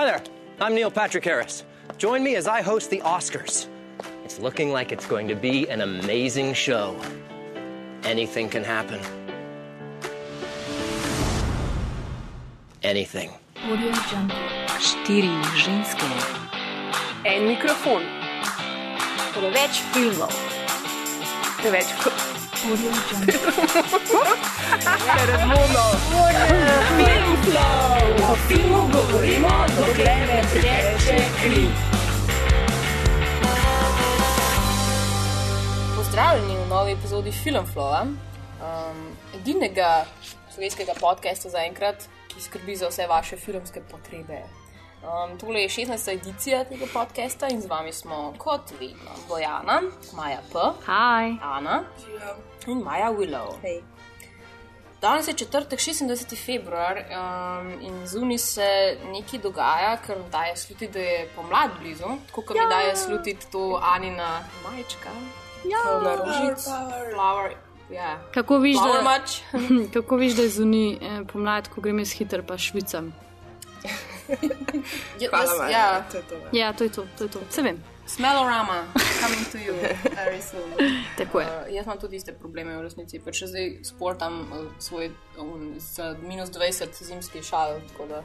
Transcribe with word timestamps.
Hi 0.00 0.06
there, 0.06 0.22
I'm 0.62 0.74
Neil 0.74 0.90
Patrick 0.90 1.26
Harris. 1.26 1.62
Join 1.98 2.22
me 2.22 2.34
as 2.34 2.48
I 2.48 2.62
host 2.62 2.88
the 2.88 3.00
Oscars. 3.00 3.66
It's 4.24 4.38
looking 4.38 4.72
like 4.72 4.92
it's 4.92 5.04
going 5.04 5.28
to 5.28 5.34
be 5.34 5.68
an 5.68 5.82
amazing 5.82 6.54
show. 6.54 6.98
Anything 8.04 8.48
can 8.48 8.64
happen. 8.64 8.98
Anything. 12.82 13.30
Audio 13.62 13.92
Jungle. 14.08 14.38
Štiri 14.80 15.36
ženske, 15.54 16.08
En 17.26 17.44
mikrofon, 17.44 18.02
preveč 19.36 19.84
filmov, 19.92 20.32
preveč 21.60 21.92
Audio 22.60 22.90
Jungle. 23.10 23.32
o 28.30 28.34
filmu 28.48 28.88
govorimo, 28.92 29.48
dokler 29.76 30.26
ne 30.28 30.42
teče 30.52 31.16
kri. 31.42 31.66
Pozdravljeni 35.96 36.56
v 36.56 36.68
novi 36.68 36.92
epizodi 36.92 37.32
Filmflowa, 37.32 38.02
um, 38.02 39.16
edinega 39.40 40.04
slovenskega 40.54 40.92
podcasta 41.00 41.48
zaenkrat, 41.48 42.08
ki 42.28 42.42
skrbi 42.42 42.76
za 42.76 42.88
vse 42.88 43.06
vaše 43.06 43.36
filmske 43.36 43.80
potrebe. 43.90 44.42
Um, 45.00 45.38
tole 45.38 45.62
je 45.62 45.68
16. 45.68 46.12
edicija 46.12 46.64
tega 46.64 46.86
podcasta 46.92 47.48
in 47.48 47.60
z 47.60 47.66
vami 47.66 47.92
smo 47.92 48.34
kot 48.38 48.70
vedno 48.80 49.10
Bojana, 49.28 49.80
Maja 50.16 50.40
P. 50.52 50.58
Hi. 50.86 51.38
Ana 51.42 51.82
in 52.66 52.78
Maja 52.78 53.12
Willow. 53.12 53.56
Hej. 53.62 53.82
Danes 55.00 55.28
je 55.28 55.34
četrtek, 55.34 55.80
26. 55.80 56.44
februar 56.46 56.96
um, 56.98 57.70
in 57.80 58.06
zunaj 58.06 58.38
se 58.38 58.96
nekaj 59.12 59.38
dogaja, 59.38 59.96
ker 60.06 60.16
daje 60.32 60.56
slutiti, 60.56 60.92
da 60.92 60.98
je 60.98 61.28
pomlad 61.36 61.70
blizu, 61.80 62.04
tako 62.26 62.42
kot 62.42 62.56
ja. 62.56 62.62
mi 62.62 62.68
daje 62.68 62.96
slutiti 62.96 63.46
to 63.52 63.80
Anina 63.82 64.44
majčka. 64.64 65.08
Ja, 65.64 66.00
na 66.00 66.14
rožici. 66.16 66.70
Flower. 67.14 67.54
Ja. 67.90 68.18
Kako 68.34 68.58
viš, 68.58 68.76
Flower 68.76 69.04
da, 69.04 69.20
kako 70.00 70.16
viš, 70.16 70.32
da 70.32 70.42
je 70.42 70.48
zunaj 70.48 70.92
eh, 70.92 71.24
pomlad, 71.32 71.68
ko 71.68 71.80
grem 71.80 71.98
jaz 71.98 72.12
hiter, 72.12 72.46
pa 72.46 72.58
švicam? 72.58 73.12
Ja, 75.20 75.28
jaz, 75.32 75.50
ja. 75.70 76.04
Ja, 76.52 76.72
to 76.72 76.84
je 76.84 76.92
to, 76.92 77.06
to 77.18 77.24
je 77.24 77.30
to. 77.30 77.40
Se 77.50 77.62
vem. 77.62 77.82
Smellorama, 78.06 78.84
coming 79.20 79.46
to 79.52 79.58
you 79.58 79.74
very 80.18 80.42
soon. 80.42 80.70
Tako 81.18 81.40
je. 81.40 81.46
Uh, 81.46 81.74
jaz 81.74 81.86
imam 81.86 81.98
tudi 81.98 82.16
iste 82.16 82.32
probleme 82.32 82.74
v 82.76 82.82
resnici, 82.82 83.20
pa 83.22 83.30
še 83.32 83.46
zdaj 83.46 83.68
sportam 83.86 84.40
uh, 84.50 84.64
svoj 84.82 85.12
um, 85.38 85.78
z 85.78 86.16
minus 86.26 86.50
20 86.50 86.90
zimski 87.04 87.42
šal. 87.42 87.78
tako 87.92 88.06
da 88.10 88.22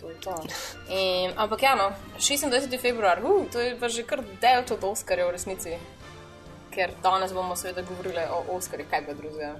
To 0.00 0.10
je 0.10 0.16
to. 0.24 0.34
In, 0.88 1.30
ampak 1.36 1.62
ja, 1.62 1.74
no, 1.76 1.92
26. 2.18 2.80
februar, 2.80 3.20
uh, 3.24 3.44
to 3.52 3.60
je 3.60 3.76
pa 3.76 3.88
že 3.92 4.02
kar 4.08 4.24
del 4.40 4.64
od 4.64 4.84
Oscarja 4.84 5.28
v 5.28 5.36
resnici. 5.36 5.76
Ker 6.72 6.96
danes 7.04 7.36
bomo 7.36 7.52
seveda 7.56 7.84
govorili 7.84 8.24
o 8.32 8.56
Oscarju, 8.56 8.86
kaj 8.90 9.04
ga 9.04 9.14
drugega. 9.14 9.54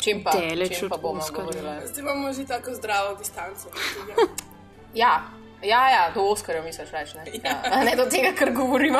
čem 0.00 0.24
pa, 0.24 0.32
čem 0.72 0.88
pa 0.88 0.96
bomo 0.96 1.20
Oscarja. 1.20 1.44
govorili? 1.44 1.86
Zdaj 1.86 2.00
imamo 2.00 2.32
že 2.32 2.46
tako 2.48 2.72
zdravo 2.74 3.14
distanco. 3.20 3.68
Ja, 4.94 5.22
ja, 5.62 5.90
ja 5.90 6.10
do 6.14 6.20
Oscarja 6.20 6.62
misliš 6.62 6.90
reči, 6.90 7.16
ne? 7.16 7.24
Ja. 7.44 7.84
ne 7.84 7.96
do 7.96 8.06
tega, 8.10 8.32
kar 8.38 8.52
govorimo. 8.52 8.98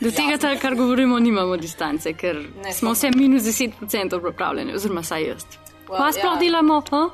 Do 0.00 0.10
tega, 0.10 0.38
tar, 0.38 0.58
kar 0.60 0.74
govorimo, 0.74 1.18
nimamo 1.18 1.56
distance, 1.56 2.12
ker 2.12 2.40
Ne, 2.64 2.72
smo 2.72 2.92
vse 2.92 3.10
minus 3.14 3.42
10% 3.42 4.20
pripravljeni, 4.20 4.74
oziroma 4.74 5.02
saj 5.02 5.28
jaz. 5.28 5.44
Well, 5.88 5.98
Pa 5.98 6.12
sploh 6.12 6.34
ja. 6.34 6.40
delamo? 6.40 6.82
A? 6.90 7.08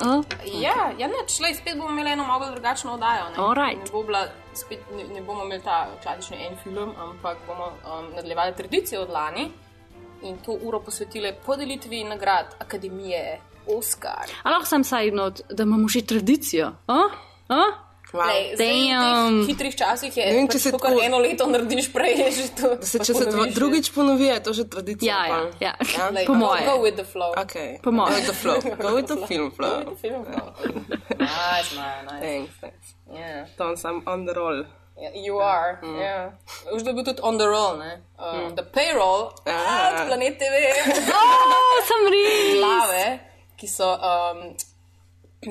A? 0.00 0.22
Ja, 0.44 0.90
ja 0.98 1.08
ne, 1.08 1.20
šlej, 1.28 1.54
spet 1.54 1.76
bomo 1.76 1.90
imeli 1.90 2.10
eno 2.10 2.24
malo 2.24 2.50
drugačno 2.50 2.94
oddajo. 2.94 3.28
Ne, 3.30 3.36
Alright. 3.36 3.84
ne, 3.84 3.90
bo 3.92 4.02
bila, 4.02 4.26
spet, 4.54 4.80
ne, 4.96 5.04
ne 5.14 5.22
bomo 5.22 5.44
imeli 5.44 5.62
ta 5.62 5.86
klasični 6.02 6.36
en 6.46 6.56
film, 6.62 6.94
ampak 6.98 7.38
bomo 7.46 7.66
um, 7.66 8.10
nadaljevali 8.16 8.56
tradicijo 8.56 9.02
od 9.02 9.10
lani 9.10 9.50
in 10.22 10.38
to 10.38 10.56
uro 10.62 10.80
posvetili 10.80 11.34
podelitvi 11.46 12.04
nagrad 12.04 12.54
Akademije 12.58 13.40
Oscar. 13.68 14.24
A 14.42 14.50
lahko 14.50 14.66
sem 14.66 14.84
saj 14.84 15.10
not, 15.10 15.40
da 15.48 15.62
imamo 15.62 15.88
že 15.88 16.02
tradicijo? 16.02 16.72
A? 16.86 16.98
A? 17.48 17.62
Lej, 18.08 18.56
zdaj, 18.56 18.72
v 19.34 19.46
hitrih 19.46 19.74
časih 19.74 20.08
je, 20.08 20.24
vem, 20.24 20.46
pač 20.46 20.54
če 20.54 20.58
se 20.58 20.70
to, 20.72 20.78
kar 20.78 20.90
tako- 20.90 21.04
eno 21.04 21.18
leto 21.18 21.44
narediš 21.44 21.92
prej, 21.92 22.14
je 22.16 22.28
že 22.32 22.46
to. 22.56 22.68
Se, 22.80 22.96
pa 22.96 23.04
če 23.04 23.12
se 23.14 23.24
dva, 23.26 23.44
je- 23.44 23.52
drugič 23.52 23.92
ponovi, 23.92 24.24
je 24.24 24.38
to 24.40 24.50
že 24.54 24.64
tradicija. 24.64 25.12
Ja, 25.12 25.20
ja, 25.60 25.72
pa. 25.76 25.84
ja. 25.84 26.08
Lej, 26.08 26.24
Po 26.24 26.32
go- 26.32 26.38
moje. 26.38 26.64
Go 26.64 26.76
with 26.80 26.96
the 26.96 27.04
flow. 27.04 27.36
Okay. 27.36 27.76
Po 27.82 27.92
moje. 27.92 28.08
Go 28.08 28.16
with 28.16 28.26
the 28.26 28.32
flow. 28.34 28.58
Go 28.80 28.88
with 28.96 29.06
the 29.06 29.20
film 29.28 29.48
Go 29.50 29.56
flow. 29.56 29.76
with 29.76 29.88
the 29.92 29.98
film 30.00 30.22
flow. 30.24 30.46
nice, 31.20 31.70
man, 31.76 32.00
nice. 32.06 32.22
Thanks, 32.24 32.52
thanks. 32.60 32.86
Yeah. 33.12 33.44
Tom, 33.58 33.76
I'm 33.76 34.00
on 34.08 34.24
the 34.24 34.32
roll. 34.32 34.64
Yeah, 34.96 35.12
you 35.14 35.38
are. 35.38 35.78
Mm. 35.84 35.94
Yeah. 36.00 36.32
Už 36.74 36.82
da 36.82 36.92
bi 36.96 37.04
tudi 37.04 37.20
on 37.22 37.36
the 37.38 37.44
roll, 37.46 37.76
ne? 37.76 38.00
Uh, 38.18 38.24
mm. 38.34 38.56
The 38.56 38.64
payroll, 38.64 39.30
Ah. 39.46 39.52
ah. 39.52 40.04
planet 40.08 40.40
TV, 40.40 40.54
O, 41.12 41.22
sem 41.86 42.02
res! 42.08 42.56
glave, 42.56 43.20
ki 43.58 43.68
so. 43.68 43.92
Um, 43.98 44.54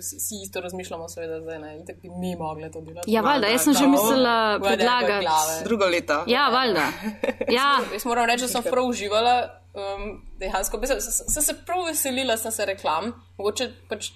Vsi 0.00 0.34
isto 0.44 0.60
razmišljamo, 0.60 1.08
seveda, 1.08 1.40
zdaj 1.40 1.58
ne, 1.58 1.76
in 1.78 1.86
tako 1.86 2.00
bi 2.02 2.08
mi 2.08 2.36
mogli 2.36 2.68
to 2.72 2.80
delati. 2.80 3.12
Ja, 3.12 3.22
valjda, 3.24 3.48
jaz 3.48 3.64
sem 3.64 3.74
že 3.74 3.86
mislila 3.88 4.60
predlagati. 4.64 5.64
Drugo 5.64 5.86
leto. 5.86 6.24
Ja, 6.26 6.48
valjda. 6.52 6.86
Ja, 7.56 7.80
Jaz 7.92 8.04
moram 8.04 8.26
reči, 8.28 8.44
da 8.44 8.48
sem 8.48 8.62
prav 8.62 8.84
uživala, 8.84 9.34
um, 9.74 10.20
dejansko. 10.40 10.80
Sem, 10.86 11.00
sem, 11.00 11.28
sem 11.34 11.42
se 11.42 11.54
prav 11.66 11.86
veselila, 11.88 12.36
sem 12.36 12.52
se 12.52 12.66
reklam. 12.68 13.12
Mogoče 13.40 13.70
pač, 13.88 14.12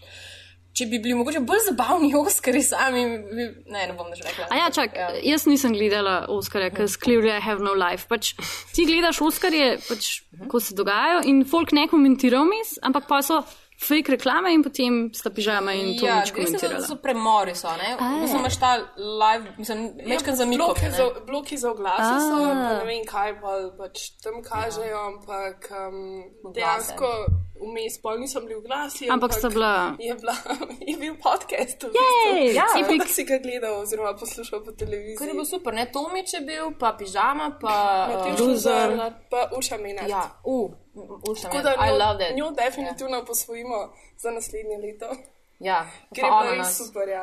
če 0.76 0.86
bi 0.86 0.98
bili 0.98 1.14
mogoče 1.14 1.40
bolj 1.40 1.62
zabavni 1.66 2.12
Oskari 2.20 2.62
sami, 2.62 3.04
bi, 3.26 3.44
ne, 3.66 3.86
ne 3.86 3.94
bom 3.94 4.08
več 4.12 4.22
rekla. 4.22 4.48
A 4.50 4.56
ja, 4.56 4.70
čak, 4.70 4.96
Ja. 4.96 5.10
jaz 5.24 5.46
nisem 5.46 5.72
gledala 5.72 6.26
Oscarja, 6.28 6.70
ker 6.70 6.86
clearly 6.86 7.30
I 7.30 7.40
have 7.40 7.60
no 7.60 7.72
life. 7.74 8.06
Pač, 8.06 8.34
ti 8.72 8.84
gledaš 8.84 9.20
Oscarje, 9.22 9.76
pač, 9.88 10.10
ko 10.46 10.60
se 10.60 10.74
dogajajo 10.74 11.24
in 11.26 11.44
folk 11.44 11.72
ne 11.72 11.86
komentira 11.88 12.40
vmes, 12.40 12.76
ampak 12.82 13.08
pa 13.08 13.22
so 13.22 13.42
fake 13.76 14.08
reklame 14.08 14.48
in 14.54 14.62
potem 14.64 14.94
sta 15.12 15.28
pižama 15.28 15.74
in 15.76 15.98
to 15.98 16.06
Ja, 16.06 16.22
nič 16.22 16.30
komentirala. 16.32 16.80
so 16.80 16.96
premori, 16.96 17.52
so, 17.54 17.68
ne? 17.76 17.90
Mislim, 18.22 18.40
imaš 18.40 18.56
ta 18.56 18.70
live, 18.96 19.52
mislim, 19.58 19.82
mečkan 20.06 20.36
za 20.36 20.46
mikro. 20.48 20.70
Bloki 20.70 20.88
za, 20.90 21.04
bloki 21.26 21.58
za 21.58 21.70
oglase 21.70 22.14
so, 22.22 22.38
A. 22.40 22.54
pa 22.54 22.72
ne 22.78 22.84
vem 22.88 23.04
kaj, 23.04 23.34
pa 23.36 23.52
pač 23.76 24.06
tam 24.24 24.40
kažejo, 24.42 24.96
ampak 25.10 25.68
um, 25.72 26.24
dejansko 26.56 27.10
vmes 27.58 27.98
pol 27.98 28.18
nisem 28.18 28.44
bil 28.44 28.60
v 28.60 28.64
glasi. 28.64 29.06
Ampak 29.06 29.32
sta 29.32 29.48
bila- 29.48 29.96
Je, 29.98 30.14
bila, 30.14 30.34
je 30.88 30.96
bil 30.96 31.14
podcast. 31.16 31.78
v 31.78 31.88
bistvu. 31.88 32.54
ja, 32.54 32.66
epic. 32.76 32.98
da 32.98 33.06
si 33.06 33.24
ga 33.24 33.38
gledal 33.38 33.80
oziroma 33.80 34.14
poslušal 34.14 34.60
po 34.60 34.72
televiziji. 34.72 35.16
Kar 35.16 35.28
je 35.28 35.34
bilo 35.34 35.44
super, 35.46 35.74
ne? 35.74 35.86
Tomič 35.86 36.32
je 36.32 36.40
bil, 36.40 36.70
pa 36.72 36.92
pižama, 36.92 37.56
pa 37.56 37.76
uh, 38.24 38.40
Luzar, 38.40 38.90
pa 39.26 39.50
Uša 39.52 39.76
Menard. 39.76 40.08
Ja, 40.08 40.36
uh, 40.44 40.70
ušam, 41.24 41.50
Tako 41.50 41.62
da 41.62 41.74
I 41.74 41.88
njo, 41.88 41.96
love 41.96 42.18
that. 42.18 42.32
njo 42.34 42.50
definitivno 42.52 43.24
posvojimo 43.24 43.78
za 44.16 44.30
naslednje 44.30 44.76
leto. 44.78 45.08
Ja, 45.58 45.86
Ker 46.14 46.24
je 46.24 46.50
res 46.50 46.58
nas. 46.58 46.76
super, 46.76 47.08
ja. 47.08 47.22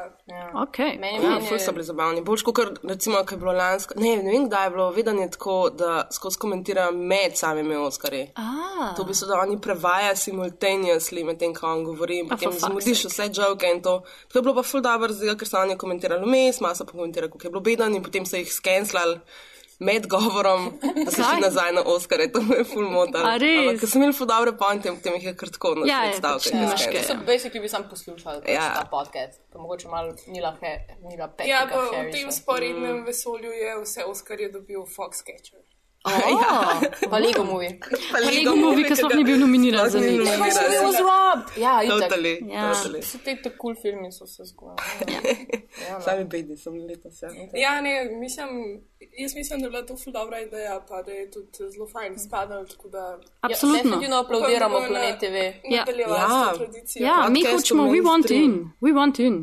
Okay. 0.54 0.98
Meni, 1.00 1.20
Ja, 1.22 1.30
meni 1.30 1.48
ful 1.48 1.60
so 1.60 1.72
bili 1.72 1.84
zabavni. 1.84 2.22
Bolj 2.22 2.42
kot 2.44 2.80
recimo, 2.84 3.20
ko 3.22 3.36
je 3.36 3.38
bilo 3.38 3.52
lansko. 3.52 3.94
Ne, 3.96 4.16
ne 4.18 4.32
vem, 4.32 4.48
kdaj 4.50 4.66
je 4.66 4.70
bilo. 4.70 4.90
Vedno 4.92 5.22
je 5.22 5.30
tako, 5.32 5.70
da 5.70 6.08
skozi 6.12 6.40
komentirajo 6.40 6.92
med 6.92 7.38
samimi 7.38 7.76
Oskarji. 7.76 8.32
Ah, 8.36 8.96
To 8.96 9.04
bi 9.04 9.14
se 9.14 9.26
da 9.26 9.38
oni 9.40 9.62
prevaja 9.62 10.16
simultaneously 10.16 11.24
med 11.24 11.38
tem, 11.40 11.54
ko 11.54 11.68
on 11.68 11.84
govori 11.84 12.20
in 12.20 12.30
potem 12.30 12.52
zmudiš 12.52 13.06
vse 13.06 13.30
joke 13.34 13.70
in 13.70 13.82
to. 13.82 14.00
Tako 14.28 14.38
je 14.38 14.42
bilo 14.42 14.56
pa 14.56 14.64
ful 14.64 14.82
dobro, 14.82 15.14
ker 15.38 15.48
so 15.48 15.58
oni 15.58 15.78
komentirali 15.78 16.26
vmes, 16.26 16.60
malo 16.60 16.76
so 16.76 16.86
pa 16.86 16.92
komentirali, 16.92 17.32
kako 17.32 17.48
je 17.48 17.52
bilo 17.52 17.62
beden 17.62 17.96
in 17.96 18.04
potem 18.04 18.26
so 18.26 18.36
jih 18.36 18.54
skenslali. 18.54 19.20
Med 19.84 20.08
govorom, 20.08 20.62
da 20.98 21.12
šli 21.12 21.24
Kaj? 21.24 21.40
nazaj 21.42 21.72
na 21.74 21.82
Oscare, 21.86 22.28
to 22.30 22.42
me 22.42 22.56
je 22.56 22.66
ful 22.66 22.86
motal. 22.90 23.26
A 23.26 23.34
res? 23.38 23.58
Ampak, 23.60 23.80
Ker 23.80 23.90
sem 23.90 24.02
imel 24.02 24.14
ful 24.14 24.28
dobre 24.28 24.54
pointe, 24.56 24.92
potem 24.92 25.14
jih 25.14 25.26
je 25.26 25.34
kar 25.36 25.50
tako 25.50 25.74
na 25.76 25.86
Ja, 25.86 26.00
svet 26.06 26.20
ja, 26.20 26.32
pač 26.32 26.48
nimaš 26.52 26.86
kaj. 26.86 27.04
so 27.04 27.18
basically 27.26 27.62
bi 27.62 27.70
sam 27.70 27.84
poslušal 27.90 28.42
pač 28.42 28.50
Ja. 28.50 28.70
ta 28.74 28.86
podcast, 28.88 29.42
pa 29.52 29.60
mogoče 29.60 29.88
malo 29.90 30.16
Nila, 30.28 30.54
he, 30.62 30.74
Nila 31.04 31.28
Petka 31.28 31.50
Ja, 31.50 31.66
pa 31.68 31.82
v 31.82 32.12
tem 32.12 32.32
sporednem 32.32 33.04
vesolju 33.04 33.52
je 33.54 33.76
vse 33.82 34.06
Oskarje 34.06 34.50
dobil 34.50 34.86
Foxcatcher. 34.88 35.64
Oh, 36.06 36.82
pa 37.12 37.18
Lego 37.20 37.44
movie. 37.44 37.80
Pa 38.12 38.20
Lego 38.20 38.56
movie, 38.56 38.84
ki 38.84 38.96
sploh 38.96 39.16
ni 39.16 39.24
bil 39.24 39.38
nominiran 39.40 39.88
za 39.90 40.00
Sploh 40.00 40.12
ni 40.12 40.18
nič. 40.18 40.28
nominiran. 40.28 40.74
It 40.74 40.82
was 40.84 41.00
robbed. 41.00 41.58
Ja. 41.58 41.80
Totally, 41.80 42.34
Ja. 42.52 42.74
totally. 42.74 43.00
Vsi 43.02 43.18
te 43.24 43.36
tako 43.44 43.56
cool 43.62 43.76
filmi 43.76 44.12
so 44.12 44.28
se 44.28 44.44
zgodili. 44.44 45.64
Sami 46.06 46.24
bedi 46.26 46.58
sem 46.58 46.74
letos. 46.78 47.22
Ja. 47.22 47.30
Ja, 47.56 47.82
ne, 47.82 47.94
mislim, 48.20 48.50
jaz 49.20 49.36
mislim, 49.36 49.60
da 49.60 49.66
je 49.66 49.70
bila 49.70 49.86
to 49.86 49.96
ful 49.98 50.14
dobra 50.14 50.40
ideja, 50.40 50.82
pa 50.90 51.02
da 51.02 51.12
je 51.12 51.32
tudi 51.32 51.72
zelo 51.72 51.88
fajn 51.88 52.20
spadal, 52.20 52.66
tako 52.68 52.90
da 52.90 53.20
Absolutno. 53.42 53.78
Ja, 53.78 53.84
definitivno 53.84 54.18
aplaudiramo 54.18 54.76
bomo 54.76 54.88
Planet 54.88 55.20
TV. 55.20 55.36
Ja. 55.70 55.86
Ja. 56.10 56.52
to 56.52 56.58
tradicijo. 56.58 57.06
Ja, 57.06 57.30
mi 57.30 57.44
hočemo, 57.46 57.84
we 57.86 58.02
want 58.02 58.32
in, 58.32 58.70
we 58.82 58.92
want 58.92 59.20
in. 59.20 59.36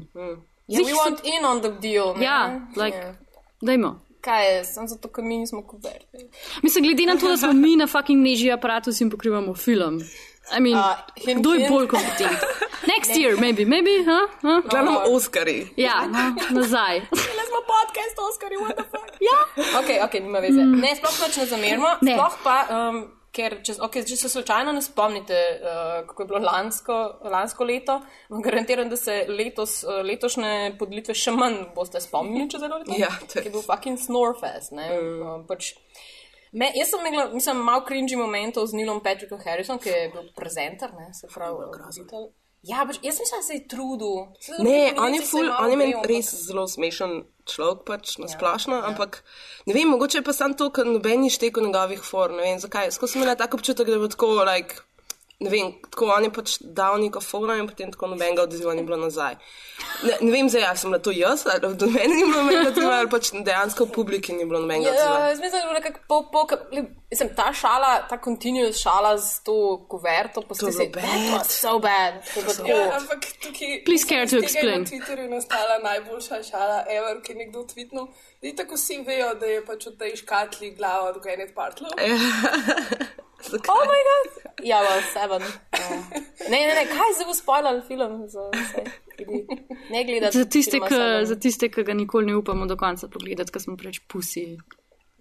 Yeah, 0.68 0.84
we 0.86 0.92
want 0.94 1.20
in 1.24 1.44
on 1.44 1.60
the 1.60 1.70
deal. 1.80 2.22
Ja, 2.22 2.60
like, 2.76 2.96
Ja. 2.98 3.14
dajmo. 3.62 4.09
Kaj 4.20 4.56
je, 4.56 4.64
sem 4.64 4.88
zato, 4.88 5.08
ker 5.08 5.24
mi 5.24 5.38
nismo 5.38 5.62
kuverti. 5.66 6.26
Mislim, 6.62 6.84
glede 6.84 7.06
na 7.06 7.16
to, 7.16 7.28
da 7.28 7.36
smo 7.36 7.52
mi 7.52 7.76
na 7.76 7.86
fucking 7.86 8.20
neži 8.24 8.50
aparatus 8.52 9.00
in 9.00 9.10
pokrivamo 9.10 9.54
film. 9.54 10.00
I 10.56 10.60
mean, 10.60 10.76
A, 10.76 10.96
hint, 11.16 11.40
kdo 11.40 11.54
je 11.54 11.68
bolj 11.68 11.86
kompetenten? 11.88 12.36
Next 12.86 13.16
year, 13.16 13.36
maybe, 13.40 13.64
maybe, 13.64 14.02
huh? 14.04 14.28
huh? 14.42 14.64
Glavno 14.70 15.02
Oskari. 15.06 15.68
Ja, 15.76 16.06
no, 16.06 16.34
nazaj. 16.50 16.96
Le 16.98 17.44
smo 17.48 17.60
podcast, 17.72 18.16
Oskar, 18.28 18.50
what 18.60 18.76
the 18.76 18.84
fuck. 18.90 19.10
Ja, 19.20 19.38
Ok, 19.78 19.88
ok, 20.04 20.14
nima 20.20 20.38
veze. 20.38 20.64
Ne, 20.64 20.96
sploh 20.96 21.16
pač 21.20 21.36
ne 21.36 21.46
zamerimo. 21.46 21.88
Ne. 22.02 22.16
Sploh 22.16 22.36
pa, 22.44 22.56
um, 22.70 23.04
ker 23.32 23.60
če, 23.62 23.76
okay, 23.86 24.02
če 24.06 24.16
se 24.16 24.28
slučajno 24.28 24.72
ne 24.72 24.82
spomnite, 24.82 25.38
uh, 25.60 26.06
kako 26.08 26.22
je 26.22 26.26
bilo 26.32 26.40
lansko, 26.44 26.96
lansko 27.30 27.64
leto, 27.64 28.00
vam 28.28 28.42
garantiram, 28.42 28.88
da 28.90 28.96
se 28.96 29.24
letos, 29.28 29.84
uh, 29.84 30.00
letošnje 30.04 30.76
podlitve 30.78 31.14
še 31.14 31.30
manj 31.30 31.60
boste 31.74 32.00
spomnili, 32.02 32.48
če 32.50 32.58
zelo 32.58 32.80
leto. 32.82 32.96
Ja, 32.98 33.10
to 33.32 33.38
je- 33.38 33.50
bil 33.50 33.62
fucking 33.62 33.98
Snorefest. 33.98 34.72
Ne? 34.72 34.88
Mm. 34.96 35.22
Uh, 35.22 35.46
pač, 35.46 35.74
Me, 36.52 36.66
jaz 36.74 36.88
sem 36.90 37.04
imela, 37.06 37.28
mislim, 37.30 37.60
malo 37.62 37.84
cringy 37.86 38.16
momentov 38.18 38.66
z 38.66 38.74
Nilom 38.74 38.98
Patrickom 39.04 39.38
Harrisom, 39.44 39.78
ki 39.78 39.88
je 39.88 40.08
bil 40.10 40.32
prezenter, 40.34 40.90
ne, 40.98 41.12
se 41.14 41.28
pravi, 41.30 41.54
voditelj. 41.54 42.24
Ja, 42.62 42.84
pač, 42.84 42.98
jaz 43.02 43.16
mislim, 43.16 43.40
da 43.40 43.42
se 43.42 43.54
je 43.54 43.68
trudil. 43.68 44.16
Saj 44.40 44.58
Ne, 44.60 44.92
on 44.98 45.14
je, 45.14 45.22
ful, 45.24 45.48
on 45.48 45.70
je 45.70 45.76
meni 45.76 45.94
res 46.04 46.28
zelo 46.44 46.66
smešen 46.68 47.22
človek, 47.46 47.86
pač 47.88 48.18
na 48.18 48.28
splošno, 48.28 48.82
ampak 48.84 49.22
ne 49.66 49.72
vem, 49.72 49.88
mogoče 49.88 50.18
je 50.18 50.22
pa 50.22 50.32
sam 50.32 50.52
to, 50.54 50.68
ker 50.70 50.84
noben 50.84 51.20
ni 51.20 51.30
štekel 51.30 51.64
njegovih 51.64 52.04
for, 52.04 52.30
ne 52.30 52.42
vem 52.42 52.60
zakaj. 52.60 52.92
Skozi 52.92 53.12
sem 53.12 53.22
imela 53.22 53.34
tak 53.34 53.54
občutek, 53.54 53.88
da 53.88 53.92
je 53.92 53.98
bilo 53.98 54.12
tako, 54.12 54.44
like, 54.44 54.76
ne 55.40 55.48
vem, 55.48 55.72
tako 55.88 56.10
on 56.12 56.28
je 56.28 56.32
pač 56.36 56.58
dal 56.60 57.00
neko 57.00 57.24
foro 57.24 57.56
in 57.56 57.64
potem 57.66 57.88
tako 57.96 58.12
nobenega 58.12 58.44
odziva 58.44 58.76
ni 58.76 58.84
bilo 58.84 59.00
nazaj. 59.00 59.40
Ne, 60.04 60.18
ne 60.20 60.30
vem, 60.30 60.52
zdaj, 60.52 60.68
ali 60.68 60.76
sem 60.84 60.92
bila 60.92 61.00
to 61.00 61.16
jaz, 61.16 61.46
ali 61.48 61.74
do 61.74 61.88
mene 61.88 62.12
ni 62.12 62.28
bilo 62.28 62.42
nobenega 62.44 62.74
odziva, 62.74 62.98
ali 63.00 63.08
pač 63.08 63.32
dejansko 63.32 63.88
v 63.88 63.94
publiki 63.96 64.36
ni 64.36 64.44
bilo 64.44 64.60
nobenega 64.60 64.92
Ja, 64.92 65.00
odziva. 65.00 65.28
jaz 65.32 65.40
mislim, 65.40 65.56
da 65.56 65.64
je 65.64 65.64
bilo 65.64 65.78
nekako 65.80 66.00
pol, 66.28 66.44
ka- 66.44 66.60
mislim, 67.10 67.28
ta 67.36 67.52
šala, 67.52 68.06
ta 68.08 68.18
continuous 68.24 68.76
šala 68.76 69.18
z 69.18 69.42
to 69.42 69.56
kuverto, 69.88 70.40
To 70.40 70.40
je 70.40 70.48
posebej 70.48 70.88
bilo 70.88 71.38
bad. 71.38 71.46
so 71.46 71.78
bad. 71.78 72.14
To 72.34 72.40
je 72.40 72.46
bilo 72.46 72.68
Ja, 72.68 72.96
ampak 72.96 73.20
tukaj. 73.42 73.84
Please 73.84 74.06
care 74.06 74.26
to 74.26 74.36
explain. 74.38 74.80
Na 74.80 74.86
Twitterju 74.86 75.22
je 75.22 75.28
nastala 75.30 75.78
najboljša 75.82 76.42
šala, 76.42 76.84
ever, 76.88 77.22
ki 77.22 77.32
je 77.32 77.36
nekdo 77.36 77.58
tweetnul. 77.64 78.06
Zdaj 78.38 78.56
tako 78.56 78.74
vsi 78.74 79.02
vejo, 79.06 79.34
da 79.34 79.46
je 79.46 79.64
pač 79.66 79.86
v 79.86 79.96
tej 79.98 80.16
škatli 80.16 80.70
glava 80.70 81.08
od 81.08 81.16
Gwyneth 81.16 81.54
Paltrow. 81.54 81.90
Zakaj? 83.42 83.70
Oh 83.72 83.82
my 83.82 84.00
god! 84.04 84.28
Ja, 84.62 84.78
well, 84.78 85.00
seven. 85.12 85.42
Uh. 85.72 86.04
Ne, 86.50 86.58
ne, 86.60 86.74
ne, 86.74 86.84
kaj 86.86 87.14
zdaj 87.14 87.26
bo 87.26 87.34
spoilal 87.34 87.80
film 87.88 88.28
za 88.28 88.40
vse 88.52 88.82
ljudi? 89.18 89.46
Ne 89.90 90.04
gledati. 90.04 90.38
za 90.38 90.44
tiste, 90.44 90.78
za 91.24 91.36
tiste, 91.36 91.68
ki 91.68 91.82
ga 91.82 91.94
nikoli 91.94 92.26
ne 92.26 92.36
upamo 92.36 92.66
do 92.66 92.76
konca 92.76 93.08
pogledati, 93.08 93.52
ker 93.52 93.62
smo 93.62 93.76
preveč 93.76 94.00
pusi. 94.08 94.58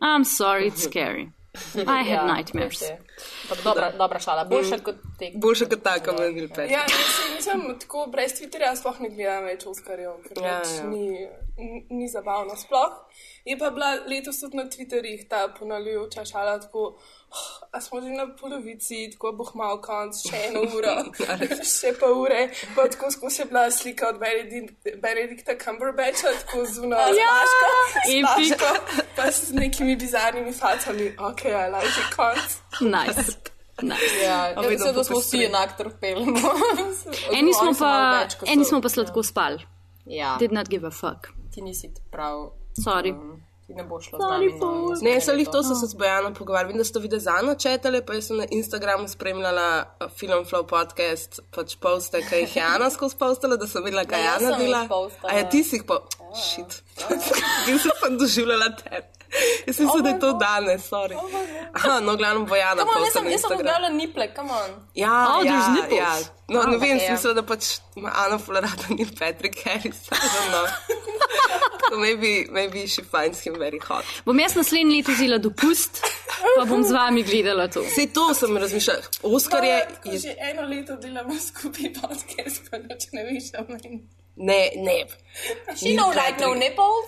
I'm 0.01 0.25
sorry, 0.25 0.67
it's 0.67 0.83
scary. 0.89 1.29
I 1.75 2.03
had 2.09 2.27
nightmares. 2.27 2.81
veste. 2.81 2.97
Ampak 3.43 3.63
Dobra, 3.63 3.91
dobra 3.97 4.19
šala, 4.19 4.43
boljša 4.45 4.77
kot 4.79 4.95
tek. 5.19 5.33
Boljše 5.35 5.65
kot 5.65 5.81
taka, 5.83 6.11
meni 6.13 6.33
gre 6.35 6.47
pet. 6.47 6.71
Ja, 6.71 6.83
nisem 7.35 7.63
tako 7.79 8.05
brez 8.11 8.31
Twitterja, 8.33 8.75
sploh 8.75 8.99
ne 9.01 9.09
gledam 9.09 9.43
več 9.43 9.65
Oskarjev, 9.65 10.19
ker 10.27 10.43
Ja, 10.43 10.59
pač 10.59 10.75
ja. 10.77 10.83
ni, 10.85 11.27
ni 11.89 12.07
zabavno. 12.07 12.55
Sploh 12.55 12.99
je 13.45 13.57
pa 13.57 13.69
bila 13.71 13.95
letos 14.07 14.39
tudi 14.39 14.57
na 14.57 14.63
Twitterjih 14.65 15.25
ta 15.29 15.47
ponavljajoča 15.59 16.25
šala, 16.25 16.59
tako, 16.59 16.99
a 17.71 17.81
smo 17.81 18.01
že 18.01 18.09
na 18.09 18.25
polovici, 18.33 19.09
tako 19.11 19.31
bo 19.31 19.45
malo 19.53 19.77
konc, 19.81 20.15
še 20.21 20.37
eno 20.47 20.61
uro, 20.69 20.93
še 21.75 21.93
pa 21.93 22.07
ure, 22.07 22.41
pa 22.75 22.87
tako 22.87 23.11
skozi 23.11 23.41
je 23.41 23.45
bila 23.45 23.71
slika 23.71 24.07
od 24.07 24.17
Benedikt- 24.17 24.97
Benedikta 24.97 25.53
Cumberbatcha, 25.55 26.27
tako 26.39 26.65
zunaj 26.65 27.13
Ja, 27.13 27.29
epic. 28.09 28.53
spaško, 28.53 28.71
pa 29.15 29.31
s 29.31 29.51
nekimi 29.51 29.95
bizarnimi 29.95 30.53
facami, 30.53 31.13
ok, 31.19 31.45
I 31.45 31.69
like 31.69 31.95
it, 31.97 32.09
konc. 32.15 32.49
Nice. 32.81 33.37
nice. 33.81 34.23
Ja, 34.23 34.39
A 34.55 34.63
jaz 34.63 34.71
mislim, 34.71 34.93
da 34.95 35.03
smo 35.03 35.19
vsi 35.19 35.43
enak 35.45 35.77
trpeli. 35.77 36.25
Eni 37.37 37.53
smo 37.53 37.71
pa, 37.79 37.91
več, 38.19 38.35
eni 38.45 38.65
so- 38.65 38.69
smo 38.69 38.81
pa 38.81 38.89
sladko 38.89 39.23
spali. 39.23 39.59
Ja, 40.05 40.35
Did 40.37 40.51
not 40.51 40.67
give 40.67 40.83
a 40.83 40.91
fuck. 40.91 41.27
ti 41.53 41.61
nisi 41.61 41.89
prav. 42.11 42.49
Sorry. 42.77 43.11
Um, 43.11 43.43
ti 43.69 43.75
ne 43.77 43.83
bo 43.85 43.99
šlo 44.01 44.17
Sorry, 44.17 44.49
z 44.49 44.59
nami. 44.59 44.87
na 44.89 44.97
Ne, 45.05 45.21
so 45.21 45.33
jih 45.37 45.49
to 45.53 45.61
so 45.63 45.75
se 45.77 45.87
z 45.87 45.93
Bojano 45.93 46.33
pogovarjali. 46.33 46.73
Vem, 46.73 46.81
da 46.81 46.83
ste 46.83 46.99
videli 46.99 47.21
za 47.21 47.35
načetele, 47.45 48.01
pa 48.05 48.17
jaz 48.17 48.31
sem 48.31 48.37
na 48.41 48.47
Instagramu 48.49 49.07
spremljala 49.07 49.67
uh, 49.85 50.09
Film 50.09 50.41
Flow 50.49 50.65
podcast, 50.65 51.39
pač 51.53 51.75
poste, 51.77 52.23
ki 52.25 52.41
jih 52.43 52.55
je 52.57 52.63
Ana 52.65 52.89
skozi 52.89 53.19
postala, 53.19 53.59
da 53.61 53.67
sem 53.69 53.85
videla, 53.85 54.07
kaj 54.09 54.21
Ne, 54.21 54.25
jaz 54.25 54.41
Ana 54.41 54.57
sem 54.57 54.65
jih 54.65 54.73
dela. 54.73 55.05
A 55.21 55.37
ja, 55.37 55.45
ti 55.53 55.61
si 55.63 55.77
jih 55.77 55.85
pa. 55.85 56.01
Šit. 56.33 56.81
Jaz 57.69 57.85
sem 57.85 57.93
pa 58.01 58.09
doživljala 58.17 58.73
tebe. 58.81 59.18
Jaz 59.67 59.75
sem 59.75 59.89
se, 59.89 60.01
da 60.01 60.09
je 60.09 60.19
to 60.19 60.33
danes, 60.33 60.81
sorry. 60.89 61.15
Aha, 61.73 61.99
no, 61.99 62.15
glavno 62.17 62.45
Bojana 62.45 62.81
Come 62.81 62.91
on, 62.97 63.03
jaz 63.05 63.13
sem, 63.13 63.27
jaz 63.31 63.41
sem 63.41 63.57
objavila 63.57 63.89
niple, 63.89 64.33
come 64.35 64.51
on. 64.51 64.71
Ja, 64.95 65.35
Oh, 65.37 65.45
ja, 65.45 65.51
there's 65.51 65.69
nipples. 65.75 65.99
ja. 65.99 66.13
No, 66.49 66.63
ne 66.63 66.75
Ah, 66.75 66.79
vem, 66.79 66.97
ok, 66.97 67.03
ja. 67.03 67.07
smisel, 67.07 67.33
da 67.37 67.43
pač 67.45 67.65
ima 67.95 68.11
Ana 68.15 68.39
Florada 68.39 68.87
ni 68.89 69.05
Patrick 69.19 69.61
Harris. 69.65 70.07
I 70.11 70.15
don't 70.33 70.49
know. 70.49 70.65
so 71.89 71.97
maybe, 71.99 72.47
maybe 72.51 72.87
she 72.87 73.01
finds 73.03 73.39
him 73.45 73.53
very 73.59 73.79
hot. 73.79 74.05
Bom 74.25 74.39
jaz 74.39 74.55
naslednje 74.55 74.95
leto 74.95 75.11
vzela 75.11 75.37
dopust, 75.37 76.01
pa 76.57 76.65
bom 76.65 76.83
z 76.83 76.91
vami 76.91 77.23
gledala 77.23 77.67
to. 77.67 77.81
Vse 77.85 78.07
to 78.13 78.33
sem 78.33 78.57
razmišljala. 78.57 79.01
Oskar 79.23 79.63
je. 79.63 79.79
Tako 79.93 80.09
je 80.09 80.17
Že 80.19 80.35
eno 80.39 80.61
leto 80.61 80.95
delamo 80.95 81.33
skupaj 81.39 81.93
podcast, 82.01 82.61
pa 82.71 82.77
ne 83.13 83.23
veš, 83.29 83.51
meni. 83.69 84.01
Ne, 84.39 84.71
ne. 84.87 84.97
She 85.75 85.93
no 85.95 86.07
like 86.09 86.39
no 86.39 86.53
nipples. 86.53 87.07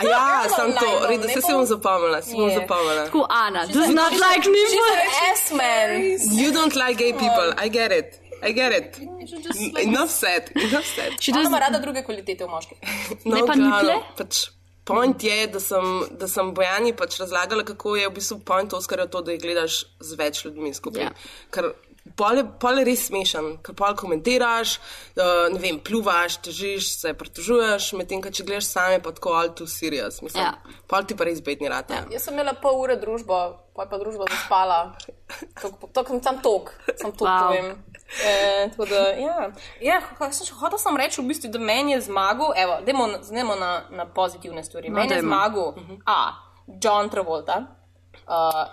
A 0.00 0.04
ja, 0.06 0.18
Girl 0.42 0.54
sem 0.54 0.70
don't 0.70 0.78
to, 0.78 0.86
like 0.86 1.18
no 1.18 1.26
res, 1.26 1.32
se 1.32 1.40
nipples. 1.40 1.68
zapomnila, 1.72 2.20
bom 2.32 2.48
Yeah. 2.48 2.58
zapomnila. 2.60 3.04
Tako 3.08 3.26
Ana, 3.30 3.66
does 3.66 3.88
not 4.00 4.12
like 4.12 4.42
She's 4.44 4.54
nipples. 4.54 4.94
an 4.94 5.32
ass 5.32 5.44
man. 5.52 5.90
You 6.40 6.52
don't 6.52 6.76
like 6.76 6.96
gay 6.98 7.12
people, 7.12 7.48
I 7.64 7.68
get 7.68 7.90
it. 7.92 8.20
I 8.42 8.52
get 8.52 8.70
it. 8.72 8.98
Enough 9.82 10.10
said, 10.10 10.52
enough 10.54 10.86
said. 10.86 11.12
She 11.20 11.32
Ona 11.32 11.40
does, 11.42 11.48
ima 11.50 11.58
rada 11.58 11.78
druge 11.82 12.04
kvalitete 12.06 12.44
v 12.46 12.48
moških. 12.48 12.78
No, 13.24 13.34
Ne 13.36 13.42
pa 13.46 13.54
niple? 13.58 13.96
Pač, 14.16 14.44
point 14.86 15.22
je, 15.24 15.46
da 15.50 15.60
sem, 15.60 15.84
da 16.20 16.28
sem 16.28 16.54
Bojani 16.54 16.92
pač 16.96 17.18
razlagala, 17.20 17.64
kako 17.64 17.96
je 17.96 18.06
v 18.08 18.14
bistvu 18.14 18.38
point 18.46 18.72
Oskarja 18.72 19.06
to, 19.10 19.20
da 19.22 19.34
jih 19.34 19.42
gledaš 19.42 19.80
z 20.00 20.14
več 20.16 20.44
ljudmi 20.44 20.70
skupaj. 20.74 21.02
Ja. 21.02 21.10
Ker 21.50 21.72
pol 22.16 22.36
je, 22.38 22.44
pol 22.60 22.78
je 22.78 22.84
res 22.84 23.06
smešen, 23.08 23.58
ker 23.62 23.74
pol 23.74 23.94
komentiraš, 23.94 24.76
uh, 25.16 25.48
ne 25.52 25.58
vem, 25.58 25.78
pluvaš, 25.80 26.36
težiš, 26.44 26.88
se 27.00 27.12
pritožuješ, 27.14 27.92
medtem, 27.98 28.22
ko 28.22 28.30
če 28.30 28.44
gledaš 28.44 28.68
same, 28.70 29.00
pa 29.02 29.12
tako 29.12 29.32
all 29.34 29.48
too 29.54 29.66
serious. 29.66 30.22
Mislim, 30.22 30.44
Ja. 30.44 30.54
pol 30.86 31.02
ti 31.04 31.16
pa 31.16 31.24
res 31.24 31.40
bedni 31.40 31.68
rata. 31.68 31.94
Ja. 31.94 32.04
Jaz 32.12 32.24
sem 32.24 32.34
imela 32.34 32.54
pol 32.54 32.80
ure 32.80 32.96
družbo, 32.96 33.38
pa 33.74 33.82
je 33.82 33.90
pa 33.90 33.98
družba 33.98 34.24
zaspala. 34.30 34.94
To 35.92 36.04
sem 36.06 36.20
tam 36.20 36.38
tok, 36.40 36.72
sem 36.96 37.12
tok 37.12 37.28
Wow. 37.28 37.46
povem. 37.46 37.84
E, 38.24 38.68
tako 38.70 38.86
da, 38.88 39.00
ja, 39.20 39.50
ja 39.80 40.00
kaj 40.18 40.32
sem 40.32 40.56
hotel 40.56 40.78
sem 40.78 40.96
reči, 40.96 41.20
v 41.20 41.28
bistvu, 41.28 41.50
da 41.50 41.58
meni 41.58 41.92
je 41.92 42.00
zmagal, 42.00 42.54
evo, 42.56 42.78
dajmo, 42.80 43.08
zdajmo 43.22 43.54
na, 43.54 43.82
na 43.90 44.06
pozitivne 44.06 44.64
stvari. 44.64 44.88
No, 44.88 44.96
meni 44.96 45.12
je 45.12 45.20
dajmo. 45.20 45.28
zmagal, 45.28 45.74
a, 46.06 46.32
John 46.80 47.10
Travolta. 47.10 47.74
Uh, 48.28 48.68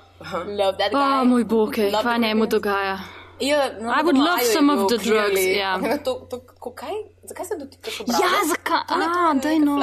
love 0.47 0.77
that 0.77 0.91
guy. 0.91 1.21
o 1.21 1.25
moj 1.25 1.43
bog, 1.43 1.71
kaj 1.71 1.91
the 1.91 2.17
ne 2.17 2.33
mu 2.33 2.39
movie. 2.39 2.49
dogaja. 2.49 2.97
Ja, 3.39 3.71
no, 3.81 3.91
I 3.91 4.03
would 4.03 4.15
v 4.15 4.19
love 4.19 4.31
maju 4.31 4.47
je 4.47 4.53
some 4.53 4.73
of 4.73 4.79
bil 4.79 4.87
the 4.87 4.97
drugs, 4.97 5.35
clearly. 5.35 5.57
ja. 5.57 5.97
To, 6.03 6.13
to, 6.29 6.39
ko, 6.39 6.71
kaj? 6.71 6.95
Zakaj 7.23 7.45
se 7.45 7.57
dotikaš 7.59 7.99
obraza? 7.99 8.23
Ja, 8.23 8.31
zakaj? 8.47 8.79
To 8.87 8.95
to 8.95 9.01
A, 9.03 9.33
daj 9.43 9.59
no. 9.59 9.79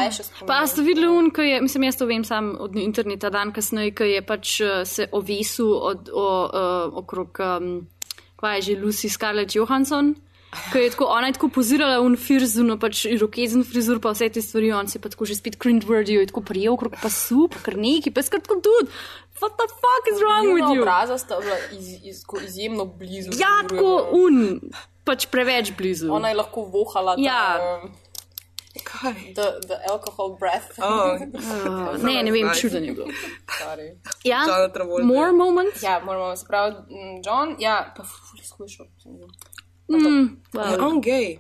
Pa 0.47 0.66
ste 0.66 0.82
videli 0.82 1.09
un, 1.09 1.30
ki 1.30 1.42
je, 1.42 1.61
mislim, 1.61 1.85
jaz 1.85 2.00
to 2.00 2.06
vem 2.06 2.25
sam 2.25 2.56
od 2.61 2.76
interneta 2.76 3.30
dan 3.30 3.52
kasneje, 3.52 3.92
ki 3.94 4.09
je 4.09 4.23
pač 4.25 4.61
eh, 4.61 4.85
se 4.88 5.09
ovesil 5.12 5.68
od, 5.68 6.09
o, 6.12 6.26
uh, 6.49 6.99
okrog, 7.04 7.38
um, 7.44 7.87
kva 8.40 8.56
je 8.56 8.62
že, 8.62 8.80
Lucy 8.80 9.12
Scarlett 9.12 9.54
Johansson. 9.54 10.14
Ko 10.73 10.78
je 10.78 10.90
tako, 10.92 11.06
ona 11.09 11.30
je 11.30 11.32
tako 11.32 11.49
pozirala 11.49 12.00
un 12.04 12.12
firzuno, 12.16 12.76
pač 12.76 13.06
irokezen 13.09 13.64
frizur, 13.64 14.02
pa 14.04 14.11
vse 14.12 14.28
te 14.28 14.42
stvari, 14.44 14.68
on 14.76 14.88
se 14.88 14.99
je 14.99 15.02
pa 15.02 15.09
tako 15.09 15.25
že 15.25 15.38
spet 15.38 15.56
cringe-wordy, 15.56 16.18
je 16.21 16.28
tako 16.28 16.42
prijel 16.44 16.75
okrog 16.76 16.92
pasu, 17.00 17.49
pa 17.49 17.62
kar 17.64 17.78
neki, 17.80 18.12
pa 18.12 18.21
skratko 18.21 18.61
tudi, 18.61 18.92
what 19.42 19.52
the 19.58 19.68
fuck 19.68 20.04
is 20.12 20.20
wrong 20.22 20.46
with 20.54 20.64
Njuna 20.64 20.75
you? 20.75 20.82
obraza 20.82 21.18
sta 21.18 21.40
bila 21.40 21.56
iz, 21.72 21.88
iz, 22.04 22.22
tako 22.22 22.40
izjemno 22.40 22.84
blizu. 22.84 23.30
Ja, 23.38 23.68
tako 23.68 24.08
un, 24.12 24.61
pač 25.04 25.26
preveč 25.26 25.72
blizu. 25.78 26.12
Ona 26.12 26.28
je 26.28 26.34
lahko 26.34 26.62
vohala 26.64 27.16
ta, 27.16 27.22
Ja. 27.22 27.80
Kaj? 28.84 29.34
the, 29.34 29.61
the 29.68 29.76
alcohol 29.90 30.37
breath. 30.40 30.78
Oh, 30.78 31.18
Uh, 31.20 32.02
ne, 32.06 32.22
ne 32.22 32.30
vem, 32.30 32.49
čuden 32.61 32.84
je 32.84 32.92
bil. 32.92 33.06
Sorry. 33.61 33.88
Ja, 34.25 34.40
more 35.04 35.32
moments? 35.32 35.82
Ja, 35.82 36.00
moramo 36.04 36.37
se 36.37 36.46
pravi, 36.49 36.75
mm, 36.88 37.20
John, 37.26 37.56
ja, 37.58 37.92
pa 37.96 38.02
ful 38.02 38.40
izkušal. 38.40 38.87
Mm, 39.88 39.99
je 39.99 40.61
well, 40.61 40.80
on 40.84 41.00
gay. 41.02 41.38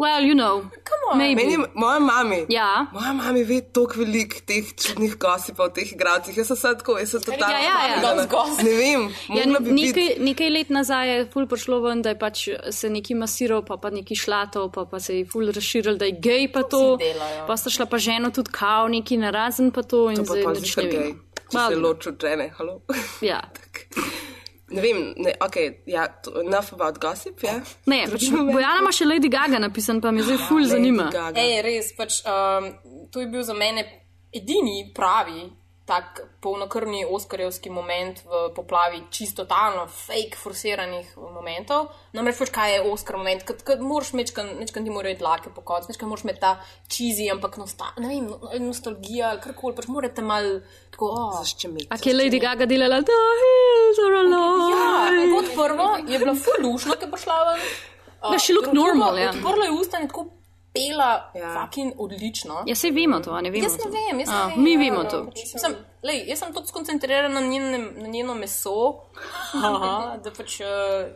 Well, 0.00 0.22
you 0.22 0.34
know, 0.34 0.54
Come 0.82 1.02
on. 1.06 1.18
maybe. 1.18 1.42
Meni, 1.42 1.56
moja 1.74 1.98
mami. 2.00 2.38
Ja. 2.48 2.86
Moja 2.92 3.12
mama 3.12 3.42
ve 3.42 3.60
toliko 3.62 3.98
velik 3.98 4.40
teh 4.42 4.64
čudnih 4.74 5.16
gosipov, 5.16 5.70
teh 5.70 5.92
igralcev. 5.92 6.34
Jaz 6.34 6.46
sem 6.46 6.56
sad 6.56 6.78
tako, 6.78 6.96
jaz 6.96 7.10
sem 7.10 7.20
totalno. 7.20 7.52
Ja, 7.52 7.60
ja, 7.60 7.76
ja. 7.86 8.14
Ne 8.60 8.72
vem, 8.72 9.02
Ja, 9.30 9.44
bi 9.44 9.70
biti. 9.70 9.76
nekaj, 9.82 10.08
nekaj 10.20 10.50
let 10.50 10.70
nazaj 10.70 11.08
je 11.10 11.26
ful 11.26 11.46
prišlo 11.46 11.80
ven, 11.80 12.02
da 12.02 12.08
je 12.08 12.18
pač 12.18 12.44
se 12.70 12.90
neki 12.90 13.14
masiral, 13.14 13.62
pa, 13.62 13.76
pa 13.76 13.90
neki 13.90 14.16
šlatov, 14.16 14.70
pa, 14.70 14.84
pa 14.84 15.00
se 15.00 15.18
je 15.18 15.26
ful 15.26 15.50
razširil, 15.50 15.96
da 15.96 16.04
je 16.04 16.16
gej 16.20 16.48
pa 16.52 16.62
to. 16.64 16.96
delajo. 16.96 17.46
Pa 17.46 17.56
sta 17.56 17.70
šla 17.70 17.86
pa 17.86 17.98
ženo 18.00 18.30
tudi 18.30 18.50
kao, 18.50 18.88
neki 18.88 19.16
narazen 19.16 19.70
pa 19.70 19.82
to 19.84 20.08
in 20.10 20.16
To 20.16 20.22
pa 20.22 20.32
zdaj 20.32 20.44
pa 20.44 20.50
nič 20.50 20.58
zvišar 20.60 20.84
ne 20.84 20.90
gej. 20.90 20.98
vem. 21.00 21.20
Če 21.50 21.58
se 21.68 21.76
loči 21.76 22.08
od 22.08 22.20
žene, 22.20 22.48
halo. 22.56 22.80
Ja. 23.20 23.40
Ne 24.70 24.82
vem, 24.84 24.98
ne, 25.18 25.34
ok, 25.42 25.56
ja, 25.90 26.06
to, 26.22 26.40
enough 26.44 26.72
about 26.72 27.00
gossip, 27.02 27.42
ja. 27.42 27.56
Ne, 27.90 28.04
pač 28.12 28.28
Bojana 28.30 28.82
ima 28.82 28.92
še 28.94 29.08
Lady 29.08 29.30
Gaga 29.32 29.58
napisan, 29.62 30.02
pa 30.02 30.12
me 30.14 30.22
zdaj 30.26 30.38
ful 30.48 30.66
zanima. 30.70 31.08
Lady 31.08 31.18
Gaga. 31.18 31.42
Ej, 31.42 31.56
res, 31.66 31.90
pač, 31.98 32.20
um, 32.28 32.70
to 33.10 33.24
je 33.24 33.30
bil 33.32 33.42
za 33.46 33.56
mene 33.58 33.86
edini 34.30 34.84
pravi 34.94 35.48
tak 35.90 36.20
polnokrvni 36.40 37.02
oskarjevski 37.10 37.70
moment 37.74 38.20
v 38.24 38.44
poplavi 38.54 39.00
čisto 39.10 39.42
totalno 39.42 39.88
fake 39.90 40.38
forsiranih 40.38 41.16
momentov. 41.18 41.88
Namreč, 42.14 42.38
pač, 42.38 42.52
kaj 42.54 42.74
je 42.76 42.84
oskar 42.92 43.18
moment, 43.18 43.42
kad 43.66 43.82
moraš 43.82 44.12
mečkan, 44.14 44.52
mečkan 44.60 44.86
ti 44.86 44.94
morajo 44.94 45.18
dlake 45.18 45.50
po 45.50 45.64
koncu, 45.66 45.90
mečkan 45.90 46.08
moraš 46.08 46.24
imeti 46.28 46.40
ta 46.40 46.52
cheesy, 46.86 47.26
ampak 47.34 47.58
nosta, 47.58 47.90
ne 47.98 48.06
vem, 48.08 48.30
no- 48.30 48.52
nostalgija 48.68 49.32
ali 49.34 49.42
karkoli, 49.42 49.74
pač 49.74 49.90
morate 49.90 50.22
mal 50.22 50.46
tako, 50.94 51.10
oh. 51.10 51.38
Zaščemeti. 51.40 51.90
A 51.90 51.98
kje 51.98 52.14
je 52.14 52.18
Lady 52.20 52.40
Gaga 52.40 52.70
delala? 52.70 53.02
The 53.02 53.20
hills 53.42 54.02
are 54.06 54.24
Ja, 54.24 54.90
alive. 55.10 55.30
kot 55.34 55.54
prvo 55.58 55.88
je 56.06 56.18
bila 56.18 56.34
fulušna, 56.38 56.96
ki 56.96 57.08
je 57.08 57.10
prišla 57.10 57.38
ven. 57.50 57.64
Da, 58.20 58.38
she 58.38 58.54
looked 58.54 58.74
normal, 58.74 59.18
ja. 59.18 59.30
Odprla 59.34 59.64
je 59.64 59.72
usta 59.80 59.98
in 59.98 60.08
tako 60.08 60.28
pela, 60.72 61.30
Ja. 61.34 61.54
fucking 61.56 61.92
odlično. 61.98 62.62
Ja, 62.66 62.74
se 62.74 62.90
vemo 62.90 63.20
to, 63.20 63.30
a 63.32 63.40
ne 63.40 63.50
vemo. 63.50 63.64
Jaz 63.64 63.72
ne 63.72 63.78
to. 63.80 63.90
vem, 63.90 64.20
jaz 64.20 64.28
ne 64.28 64.46
vem. 64.46 64.62
Mi 64.62 64.72
ja, 64.72 64.78
vemo 64.80 65.02
ja. 65.02 65.08
to. 65.08 65.18
Sem, 65.56 65.74
lej, 66.02 66.24
jaz 66.26 66.38
sem 66.38 66.52
tudi 66.52 66.66
skoncentrirana 66.66 67.28
na, 67.30 67.42
njenem, 67.42 67.88
na 67.96 68.08
njeno 68.08 68.34
meso, 68.34 68.76
Aha, 69.56 69.92
da 70.16 70.30
pač 70.30 70.60
uh, 70.60 70.68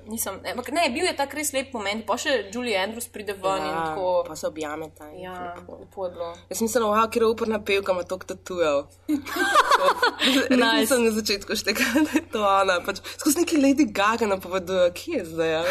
nisem. 0.07 0.41
ne, 0.43 0.51
Ampak 0.51 0.69
ne, 0.71 0.89
bil 0.91 1.05
je 1.05 1.17
tak 1.17 1.35
res 1.35 1.53
lep 1.53 1.73
moment, 1.73 2.03
pa 2.05 2.17
še 2.17 2.51
Julie 2.51 2.75
Andrews 2.77 3.07
pride 3.09 3.33
ven 3.35 3.63
in 3.63 3.69
Ja, 3.69 3.85
tako. 3.87 4.25
pa 4.27 4.37
se 4.37 4.47
objameta. 4.47 5.11
in 5.11 5.21
Ja, 5.21 5.55
lepo. 5.55 5.79
lepo 5.81 6.05
je 6.05 6.11
bilo. 6.11 6.33
Jaz 6.49 6.59
sem 6.59 6.65
mislila, 6.65 6.91
wow, 6.91 7.07
kjer 7.09 7.25
uporna 7.25 7.59
pevka 7.61 7.93
ima 7.93 8.03
toliko 8.05 8.27
tatujev. 8.27 8.85
Nice. 10.51 10.77
nisem 10.77 11.05
na 11.05 11.11
začetku 11.11 11.57
štekala, 11.57 12.01
da 12.03 12.11
je 12.15 12.29
to 12.29 12.41
ona. 12.41 12.81
Pač, 12.81 13.01
skozi 13.17 13.41
neki 13.41 13.57
Lady 13.59 13.87
Gaga 13.87 14.27
napoveduje, 14.27 14.93
kje 14.93 15.13
je 15.13 15.25
zdaj. 15.25 15.51
Ja, 15.51 15.63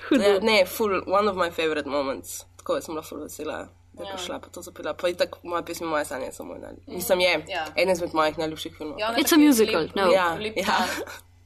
ne, 0.42 0.64
full, 0.66 1.02
one 1.06 1.28
of 1.28 1.36
my 1.36 1.50
favorite 1.50 1.88
moments. 1.88 2.44
Tako 2.62 2.80
sem 2.80 2.94
bila 2.94 3.02
full 3.02 3.22
vesela. 3.22 3.68
Da 3.92 4.02
je 4.02 4.08
Ja. 4.08 4.14
prišla, 4.14 4.38
pa 4.38 4.48
to 4.48 4.62
zapela. 4.62 4.94
Pa 4.94 5.08
in 5.08 5.14
tako 5.16 5.38
moje 5.42 5.64
pesmi, 5.64 5.86
moje 5.86 6.04
sanje 6.04 6.32
so 6.32 6.44
moj 6.44 6.58
najljubši. 6.58 6.90
Mislim, 6.90 7.20
je 7.20 7.44
Ja. 7.48 7.66
eden 7.76 7.92
izmed 7.92 8.14
mojih 8.14 8.38
najljubših 8.38 8.74
filmov. 8.74 8.98
Ja, 8.98 9.08
je 9.08 9.16
It's 9.18 9.34
a 9.34 9.38
musical, 9.38 9.82
lep- 9.82 9.96
no. 9.96 10.10
Ja, 10.10 10.34
lep 10.34 10.56
ja. 10.58 10.86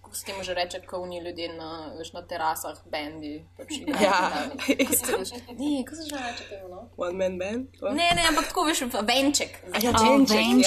Kako 0.03 0.15
se 0.15 0.25
temu 0.25 0.43
že 0.43 0.55
reče, 0.55 0.81
ko 0.81 0.97
oni 0.99 1.19
ljudje 1.21 1.49
na, 1.55 1.71
veš, 1.99 2.13
na 2.13 2.23
terasah, 2.23 2.79
bendi. 2.87 3.45
Pač 3.57 3.67
Ja. 3.73 3.85
kitare. 3.87 4.77
Kako 4.79 4.95
se 4.95 5.25
že- 5.25 5.43
Ne, 5.53 5.85
kako 5.85 5.97
se 5.97 6.03
že 6.05 6.17
reče 6.23 6.45
temu? 6.51 6.69
No? 6.69 6.89
One 6.99 7.13
man 7.21 7.39
band. 7.39 7.67
to? 7.81 7.91
Ne, 7.91 8.07
ne, 8.15 8.23
ampak 8.29 8.45
tako 8.45 8.63
veš, 8.63 8.81
venček. 9.03 9.51
Ja, 9.83 9.91
Oh, 9.91 10.03
Venček, 10.07 10.37
Venček, 10.37 10.65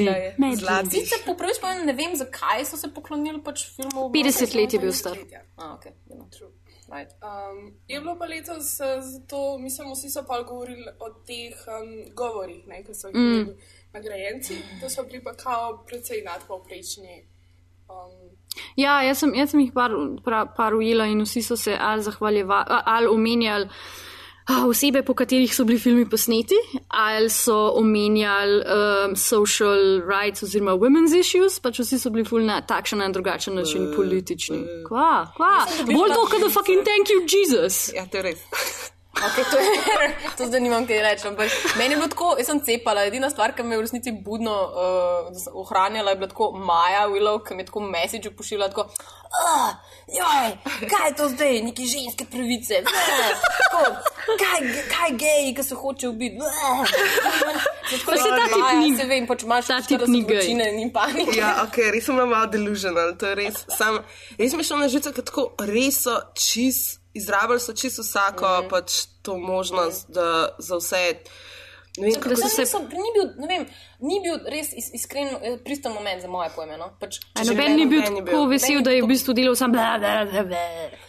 ja, 0.00 0.16
je 0.16 0.34
medley. 0.38 0.56
Zlati. 0.56 0.90
Sicer 0.90 1.18
po 1.26 1.34
prvi 1.34 1.54
spomnim 1.54 1.86
ne 1.86 1.92
vem, 1.94 2.16
zakaj 2.16 2.64
so 2.64 2.76
se 2.76 2.88
poklonili 2.88 3.42
pač 3.42 3.66
filmu. 3.68 4.08
50 4.10 4.54
let 4.54 4.72
je 4.72 4.78
bil 4.78 4.92
star. 4.94 5.16
A, 5.56 5.74
ok, 5.74 5.84
no. 6.08 6.28
Right. 6.92 7.12
Um, 7.22 7.74
je 7.88 8.00
bilo 8.00 8.16
pa 8.18 8.26
letos 8.26 8.80
eh, 8.80 9.00
zato, 9.00 9.58
mislim, 9.58 9.92
vsi 9.92 10.10
so 10.10 10.24
pa 10.28 10.42
govorili 10.42 10.86
o 11.00 11.08
teh 11.26 11.56
um, 11.68 12.14
govorih, 12.14 12.66
ne, 12.66 12.82
ki 12.84 12.94
so 12.94 13.08
jih 13.08 13.16
mm. 13.16 13.48
nagrajenci. 13.92 14.60
To 14.80 14.90
so 14.90 15.02
bili 15.02 15.22
pa 15.24 15.34
kao 15.34 15.84
precej 15.86 16.22
nadpovprečni. 16.24 17.24
Um, 17.88 18.32
Ja, 18.76 19.02
jaz 19.02 19.22
sem, 19.22 19.32
jaz 19.34 19.50
sem 19.50 19.60
jih 19.60 19.72
par, 19.72 19.92
par, 20.24 20.50
par 20.56 20.74
ujela 20.76 21.06
in 21.08 21.22
vsi 21.24 21.42
so 21.42 21.56
se 21.56 21.76
ali 21.80 22.02
zahvaljevali, 22.02 22.80
ali 22.84 23.06
omenjali 23.06 23.68
osebe, 24.48 25.02
po 25.02 25.14
katerih 25.14 25.54
so 25.54 25.64
bili 25.64 25.78
filmi 25.78 26.08
posneti, 26.10 26.54
ali 26.88 27.30
so 27.30 27.72
omenjali 27.78 28.62
um, 28.62 29.16
social 29.16 30.02
rights 30.06 30.42
oziroma 30.42 30.72
women's 30.72 31.14
issues, 31.14 31.60
pač 31.60 31.78
vsi 31.80 31.98
so 31.98 32.10
bili 32.10 32.24
ful 32.24 32.44
na 32.46 32.60
takšen 32.60 33.02
in 33.02 33.12
drugačen 33.12 33.54
način 33.54 33.92
politični. 33.96 34.64
Kva, 34.88 35.32
kva, 35.36 35.66
bolj 35.86 36.14
to, 36.14 36.26
kot 36.30 36.40
da 36.40 36.50
fucking 36.50 36.84
thank 36.84 37.08
you, 37.14 37.22
Jesus. 37.26 37.92
Ja, 37.94 38.06
to 38.06 38.16
je 38.16 38.22
res. 38.22 38.92
Okay, 39.12 39.44
to, 39.44 39.58
je, 39.58 39.70
to 40.36 40.46
zdaj 40.48 40.60
nimam 40.60 40.86
kaj 40.86 41.02
reči. 41.02 41.28
ampak 41.28 41.50
Meni 41.76 41.92
je 41.92 41.96
bilo 41.96 42.08
tako, 42.08 42.34
jaz 42.38 42.46
sem 42.46 42.60
cepala. 42.60 43.04
Edina 43.04 43.28
stvar, 43.30 43.52
ki 43.52 43.62
me 43.62 43.74
je 43.74 43.78
v 43.78 43.84
resnici 43.84 44.12
budno 44.12 44.50
uh, 44.50 45.28
ohranjala, 45.54 46.10
je 46.10 46.16
bila 46.16 46.28
tako 46.28 46.52
Maja 46.52 47.04
Willow, 47.08 47.42
ki 47.44 47.54
mi 47.54 47.62
je 47.62 47.66
tako 47.66 47.80
message 47.82 48.30
pošiljala. 48.30 48.68
Tako, 48.68 48.88
"Ah, 49.32 49.76
joj, 50.08 50.48
kaj 50.88 51.08
je 51.08 51.16
to 51.16 51.28
zdaj, 51.28 51.60
neki 51.62 51.86
ženske 51.86 52.24
pravice? 52.24 52.80
Tako, 52.84 53.82
kaj, 54.40 54.58
kaj 54.88 55.10
geji, 55.12 55.52
ki 55.54 55.62
se 55.62 55.74
hočejo 55.74 56.10
ubiti? 56.10 56.36
bleh." 56.36 56.56
Tako, 57.92 58.16
saj 58.16 58.30
ta 58.30 58.46
tip 58.48 58.64
ni- 58.80 58.96
se 58.96 59.04
vem, 59.04 59.26
pač 59.26 59.42
imaš 59.42 59.66
ta 59.66 59.80
tip 59.82 60.00
40 60.00 60.08
ni 60.08 60.24
gej. 60.24 60.80
in 60.80 60.90
panike. 60.92 61.36
Ja, 61.36 61.62
ok, 61.68 61.76
res 61.92 62.04
sem 62.04 62.16
bila 62.16 62.26
malo 62.26 62.46
delusional, 62.46 63.12
to 63.20 63.26
je 63.26 63.34
res. 63.34 63.64
Sam, 63.68 64.00
res 64.38 64.52
mi 64.56 64.64
je 64.64 64.64
šlo 64.64 64.76
na 64.80 64.88
žice, 64.88 65.12
ker 65.12 65.24
tako 65.24 65.52
res 65.60 66.00
so 66.08 66.16
čist, 66.34 67.01
izrabili 67.14 67.60
so 67.60 67.72
čist 67.72 67.98
vsako 67.98 68.46
mm. 68.46 68.68
pač 68.68 69.06
to 69.22 69.38
možnost, 69.38 70.10
da 70.10 70.56
za 70.58 70.76
vse. 70.76 71.06
Ne 71.98 72.06
vem, 72.06 72.20
kako 72.20 72.36
Se... 72.36 72.66
se- 72.66 72.78
Ni, 72.78 73.10
bil, 73.14 73.26
ne 73.36 73.46
vem, 73.46 73.66
ni 74.00 74.20
bil 74.24 74.38
res 74.48 74.72
is, 74.72 74.86
iskren, 74.96 75.28
eh, 75.42 75.58
pristen 75.64 75.92
moment 75.92 76.22
za 76.22 76.28
moje 76.28 76.48
pojme. 76.56 76.78
No? 76.80 76.88
Pač, 77.00 77.18
A 77.36 77.44
noben 77.44 77.76
ni 77.76 77.84
bil 77.86 78.00
tako 78.00 78.46
vesel, 78.48 78.80
da 78.80 78.94
je 78.96 79.02
v 79.02 79.10
bistvu 79.10 79.34
delal 79.36 79.56
sam 79.56 79.72
bla, 79.72 79.98
bla, 80.00 80.24
bla, 80.24 80.42
bla. 80.48 80.62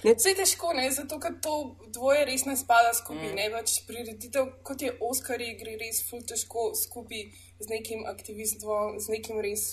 Vse 0.04 0.34
je 0.34 0.36
težko, 0.42 0.74
ne, 0.76 0.90
zato 0.92 1.20
ker 1.24 1.40
to 1.40 1.78
dvoje 1.88 2.26
res 2.28 2.44
ne 2.46 2.58
spada 2.60 2.92
skupaj. 2.94 3.32
Mm. 3.32 3.40
Ne 3.40 3.48
več 3.56 3.78
prireditev, 3.88 4.52
kot 4.68 4.84
je 4.84 4.92
Oskarji, 5.00 5.56
gre 5.62 5.78
res 5.80 6.04
ful 6.10 6.20
težko 6.28 6.74
skupaj 6.76 7.24
z 7.64 7.70
nekim 7.70 8.06
aktivistvom, 8.06 9.00
z 9.00 9.16
nekim 9.16 9.40
res 9.42 9.64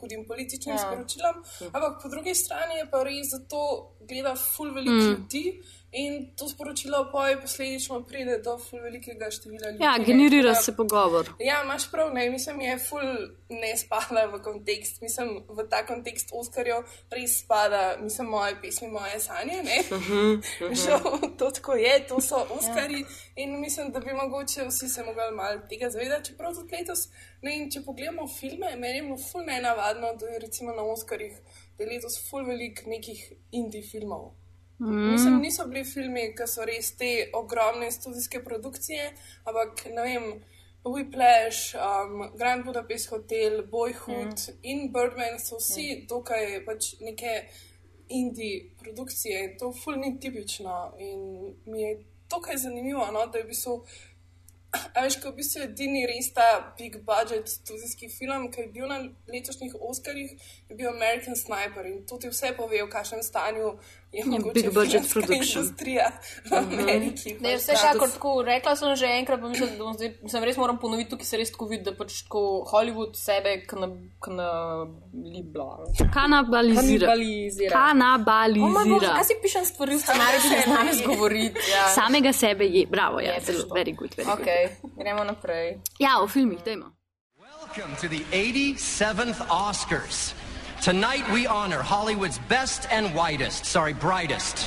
hudim 0.00 0.24
političnim 0.28 0.76
ja. 0.76 0.82
sporočilom. 0.84 1.42
Ampak 1.72 2.02
po 2.02 2.08
drugi 2.08 2.34
strani 2.34 2.80
je 2.80 2.88
pa 2.90 3.02
res 3.02 3.34
zato 3.34 3.60
gleda 4.08 4.34
ful 4.36 4.74
veliko 4.74 5.02
mm. 5.02 5.10
ljudi. 5.10 5.60
In 5.92 6.36
to 6.36 6.48
sporočilo 6.48 7.08
poje 7.12 7.40
posledično 7.40 8.02
pride 8.06 8.38
do 8.38 8.58
ful 8.58 8.78
velikega 8.80 9.30
števila 9.30 9.70
ljudi. 9.70 9.84
Ja, 9.84 9.96
ne. 9.98 10.04
generira 10.04 10.52
da- 10.52 10.54
se 10.54 10.76
pogovor. 10.76 11.32
Ja, 11.38 11.62
imaš 11.64 11.90
prav, 11.90 12.14
ne, 12.14 12.30
mislim, 12.30 12.60
je 12.60 12.78
ful 12.78 13.02
ne 13.48 13.76
spada 13.76 14.24
v 14.32 14.38
kontekst, 14.42 15.00
mislim, 15.02 15.42
v 15.48 15.66
ta 15.70 15.86
kontekst 15.86 16.30
Oskarjev 16.32 16.84
res 17.10 17.40
spada, 17.40 17.96
mislim, 18.00 18.28
moje 18.28 18.54
pesmi, 18.62 18.88
moje 18.88 19.20
sanje, 19.20 19.62
ne. 19.62 19.82
Žal, 20.84 21.18
to 21.38 21.50
tako 21.50 21.74
je, 21.74 22.06
to 22.06 22.20
so 22.20 22.46
Oskarji 22.50 23.04
in 23.36 23.60
mislim, 23.60 23.90
da 23.92 24.00
bi 24.00 24.14
mogoče 24.14 24.68
vsi 24.68 24.88
se 24.88 25.04
mogli 25.04 25.34
malo 25.36 25.60
tega 25.68 25.90
zavedati, 25.90 26.30
čeprav 26.30 26.54
tudi 26.54 26.76
letos, 26.76 27.08
ne, 27.42 27.56
in 27.56 27.70
če 27.72 27.82
pogledamo 27.86 28.26
filme, 28.28 28.74
meni 28.76 29.00
je 29.00 29.06
bilo 29.06 29.16
ful 29.20 29.44
nenavadno, 29.46 30.12
da 30.20 30.28
je 30.28 30.42
recimo 30.44 30.74
na 30.76 30.84
Oskarjih, 30.92 31.38
da 31.78 31.84
je 31.84 31.90
letos 31.90 32.18
ful 32.28 32.44
velik 32.46 32.84
nekih 32.86 33.24
indie 33.52 33.82
filmov. 33.82 34.30
Mm. 34.80 35.10
Mislim, 35.12 35.40
niso 35.40 35.66
bili 35.68 35.84
filmi, 35.84 36.30
ki 36.36 36.46
so 36.48 36.64
res 36.64 36.94
te 36.96 37.10
ogromne 37.36 37.90
studijske 37.92 38.40
produkcije, 38.44 39.10
ampak 39.44 39.84
ne 39.92 40.06
vem, 40.06 40.30
Whiplash, 40.84 41.74
um, 41.76 42.30
Grand 42.38 42.64
Budapest 42.64 43.10
Hotel, 43.10 43.62
Boyhood 43.68 44.32
mm. 44.48 44.54
in 44.62 44.92
Birdman 44.92 45.38
so 45.38 45.58
vsi 45.60 45.82
mm. 45.82 46.06
dokaj 46.08 46.62
pač 46.64 46.94
neke 47.04 47.34
indie 48.08 48.70
produkcije 48.80 49.42
in 49.44 49.58
to 49.58 49.72
ful 49.72 50.00
ni 50.00 50.14
tipično. 50.20 50.94
In 50.98 51.20
mi 51.66 51.82
je 51.82 51.98
dokaj 52.30 52.56
zanimivo, 52.56 53.04
no, 53.12 53.26
da 53.26 53.38
je 53.38 53.44
v 53.44 53.52
bistvu. 53.52 53.76
A 54.70 55.02
veš, 55.02 55.16
ko 55.18 55.32
v 55.32 55.40
bistvu 55.40 55.64
edini 55.64 56.04
res 56.06 56.28
ta 56.34 56.46
big 56.78 57.00
budget 57.06 57.48
studijski 57.50 58.08
film, 58.08 58.50
ki 58.54 58.66
je 58.66 58.72
bil 58.74 58.86
na 58.90 59.00
letošnjih 59.32 59.74
Oskarjih, 59.74 60.36
je 60.70 60.76
bil 60.76 60.88
American 60.88 61.36
Sniper 61.36 61.86
in 61.86 62.06
to 62.06 62.16
ti 62.16 62.28
vse 62.28 62.52
pove, 62.56 62.78
v 62.78 62.88
kakšnem 62.88 63.22
stanju 63.22 63.74
je 64.12 64.24
mogoče 64.24 64.52
big 64.54 64.74
budget 64.74 65.02
filmska 65.02 65.20
production. 65.20 65.62
industrija 65.62 66.06
v 66.44 66.52
Ameriki. 66.54 67.30
Ne, 67.34 67.52
pač 67.52 67.60
vse 67.60 67.72
ta- 67.72 67.78
šakor 67.78 68.08
tako, 68.10 68.42
rekla 68.42 68.76
sem 68.76 68.96
že 68.96 69.06
enkrat, 69.12 69.40
pa 69.40 69.48
mislim, 69.48 69.68
da 69.70 69.78
bom 69.80 69.94
zdaj, 69.94 70.10
sem 70.26 70.44
res 70.44 70.56
moram 70.56 70.78
ponoviti, 70.78 71.10
tukaj 71.10 71.26
se 71.26 71.36
res 71.36 71.50
tako 71.50 71.66
vidi, 71.66 71.82
da 71.84 71.92
pač 71.92 72.22
tako 72.22 72.42
Hollywood 72.64 73.14
sebe 73.14 73.66
kanibla. 74.20 75.68
Kanabalizira. 76.08 77.06
Kanibalizira. 77.06 77.76
O 77.76 77.94
moj 78.58 78.74
bože, 78.74 78.74
Kanabalizira. 78.74 79.14
kaj 79.14 79.24
si 79.24 79.34
pišem 79.42 79.64
stvari 79.64 79.94
v 79.94 80.00
scenariju, 80.00 80.40
da 80.42 80.56
ne 80.56 80.62
znam 80.64 80.88
izgovoriti? 80.90 81.60
Ja. 81.70 81.88
Samega 81.90 82.32
sebe 82.34 82.64
je, 82.66 82.86
bravo, 82.86 83.20
ja, 83.20 83.32
Je, 83.32 83.40
zelo, 83.42 83.64
very 83.70 83.92
good, 83.92 84.10
very 84.12 84.24
good. 84.26 84.38
Ok, 84.38 84.46
gremo 84.96 85.24
naprej. 85.24 85.78
Ja, 85.98 86.20
o 86.20 86.28
filmih, 86.28 86.58
dajmo. 86.64 86.90
Welcome 87.38 87.94
to 87.96 88.08
the 88.08 88.22
87th 88.32 89.40
Oscars. 89.48 90.34
Tonight 90.80 91.30
we 91.30 91.46
honor 91.46 91.82
Hollywood's 91.82 92.38
best 92.48 92.88
and 92.90 93.14
whitest, 93.14 93.66
sorry, 93.66 93.92
brightest. 93.92 94.64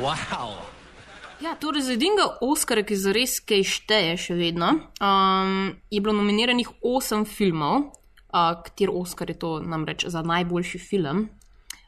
Wow. 0.00 0.64
Ja, 1.40 1.60
torej 1.60 1.82
za 1.82 1.92
edinega 1.92 2.38
Oscara, 2.40 2.80
ki 2.88 2.96
za 2.96 3.12
res 3.12 3.36
kaj 3.44 3.60
šteje 3.68 4.16
še 4.16 4.40
vedno, 4.40 4.70
um, 4.96 5.76
je 5.92 6.00
bilo 6.00 6.16
nominiranih 6.16 6.72
osem 6.80 7.28
filmov, 7.28 7.92
uh, 8.32 8.56
kater 8.64 8.96
Oscar 8.96 9.28
je 9.28 9.36
to 9.44 9.58
namreč 9.60 10.08
za 10.08 10.24
najboljši 10.24 10.80
film. 10.80 11.28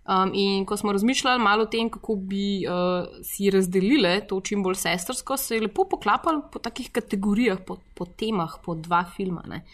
Um, 0.08 0.30
in 0.32 0.64
ko 0.64 0.76
smo 0.76 0.92
razmišljali 0.92 1.42
malo 1.42 1.62
o 1.62 1.68
tem, 1.68 1.90
kako 1.92 2.14
bi 2.16 2.64
uh, 2.64 3.04
si 3.24 3.50
razdelili 3.50 4.22
to 4.28 4.40
čim 4.40 4.62
bolj 4.62 4.78
sestrsko, 4.80 5.36
se 5.36 5.54
je 5.54 5.66
lepo 5.66 5.84
poklapali 5.84 6.40
po 6.52 6.58
takih 6.58 6.88
kategorijah, 6.92 7.58
po, 7.66 7.76
po 7.94 8.06
temah, 8.06 8.56
po 8.64 8.74
dva 8.74 9.04
filma. 9.16 9.44
Ne. 9.48 9.64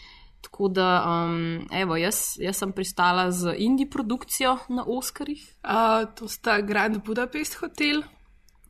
Tako 0.41 0.67
da, 0.67 0.89
um, 1.07 1.67
evo, 1.71 1.95
jaz, 1.95 2.35
jaz 2.37 2.59
sem 2.59 2.73
pristala 2.75 3.31
z 3.31 3.55
indie 3.57 3.87
produkcijo 3.89 4.57
na 4.69 4.83
Oskarjih. 4.87 5.45
Uh, 5.63 6.03
to 6.15 6.27
sta 6.27 6.59
Grand 6.61 6.99
Budapest 7.05 7.55
hotel 7.63 8.03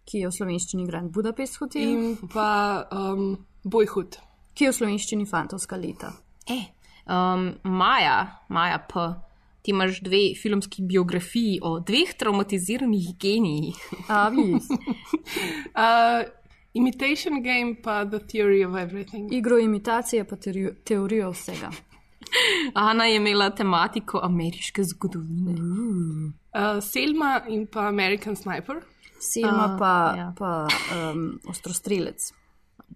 Ki 0.05 0.21
je 0.21 0.29
v 0.29 0.35
slovenščini 0.37 0.85
Grand 0.85 1.09
Budapest 1.11 1.57
hotel, 1.57 1.89
in 1.89 2.29
pa 2.29 2.85
um, 2.93 3.33
Boyhood. 3.65 4.19
ki 4.53 4.67
je 4.67 4.71
v 4.71 4.77
slovenščini 4.77 5.25
Fantovska 5.25 5.79
leta. 5.81 6.11
E, 6.45 6.59
um, 7.09 7.49
Maja, 7.63 8.45
Maja 8.53 8.77
P. 8.85 9.07
Ti 9.65 9.71
imaš 9.71 9.99
dve 10.01 10.35
filmski 10.41 10.83
biografiji 10.85 11.59
o 11.63 11.79
dveh 11.79 12.13
traumatiziranih 12.17 13.07
genijih. 13.19 13.75
A, 14.07 14.29
vidiš. 14.29 14.63
Uh, 15.75 16.29
Imitation 16.73 17.43
Game 17.43 17.75
pa 17.83 18.05
The 18.05 18.19
Theory 18.19 18.67
of 18.67 18.75
Everything. 18.75 19.33
Igro 19.33 19.57
imitacije 19.59 20.23
pa 20.23 20.35
teorijo, 20.83 21.31
vsega. 21.31 21.71
Ana 22.73 23.05
je 23.05 23.15
imela 23.15 23.49
tematiko 23.49 24.19
ameriške 24.23 24.83
zgodovine. 24.83 25.51
Uh, 25.51 26.83
Selma 26.83 27.41
in 27.47 27.67
pa 27.67 27.87
American 27.87 28.35
Sniper. 28.35 28.75
Selma 29.19 29.75
A, 29.75 29.77
pa, 29.79 30.13
ja. 30.17 30.33
pa 30.37 30.67
um, 31.11 31.39
ostrostrelec. 31.47 32.31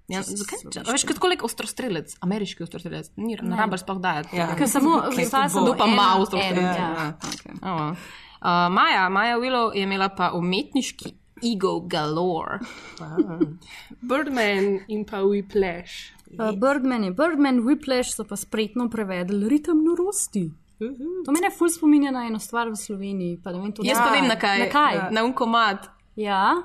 Ja, 0.08 0.22
zakaj? 0.24 0.60
Če- 0.72 0.84
Veš, 0.88 1.04
kot 1.06 1.20
kolik 1.20 1.44
ostrostrelec, 1.44 2.16
ameriški 2.20 2.64
ostrostrelec, 2.64 3.12
ni 3.16 3.36
ne 3.36 3.56
rabiš 3.56 3.82
sploh 3.82 4.00
dajati. 4.00 4.34
Ja. 4.34 4.56
Ker 4.56 4.68
samo 4.68 5.04
zdaj 5.08 5.50
sem 5.50 5.64
Kdo 5.64 5.76
pa 5.76 5.86
ima 5.86 6.08
en- 6.10 6.22
ostrostrelec? 6.22 6.76
Ja. 6.76 6.90
Ja. 6.90 7.14
Okay. 7.20 7.54
Oh, 7.62 7.94
uh, 8.42 8.68
Maja, 8.70 9.10
Maja 9.10 9.38
Willow 9.38 9.70
je 9.70 9.84
imela 9.84 10.10
pa 10.10 10.32
umetniški 10.32 11.14
ego 11.46 11.80
galore. 11.82 12.60
Birdman 14.02 14.80
in 14.88 15.06
pa 15.06 15.18
Whiplash. 15.20 16.12
Uh, 16.32 16.52
Birdman 16.54 17.04
je 17.04 17.12
Birdman, 17.12 17.60
Whiplash 17.60 18.12
so 18.12 18.24
pa 18.24 18.36
spretno 18.36 18.90
prevedli 18.90 19.48
ritem 19.48 19.84
norosti. 19.84 20.50
To 21.26 21.32
mene 21.32 21.52
ful 21.52 21.70
spominja 21.70 22.12
na 22.12 22.26
eno 22.26 22.40
stvar 22.40 22.70
v 22.70 22.76
Sloveniji. 22.76 23.40
Vem, 23.44 23.72
to 23.72 23.84
Jaz 23.84 23.98
pa 23.98 24.12
vem 24.12 24.28
na 24.28 24.36
kaj. 24.36 24.60
Na 24.60 24.68
kaj? 24.68 25.12
Na 25.12 25.24
unkomat. 25.24 25.90
Ja, 26.16 26.56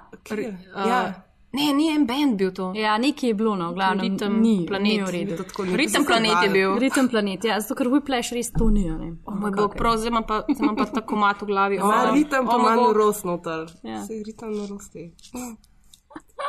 Ja, 0.76 1.14
Ne, 1.54 1.72
ni 1.72 1.88
en 1.94 2.06
band 2.06 2.36
bil 2.38 2.50
to. 2.52 2.72
ja 2.74 2.96
nekaj 2.98 3.28
je 3.30 3.34
bilo, 3.34 3.54
no, 3.56 3.70
v 3.70 3.74
glavnem, 3.74 4.00
Ritem 4.08 4.40
ni, 4.42 4.54
planet. 4.66 4.88
ni 4.92 5.02
v 5.02 5.10
redu. 5.14 5.36
to 5.36 5.44
tako 5.50 5.64
ni. 5.64 5.76
Ritem 5.78 6.04
planet 6.04 6.42
je 6.42 6.48
bil. 6.50 6.78
Ritem 6.78 7.08
planet, 7.08 7.44
ja, 7.44 7.60
zato 7.60 7.74
ker 7.78 7.88
Whiplash 7.92 8.32
res 8.34 8.50
to 8.52 8.70
ni. 8.70 8.84
Ne? 8.90 9.12
Oh, 9.24 9.34
moj 9.38 9.54
bog, 9.54 9.76
prav, 9.78 9.96
zdaj 10.02 10.10
imam 10.10 10.26
pa, 10.26 10.42
zdaj 10.48 10.64
imam 10.64 10.76
pa 10.76 10.86
tako 10.90 11.16
mat 11.16 11.42
v 11.42 11.46
glavi. 11.46 11.78
Ma, 11.78 12.00
Oh, 12.08 12.10
ritem 12.14 12.46
pa 12.46 12.56
oh, 12.56 12.60
ima 12.60 12.74
bog. 12.74 12.90
norost 12.90 13.24
noter. 13.24 13.70
Ja. 13.82 14.02
Vse 14.02 14.18
ritem 14.26 14.50
norosti. 14.56 15.12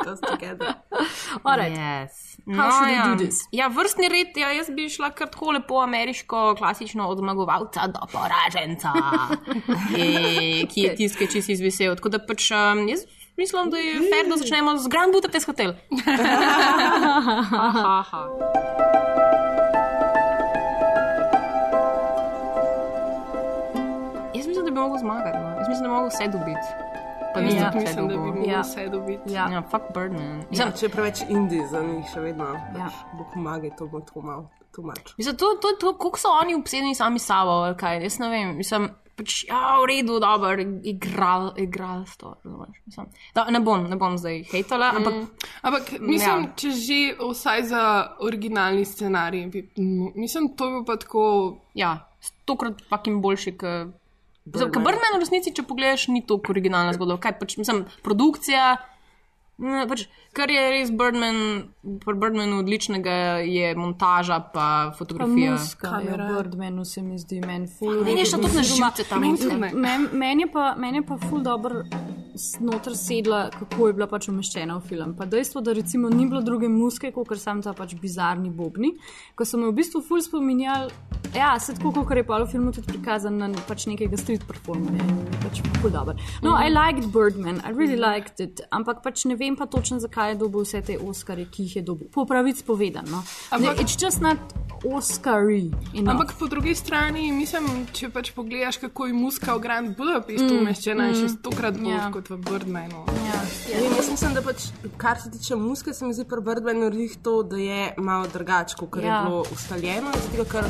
Goes 0.04 0.20
together. 0.20 0.74
Alright. 1.46 1.72
Yes. 1.72 2.36
How 2.54 2.70
should 2.70 2.90
we 2.90 2.94
ja. 2.94 3.06
do 3.08 3.16
this? 3.24 3.38
Ja, 3.50 3.68
vrstni 3.68 4.08
red, 4.08 4.36
ja, 4.36 4.50
jaz 4.52 4.68
bi 4.70 4.88
šla 4.92 5.10
kar 5.16 5.30
tako 5.32 5.54
lepo 5.56 5.80
ameriško, 5.82 6.54
klasično 6.58 7.08
od 7.08 7.18
zmagovalca 7.18 7.86
do 7.86 8.02
poraženca, 8.12 8.92
ki, 9.88 10.66
ki 10.70 10.80
je 10.80 10.94
tiskaj, 11.00 11.30
če 11.32 11.42
si 11.42 11.52
izvisel. 11.56 11.96
Tako 11.98 12.12
da 12.14 12.20
pač 12.22 12.50
um, 12.54 12.84
jaz 12.90 13.06
mislim, 13.36 13.70
da 13.70 13.76
je 13.78 13.94
fair, 13.94 14.28
da 14.28 14.36
začnemo 14.36 14.76
z 14.76 14.88
Grand 14.88 15.12
Budapest 15.12 15.46
Hotel. 15.46 15.72
Jaz 24.34 24.46
mislim, 24.46 24.64
da 24.64 24.70
bi 24.70 24.78
lahko 24.78 24.98
zmagati. 24.98 25.38
No. 25.38 25.48
Jaz 25.50 25.68
mislim, 25.68 25.82
da 25.82 25.88
bi 25.88 25.94
lahko 25.94 26.08
vse 26.08 26.28
dobiti. 26.28 26.66
Pa 27.34 27.40
Ja. 27.40 27.70
tudi 27.70 27.78
mislim, 27.78 28.08
da 28.08 28.14
bi 28.14 28.20
mogli 28.20 28.48
Ja. 28.48 28.60
vse 28.60 28.88
dobiti. 28.88 29.32
Ja. 29.32 29.48
Ja, 29.50 29.62
fuck 29.62 29.84
Birdman. 29.94 30.22
Ja, 30.30 30.44
Mislim, 30.50 30.72
če 30.72 30.86
je 30.86 30.90
preveč 30.90 31.18
indij 31.28 31.66
za 31.66 31.82
njih, 31.82 32.04
še 32.14 32.20
vedno. 32.20 32.44
Ja. 32.44 32.60
Ja. 32.76 32.88
Bo 33.12 33.24
pomagaj, 33.34 33.70
to 33.78 33.86
bo 33.86 34.00
tako 34.00 34.22
malo. 34.22 34.48
Mislim, 35.16 35.36
to, 35.36 35.46
to, 35.54 35.68
to, 35.80 35.92
kako 35.94 36.18
so 36.18 36.28
oni 36.36 36.54
obsedeni 36.54 36.94
sami 36.94 37.18
s 37.18 37.24
sabo, 37.24 37.50
ali 37.50 37.76
kaj, 37.76 38.02
jaz 38.02 38.18
ne 38.18 38.28
vem. 38.28 38.56
Mislim, 38.56 38.90
pač, 39.16 39.44
ja, 39.44 39.80
v 39.80 39.86
redu, 39.86 40.20
dobro, 40.20 40.52
igral, 40.82 41.52
igralstvo. 41.56 42.36
razumeš, 42.44 42.76
mislim. 42.86 43.06
Da, 43.34 43.44
ne 43.48 43.60
bom, 43.60 43.84
ne 43.84 43.96
bom 43.96 44.18
zdaj 44.18 44.42
hejtala, 44.44 44.92
ampak 44.92 45.14
Ampak 45.62 45.92
mislim, 46.00 46.42
Ja. 46.42 46.52
če 46.54 46.70
že 46.70 46.98
vsaj 47.18 47.62
za 47.64 47.82
originalni 48.20 48.84
scenarij, 48.84 49.46
bi, 49.46 49.64
mislim, 50.14 50.52
to 50.56 50.70
bi 50.70 50.84
pa 50.86 50.96
tako. 50.96 51.24
ja, 51.74 52.08
stokrat 52.20 52.82
fucking 52.88 53.22
boljši, 53.22 53.56
kot. 53.56 53.94
Ker 54.46 54.68
Birdman 54.70 55.16
v 55.16 55.20
resnici, 55.20 55.50
če 55.50 55.62
pogledaš, 55.62 56.06
ni 56.06 56.22
to 56.22 56.38
originalna 56.38 56.92
zgodba. 56.92 57.16
Kaj 57.18 57.38
pač, 57.38 57.56
mislim, 57.56 57.84
produkcija. 58.02 58.76
Ne, 59.56 59.86
pač, 59.88 60.02
kar 60.36 60.50
je 60.52 60.60
res 60.68 60.90
Birdman, 60.92 61.36
pri 62.04 62.14
Birdmanu 62.20 62.58
odličnega, 62.60 63.40
je 63.40 63.70
montaža 63.76 64.36
pa 64.52 64.90
Pa 64.90 64.94
fotografija. 64.98 65.52
muska, 65.52 65.86
ja, 65.86 65.92
Kamera. 65.92 66.26
Birdmanu 66.28 66.84
se 66.84 67.02
mi 67.02 67.16
zdi 67.18 67.40
meni 67.40 67.66
ful. 67.66 68.04
Meni 68.04 68.20
je 68.20 68.26
še 68.26 68.42
to 68.42 68.50
na 68.52 68.62
živce 68.62 69.08
tam. 69.08 69.24
Meni. 69.24 69.72
Men, 70.12 70.40
je 70.40 70.50
pa, 70.52 70.74
meni 70.76 71.00
je 71.00 71.06
pa 71.08 71.16
ful 71.16 71.40
dobro 71.40 71.86
znotraj 72.36 72.96
sedla, 73.00 73.50
kako 73.50 73.86
je 73.88 73.92
bila 73.96 74.06
pač 74.06 74.28
umeščena 74.28 74.76
v 74.76 74.88
film. 74.88 75.14
Pa 75.16 75.24
dejstvo, 75.24 75.64
da 75.64 75.72
recimo 75.72 76.10
ni 76.12 76.28
bilo 76.28 76.42
druge 76.44 76.68
muske, 76.68 77.08
kot 77.16 77.32
sam 77.40 77.62
ta 77.64 77.72
pač 77.72 77.94
bizarni 77.96 78.50
bobni, 78.52 78.92
ko 79.34 79.48
so 79.48 79.56
me 79.56 79.70
v 79.70 79.78
bistvu 79.80 80.04
ful 80.04 80.20
spominjali. 80.20 80.92
Ja, 81.34 81.58
se 81.58 81.74
tako, 81.74 82.04
kot 82.04 82.16
je 82.16 82.24
pa 82.24 82.38
v 82.38 82.46
filmu 82.46 82.72
tudi 82.72 82.86
prikazan 82.88 83.36
na 83.36 83.50
pač 83.68 83.86
nekega 83.86 84.16
street 84.16 84.44
performerja. 84.44 85.00
in 85.00 85.16
Pač 85.42 85.60
ful 85.80 85.90
dobro. 85.90 86.14
No, 86.42 86.56
I 86.56 86.68
liked 86.68 87.12
Birdman, 87.12 87.56
I 87.58 87.72
really 87.72 87.96
liked 87.96 88.40
it, 88.40 88.60
ampak 88.70 89.02
pač 89.02 89.24
ne 89.24 89.34
vem 89.34 89.56
pa 89.56 89.66
točno, 89.66 89.98
zakaj 89.98 90.30
je 90.30 90.34
dobil 90.36 90.60
vse 90.60 90.82
te 90.82 90.98
Oscarje, 90.98 91.46
ki 91.46 91.62
jih 91.62 91.76
je 91.76 91.82
dobil. 91.82 92.08
Po 92.08 92.24
pravici 92.24 92.64
povedano. 92.64 93.22
Ne, 93.52 93.56
Ampak- 93.58 93.78
it's 93.78 93.96
just 93.96 94.20
not 94.20 94.38
Oscary. 94.86 95.72
enough. 95.92 96.10
Ampak 96.10 96.32
po 96.38 96.46
drugi 96.46 96.74
strani, 96.74 97.32
mislim, 97.32 97.64
če 97.88 98.08
pač 98.08 98.30
pogledaš, 98.30 98.76
kako 98.78 99.06
je 99.06 99.12
muska 99.14 99.54
v 99.54 99.60
Grand 99.60 99.96
Budapestu 99.96 100.46
mm, 100.46 100.58
umeščena, 100.58 101.04
je 101.06 101.14
še 101.16 101.28
stokrat 101.30 101.74
bolj 101.74 101.90
Ja. 101.90 101.98
yeah. 101.98 102.12
kot 102.12 102.28
v 102.28 102.36
Birdmanu. 102.38 103.04
Ja. 103.24 103.40
Ja, 103.66 103.80
vem, 103.80 103.92
jaz 103.92 104.10
mislim, 104.10 104.34
da 104.34 104.42
pač, 104.42 104.68
kar 104.96 105.18
se 105.18 105.30
tiče 105.30 105.56
muske, 105.56 105.92
se 105.92 106.04
mi 106.04 106.14
zdi 106.14 106.24
pri 106.24 106.40
Birdmanu 106.40 106.88
rih 106.88 107.16
to, 107.18 107.42
da 107.42 107.56
je 107.56 107.94
malo 107.98 108.26
drugače, 108.26 108.76
kot 108.78 108.96
Ja. 108.96 109.02
je 109.02 109.24
bilo 109.24 109.44
ustaljeno. 109.50 110.12
Zato, 110.14 110.44
ker 110.46 110.64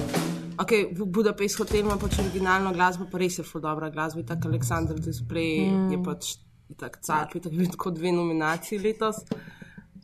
okay, 0.58 0.88
v 0.94 1.06
Budapest 1.06 1.58
hotel 1.58 1.84
ima 1.84 1.96
pač 2.00 2.18
originalno 2.18 2.72
glasbo, 2.72 3.06
pa 3.10 3.18
res 3.18 3.38
je 3.38 3.44
ful 3.44 3.60
dobra 3.60 3.90
glasba. 3.90 4.22
Tako 4.22 4.48
Aleksandr 4.48 5.00
Display 5.00 5.66
mm. 5.70 5.90
je 5.92 6.02
pač 6.04 6.32
tako 6.76 6.98
car, 7.02 7.28
ja. 7.34 7.40
tako 7.40 7.70
tako 7.72 7.90
dve 7.90 8.12
nominaciji 8.12 8.78
letos. 8.78 9.22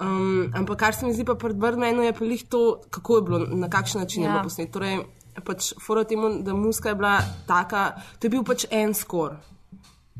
Um, 0.00 0.50
ampak 0.54 0.78
kar 0.78 0.94
se 0.94 1.06
mi 1.06 1.14
zdi 1.14 1.24
pa 1.24 1.34
pri 1.34 1.54
Birdmanu 1.54 2.02
je 2.02 2.12
pa 2.12 2.24
lih 2.24 2.44
to, 2.48 2.80
kako 2.90 3.16
je 3.16 3.22
bilo, 3.22 3.38
na 3.38 3.68
kakšen 3.70 4.00
način 4.00 4.22
ja. 4.22 4.28
je 4.28 4.30
Ja. 4.30 4.34
bilo 4.34 4.48
posnet. 4.48 4.70
Torej, 4.72 4.98
pač 5.44 5.72
fora 5.80 6.04
temu, 6.04 6.42
da 6.42 6.54
muska 6.54 6.88
je 6.88 6.94
bila 6.94 7.20
taka, 7.46 7.92
to 8.18 8.26
je 8.26 8.30
bil 8.30 8.44
pač 8.44 8.66
en 8.70 8.94
skor. 8.94 9.36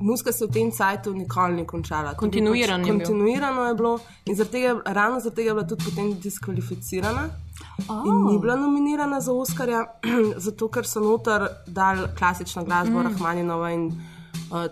Muska 0.01 0.33
se 0.33 0.47
v 0.47 0.51
tem 0.51 0.71
cajtu 0.71 1.13
nikoli 1.15 1.55
ni 1.55 1.67
končala. 1.67 2.15
To 2.15 2.27
je 2.27 2.31
bil 2.31 2.41
Kontinuiran 2.41 2.81
je 2.81 2.93
bil. 2.93 2.99
Kontinuirano 2.99 3.67
je 3.69 3.75
bilo 3.75 3.99
in 4.27 4.37
zaradi 4.37 4.53
tega, 4.53 4.81
ravno 4.87 5.21
zaradi 5.21 5.37
tega 5.37 5.51
je 5.51 5.55
bila 5.55 5.67
tudi 5.67 5.85
potem 5.85 6.15
diskvalificirana. 6.21 7.29
Oh. 7.89 8.07
In 8.07 8.27
ni 8.27 8.39
bila 8.39 8.57
nominirana 8.57 9.21
za 9.21 9.33
Oscarja, 9.33 9.85
zato 10.47 10.69
ker 10.69 10.87
so 10.87 11.01
noter 11.01 11.49
dal 11.67 12.07
klasično 12.19 12.65
glasbo 12.65 12.99
mm. 12.99 13.07
Rahmaninova 13.09 13.71
in 13.71 13.87
uh, 14.51 14.67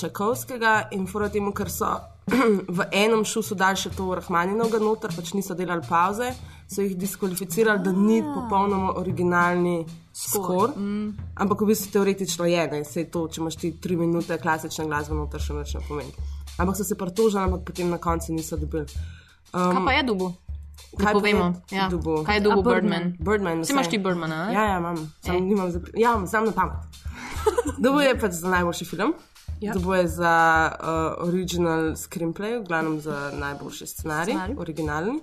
Čakovskega, 0.00 0.88
in 0.92 1.06
fora 1.06 1.28
temu, 1.28 1.52
ker 1.52 1.70
so 1.70 1.90
v 2.78 2.86
enem 2.92 3.24
šusu 3.24 3.56
dal 3.58 3.76
še 3.76 3.92
to 3.96 4.06
Rahmaninovega 4.14 4.80
noter, 4.82 5.14
pač 5.16 5.32
niso 5.34 5.56
delali 5.58 5.86
pauze, 5.88 6.30
so 6.70 6.84
jih 6.84 6.94
diskvalificirali, 6.98 7.82
da 7.82 7.92
ni 7.92 8.20
popolnoma 8.22 8.94
originalni 9.00 9.80
skor. 10.14 10.76
Mm. 10.76 11.32
Ampak 11.42 11.64
v 11.64 11.70
bistvu 11.72 11.94
teoretično 11.96 12.46
je, 12.46 12.66
ne, 12.74 12.84
se 12.84 13.08
to, 13.10 13.26
če 13.28 13.40
imaš 13.42 13.58
ti 13.58 13.72
tri 13.82 13.96
minute 13.98 14.38
klasične 14.38 14.86
glasbe, 14.86 15.16
noter 15.18 15.42
še 15.42 15.56
več 15.56 15.74
ne 15.78 15.82
pomeni. 15.88 16.28
Ampak 16.60 16.76
so 16.78 16.86
se 16.86 16.98
pritožili, 16.98 17.42
ampak 17.42 17.64
potem 17.72 17.90
na 17.90 17.98
koncu 17.98 18.36
niso 18.36 18.58
dobili. 18.60 18.86
Um, 19.50 19.74
Kaj 19.74 19.84
pa 19.86 19.96
je 19.96 20.06
dubu? 20.06 20.30
Kaj 20.98 21.12
povemo? 21.12 21.54
Ja. 21.70 21.88
dobil? 21.88 22.24
Kaj 22.24 22.36
je 22.36 22.42
A, 22.42 22.56
Birdman. 22.56 22.64
Birdman? 22.64 23.16
Birdman. 23.20 23.64
Si 23.64 23.72
imaš 23.72 23.88
ti 23.88 23.98
Birdmana? 23.98 24.50
Ja, 24.52 24.64
ja, 24.64 24.78
imam. 24.78 25.12
Sam, 25.20 25.36
E. 25.36 25.40
nimam 25.40 25.70
za, 25.70 25.80
ja, 25.94 26.26
znam 26.26 26.44
na 26.44 26.52
pamet. 26.52 26.76
Dobo 27.78 28.00
je 28.00 28.18
pač 28.18 28.32
za 28.32 28.48
najboljši 28.48 28.84
film. 28.84 29.14
Ja. 29.60 29.72
Dobo 29.74 29.94
je 29.94 30.08
za 30.08 30.34
uh, 30.72 31.28
original 31.28 31.92
screenplay, 31.94 32.58
v 32.58 32.64
glavnem 32.64 33.00
za 33.00 33.30
najboljši 33.34 33.86
scenarij, 33.86 34.34
Scenarij. 34.34 34.56
originalni. 34.58 35.20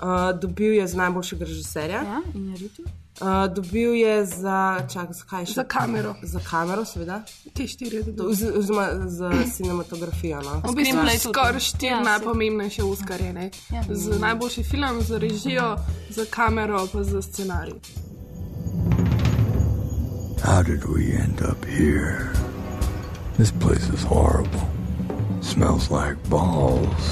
Uh, 0.00 0.06
dobil 0.34 0.72
je 0.74 0.86
za 0.86 0.96
najboljšega 0.98 1.44
režiserja. 1.44 2.02
Ja, 2.02 2.20
in 2.34 2.48
je 2.48 2.56
ritu. 2.58 2.82
Uh, 3.20 3.26
dobil 3.46 3.94
je 3.94 4.26
za, 4.26 4.58
čakaj, 4.86 5.12
za 5.12 5.24
kaj 5.24 5.44
še? 5.44 5.52
Za 5.52 5.64
kamero, 5.64 6.14
Za 6.24 6.40
kamero, 6.40 6.84
seveda. 6.84 7.22
te 7.52 7.66
štiri 7.66 8.02
dobiš. 8.04 8.38
oz- 8.38 8.56
Oziroma 8.56 8.86
za 9.06 9.30
cinematografijo. 9.46 10.40
No. 10.40 10.62
V 10.62 10.74
bistvu 10.74 10.98
tudi. 10.98 11.18
skoraj 11.18 11.60
štiri 11.60 11.86
Ja, 11.86 11.98
se- 11.98 12.04
najpomembnejše 12.04 12.82
uskarje. 12.84 13.32
Ne? 13.32 13.50
Ja. 13.70 13.82
Z 13.90 14.18
najboljši 14.18 14.62
film, 14.64 15.02
za 15.02 15.18
režijo, 15.18 15.76
za 16.10 16.24
kamero, 16.26 16.86
pa 16.86 17.02
za 17.04 17.22
scenarij. 17.22 17.74
How 20.40 20.62
did 20.62 20.82
we 20.86 21.12
end 21.14 21.42
up 21.42 21.64
here? 21.66 22.32
This 23.36 23.52
place 23.52 23.84
is 23.90 24.02
horrible. 24.04 24.64
Smells 25.42 25.90
like 25.90 26.16
balls. 26.24 27.04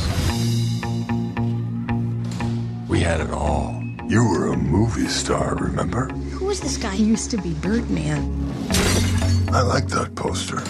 We 2.89 3.01
had 3.01 3.21
it 3.21 3.31
all. 3.31 3.75
You 4.09 4.27
were 4.27 4.47
a 4.47 4.57
movie 4.57 5.07
star, 5.07 5.55
remember? 5.55 6.09
Who 6.09 6.47
was 6.47 6.61
this 6.61 6.79
guy? 6.79 6.95
He 6.95 7.05
used 7.05 7.31
to 7.31 7.37
be 7.37 7.53
Birdman. 7.53 8.23
I 9.53 9.61
like 9.61 9.87
that 9.89 10.15
poster. 10.15 10.63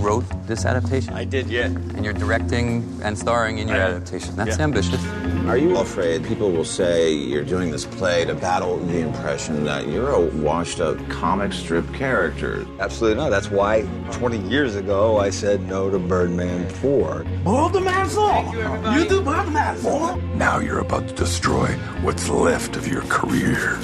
You 0.00 0.06
wrote 0.06 0.24
this 0.46 0.64
adaptation? 0.64 1.12
I 1.12 1.24
did, 1.24 1.48
yeah. 1.48 1.66
And 1.66 2.02
you're 2.02 2.14
directing 2.14 3.00
and 3.02 3.18
starring 3.18 3.58
in 3.58 3.68
your 3.68 3.76
adaptation. 3.76 4.34
That's 4.34 4.56
yeah. 4.56 4.64
ambitious. 4.64 5.04
Are 5.46 5.58
you 5.58 5.76
afraid 5.76 6.24
people 6.24 6.50
will 6.50 6.64
say 6.64 7.12
you're 7.12 7.44
doing 7.44 7.70
this 7.70 7.84
play 7.84 8.24
to 8.24 8.34
battle 8.34 8.78
the 8.78 9.00
impression 9.00 9.64
that 9.64 9.88
you're 9.88 10.12
a 10.12 10.20
washed 10.20 10.80
up 10.80 10.96
comic 11.10 11.52
strip 11.52 11.92
character? 11.92 12.66
Absolutely 12.78 13.22
not. 13.22 13.28
That's 13.28 13.50
why 13.50 13.82
20 14.12 14.38
years 14.48 14.74
ago 14.74 15.18
I 15.18 15.28
said 15.28 15.68
no 15.68 15.90
to 15.90 15.98
Birdman 15.98 16.70
4. 16.70 17.26
Birdman 17.44 18.08
4? 18.08 18.54
You, 18.54 19.00
you 19.02 19.08
do 19.08 19.20
Birdman 19.20 19.76
4? 19.76 20.16
Now 20.34 20.60
you're 20.60 20.78
about 20.80 21.08
to 21.08 21.14
destroy 21.14 21.66
what's 22.00 22.30
left 22.30 22.74
of 22.76 22.88
your 22.88 23.02
career. 23.02 23.78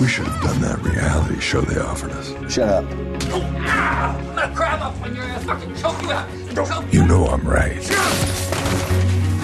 We 0.00 0.08
should 0.08 0.26
have 0.26 0.42
done 0.42 0.60
that 0.62 0.80
reality 0.82 1.38
show 1.38 1.60
they 1.60 1.78
offered 1.78 2.10
us. 2.10 2.52
Shut 2.52 2.68
up. 2.68 3.09
I'm 3.32 4.34
gonna 4.34 4.52
grab 4.54 4.82
up 4.82 4.94
when 5.00 5.14
you're 5.14 5.26
gonna 5.26 5.40
fucking 5.40 5.74
choke 5.76 6.02
you 6.02 6.10
out. 6.10 6.26
Choke 6.54 6.92
You 6.92 7.06
know 7.06 7.26
I'm 7.26 7.46
right. 7.46 7.82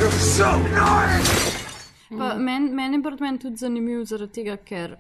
You're 0.01 0.11
so 0.11 0.59
nice! 0.59 1.57
Pa 2.09 2.35
Meni 2.35 2.71
men 2.75 2.93
je 2.93 2.99
Birdman 2.99 3.39
tudi 3.39 3.57
zanimiv 3.57 4.05
zaradi 4.05 4.33
tega, 4.33 4.57
ker, 4.57 4.97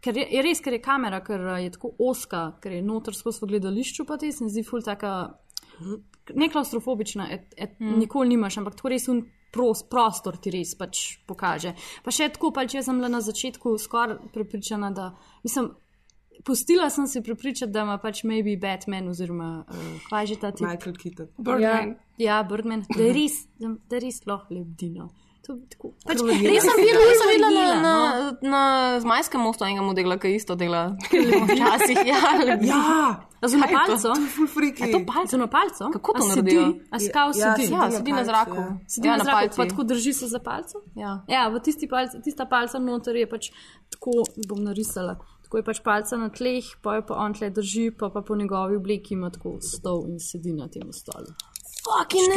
ker 0.00 0.16
je, 0.16 0.26
je 0.30 0.42
res, 0.42 0.60
ker 0.60 0.76
je 0.76 0.82
kamera, 0.84 1.20
ker 1.24 1.40
eh, 1.40 1.62
je 1.64 1.72
tako 1.78 1.92
oska, 2.10 2.42
ker 2.60 2.76
je 2.76 2.82
noter 2.82 3.16
skozi 3.16 3.44
v 3.44 3.50
gledališču, 3.54 4.04
pa 4.04 4.16
ti 4.20 4.32
se 4.32 4.44
mi 4.44 4.52
zdi 4.52 4.64
ful 4.68 4.84
taka, 4.84 5.14
ne 6.34 6.48
klaustrofobična, 6.52 7.28
et, 7.32 7.50
et, 7.56 7.76
mm. 7.80 7.98
nikoli 8.04 8.34
nimaš, 8.34 8.60
ampak 8.60 8.76
tako 8.76 8.92
res 8.92 9.08
un 9.12 9.24
pros, 9.52 9.84
prostor 9.88 10.36
ti 10.36 10.52
res 10.52 10.74
pač 10.76 11.04
pokaže. 11.28 11.72
Pa 12.04 12.12
še 12.12 12.32
tako, 12.36 12.52
pač 12.56 12.76
jaz 12.76 12.88
sem 12.88 13.00
bila 13.00 13.12
na 13.12 13.24
začetku 13.24 13.78
skoraj 13.80 14.32
prepričana, 14.36 14.92
da 14.92 15.12
mislim. 15.44 15.72
Pustila 16.44 16.90
sem 16.90 17.06
se 17.06 17.22
prepričati, 17.22 17.72
da 17.72 17.80
ima 17.82 17.98
pač 17.98 18.22
maybe 18.24 18.56
Batman 18.60 19.08
oziroma 19.08 19.64
uh, 19.68 19.74
kaj 20.10 20.26
že 20.26 20.36
ta 20.40 20.50
tip. 20.50 20.66
Michael 20.66 20.94
Keaton. 21.02 21.26
Birdman. 21.38 21.96
Ja, 22.16 22.36
ja 22.38 22.42
Birdman, 22.42 22.84
da 22.96 23.02
je 23.02 23.12
res, 23.12 23.32
da, 23.58 23.74
je 23.96 24.00
res 24.00 24.22
lahko 24.26 24.54
lebdino. 24.54 25.08
To. 25.48 25.54
Pač, 26.04 26.20
Res 26.20 26.60
sem 26.60 26.76
videla, 26.76 27.04
res 27.08 27.18
sem 27.22 27.28
videla 27.32 27.50
na, 27.50 27.76
na, 27.80 27.92
na 28.42 28.62
Zmajskem 29.00 29.40
mostu 29.40 29.64
enega 29.64 29.80
modela, 29.80 30.18
ki 30.20 30.34
isto 30.36 30.52
dela. 30.60 30.90
Včasih, 31.08 32.02
ja. 32.04 32.18
Ja, 32.60 33.28
Razumem 33.40 33.68
Kaj 33.68 33.72
je 33.72 33.78
to? 33.78 33.92
palco? 33.92 34.14
to 34.14 34.20
je 34.20 34.28
full 34.34 34.48
freaky. 34.50 34.80
Je 34.84 34.92
to 34.92 35.46
palco? 35.48 35.90
Kako 35.92 36.12
to 36.12 36.24
A? 36.26 36.34
Sedi, 36.34 36.58
a 36.90 36.98
skav 37.00 37.32
Ja, 37.38 37.54
sedi. 37.56 37.72
Ja, 37.72 37.90
sedi 37.90 38.12
na 38.12 38.24
zraku. 38.24 38.56
ja. 38.56 38.76
Sedi 38.88 39.08
ja, 39.08 39.12
na 39.12 39.18
na 39.18 39.24
zraku, 39.24 39.38
palcu. 39.40 39.56
pa 39.56 39.66
tako 39.68 39.82
drži 39.84 40.12
se 40.12 40.26
za 40.26 40.38
palco. 40.38 40.82
Ja. 40.94 41.24
Ja, 41.28 41.48
v 41.48 41.60
tisti 41.64 41.88
palc, 41.88 42.10
tista 42.24 42.44
palca 42.44 42.78
noter 42.78 43.16
je 43.16 43.26
pač 43.30 43.50
tako, 43.90 44.10
bom 44.48 44.60
narisala. 44.64 45.16
Tako 45.48 45.56
je 45.56 45.64
pač 45.64 45.78
palca 45.80 46.16
na 46.20 46.28
tleh, 46.28 46.66
pa 46.84 46.98
jo 46.98 47.02
pa 47.08 47.14
on 47.24 47.32
tle 47.32 47.48
drži, 47.50 47.86
pa, 47.96 48.10
pa 48.12 48.20
po 48.20 48.36
njegovi 48.36 48.76
obleki 48.76 49.14
ima 49.16 49.30
tako 49.32 49.54
stol 49.64 50.04
in 50.10 50.18
sedi 50.20 50.52
na 50.52 50.68
tem 50.68 50.92
stolu. 50.92 51.32
Fucking 51.86 52.28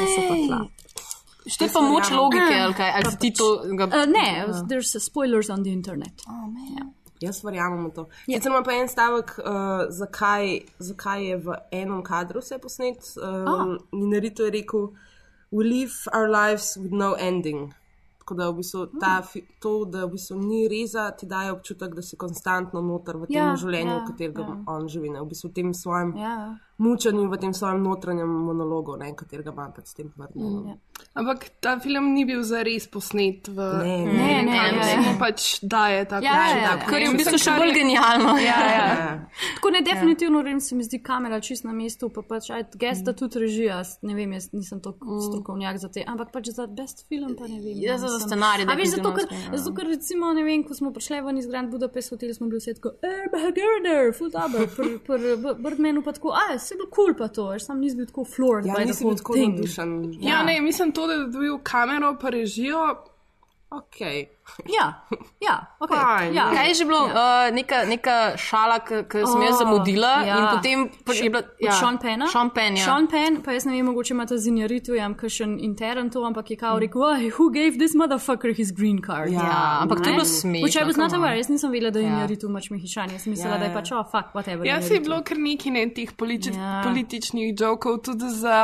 To 1.42 1.68
so 1.68 1.74
pa 1.74 1.82
moč 1.82 2.12
logike, 2.14 2.56
ali 2.56 2.74
kaj? 2.78 2.92
Ali 2.96 3.12
si 3.12 3.18
ti 3.20 3.34
to 3.34 3.48
ga... 3.76 3.90
Uh, 3.90 4.06
ne, 4.08 4.46
there's 4.70 4.94
spoilers 5.04 5.50
on 5.50 5.64
the 5.64 5.74
internet. 5.74 6.24
Jaz 7.22 7.44
verjamem 7.44 7.90
v 7.90 7.94
to. 7.94 8.08
Ja. 8.30 8.40
Sicer 8.40 8.54
ima 8.54 8.64
pa 8.64 8.74
en 8.80 8.88
stavek, 8.88 9.36
uh, 9.44 9.84
zakaj, 9.94 10.62
zakaj 10.80 11.26
je 11.26 11.38
v 11.38 11.58
enem 11.82 12.00
kadru 12.06 12.42
vse 12.42 12.62
posnet. 12.62 13.04
Um, 13.18 13.50
Ah. 13.52 13.76
Ninarito 13.92 14.46
je 14.48 14.52
rekel: 14.56 14.88
We 15.52 15.66
live 15.68 16.08
our 16.14 16.30
lives 16.30 16.78
with 16.78 16.94
no 16.96 17.14
ending. 17.14 17.74
Tako 18.32 18.40
da 18.40 18.50
v 18.50 18.56
bistvu 18.56 18.86
ta, 19.00 19.22
fi- 19.22 19.44
to, 19.60 19.84
da 19.86 20.06
v 20.06 20.12
bistvu 20.12 20.38
ni 20.40 20.68
reza, 20.68 21.12
ti 21.12 21.26
daje 21.26 21.52
občutek, 21.52 21.92
da 21.92 22.02
si 22.02 22.16
konstantno 22.16 22.80
noter 22.82 23.18
v 23.18 23.28
tem 23.28 23.36
Ja, 23.36 23.56
življenju, 23.56 23.92
ja, 23.92 23.98
v 24.00 24.08
katerem 24.08 24.40
ja. 24.40 24.56
on 24.68 24.88
živi. 24.88 25.10
Ne? 25.10 25.20
V 25.20 25.28
bistvu 25.28 25.50
v 25.50 25.54
tem 25.54 25.74
svojem 25.74 26.16
Ja. 26.16 26.56
Mučenju, 26.82 27.30
v 27.30 27.38
tem 27.42 27.54
svojem 27.54 27.84
notranjem 27.84 28.30
monologu, 28.30 28.98
ne? 28.98 29.14
katerega 29.16 29.54
ima 29.54 29.70
pač 29.76 29.94
s 29.94 30.00
tem 30.00 30.10
vrnom. 30.18 30.68
Ja. 30.68 30.78
Ampak 31.14 31.46
ta 31.60 31.76
film 31.82 32.14
ni 32.14 32.24
bil 32.26 32.44
zares 32.46 32.88
posnet 32.92 33.50
v. 33.52 33.58
Ne, 33.84 33.98
Ne, 34.12 34.44
ne, 34.44 34.44
ne, 34.44 34.72
ne. 34.78 34.84
Samo 34.84 35.14
pač 35.20 35.60
daje 35.62 36.06
tako. 36.10 36.26
Ja, 36.26 36.36
ja, 36.48 36.58
ja. 36.62 36.74
Kar 36.86 37.02
je 37.02 37.10
v 37.12 37.18
bistvu 37.20 37.40
še 37.42 37.56
bolj 37.58 37.74
genialno. 37.76 38.36
Ja, 38.42 38.60
ja. 38.66 38.86
Ja. 38.92 39.10
Tako 39.58 39.72
ne, 39.76 39.82
definitivno 39.86 40.42
ja. 40.46 40.60
se 40.60 40.76
mi 40.76 40.86
zdi 40.88 41.02
kamera 41.04 41.40
čist 41.44 41.66
na 41.68 41.74
mestu, 41.76 42.10
pa 42.14 42.24
pač 42.28 42.50
aj 42.54 42.68
gesta 42.80 43.14
tudi 43.18 43.42
režija. 43.44 43.82
Ne 44.08 44.16
vem, 44.18 44.34
jaz 44.38 44.50
nisem 44.56 44.82
tako 44.84 45.20
strokovnjak 45.26 45.82
za 45.82 45.92
te, 45.94 46.06
ampak 46.08 46.32
pač 46.34 46.52
za 46.56 46.68
best 46.68 47.06
film 47.10 47.36
pa 47.40 47.50
ne 47.50 47.60
vem. 47.64 47.82
Ja, 47.82 47.98
no, 48.00 48.12
za 48.12 48.22
scenarij 48.26 48.70
A 48.70 48.78
veš, 48.80 48.96
zato 48.96 49.14
ker, 49.18 49.28
ja. 49.30 49.52
zato 49.58 49.76
ker 49.78 49.90
recimo, 49.92 50.32
ne 50.38 50.46
vem, 50.48 50.66
ko 50.68 50.78
smo 50.78 50.94
prišli 50.96 51.22
ven 51.26 51.42
iz 51.42 51.50
Grand 51.52 51.72
Budapest 51.74 52.16
hotela, 52.16 52.36
smo 52.38 52.50
bili 52.52 52.62
vsi 52.64 52.78
tako, 52.80 52.94
eh, 53.04 53.28
Baggerder, 53.34 54.14
full 54.18 54.32
dobro, 54.34 54.68
pri 54.76 54.98
pr, 55.06 55.28
Birdmanu 55.62 56.04
pa 56.06 56.16
tako, 56.16 56.34
a, 56.38 56.58
se 56.72 56.76
je 56.76 56.80
bil 56.80 56.90
kul 56.90 57.06
cool 57.06 57.18
pa 57.18 57.28
to, 57.28 57.60
sam 57.60 57.80
nisi 57.80 57.96
bil 58.00 58.06
tako 58.08 58.24
floored 58.26 58.66
Ja, 58.66 58.74
by 58.74 58.86
the 58.88 58.94
whole 59.04 59.16
tako 59.18 59.34
thing. 59.34 59.54
navdušen. 59.56 59.90
Ja, 60.22 60.44
ne, 60.44 60.62
mislim 60.62 60.92
to, 60.92 61.08
da 61.08 61.14
je 61.14 61.28
dobil 61.28 61.58
kamero 61.64 62.16
pa 62.22 62.30
režijo. 62.30 62.96
Ok. 63.72 64.00
Ja, 64.68 65.06
ja, 65.40 65.56
ok. 65.80 65.90
Fine. 65.96 66.36
Ja. 66.36 66.50
Kaj 66.52 66.68
je 66.68 66.74
že 66.76 66.86
bilo, 66.86 67.08
ja. 67.08 67.14
uh, 67.48 67.56
neka, 67.56 67.78
neka 67.88 68.16
šala, 68.38 68.80
ki 68.84 69.22
sem 69.24 69.42
jaz 69.42 69.54
Oh, 69.56 69.60
zamudila 69.62 70.10
ja. 70.28 70.36
in 70.38 70.46
potem 70.52 70.80
je 71.16 71.30
bila. 71.30 71.42
Ja. 71.60 71.72
Sean 71.72 71.96
Penn. 71.98 72.28
Sean 72.28 72.50
Penn, 72.52 72.76
ja. 72.76 72.84
Sean 72.84 73.08
Penn, 73.08 73.40
pa 73.42 73.56
jaz 73.56 73.64
ne 73.66 73.72
vem, 73.72 73.86
mogoče 73.86 74.12
ima 74.14 74.26
ta 74.26 74.36
zinjaritev, 74.38 74.96
jam 74.96 75.16
kakšen 75.16 75.56
intern 75.60 76.10
to, 76.10 76.20
ampak 76.22 76.52
je 76.52 76.58
kao 76.58 76.80
rekel, 76.80 77.00
"Why, 77.02 77.32
who 77.32 77.48
gave 77.50 77.78
this 77.78 77.96
motherfucker 77.96 78.52
his 78.52 78.72
green 78.72 79.00
card? 79.00 79.32
Ja, 79.32 79.80
ampak 79.82 80.04
to 80.04 80.10
je 80.10 80.14
bilo 80.14 80.26
smešno, 80.26 80.66
Which 80.68 80.76
I 80.76 80.84
was 80.84 80.98
not 80.98 81.14
aware, 81.14 81.38
jaz 81.38 81.48
nisem 81.50 81.72
vedela, 81.72 81.92
da 81.92 82.00
je 82.00 82.06
Ja. 82.06 82.12
zinjaritev 82.12 82.50
mač 82.50 82.70
mehišan, 82.70 83.08
jaz 83.10 83.24
sem 83.24 83.32
mislila, 83.32 83.56
Ja, 83.56 83.58
da 83.58 83.66
je 83.66 83.72
ja. 83.72 83.78
pač, 83.78 83.92
oh, 83.92 84.04
fuck, 84.06 84.36
whatever. 84.36 84.68
Ja, 84.68 84.82
se 84.82 84.94
je 84.94 85.00
Injaritu." 85.00 85.04
bilo 85.04 85.24
kar 85.24 85.38
nekaj 85.38 85.72
ne, 85.72 85.90
teh 85.90 86.12
politi 86.12 86.50
Ja. 86.52 86.82
političnih 86.84 87.56
jokov, 87.60 87.98
tudi 88.04 88.28
za 88.30 88.60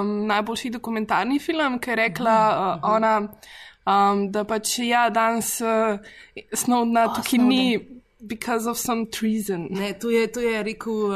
um, 0.00 0.26
najboljši 0.26 0.70
dokumentarni 0.70 1.38
film, 1.38 1.78
ki 1.78 1.90
je 1.90 1.96
rekla 1.96 2.36
uh, 2.78 2.90
ona, 2.94 3.28
um, 3.86 4.30
da 4.32 4.44
pač 4.44 4.78
ja, 4.78 5.10
danes 5.10 5.60
uh, 5.60 5.98
Snowdena 6.52 7.04
Oh, 7.06 7.14
tukaj 7.16 7.38
ni 7.38 7.78
because 8.20 8.66
of 8.66 8.78
some 8.78 9.06
treason. 9.06 9.66
Ne, 9.70 9.92
to 9.94 10.10
je, 10.10 10.26
to 10.28 10.40
je 10.40 10.62
rekel, 10.62 10.92
uh, 11.10 11.14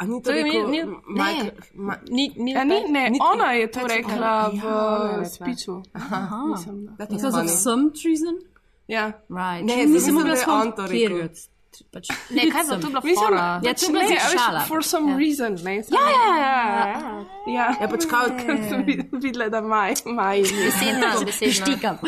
a 0.00 0.04
ni 0.04 0.22
to, 0.22 0.30
To 0.30 0.32
je 0.32 0.42
rekel, 0.42 0.68
ni- 0.68 0.82
ni- 0.82 0.96
Michael, 1.08 1.44
ne. 1.44 1.52
Ma, 1.74 1.96
Ni, 2.10 2.32
ni, 2.36 2.52
Ja, 2.52 2.64
ni, 2.64 2.80
ne, 2.88 3.10
Ni- 3.10 3.18
ona 3.22 3.52
je 3.52 3.66
to 3.70 3.80
pač 3.80 3.90
rekla 3.90 4.14
ona- 4.14 4.48
v 4.48 4.54
ja, 4.56 4.74
ona 4.74 5.04
je 5.04 5.16
rekla. 5.16 5.24
spiču. 5.24 5.82
Aha. 5.94 6.36
Mislim, 6.46 6.86
da. 6.86 6.92
that 6.96 7.10
was 7.10 7.22
Because 7.22 7.36
of 7.38 7.44
funny. 7.44 7.56
some 7.56 7.90
treason? 7.92 8.36
Ja. 8.88 9.06
Right. 9.30 9.64
Ne, 9.64 9.76
nisem 9.76 9.92
mislim, 9.92 10.14
mogla 10.14 10.28
da 10.28 10.36
je 10.36 10.42
spomniti, 10.42 10.68
on 10.68 10.76
to 10.76 10.82
rekel. 10.82 11.08
period. 11.08 11.30
Pač, 11.90 12.08
Ne, 12.30 12.46
kaj 12.48 12.62
pa 12.64 12.76
to 12.76 12.86
bila 12.86 13.00
Mislim, 13.00 13.16
fora? 13.18 13.44
Ja, 13.58 13.70
pač 13.70 13.80
to 13.80 13.86
je 13.86 13.92
bila 13.92 14.28
šala. 14.30 14.60
For 14.68 14.82
some 14.82 15.10
Ja. 15.10 15.18
reason, 15.18 15.52
ne. 15.64 15.74
Ja, 15.74 16.04
ja, 16.10 16.36
ja, 16.36 16.52
ja. 16.86 17.24
Ja, 17.46 17.66
Ja, 17.80 17.88
pač 17.88 18.06
kao, 18.06 18.28
ker 18.30 18.56
sem 18.68 18.84
vid- 18.84 19.08
videla, 19.14 19.48
da 19.48 19.60
maj, 19.60 19.94
maj. 20.06 20.42
Besedna, 20.42 21.12
besedna. 21.20 21.52
Štikam. 21.52 21.98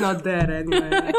not 0.00 0.22
there 0.22 0.62
anyway? 0.62 1.12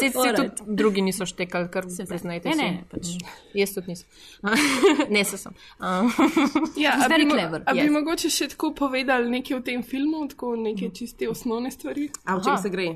Se, 0.00 0.10
tudi 0.10 0.48
drugi 0.66 1.02
niso 1.02 1.26
štekali, 1.26 1.68
kar 1.68 1.84
se 1.86 2.04
priznajte. 2.04 2.48
Ne, 2.48 2.54
si. 2.54 2.62
ne, 2.62 2.84
pač. 2.90 3.06
Jaz 3.54 3.74
tudi 3.74 3.86
nisem. 3.88 4.08
ne, 5.14 5.24
se 5.24 5.36
sem. 5.36 5.52
Um, 5.78 6.12
Ja, 6.76 6.96
very 7.08 7.28
clever, 7.30 7.62
a 7.66 7.72
bi 7.72 7.80
yes. 7.80 7.92
mogoče 7.92 8.30
še 8.30 8.48
tako 8.48 8.72
povedali 8.74 9.30
nekaj 9.30 9.56
o 9.56 9.60
tem 9.60 9.82
filmu, 9.82 10.28
tako 10.28 10.56
neke 10.56 10.90
čiste 10.90 11.28
osnovne 11.28 11.70
stvari? 11.70 12.08
A 12.24 12.36
v 12.36 12.44
čem 12.44 12.56
se 12.58 12.70
gre? 12.70 12.86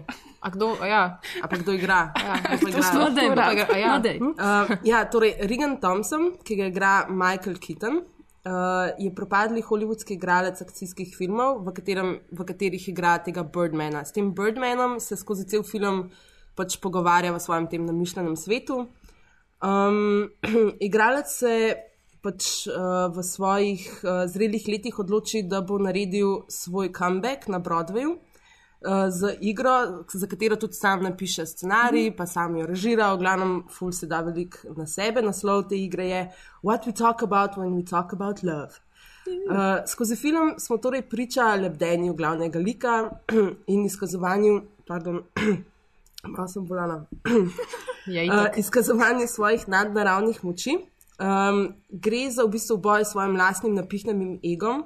A 0.44 0.48
kdo, 0.52 0.76
a 0.80 0.86
ja. 0.86 1.02
A 1.40 1.48
pa 1.48 1.56
kdo 1.56 1.72
igra? 1.72 2.12
Ja, 2.20 2.34
kdo 2.44 2.60
pa 2.60 2.68
igra? 2.68 2.90
No, 2.94 3.06
daj, 3.10 3.28
Pa 3.32 3.52
ga- 3.56 3.68
a 3.72 3.78
ja. 3.80 3.92
no, 3.94 3.98
daj. 4.04 4.18
Uh, 4.20 4.74
ja, 4.84 5.04
torej 5.08 5.32
Regan 5.48 5.78
Thompson, 5.80 6.34
ki 6.44 6.58
ga 6.60 6.68
igra 6.68 6.92
Michael 7.08 7.56
Keaton, 7.56 7.96
uh, 8.44 8.92
je 9.00 9.08
propadli 9.16 9.64
hollywoodski 9.64 10.18
igralec 10.18 10.60
akcijskih 10.60 11.14
filmov, 11.16 11.64
v, 11.64 11.72
katerem, 11.72 12.10
v 12.30 12.44
katerih 12.44 12.88
igra 12.92 13.16
tega 13.24 13.44
Birdmana. 13.44 14.04
S 14.04 14.12
tem 14.12 14.28
Birdmanom 14.36 15.00
se 15.00 15.16
skozi 15.16 15.48
cel 15.48 15.64
film 15.64 16.10
pač 16.54 16.76
pogovarja 16.78 17.32
v 17.34 17.40
svojem 17.42 17.66
tem 17.66 17.82
namišljenem 17.88 18.36
svetu. 18.38 18.84
Um, 19.64 20.28
igralec 20.88 21.32
se 21.32 21.54
pač 22.24 22.66
uh, 22.72 23.08
v 23.12 23.24
svojih 23.24 23.82
uh, 24.04 24.24
zrelih 24.30 24.64
letih 24.68 24.96
odloči, 24.98 25.42
da 25.44 25.60
bo 25.60 25.76
naredil 25.80 26.44
svoj 26.48 26.92
comeback 26.92 27.48
na 27.52 27.60
Broadwayu. 27.60 28.14
Uh, 28.84 29.08
z 29.08 29.36
igro, 29.40 30.04
za 30.12 30.26
katero 30.26 30.56
tudi 30.56 30.74
sam 30.76 31.02
napiše 31.02 31.46
scenarij, 31.46 32.10
pa 32.16 32.26
sam 32.26 32.56
jo 32.56 32.66
režira, 32.66 33.14
v 33.14 33.18
glavnem, 33.18 33.62
ful 33.72 33.92
se 33.92 34.06
da 34.06 34.20
veliko 34.20 34.74
na 34.76 34.86
sebe. 34.86 35.22
Naslov 35.22 35.68
te 35.68 35.78
igre 35.78 36.08
je 36.08 36.24
What 36.62 36.86
we 36.86 36.92
talk 36.92 37.22
about 37.22 37.56
when 37.56 37.72
we 37.76 37.84
talk 37.90 38.12
about 38.12 38.42
love. 38.42 38.84
Uh, 39.26 39.88
skozi 39.88 40.16
film 40.16 40.54
smo 40.58 40.76
torej 40.76 41.02
priča 41.08 41.54
lebdenju 41.54 42.14
glavnega 42.14 42.58
lika 42.58 43.10
in 43.72 43.84
izkazovanju, 43.84 44.62
pardon, 44.86 45.22
malo 46.36 46.48
sem 46.48 46.66
bolana, 46.66 47.06
uh, 47.24 48.24
itak. 48.24 48.58
izkazovanju 48.58 49.26
svojih 49.26 49.68
nadnaravnih 49.68 50.44
moči. 50.44 50.76
Um, 51.14 51.74
gre 51.88 52.30
za 52.30 52.42
v 52.42 52.50
bistvu 52.56 52.76
boj 52.76 53.04
s 53.04 53.12
svojim 53.14 53.36
lastnim 53.36 53.74
napihnenim 53.74 54.40
egom, 54.44 54.82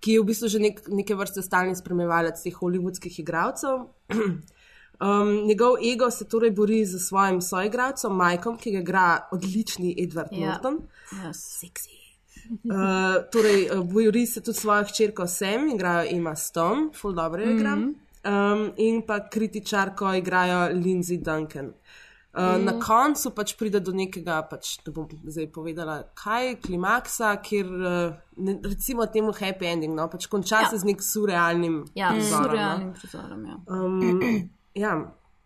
ki 0.00 0.12
je 0.12 0.20
v 0.20 0.26
bistvu 0.28 0.48
že 0.48 0.60
nek, 0.62 0.82
neke 0.88 1.14
vrste 1.14 1.42
stalni 1.42 1.76
spremljevalec 1.76 2.42
teh 2.42 2.54
hollywoodskih 2.54 3.20
igralcev. 3.24 3.88
Um, 4.96 5.44
njegov 5.44 5.74
ego 5.84 6.06
se 6.10 6.24
torej 6.24 6.50
bori 6.56 6.78
z 6.86 6.96
svojim 6.98 7.42
soigralcem, 7.44 8.14
Majkom, 8.16 8.54
ki 8.56 8.70
ga 8.72 8.78
igra 8.80 9.08
odlični 9.32 9.90
Edward 10.00 10.32
Ja. 10.32 10.54
Norton. 10.54 10.78
Yes. 11.20 11.42
Seksi. 11.60 11.90
Uh, 12.64 13.20
torej, 13.28 13.68
uh, 13.76 13.84
bori 13.84 14.26
se 14.26 14.40
tudi 14.40 14.56
svojo 14.56 14.86
hčerko 14.88 15.26
Sam, 15.26 15.68
igrajo 15.68 16.08
Emma 16.16 16.32
Stone, 16.36 16.88
full 16.96 17.12
dobro 17.12 17.42
jo 17.42 17.50
igra. 17.50 17.76
Mhm. 17.76 17.92
Um, 18.24 18.72
in 18.76 19.02
pa 19.06 19.28
kritičarko 19.28 20.14
igrajo 20.14 20.72
Lindsay 20.72 21.20
Duncan. 21.20 21.66
Uh, 21.66 21.74
mm. 22.36 22.64
Na 22.64 22.72
koncu 22.80 23.30
pač 23.34 23.54
pride 23.56 23.80
do 23.80 23.92
nekega, 23.92 24.42
pač, 24.50 24.76
ne 24.86 24.92
bom 24.92 25.08
zdaj 25.24 25.46
povedala, 25.52 26.02
kaj, 26.14 26.56
klimaksa, 26.60 27.36
kjer 27.42 27.66
uh, 27.66 28.16
ne, 28.36 28.58
recimo 28.64 29.06
temu 29.06 29.32
happy 29.32 29.66
ending, 29.66 29.94
no, 29.96 30.08
pač 30.12 30.26
konča 30.26 30.56
Ja. 30.56 30.62
ja. 30.62 30.70
se 30.70 30.78
z 30.78 30.84
nek 30.84 31.02
surrealnim 31.02 31.84
Ja, 31.94 32.10
prizorom, 32.12 32.44
surrealnim 32.44 32.88
No. 32.88 32.94
prizorom. 33.00 33.46
Ja. 33.46 33.56
Um, 33.68 34.50
ja. 34.84 34.96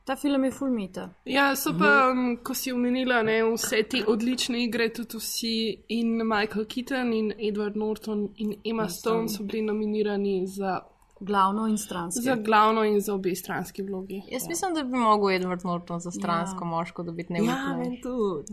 Ta 0.05 0.17
film 0.17 0.45
je 0.45 0.51
fulmita. 0.51 1.09
Ja, 1.25 1.55
so 1.57 1.71
pa, 1.79 2.11
um, 2.11 2.37
ko 2.43 2.55
si 2.55 2.73
omenila 2.73 3.23
ne, 3.23 3.43
vse 3.53 3.83
te 3.87 4.01
odlične 4.07 4.65
igre, 4.65 4.89
tudi 4.93 5.21
vsi 5.21 5.55
in 5.89 6.17
Michael 6.27 6.65
Keaton 6.67 7.13
in 7.13 7.33
Edward 7.39 7.77
Norton 7.77 8.29
in 8.37 8.57
Emma 8.65 8.89
Stone 8.89 9.29
so 9.29 9.45
bili 9.45 9.63
nominirani 9.63 10.47
za 10.47 10.81
glavno 11.21 11.67
in 11.67 11.79
stransko. 11.79 12.21
Za 12.23 12.35
glavno 12.35 12.85
in 12.85 13.01
za 13.01 13.15
obe 13.15 13.35
stranski 13.35 13.83
vlogi. 13.83 14.23
Jaz 14.29 14.49
mislim, 14.49 14.75
da 14.75 14.83
bi 14.83 14.97
mogel 14.99 15.29
Edward 15.29 15.65
Norton 15.65 16.01
za 16.01 16.11
stransko 16.11 16.65
ja. 16.65 16.69
moško 16.69 17.03
dobiti 17.03 17.33
nekaj. 17.33 17.49
Ja, 17.49 17.77
meni 17.79 18.01
tudi. 18.01 18.53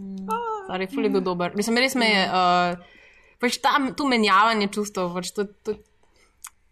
Stari, 0.63 0.87
ful 0.87 1.03
je 1.03 1.09
bil 1.09 1.21
dober. 1.21 1.55
Mislim, 1.55 1.77
res 1.77 1.95
me 1.95 2.09
je, 2.09 2.25
uh, 2.27 2.77
pač 3.39 3.57
tam, 3.63 3.93
tu 3.95 4.07
menjavanje 4.07 4.67
čustev, 4.67 5.13
pač 5.15 5.31
to, 5.31 5.47
to, 5.63 5.77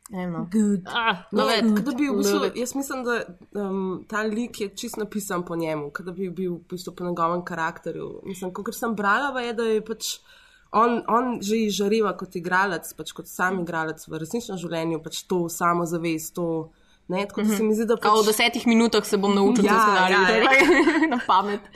ne 0.10 0.26
vem, 0.26 0.34
no. 0.34 0.46
Good. 0.52 0.88
Ah, 0.92 1.26
No, 1.32 1.48
it. 1.50 1.84
da 1.86 1.96
bi 1.96 2.10
v 2.10 2.18
bistvu, 2.20 2.52
jaz 2.60 2.76
mislim, 2.76 3.04
da 3.08 3.20
um, 3.64 4.06
ta 4.10 4.22
lik 4.28 4.62
je 4.62 4.70
čist 4.76 4.98
napisan 4.98 5.46
po 5.46 5.56
njemu, 5.56 5.92
da 6.00 6.12
bi 6.12 6.30
bil 6.30 6.58
v 6.60 6.76
bistvu 6.76 6.96
po 6.96 7.08
njegovem 7.08 7.46
karakterju. 7.46 8.20
Mislim, 8.26 8.54
kot 8.54 8.76
sem 8.76 8.96
brala, 8.96 9.40
je, 9.42 9.54
da 9.54 9.64
je 9.64 9.86
pač 9.86 10.18
on, 10.76 11.02
on 11.08 11.38
že 11.42 11.66
izžareva 11.66 12.14
kot 12.20 12.36
igralec, 12.36 12.88
pač 12.98 13.14
kot 13.16 13.30
sam 13.32 13.62
igralec 13.64 14.04
v 14.08 14.20
resničnem 14.22 14.60
življenju, 14.62 15.00
pač 15.04 15.24
to 15.30 15.46
samozavest, 15.52 16.36
to. 16.36 16.72
Ne, 17.08 17.22
tako 17.30 17.44
da 17.46 17.54
se 17.54 17.64
mi 17.64 17.76
zdi, 17.78 17.86
da 17.86 18.00
Kao 18.02 18.24
v 18.24 18.26
desetih 18.32 18.64
minutah 18.66 19.06
se 19.06 19.20
bom 19.22 19.36
naučil 19.38 19.68
Ja, 19.68 19.76
scenarij, 19.78 20.16
ja, 20.42 20.54
ja. 20.58 21.10
na 21.14 21.20
pamet. 21.22 21.68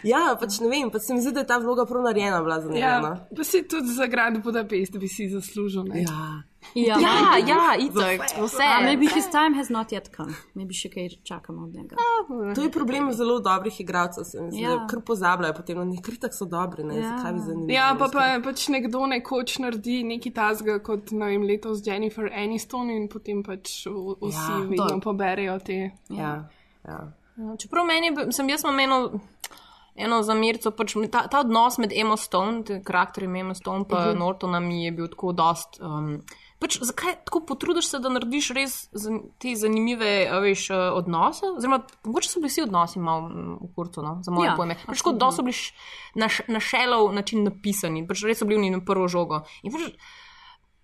Ja, 0.00 0.22
pač 0.40 0.62
ne 0.64 0.70
vem, 0.72 0.88
pa 0.88 0.96
se 0.96 1.12
mi 1.12 1.20
zdi, 1.20 1.34
da 1.36 1.44
je 1.44 1.48
ta 1.50 1.58
vloga 1.60 1.84
prav 1.84 2.06
narejena 2.06 2.40
bila 2.40 2.56
za 2.64 2.72
njega. 2.72 2.94
no. 3.04 3.10
Ja, 3.12 3.26
pa 3.36 3.44
si 3.44 3.60
tudi 3.68 3.92
za 3.92 4.08
grad 4.08 4.40
Budapest 4.40 4.96
bi 4.96 5.08
si 5.12 5.28
zaslužil. 5.28 5.84
Ne? 5.92 6.06
Ja. 6.08 6.40
Ja, 6.74 6.96
Ja, 6.98 7.38
ja, 7.38 7.76
itak, 7.80 8.20
vse. 8.36 8.62
A, 8.62 8.80
maybe 8.82 9.06
his 9.06 9.26
time 9.26 9.54
has 9.54 9.68
not 9.68 9.88
yet 9.88 10.10
come. 10.16 10.34
Maybe 10.54 10.74
še 10.74 10.88
kaj 10.88 11.08
čakamo 11.24 11.64
od 11.64 11.74
njega. 11.74 11.96
To 12.54 12.62
je 12.62 12.70
problem 12.70 13.12
zelo 13.12 13.38
dobrih 13.40 13.80
igralcev, 13.80 14.24
se 14.24 14.40
mi 14.40 14.50
zdi, 14.50 14.60
Ja. 14.60 14.86
kar 14.86 15.00
pozabljajo 15.00 15.54
potem, 15.54 15.78
no, 15.78 15.84
nekaj 15.84 16.16
tak 16.16 16.34
so 16.34 16.44
dobri, 16.44 16.84
ne, 16.84 16.96
Ja. 16.96 17.16
zakaj 17.16 17.32
bi 17.32 17.40
zanimivi. 17.40 17.72
Ja, 17.72 17.94
pa, 17.98 18.08
pa 18.08 18.40
pač 18.44 18.68
nekdo 18.68 19.06
nekoč 19.06 19.58
naredi 19.58 20.02
nekaj 20.04 20.32
tasga 20.32 20.78
kot 20.80 21.10
ne 21.12 21.26
vem, 21.26 21.42
letos 21.42 21.80
Jennifer 21.86 22.26
Aniston 22.26 22.90
in 22.90 23.08
potem 23.08 23.42
pač 23.42 23.86
vsi 23.86 24.34
Ja, 24.34 24.48
ja, 24.50 24.66
vedno 24.66 25.00
poberejo 25.00 25.58
te. 25.60 25.78
Ja, 26.10 26.50
ja. 26.84 27.00
Ja, 27.38 27.56
Čeprav 27.56 27.86
meni, 27.86 28.10
sem 28.32 28.48
jaz 28.48 28.64
imam 28.64 29.20
eno, 29.96 30.22
zamirco, 30.22 30.70
pač 30.70 30.94
ta, 31.10 31.26
ta 31.28 31.40
odnos 31.40 31.78
med 31.78 31.92
Emma 31.92 32.16
Stone, 32.16 32.62
te 32.64 32.82
karakterjem 32.82 33.36
Emma 33.36 33.54
Stone 33.54 33.78
in 33.78 33.86
uh 33.86 33.98
Mhm. 33.98 34.08
-huh. 34.10 34.18
Nortona 34.18 34.60
mi 34.60 34.84
je 34.84 34.92
bil 34.92 35.08
tako 35.08 35.32
dost. 35.32 35.80
Um, 35.80 36.22
pač 36.58 36.78
zakaj 36.82 37.14
tako 37.24 37.40
potrudiš 37.46 37.88
se, 37.88 37.98
da 37.98 38.10
narediš 38.10 38.50
res 38.50 38.72
te 39.38 39.54
zanimive 39.54 40.10
veš, 40.42 40.70
eh, 40.70 40.90
odnose? 40.92 41.46
Oziroma, 41.56 41.80
mogoče 42.04 42.28
so 42.28 42.40
bili 42.40 42.50
vsi 42.50 42.62
odnosi 42.66 42.98
malo 42.98 43.28
mm, 43.28 43.58
v 43.62 43.72
kurcu, 43.76 44.02
no, 44.02 44.18
za 44.22 44.30
moje 44.30 44.50
Ja, 44.50 44.56
pojme. 44.56 44.74
Pač 44.74 44.98
absolutno. 44.98 45.18
dosti 45.18 45.36
so 45.36 45.42
bili 45.42 45.56
š- 45.56 45.74
na, 46.48 46.60
šelov 46.60 47.12
način 47.14 47.44
napisani, 47.44 48.06
pač 48.08 48.24
res 48.26 48.38
so 48.38 48.44
bili 48.44 48.58
oni 48.58 48.70
na 48.70 48.80
prvo 48.84 49.08
žogo. 49.08 49.44
In 49.62 49.72
pač, 49.72 49.92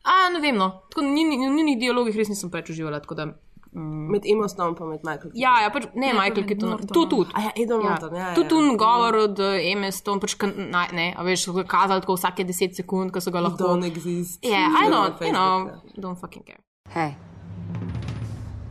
a 0.04 0.28
ne 0.30 0.40
vem, 0.40 0.56
no, 0.56 0.70
tako 0.90 1.02
ni, 1.02 1.24
ni, 1.24 1.36
ni, 1.36 1.62
ni 1.64 1.76
dialogih 1.80 2.16
res 2.16 2.28
nisem 2.28 2.50
preveč 2.50 2.70
uživala. 2.70 3.00
tako 3.00 3.14
da, 3.14 3.26
Mm. 3.74 4.10
Med 4.10 4.20
Emma 4.24 4.48
Stone 4.48 4.74
pa 4.76 4.84
med 4.84 4.98
Michael 5.02 5.32
Ja, 5.34 5.62
ja, 5.62 5.68
pač, 5.74 5.82
ne, 5.94 6.06
Ja, 6.06 6.12
Michael 6.14 6.46
Keaton, 6.46 6.86
tu 6.86 7.06
tudi. 7.10 7.30
A 7.34 7.40
ja, 7.40 7.50
Edward 7.56 7.82
Norton, 7.84 8.14
ja, 8.14 8.28
ja, 8.28 8.34
Tudi 8.34 8.44
ja. 8.44 8.70
tu 8.70 8.76
govor 8.78 9.16
od 9.16 9.38
uh, 9.38 9.54
Eme 9.70 9.92
Stone, 9.92 10.20
pač, 10.20 10.36
na, 10.56 10.86
ne, 10.92 11.14
a 11.16 11.22
veš, 11.26 11.48
kazali 11.66 12.00
tako 12.00 12.14
vsake 12.14 12.44
10 12.44 12.74
sekund, 12.78 13.10
ko 13.10 13.20
so 13.20 13.30
ga 13.34 13.40
lahko. 13.40 13.58
Don't 13.64 13.84
exist. 13.86 14.38
Yeah, 14.44 14.70
I 14.80 14.84
Ja, 14.84 14.90
know, 14.90 15.08
na 15.20 15.26
you 15.26 15.32
know, 15.32 15.68
ja. 15.68 16.02
don't 16.02 16.20
fucking 16.20 16.44
care. 16.46 16.60
Hey. 16.90 17.14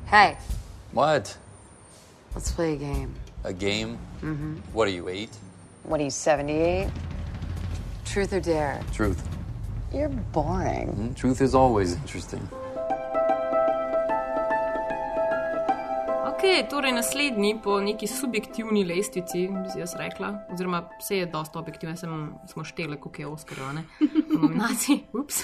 Hey, 0.05 0.37
What? 0.93 1.37
let's 2.35 2.51
play 2.55 2.73
a 2.73 2.77
game. 2.77 3.09
A 3.43 3.51
game? 3.53 3.97
Mm-hmm. 4.21 4.55
What 4.73 4.87
are 4.87 4.91
you, 4.95 5.09
eight? 5.09 5.31
What 5.83 5.99
are 5.99 6.03
you, 6.03 6.11
78? 6.11 6.87
Truth 8.05 8.33
or 8.33 8.39
dare? 8.39 8.79
Truth. 8.93 9.21
You're 9.91 10.09
boring. 10.31 10.89
Mm, 10.95 11.15
Truth 11.15 11.41
is 11.41 11.53
always 11.53 11.93
interesting. 11.93 12.47
Ok, 16.43 16.69
torej 16.69 16.91
naslednji 16.91 17.55
po 17.63 17.79
neki 17.79 18.07
subjektivni 18.07 18.83
lestvici, 18.83 19.47
bi 19.47 19.69
si 19.71 19.79
jaz 19.79 19.93
rekla, 19.95 20.33
oziroma 20.51 20.81
vse 20.99 21.17
je 21.17 21.25
dosta 21.25 21.59
objektivno, 21.59 21.95
sem, 21.95 22.33
smo 22.51 22.63
šteli, 22.63 22.97
koliko 22.99 23.21
je 23.21 23.27
Oscarov, 23.27 23.69
ne, 23.73 23.83
v 24.01 24.41
nominaciji, 24.41 24.97
ups, 25.19 25.37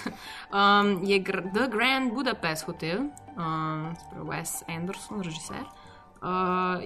um, 0.52 1.00
je 1.08 1.22
The 1.24 1.70
Grand 1.72 2.12
Budapest 2.14 2.66
Hotel, 2.66 3.00
um, 3.00 3.96
se 3.96 4.10
pravi 4.12 4.28
Wes 4.28 4.52
Anderson, 4.68 5.24
režiser, 5.24 5.64
uh, 6.20 6.84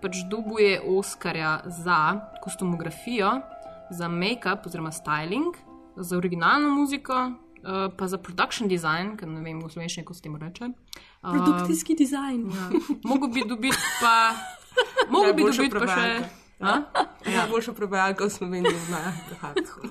pač 0.00 0.24
dubuje 0.32 0.80
Oscarja 0.80 1.60
za 1.66 2.00
kostumografijo, 2.40 3.42
za 3.90 4.08
make-up 4.08 4.64
oziroma 4.66 4.90
styling, 4.90 5.52
za 5.96 6.16
originalno 6.16 6.72
muziko, 6.80 7.26
uh, 7.28 7.92
pa 7.92 8.08
za 8.08 8.16
production 8.16 8.72
design, 8.72 9.18
ker 9.20 9.28
ne 9.28 9.44
vem, 9.44 9.60
kako 9.60 10.14
se 10.14 10.22
temu 10.22 10.40
reče. 10.40 10.72
Um, 11.22 11.32
Produkcijski 11.32 11.94
dizajn. 11.94 12.50
Ja. 12.50 12.70
Mogo 13.04 13.28
bi 13.28 13.42
dobiti 13.48 13.76
pa. 14.00 14.34
Mogo 15.12 15.32
bi 15.32 15.42
Najboljša 15.42 15.62
dobiti 15.62 15.86
pa 15.86 15.94
še. 15.94 16.40
Ja, 16.60 17.46
boljša 17.50 17.72
prevajalka 17.72 18.24
v 18.24 18.30
Sloveniji 18.30 18.76
zna. 18.86 19.12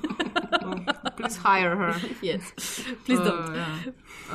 Please 1.17 1.39
hire 1.41 1.75
her. 1.75 1.93
Yes. 2.21 2.53
Please 3.05 3.23
don't. 3.23 3.49
Uh, 3.49 3.55
ja. 3.57 3.67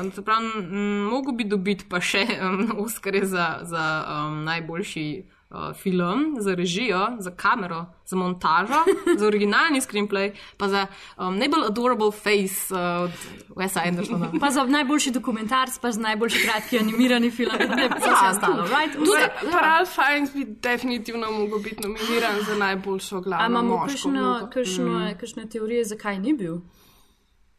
Um, 0.00 0.12
se 0.12 0.22
pravi, 0.22 0.50
m, 0.58 1.06
mogo 1.10 1.32
bi 1.32 1.44
dobiti 1.44 1.86
pa 1.88 2.00
še 2.00 2.26
um, 2.42 2.74
Oscarje 2.84 3.26
za, 3.26 3.58
za 3.62 4.04
um, 4.08 4.44
najboljši 4.44 5.24
uh, 5.54 5.76
film, 5.76 6.36
za 6.38 6.54
režijo, 6.54 7.06
za 7.18 7.30
kamero, 7.30 7.86
za 8.06 8.16
montažo, 8.16 8.80
za 9.18 9.26
originalni 9.26 9.80
screenplay, 9.80 10.28
pa 10.56 10.68
za 10.68 10.86
um, 11.18 11.38
najbolj 11.38 11.64
adorable 11.66 12.10
face 12.12 12.74
uh, 12.74 12.78
od 13.04 13.10
Wesa 13.56 13.88
Andersona. 13.88 14.30
Pa 14.40 14.50
za 14.50 14.64
najboljši 14.64 15.10
dokumentarc, 15.10 15.78
pa 15.78 15.92
za 15.92 16.00
najboljši 16.00 16.38
kratki 16.42 16.78
animirani 16.78 17.30
film, 17.30 17.52
ne 17.76 17.88
pa 17.88 17.98
za 17.98 18.12
vse 18.12 18.26
ostalo. 18.30 18.62
Right? 18.64 18.92
Tudi 18.92 19.10
Vse- 19.10 19.50
pa 19.52 19.60
Ralph 19.60 19.90
Fiennes 19.90 20.32
bi 20.34 20.44
definitivno 20.44 21.30
mogel 21.30 21.58
biti 21.58 21.82
nominiran 21.82 22.40
za 22.46 22.54
najboljšo 22.56 23.16
A 23.16 23.20
glavno 23.20 23.46
imamo 23.60 23.86
kakšno, 23.86 24.10
vlogo. 24.10 24.46
kakšno, 24.46 25.14
kakšne 25.20 25.46
teorije, 25.46 25.84
zakaj 25.84 26.18
ni 26.18 26.32
bil? 26.32 26.56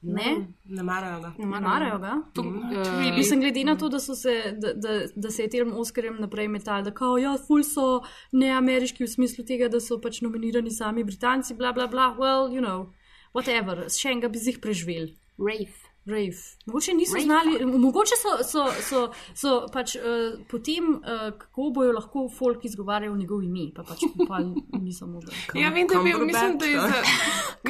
Ne? 0.06 0.48
Ne 0.66 0.84
marajo 0.84 1.20
ga. 1.22 1.32
Ne 1.38 1.60
marajo 1.62 1.98
ga. 2.00 2.14
To, 2.34 2.42
uh, 2.42 3.16
Mislim, 3.18 3.42
glede 3.42 3.64
na 3.64 3.76
to, 3.78 3.90
da, 3.90 4.00
so 4.00 4.16
se, 4.16 4.36
da, 4.58 4.74
da, 4.74 5.00
da 5.16 5.32
se 5.32 5.44
je 5.44 5.50
tem 5.50 5.74
Oscarjem 5.74 6.20
naprej 6.22 6.48
metal, 6.48 6.84
da 6.84 6.94
kao, 6.94 7.18
ja, 7.18 7.36
ful 7.48 7.64
so 7.64 8.04
neameriški 8.32 9.04
v 9.04 9.10
smislu 9.10 9.46
tega, 9.46 9.70
da 9.72 9.82
so 9.82 9.98
pač 10.02 10.22
nominirani 10.22 10.72
sami 10.72 11.04
Britanci, 11.04 11.58
bla 11.58 11.74
bla 11.74 11.88
bla, 11.88 12.12
well, 12.20 12.54
you 12.54 12.62
know, 12.62 12.92
whatever, 13.34 13.88
še 13.90 14.14
enega 14.14 14.30
bi 14.30 14.46
jih 14.46 14.62
preživel. 14.62 15.10
Rafe. 15.42 15.85
Rave. 16.06 16.38
Mogoče 16.66 16.94
niso 16.94 17.14
Rave. 17.14 17.24
znali, 17.26 17.66
mogoče 17.66 18.14
so, 18.22 18.44
so, 18.44 18.82
so, 18.82 19.12
so 19.34 19.68
pač 19.74 19.96
uh, 19.96 20.02
potem, 20.48 20.90
uh, 20.96 21.32
kako 21.38 21.70
bojo 21.74 21.92
lahko 21.92 22.30
folk 22.30 22.66
izgovarjal 22.66 23.16
njegov 23.18 23.44
ime, 23.44 23.72
pa 23.76 23.84
pač 23.84 24.00
pa 24.28 24.40
niso 24.80 25.08
mogli. 25.08 25.32
Ja, 25.62 25.70
vem, 25.70 25.88
da, 25.88 25.94
je 25.98 26.04
bil, 26.04 26.26
mislim, 26.26 26.58
da 26.58 26.66
je 26.66 26.82
za. 26.82 27.02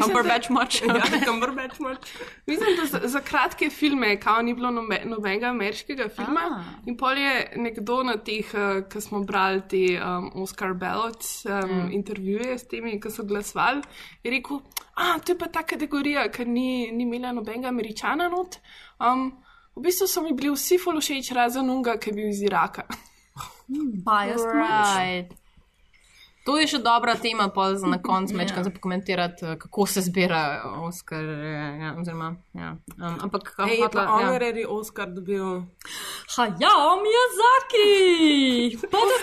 Cumberbatch 0.03 0.49
much. 0.51 0.81
Ja, 0.83 1.01
Cumberbatch 1.27 1.79
much. 1.79 2.11
Mislim, 2.47 2.75
da 2.75 2.85
za, 2.85 3.07
za 3.07 3.21
kratke 3.21 3.69
filme, 3.69 4.19
kao 4.19 4.41
ni 4.41 4.53
bilo 4.53 4.71
nobe, 4.71 5.01
nobenega 5.05 5.47
ameriškega 5.47 6.09
filma. 6.09 6.41
Ah. 6.51 6.63
In 6.85 6.97
pol 6.97 7.17
je 7.17 7.51
nekdo 7.55 8.03
na 8.03 8.17
teh, 8.17 8.45
uh, 8.53 8.83
ki 8.89 9.01
smo 9.01 9.23
brali 9.23 9.61
te 9.69 9.85
um, 10.01 10.31
Oscar 10.43 10.73
ballots, 10.73 11.45
um, 11.45 11.65
Mm. 11.65 11.91
intervjuje 11.91 12.57
s 12.59 12.67
temi, 12.67 12.99
ki 13.01 13.09
so 13.11 13.23
glasovali, 13.23 13.81
je 14.23 14.31
rekel, 14.31 14.59
a 14.95 15.19
to 15.19 15.31
je 15.31 15.37
pa 15.37 15.47
ta 15.51 15.63
kategorija, 15.63 16.29
ker 16.31 16.47
ni, 16.47 16.91
ni 16.91 17.03
imela 17.03 17.33
nobenega 17.35 17.67
američana 17.67 18.29
not. 18.29 18.59
Um, 18.99 19.31
v 19.75 19.87
bistvu 19.87 20.07
so 20.07 20.21
mi 20.23 20.33
bili 20.33 20.53
vsi 20.55 20.77
fološeč 20.79 21.31
razen 21.35 21.69
unga, 21.69 21.97
ki 21.99 22.09
je 22.09 22.15
bil 22.15 22.29
iz 22.29 22.41
Iraka. 22.41 22.87
Biased 23.67 24.47
much. 24.55 24.95
Right. 24.95 25.44
To 26.45 26.57
je 26.57 26.67
še 26.67 26.77
dobra 26.77 27.15
tema, 27.15 27.49
pa 27.49 27.73
za 27.73 27.87
na 27.87 27.97
koncu 27.99 28.35
mečkam 28.35 28.63
za 28.63 28.69
pokomentirati, 28.69 29.45
eh, 29.45 29.57
kako 29.57 29.85
se 29.85 30.01
zbira 30.01 30.41
Oscar. 30.79 31.23
Ja, 31.81 31.95
oziroma, 31.97 32.35
ja. 32.53 32.75
um, 32.99 33.15
ampak 33.19 33.43
kako 33.49 33.69
je 33.71 33.89
pa 33.89 33.99
ja. 33.99 34.07
honorary 34.07 34.65
Oscar 34.69 35.09
dobil. 35.09 35.41
Hayao 36.27 36.91
Miyazaki! 36.97 37.89
Pa 38.83 38.97
da 38.99 39.15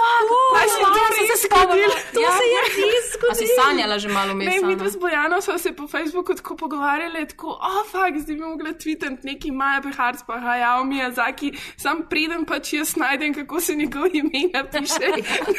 Pa 0.53 0.63
še 0.65 0.81
to 0.81 1.03
sem 1.09 1.13
res 1.21 1.31
se 1.33 1.49
zgodilo. 1.49 1.95
To 2.13 2.21
Ja. 2.21 2.31
se 2.33 2.45
je 2.45 2.61
res 2.63 3.07
A 3.31 3.35
si 3.35 3.47
zgodilo. 3.47 3.57
sanjala 3.57 3.99
že 3.99 4.09
malo 4.09 4.35
Ne, 4.35 4.45
mesa? 4.45 4.67
mi 4.67 4.77
dva 4.77 4.89
z 4.89 4.97
Bojano 4.97 5.41
smo 5.41 5.59
se 5.59 5.73
po 5.73 5.87
Facebooku 5.87 6.35
tako 6.35 6.57
pogovarjali, 6.57 7.27
tako, 7.27 7.47
oh, 7.53 7.87
fakt, 7.87 8.19
zdaj 8.19 8.35
bi 8.35 8.43
mogla 8.43 8.73
tweetati 8.73 9.23
neki 9.23 9.51
Maja 9.53 9.81
Beharc, 9.81 10.23
pa 10.27 10.35
Hayao 10.37 10.85
Miyazaki, 10.85 11.53
sam 11.77 12.03
preden 12.11 12.45
pač 12.45 12.73
jaz 12.73 12.97
najdem, 12.97 13.35
kako 13.35 13.61
se 13.61 13.75
njegov 13.75 14.07
ime 14.13 14.51
napiše 14.53 15.07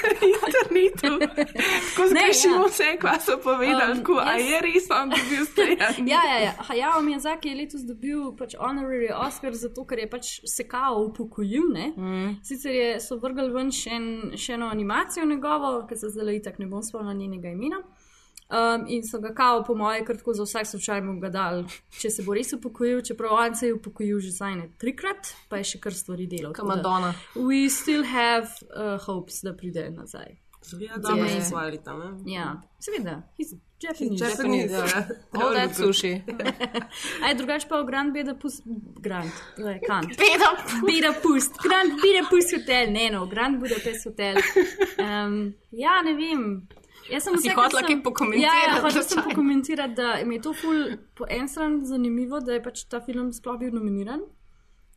na 0.04 0.28
internetu. 0.28 1.12
Tako 1.54 2.08
zgrešimo 2.10 2.56
ja. 2.56 2.68
vse, 2.70 2.98
kva 3.02 3.20
so 3.20 3.38
povedali, 3.44 3.92
Um, 3.92 3.98
tako, 3.98 4.18
a 4.20 4.38
je 4.38 4.62
res 4.62 4.88
on 4.90 5.10
dobil 5.10 5.46
stojan. 5.46 6.08
Ja, 6.14 6.22
ja, 6.30 6.38
ja. 6.40 6.54
Hayao 6.70 7.02
Miyazaki 7.02 7.50
je 7.50 7.56
letos 7.56 7.82
dobil 7.82 8.32
pač 8.38 8.56
honorary 8.56 9.10
Oscar 9.28 9.54
zato, 9.54 9.86
ker 9.86 10.00
je 10.00 10.10
pač 10.10 10.40
se 10.46 10.68
kao 10.68 11.04
upokojil. 11.04 11.74
Mm. 11.98 12.40
Sicer 12.44 12.76
je, 12.76 12.90
so 13.00 13.18
vrgli 13.22 13.50
ven 13.54 13.72
še, 13.72 13.90
en, 13.90 14.08
še 14.38 14.58
eno 14.58 14.72
animacijo 14.74 15.26
njegovo, 15.26 15.84
ki 15.90 15.98
se 16.00 16.10
zdaj 16.14 16.42
itak 16.42 16.60
ne 16.60 16.68
bom 16.68 16.84
spomnila 16.84 17.14
njenega 17.14 17.54
imena. 17.54 17.84
Um, 18.54 18.86
in 18.88 19.02
so 19.08 19.20
ga 19.20 19.34
kao, 19.34 19.64
po 19.64 19.74
moje, 19.76 20.04
kar 20.06 20.18
tako 20.18 20.34
za 20.34 20.44
vsak 20.44 20.68
slučaj 20.68 21.02
mu 21.02 21.16
ga 21.20 21.30
dal, 21.30 21.64
če 21.98 22.10
se 22.12 22.26
bo 22.26 22.36
res 22.38 22.54
upokojil, 22.54 23.02
čeprav 23.02 23.34
on 23.34 23.56
se 23.56 23.72
je 23.72 23.74
upokojil 23.74 24.20
že 24.22 24.34
zdaj 24.36 24.56
ne 24.60 24.68
trikrat, 24.78 25.32
pa 25.50 25.58
je 25.62 25.72
še 25.72 25.82
kar 25.82 25.96
stvari 25.98 26.28
delal. 26.30 26.54
Kot 26.54 26.62
tako 26.62 26.76
da 26.76 26.76
Madonna. 26.76 27.14
We 27.34 27.66
still 27.74 28.06
have 28.06 28.52
uh, 28.70 29.00
hopes, 29.08 29.42
da 29.42 29.56
pride 29.58 29.90
nazaj. 29.96 30.43
Zgleda, 30.64 30.98
da 30.98 31.16
me 31.16 31.22
Amazing. 31.22 31.44
zvali 31.44 31.84
tam. 31.84 32.00
ne? 32.00 32.34
Ja, 32.34 32.62
seveda, 32.80 33.22
he's 33.38 33.56
Japanese. 33.84 34.26
Japanese, 34.26 34.74
ja. 34.74 35.08
All 35.42 35.54
that 35.54 35.76
sushi. 35.76 36.22
Aj, 37.26 37.36
drugače 37.36 37.68
pa 37.68 37.82
v 37.82 37.86
Grand 37.86 38.14
Budapest, 38.14 38.64
Grand, 39.00 39.32
le, 39.58 39.80
Kant. 39.88 40.08
Beda. 40.24 40.50
Budapest, 40.82 41.60
Grand 41.64 41.92
Budapest 42.00 42.56
hotel, 42.58 42.92
ne 42.92 43.10
no, 43.12 43.26
Grand 43.26 43.60
Budapest 43.60 44.06
hotel. 44.06 44.40
Um, 44.98 45.54
ja, 45.72 46.02
ne 46.02 46.14
vem. 46.14 46.68
Jaz 47.12 47.24
sem 47.24 47.36
Si 47.38 47.50
vse, 47.50 47.56
hotela 47.58 47.82
kaj 47.84 48.00
pokomentirati, 48.04 48.60
Ja, 48.68 48.76
ja 48.76 48.82
hočela 48.82 49.04
sem 49.04 49.24
pokomentirati, 49.24 49.96
da 49.96 50.16
mi 50.26 50.36
je 50.36 50.42
to 50.42 50.54
ful 50.56 50.96
po 51.18 51.28
en 51.30 51.48
strani 51.52 51.86
zanimivo, 51.86 52.40
da 52.40 52.56
je 52.56 52.64
pač 52.64 52.86
ta 52.88 53.02
film 53.04 53.34
sploh 53.36 53.60
bil 53.60 53.74
nominiran, 53.76 54.24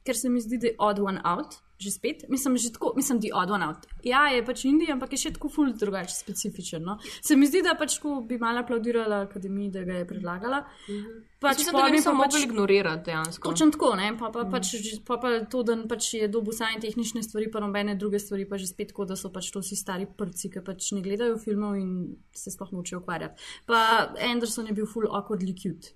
ker 0.07 0.15
se 0.15 0.31
mi 0.31 0.41
zdi, 0.41 0.61
da 0.63 0.71
je 0.71 0.77
Odd 0.79 1.03
One 1.03 1.21
Out, 1.27 1.59
že 1.79 1.91
spet. 1.91 2.25
Mislim, 2.29 2.57
že 2.57 2.73
tako, 2.73 2.93
mislim, 2.97 3.19
je 3.23 3.35
Odd 3.35 3.51
One 3.51 3.67
Out. 3.67 3.87
Ja, 4.05 4.27
je 4.29 4.45
pač 4.45 4.65
Indija, 4.65 4.95
ampak 4.95 5.13
je 5.13 5.19
še 5.19 5.33
tako 5.37 5.49
ful 5.49 5.73
drugače 5.73 6.15
specifičen. 6.15 6.83
No? 6.83 6.99
Se 7.21 7.37
mi 7.37 7.47
zdi, 7.47 7.61
da 7.63 7.75
pač 7.75 7.99
tako 7.99 8.21
bi 8.25 8.39
malo 8.39 8.63
aplaudirala 8.65 9.23
akademiji, 9.27 9.71
da 9.71 9.85
ga 9.85 9.99
je 10.01 10.07
predlagala. 10.09 10.63
Pač 11.39 11.59
Mislim, 11.59 11.77
da 11.77 11.83
bi 11.85 11.91
bi 11.93 11.99
se 12.01 12.09
pa 12.09 12.15
mogli 12.17 12.43
ignorirati 12.43 13.05
dejansko. 13.05 13.51
Točno 13.51 13.71
tako, 13.71 13.91
ne? 13.97 14.09
pa, 14.19 14.31
pa, 14.33 14.47
pač, 14.49 14.71
že- 14.81 15.03
pa, 15.05 15.19
pa 15.21 15.35
to, 15.45 15.61
da 15.63 15.77
pač 15.89 16.15
je 16.15 16.29
dobil 16.29 16.57
sanje 16.57 16.81
tehnične 16.81 17.23
stvari, 17.23 17.51
pa 17.53 17.61
nobene 17.61 17.95
druge 17.95 18.19
stvari, 18.19 18.49
pa 18.49 18.57
že 18.57 18.67
spet 18.67 18.95
tako, 18.95 19.05
da 19.05 19.17
so 19.17 19.29
pač 19.29 19.51
to 19.53 19.61
vsi 19.61 19.77
stari 19.77 20.07
prci, 20.09 20.49
ki 20.49 20.65
pač 20.65 20.93
ne 20.97 21.05
gledajo 21.05 21.37
filmov 21.37 21.77
in 21.77 22.17
se 22.33 22.51
sploh 22.51 22.73
nočejo 22.73 23.03
ukvarjati. 23.05 23.37
Pa 23.69 24.15
Anderson 24.17 24.67
je 24.67 24.73
bil 24.73 24.87
full 24.89 25.07
awkwardly 25.13 25.53
cute. 25.53 25.93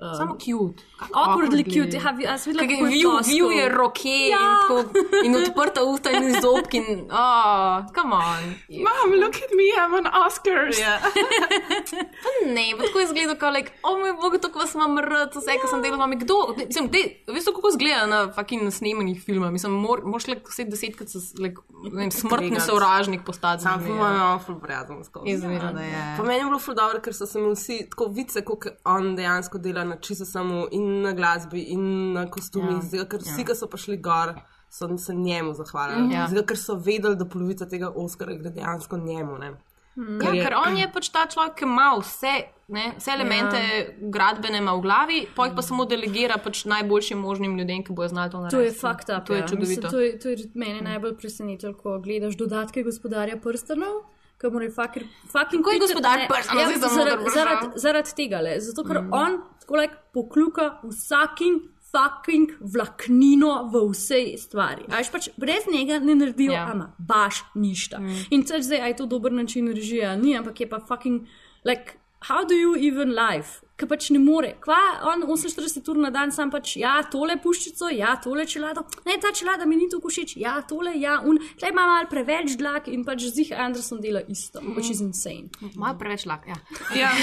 Um, 0.00 0.14
Samo 0.14 0.34
cute. 0.38 0.82
Awkwardly 1.12 1.64
cute. 1.64 1.98
Have 1.98 2.22
you, 2.22 2.28
a 2.30 2.38
si 2.38 2.50
videla, 2.50 2.66
Kaj 2.66 2.70
je 2.70 2.78
kako 2.78 2.86
je 2.86 2.92
view, 2.94 3.10
ploskal? 3.10 3.34
view 3.34 3.48
je 3.50 3.68
roke 3.68 4.08
Ja. 4.30 4.38
in, 4.38 4.54
tako, 4.62 4.76
in 5.24 5.36
odprta 5.36 5.82
usta 5.84 6.10
in 6.10 6.40
zobki. 6.42 6.76
In, 6.78 7.10
oh, 7.10 7.82
come 7.96 8.14
on. 8.14 8.42
Mom, 8.86 9.10
look 9.18 9.34
at 9.42 9.50
me, 9.58 9.66
I'm 9.74 9.94
on 9.98 10.06
Oscars. 10.26 10.78
Ja. 10.78 11.00
Pa 12.24 12.30
ne, 12.46 12.64
pa 12.78 12.84
tako 12.86 12.98
je 12.98 13.04
izgledal, 13.04 13.36
kot 13.38 13.52
like, 13.54 13.72
o 13.82 13.96
moj 13.98 14.12
bog, 14.22 14.38
to 14.42 14.48
vas 14.54 14.74
imam 14.74 14.98
rad, 14.98 15.34
vse, 15.34 15.58
kar 15.60 15.70
sem 15.70 15.82
delal, 15.82 15.98
mami, 15.98 16.16
kdo, 16.16 16.36
mislim, 16.56 16.88
te, 16.92 17.02
veš, 17.26 17.44
kako 17.50 17.68
izgleda 17.72 18.06
na 18.06 18.20
fucking 18.32 18.70
snemanjih 18.72 19.22
filmov, 19.24 19.50
mislim, 19.52 19.72
mor, 19.72 20.02
moraš 20.04 20.26
le 20.30 20.38
vse 20.46 20.64
desetkrat 20.64 21.08
se, 21.10 21.18
like, 21.42 21.62
ne 21.82 21.94
vem, 22.04 22.10
smrtni 22.10 22.60
sovražnik 22.60 23.24
postati. 23.26 23.62
Sam 23.62 23.82
njim, 23.82 23.98
po 23.98 24.04
ja. 24.04 24.12
mojem, 24.12 24.38
ful 24.46 24.60
prijazen 24.62 25.04
skozi. 25.04 25.30
Izmerno, 25.30 25.72
da 25.72 25.80
je. 25.82 26.14
Po 26.18 26.24
meni 26.24 26.38
je 26.38 26.44
bilo 26.44 26.58
ful 26.58 26.74
dobro, 26.74 27.00
ker 27.02 27.14
so 27.14 27.26
se 27.26 27.40
mi 27.40 27.50
vsi 27.52 27.80
tako 27.90 28.10
vice, 28.14 28.44
kako 28.44 28.74
on 28.84 29.16
dejansko 29.16 29.58
dela 29.58 29.87
na 29.88 29.96
čisto 29.96 30.24
samo 30.24 30.66
in 30.72 31.02
na 31.02 31.12
glasbi 31.12 31.62
in 31.74 32.12
na 32.12 32.26
kostumih, 32.30 32.84
Ja. 32.92 33.02
ja. 33.02 33.08
ker 33.08 33.24
vsi, 33.24 33.40
Ja. 33.40 33.46
ki 33.46 33.54
so 33.54 33.66
prišli 33.66 33.96
gor, 33.96 34.34
so 34.70 34.88
se 34.98 35.14
njemu 35.14 35.54
zahvalili. 35.54 36.12
Ja. 36.14 36.28
Ja. 36.34 36.42
Ker 36.42 36.58
so 36.58 36.74
vedeli, 36.74 37.16
da 37.16 37.24
polovica 37.24 37.66
tega 37.68 37.90
Oscara 37.94 38.36
gre 38.36 38.50
dejansko 38.50 38.96
njemu. 38.96 39.38
Ne? 39.38 39.56
Ja, 39.98 40.30
ker 40.30 40.54
on 40.54 40.76
je 40.78 40.86
pač 40.94 41.08
ta 41.10 41.24
človek, 41.26 41.56
ki 41.58 41.64
ima 41.66 41.88
vse, 41.98 42.34
ne, 42.70 42.84
vse 43.00 43.10
elemente 43.16 43.58
ja. 43.58 43.86
gradbene 44.14 44.60
v 44.62 44.74
glavi, 44.84 45.22
pa 45.34 45.48
jih 45.48 45.56
pa 45.56 45.64
samo 45.66 45.88
delegira 45.90 46.36
pač 46.38 46.60
najboljšim 46.70 47.18
možnim 47.18 47.56
ljudem, 47.58 47.82
ki 47.82 47.96
bojo 47.98 48.12
znali 48.12 48.30
to 48.30 48.44
narediti. 48.44 48.56
To 48.56 48.66
je 48.68 48.76
fakt. 48.78 49.10
To 49.10 49.34
je 49.34 49.40
ja. 49.40 49.48
čudovito. 49.48 49.88
Mislim, 49.88 49.90
to, 49.90 50.04
je, 50.04 50.12
to 50.22 50.28
je 50.28 50.50
mene 50.54 50.84
najbolj 50.86 51.16
presenetilo, 51.18 51.74
ko 51.74 51.96
gledaš 52.04 52.38
dodatke 52.38 52.86
gospodarja 52.86 53.40
prstanov. 53.42 54.04
Ki 54.38 54.50
mora 54.54 54.70
fucking. 54.70 55.06
fucking 55.32 55.64
Kako 55.64 55.70
je 55.74 55.80
gospodar 55.82 56.18
ne, 56.18 56.28
prstanov? 56.30 56.70
Ja, 56.70 56.78
zaradi, 56.78 57.30
zaradi, 57.34 57.66
zaradi 57.76 58.14
tega, 58.14 58.40
le. 58.40 58.60
zato 58.60 58.84
ker 58.86 59.00
mm. 59.02 59.12
on 59.12 59.40
tako 59.60 59.80
like 59.82 59.98
pokluka 60.14 60.78
vsakim. 60.84 61.58
Fucking 61.88 62.50
vlaknino 62.60 63.70
v 63.72 63.80
vsej 63.88 64.36
stvari. 64.36 64.84
Až 64.92 65.08
pač 65.08 65.30
brez 65.40 65.64
njega 65.72 65.96
ne 66.04 66.18
naredijo, 66.20 66.52
Ja. 66.52 66.66
yeah. 66.66 66.72
ama 66.72 66.90
baš 66.98 67.40
ništa. 67.56 67.96
Mm. 67.96 68.26
In 68.30 68.44
če 68.44 68.60
zdaj 68.60 68.82
aj 68.90 68.96
to 68.98 69.06
dober 69.08 69.32
način 69.32 69.72
režija, 69.72 70.12
ni, 70.20 70.36
ampak 70.36 70.60
je 70.60 70.68
pa 70.68 70.82
fucking, 70.84 71.24
like, 71.64 71.96
how 72.20 72.44
do 72.44 72.54
you 72.54 72.76
even 72.76 73.14
live? 73.14 73.60
Ker 73.78 73.86
pač 73.86 74.08
ne 74.10 74.18
more. 74.18 74.50
Kva, 74.58 74.78
on 75.06 75.22
48 75.22 75.86
ur 75.92 76.00
na 76.02 76.10
dan 76.10 76.32
sam 76.34 76.50
pač, 76.50 76.72
ja, 76.80 76.96
tole 77.12 77.36
puščico, 77.38 77.92
ja, 77.94 78.16
tole 78.22 78.42
čelado, 78.50 78.82
ne, 79.06 79.14
ta 79.22 79.30
čelada 79.30 79.68
mi 79.70 79.78
ni 79.78 79.86
tako 79.92 80.10
všeč, 80.10 80.34
ja, 80.42 80.56
tole, 80.66 80.96
ja, 80.98 81.20
un, 81.22 81.38
tleh 81.60 81.70
ima 81.70 81.86
malo 81.86 82.10
preveč 82.10 82.56
dlak 82.58 82.90
in 82.90 83.06
pač 83.06 83.28
zih 83.36 83.54
Anderson 83.54 84.02
dela 84.02 84.24
isto, 84.26 84.58
mm. 84.58 84.74
which 84.74 84.90
is 84.90 85.02
insane. 85.04 85.46
Malo 85.76 85.94
preveč 86.00 86.26
lak, 86.26 86.50
ja. 86.50 86.58
Ja, 86.98 87.14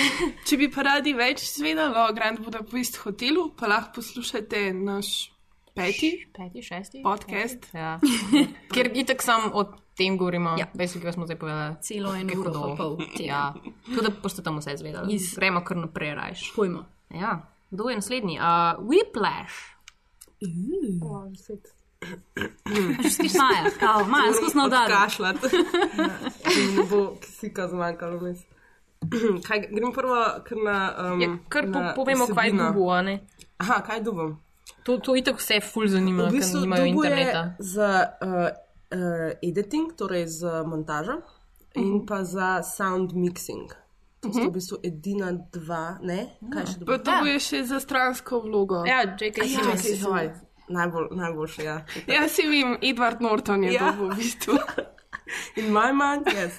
če 0.48 0.62
bi 0.64 0.72
pa 0.72 0.88
radi 0.88 1.16
več 1.18 1.44
izvedeli 1.44 2.04
o 2.06 2.08
Grand 2.16 2.40
Budapest 2.40 3.04
hotelu, 3.04 3.50
pa 3.60 3.68
lahko 3.72 4.00
poslušate 4.00 4.70
naš 4.80 5.34
peti, 5.76 6.16
peti 6.32 6.64
šesti 6.64 7.04
podcast. 7.04 7.68
Ja. 7.76 7.98
Ker 8.72 8.94
itek 8.96 9.20
sam 9.24 9.52
o 9.52 9.68
tem 9.98 10.18
govorimo, 10.18 10.56
Ja. 10.56 10.66
veš, 10.74 10.98
kaj 10.98 11.14
smo 11.14 11.26
zdaj 11.26 11.38
povedali. 11.38 11.76
Celo 11.82 12.16
eno 12.16 12.34
uro 12.38 12.52
pa 12.54 12.76
pol. 12.76 12.98
Ja, 13.18 13.54
tudi 13.86 14.02
da 14.02 14.12
boste 14.18 14.44
tam 14.44 14.58
vse 14.58 14.74
izvedeli. 14.74 15.14
Iz- 15.14 15.36
Gremo 15.36 15.62
kar 15.62 15.78
naprej 15.78 16.16
rajš. 16.16 16.52
Pojmo. 16.54 16.86
Ja, 17.12 17.40
kdo 17.72 17.90
je 17.90 17.96
naslednji? 17.96 18.36
Uh, 18.36 18.46
Whiplash. 18.82 19.56
Ti 23.18 23.30
Maja, 23.34 23.72
kao, 23.80 24.04
Maja, 24.04 24.34
skusno 24.34 24.66
udar. 24.66 24.88
Kašljat. 24.90 25.36
ne 26.76 26.84
bo 26.90 27.16
kisika 27.16 27.68
zmanjkalo 27.68 28.18
vmes. 28.18 28.38
Kaj, 29.48 29.68
grem 29.72 29.92
prvo 29.94 30.16
kar 30.44 30.58
na. 30.60 30.78
Um, 31.04 31.22
Ja, 31.22 31.38
kar 31.50 31.66
po, 31.74 31.80
povemo, 31.96 32.28
kaj 32.28 32.48
je 32.48 32.54
dubo, 32.54 32.90
a 32.90 33.02
ne? 33.02 33.20
Aha, 33.58 33.82
kaj 33.82 34.02
dubom? 34.02 34.38
To, 34.84 34.98
to 34.98 35.16
itak 35.16 35.38
vse 35.38 35.60
ful 35.64 35.88
zanima, 35.88 36.24
V 36.24 36.40
ker 36.40 36.48
nimajo 36.56 36.84
je 36.84 36.90
interneta. 36.90 37.42
Za 37.60 37.90
uh, 38.22 38.48
editing, 39.42 39.94
torej 39.98 40.28
za 40.28 40.64
montažo, 40.64 41.22
in 41.76 42.06
pa 42.06 42.24
za 42.24 42.64
sound 42.64 43.14
mixing. 43.14 43.72
To 44.22 44.32
sta 44.34 44.48
v 44.48 44.52
bistvu 44.52 44.78
edina 44.84 45.32
dva, 45.54 45.98
ne? 46.02 46.38
Kaj 46.50 46.66
še 46.66 46.80
Pa 46.80 46.86
dobro? 46.86 46.98
to 46.98 47.12
bo 47.22 47.40
še 47.40 47.64
za 47.64 47.80
stransko 47.80 48.40
vlogo. 48.42 48.82
Ja, 48.88 49.04
J.K. 49.06 49.38
Ja, 49.38 49.46
Simmons. 49.48 49.84
okay, 49.84 49.98
sorry. 50.02 50.30
Najbolj, 50.68 51.08
najboljše, 51.14 51.64
ja. 51.64 51.76
Ja, 52.10 52.24
si 52.28 52.42
vem, 52.42 52.78
Edward 52.82 53.22
Norton 53.22 53.64
je 53.64 53.74
Ja. 53.74 53.84
ja. 53.86 53.92
to 53.94 54.08
v 54.08 54.16
bistvu. 54.18 54.58
In 55.62 55.70
moj 55.74 55.94
manj, 55.94 56.24
yes. 56.26 56.58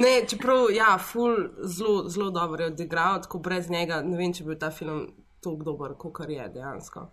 Ne, 0.00 0.24
čeprav, 0.28 0.70
ja, 0.72 0.94
ful, 0.98 1.36
zelo, 1.64 2.08
zelo 2.08 2.30
dobro 2.30 2.62
je 2.64 2.70
odigral, 2.72 3.20
tako 3.22 3.38
brez 3.38 3.68
njega, 3.70 4.00
ne 4.02 4.16
vem, 4.16 4.32
če 4.32 4.44
bi 4.44 4.52
bil 4.54 4.58
ta 4.60 4.70
film 4.70 5.06
tako 5.44 5.60
dober, 5.64 5.92
kot 5.98 6.24
je 6.28 6.48
dejansko. 6.48 7.04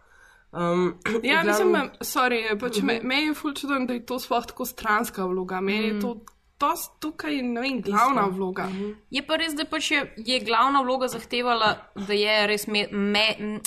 Um, 0.53 0.95
Ja, 1.23 1.41
v 1.41 1.45
mislim, 1.45 1.69
me- 1.69 1.89
sorry, 2.01 2.41
pač 2.55 2.77
Mhm. 2.77 2.85
me, 2.85 2.99
me 3.03 3.15
je 3.21 3.33
ful 3.33 3.53
čudno, 3.53 3.85
da 3.85 3.93
je 3.93 4.05
to 4.05 4.19
sploh 4.19 4.45
tako 4.45 4.65
stranska 4.65 5.23
vloga. 5.23 5.61
Meni 5.61 5.87
je 5.87 5.99
to, 5.99 6.15
to 6.57 6.71
tukaj, 6.99 7.41
ne 7.41 7.61
vem, 7.61 7.81
glavna 7.81 8.27
vloga. 8.27 8.67
Je 9.09 9.21
pa 9.21 9.35
res, 9.35 9.53
da 9.53 9.65
pač 9.65 9.91
je, 9.91 10.01
je 10.17 10.39
glavna 10.41 10.81
vloga 10.81 11.07
zahtevala, 11.07 11.71
da 11.97 12.13
je 12.13 12.47
res 12.47 12.67
me. 12.67 12.87
me 12.91 13.59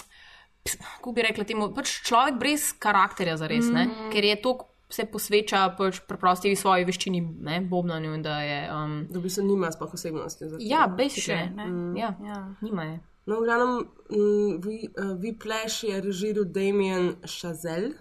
Kako 0.65 1.13
bi 1.13 1.23
rekla 1.23 1.45
temu, 1.45 1.75
pač 1.75 2.01
človek 2.03 2.35
brez 2.35 2.73
karakterja 2.75 3.37
za 3.37 3.47
res, 3.47 3.67
mm. 3.67 4.09
ker 4.11 4.25
je 4.25 4.37
to, 4.37 4.55
se 4.89 5.05
posveča 5.05 5.77
pač 5.77 5.99
preprosti 6.01 6.55
svoji 6.55 6.85
veščini, 6.85 7.21
ne, 7.21 7.59
bobnanju 7.61 8.23
da 8.23 8.39
je. 8.41 8.61
Um, 8.73 9.07
da 9.11 9.21
bi 9.21 9.29
se 9.29 9.43
nima 9.43 9.69
sploh 9.69 9.93
osebnosti. 9.93 10.49
za 10.49 10.57
to. 10.57 10.63
ja, 10.63 10.87
basically. 10.89 11.51
ne. 11.51 11.67
Mm. 11.67 11.97
Ja, 11.97 12.15
Ja. 12.23 12.39
nima 12.61 12.83
je. 12.85 13.01
No, 13.27 13.41
v 13.41 13.45
glavnem, 13.45 13.89
mm, 14.11 14.61
Vi- 14.61 14.91
Whiplash 15.21 15.85
je 15.85 16.01
režiral 16.01 16.45
Damien 16.45 17.17
Chazelle. 17.25 17.95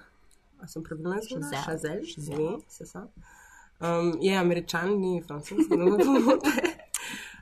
A 0.60 0.68
sem 0.68 0.84
pravilno 0.84 1.16
izgovorila? 1.20 1.62
Chazelle. 1.62 2.06
Chazelle, 2.06 2.58
se 2.68 2.86
sam. 2.86 3.08
Um, 3.80 4.18
je 4.22 4.38
američan, 4.38 5.00
ni 5.00 5.24
francoski, 5.28 5.78
no 5.78 5.86
bo 5.92 5.98
pomote. 5.98 6.52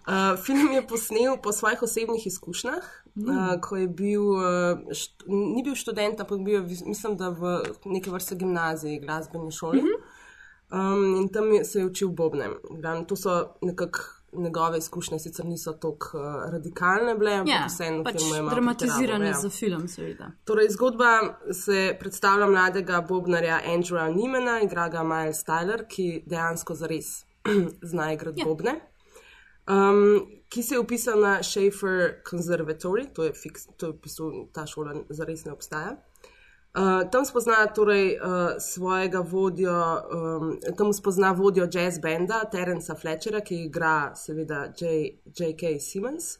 Uh, 0.07 0.39
film 0.45 0.71
je 0.71 0.87
posnel 0.87 1.37
po 1.43 1.51
svojih 1.51 1.83
osebnih 1.83 2.27
izkušnjah, 2.27 2.83
mm. 3.15 3.29
uh, 3.29 3.61
ko 3.61 3.77
je 3.77 3.87
bil, 3.87 4.23
št, 4.93 5.25
ni 5.27 5.61
bil 5.63 5.75
študent, 5.75 6.19
ampak 6.19 6.39
bil, 6.41 6.61
je, 6.61 6.79
mislim, 6.85 7.17
da 7.17 7.29
v 7.29 7.61
neki 7.85 8.09
vrsti 8.09 8.35
gimnaziji, 8.35 8.99
glasbeni 8.99 9.51
šoli. 9.51 9.81
Mm 9.81 9.85
-hmm. 9.85 10.93
um, 10.93 11.21
in 11.21 11.29
tam 11.29 11.53
je, 11.53 11.65
se 11.65 11.79
je 11.79 11.85
učil 11.85 12.09
bobne. 12.09 12.49
Glavno, 12.69 13.05
to 13.05 13.15
so 13.15 13.53
nekako 13.61 13.99
njegove 14.33 14.77
izkušnje, 14.77 15.19
sicer 15.19 15.45
niso 15.45 15.73
tako 15.73 16.17
uh, 16.17 16.51
radikalne, 16.51 17.15
bile, 17.15 17.33
ampak 17.33 17.53
Ja, 17.53 17.65
vseeno 17.67 18.03
pač 18.03 18.17
filmu 18.17 18.35
je 18.35 18.41
malo 18.41 18.55
dramatizirane 18.55 19.27
ja. 19.27 19.33
za 19.33 19.49
film, 19.49 19.87
seveda. 19.87 20.31
Torej, 20.45 20.69
zgodba 20.69 21.39
se 21.53 21.97
predstavlja 21.99 22.47
mladega 22.47 23.01
bobnarja 23.01 23.59
Andrewa 23.67 24.07
Nimena, 24.15 24.61
igra 24.61 24.89
ga 24.89 25.03
Miles 25.03 25.43
Tyler, 25.43 25.85
ki 25.87 26.23
dejansko 26.25 26.75
zares 26.75 27.25
zna 27.91 28.13
igrati 28.13 28.39
Ja. 28.39 28.45
bobne. 28.45 28.79
Um, 29.67 30.25
ki 30.49 30.63
se 30.63 30.75
je 30.75 30.79
upisal 30.79 31.19
na 31.21 31.43
Schaefer 31.43 32.21
Conservatory, 32.29 33.13
to 33.13 33.23
je, 33.23 33.33
fiks, 33.33 33.67
to 33.77 33.85
je 33.85 33.91
v 33.93 33.99
bistvu 34.03 34.31
ta 34.53 34.65
šola, 34.65 35.03
zares 35.09 35.45
ne 35.45 35.51
obstaja. 35.51 35.95
Uh, 36.71 37.09
tam 37.11 37.25
spozna 37.25 37.65
torej 37.75 38.15
uh, 38.15 38.55
svojega 38.59 39.19
vodjo, 39.19 39.75
um, 40.13 40.53
tam 40.77 40.93
spozna 40.93 41.31
vodjo 41.31 41.67
jazz 41.67 41.99
benda 41.99 42.45
Terenca 42.51 42.95
Fletchera, 42.95 43.41
ki 43.41 43.65
igra 43.65 44.15
seveda 44.15 44.69
J.K. 44.79 45.79
Simmons. 45.79 46.37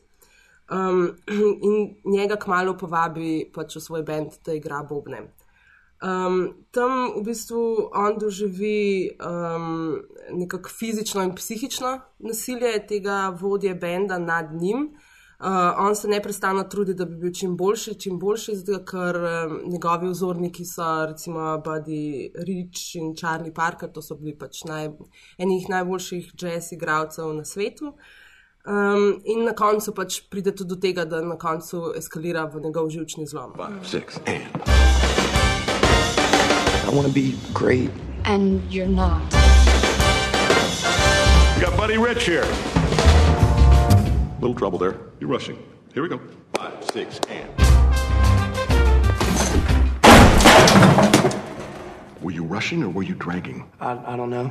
Um, 0.71 1.17
in 1.67 1.95
njega 2.05 2.39
kmalo 2.39 2.77
povabi 2.77 3.51
pač 3.53 3.75
v 3.75 3.84
svoj 3.84 4.03
bend, 4.07 4.39
da 4.45 4.55
igra 4.55 4.79
bobne. 4.88 5.25
Um, 6.01 6.65
tam 6.71 7.11
v 7.19 7.25
bistvu 7.27 7.91
on 7.93 8.15
doživi 8.17 9.11
um, 9.19 9.99
nekako 10.32 10.69
fizično 10.69 11.27
in 11.27 11.36
psihično 11.36 11.99
nasilje 12.19 12.71
tega 12.88 13.36
vodje 13.41 13.75
benda 13.75 14.17
nad 14.17 14.53
njim. 14.53 14.93
Uh, 15.41 15.47
on 15.87 15.95
se 15.95 16.07
neprestano 16.07 16.63
trudi, 16.63 16.93
da 16.93 17.05
bi 17.05 17.15
bil 17.15 17.31
čim 17.33 17.55
boljši, 17.57 17.95
čim 17.99 18.19
boljši, 18.19 18.55
zato 18.55 18.83
ker 18.85 19.17
um, 19.17 19.55
njegovi 19.71 20.09
vzorniki 20.09 20.65
so 20.65 21.05
recimo 21.09 21.57
Buddy 21.65 22.29
Rich 22.45 22.95
in 22.95 23.15
Charlie 23.15 23.53
Parker, 23.53 23.89
to 23.89 24.01
so 24.05 24.15
bili 24.15 24.35
pač 24.37 24.61
naj, 24.69 24.91
enih 25.41 25.65
najboljših 25.69 26.31
jazz 26.37 26.71
igralcev 26.77 27.33
na 27.33 27.45
svetu. 27.45 27.95
Um, 28.65 29.17
in 29.25 29.41
na 29.45 29.55
koncu 29.57 29.95
pač 29.97 30.21
pride 30.29 30.53
tudi 30.53 30.75
do 30.75 30.77
tega, 30.77 31.05
da 31.09 31.25
na 31.25 31.39
koncu 31.41 31.87
eskalira 31.97 32.45
v 32.45 32.61
njegov 32.61 32.93
živčni 32.93 33.25
zlom. 33.25 33.57
Six, 33.81 34.21
and. 34.27 34.45
I 36.85 36.93
want 36.93 37.07
to 37.07 37.13
be 37.13 37.33
great. 37.53 37.89
And 38.25 38.61
you're 38.69 38.85
not. 38.85 39.21
We 41.55 41.65
got 41.65 41.75
Buddy 41.77 41.97
Rich 41.97 42.27
here. 42.27 42.45
Little 44.39 44.55
trouble 44.55 44.77
there. 44.77 45.11
You're 45.22 45.30
rushing. 45.30 45.61
Here 45.93 46.01
we 46.01 46.09
go. 46.09 46.19
Five, 46.55 46.84
six, 46.84 47.19
and. 47.30 47.47
Were 52.24 52.32
you 52.32 52.43
rushing 52.43 52.82
or 52.82 52.89
were 52.89 53.03
you 53.03 53.13
dragging? 53.13 53.69
I, 53.80 54.13
I 54.13 54.17
don't 54.17 54.32
know. 54.32 54.49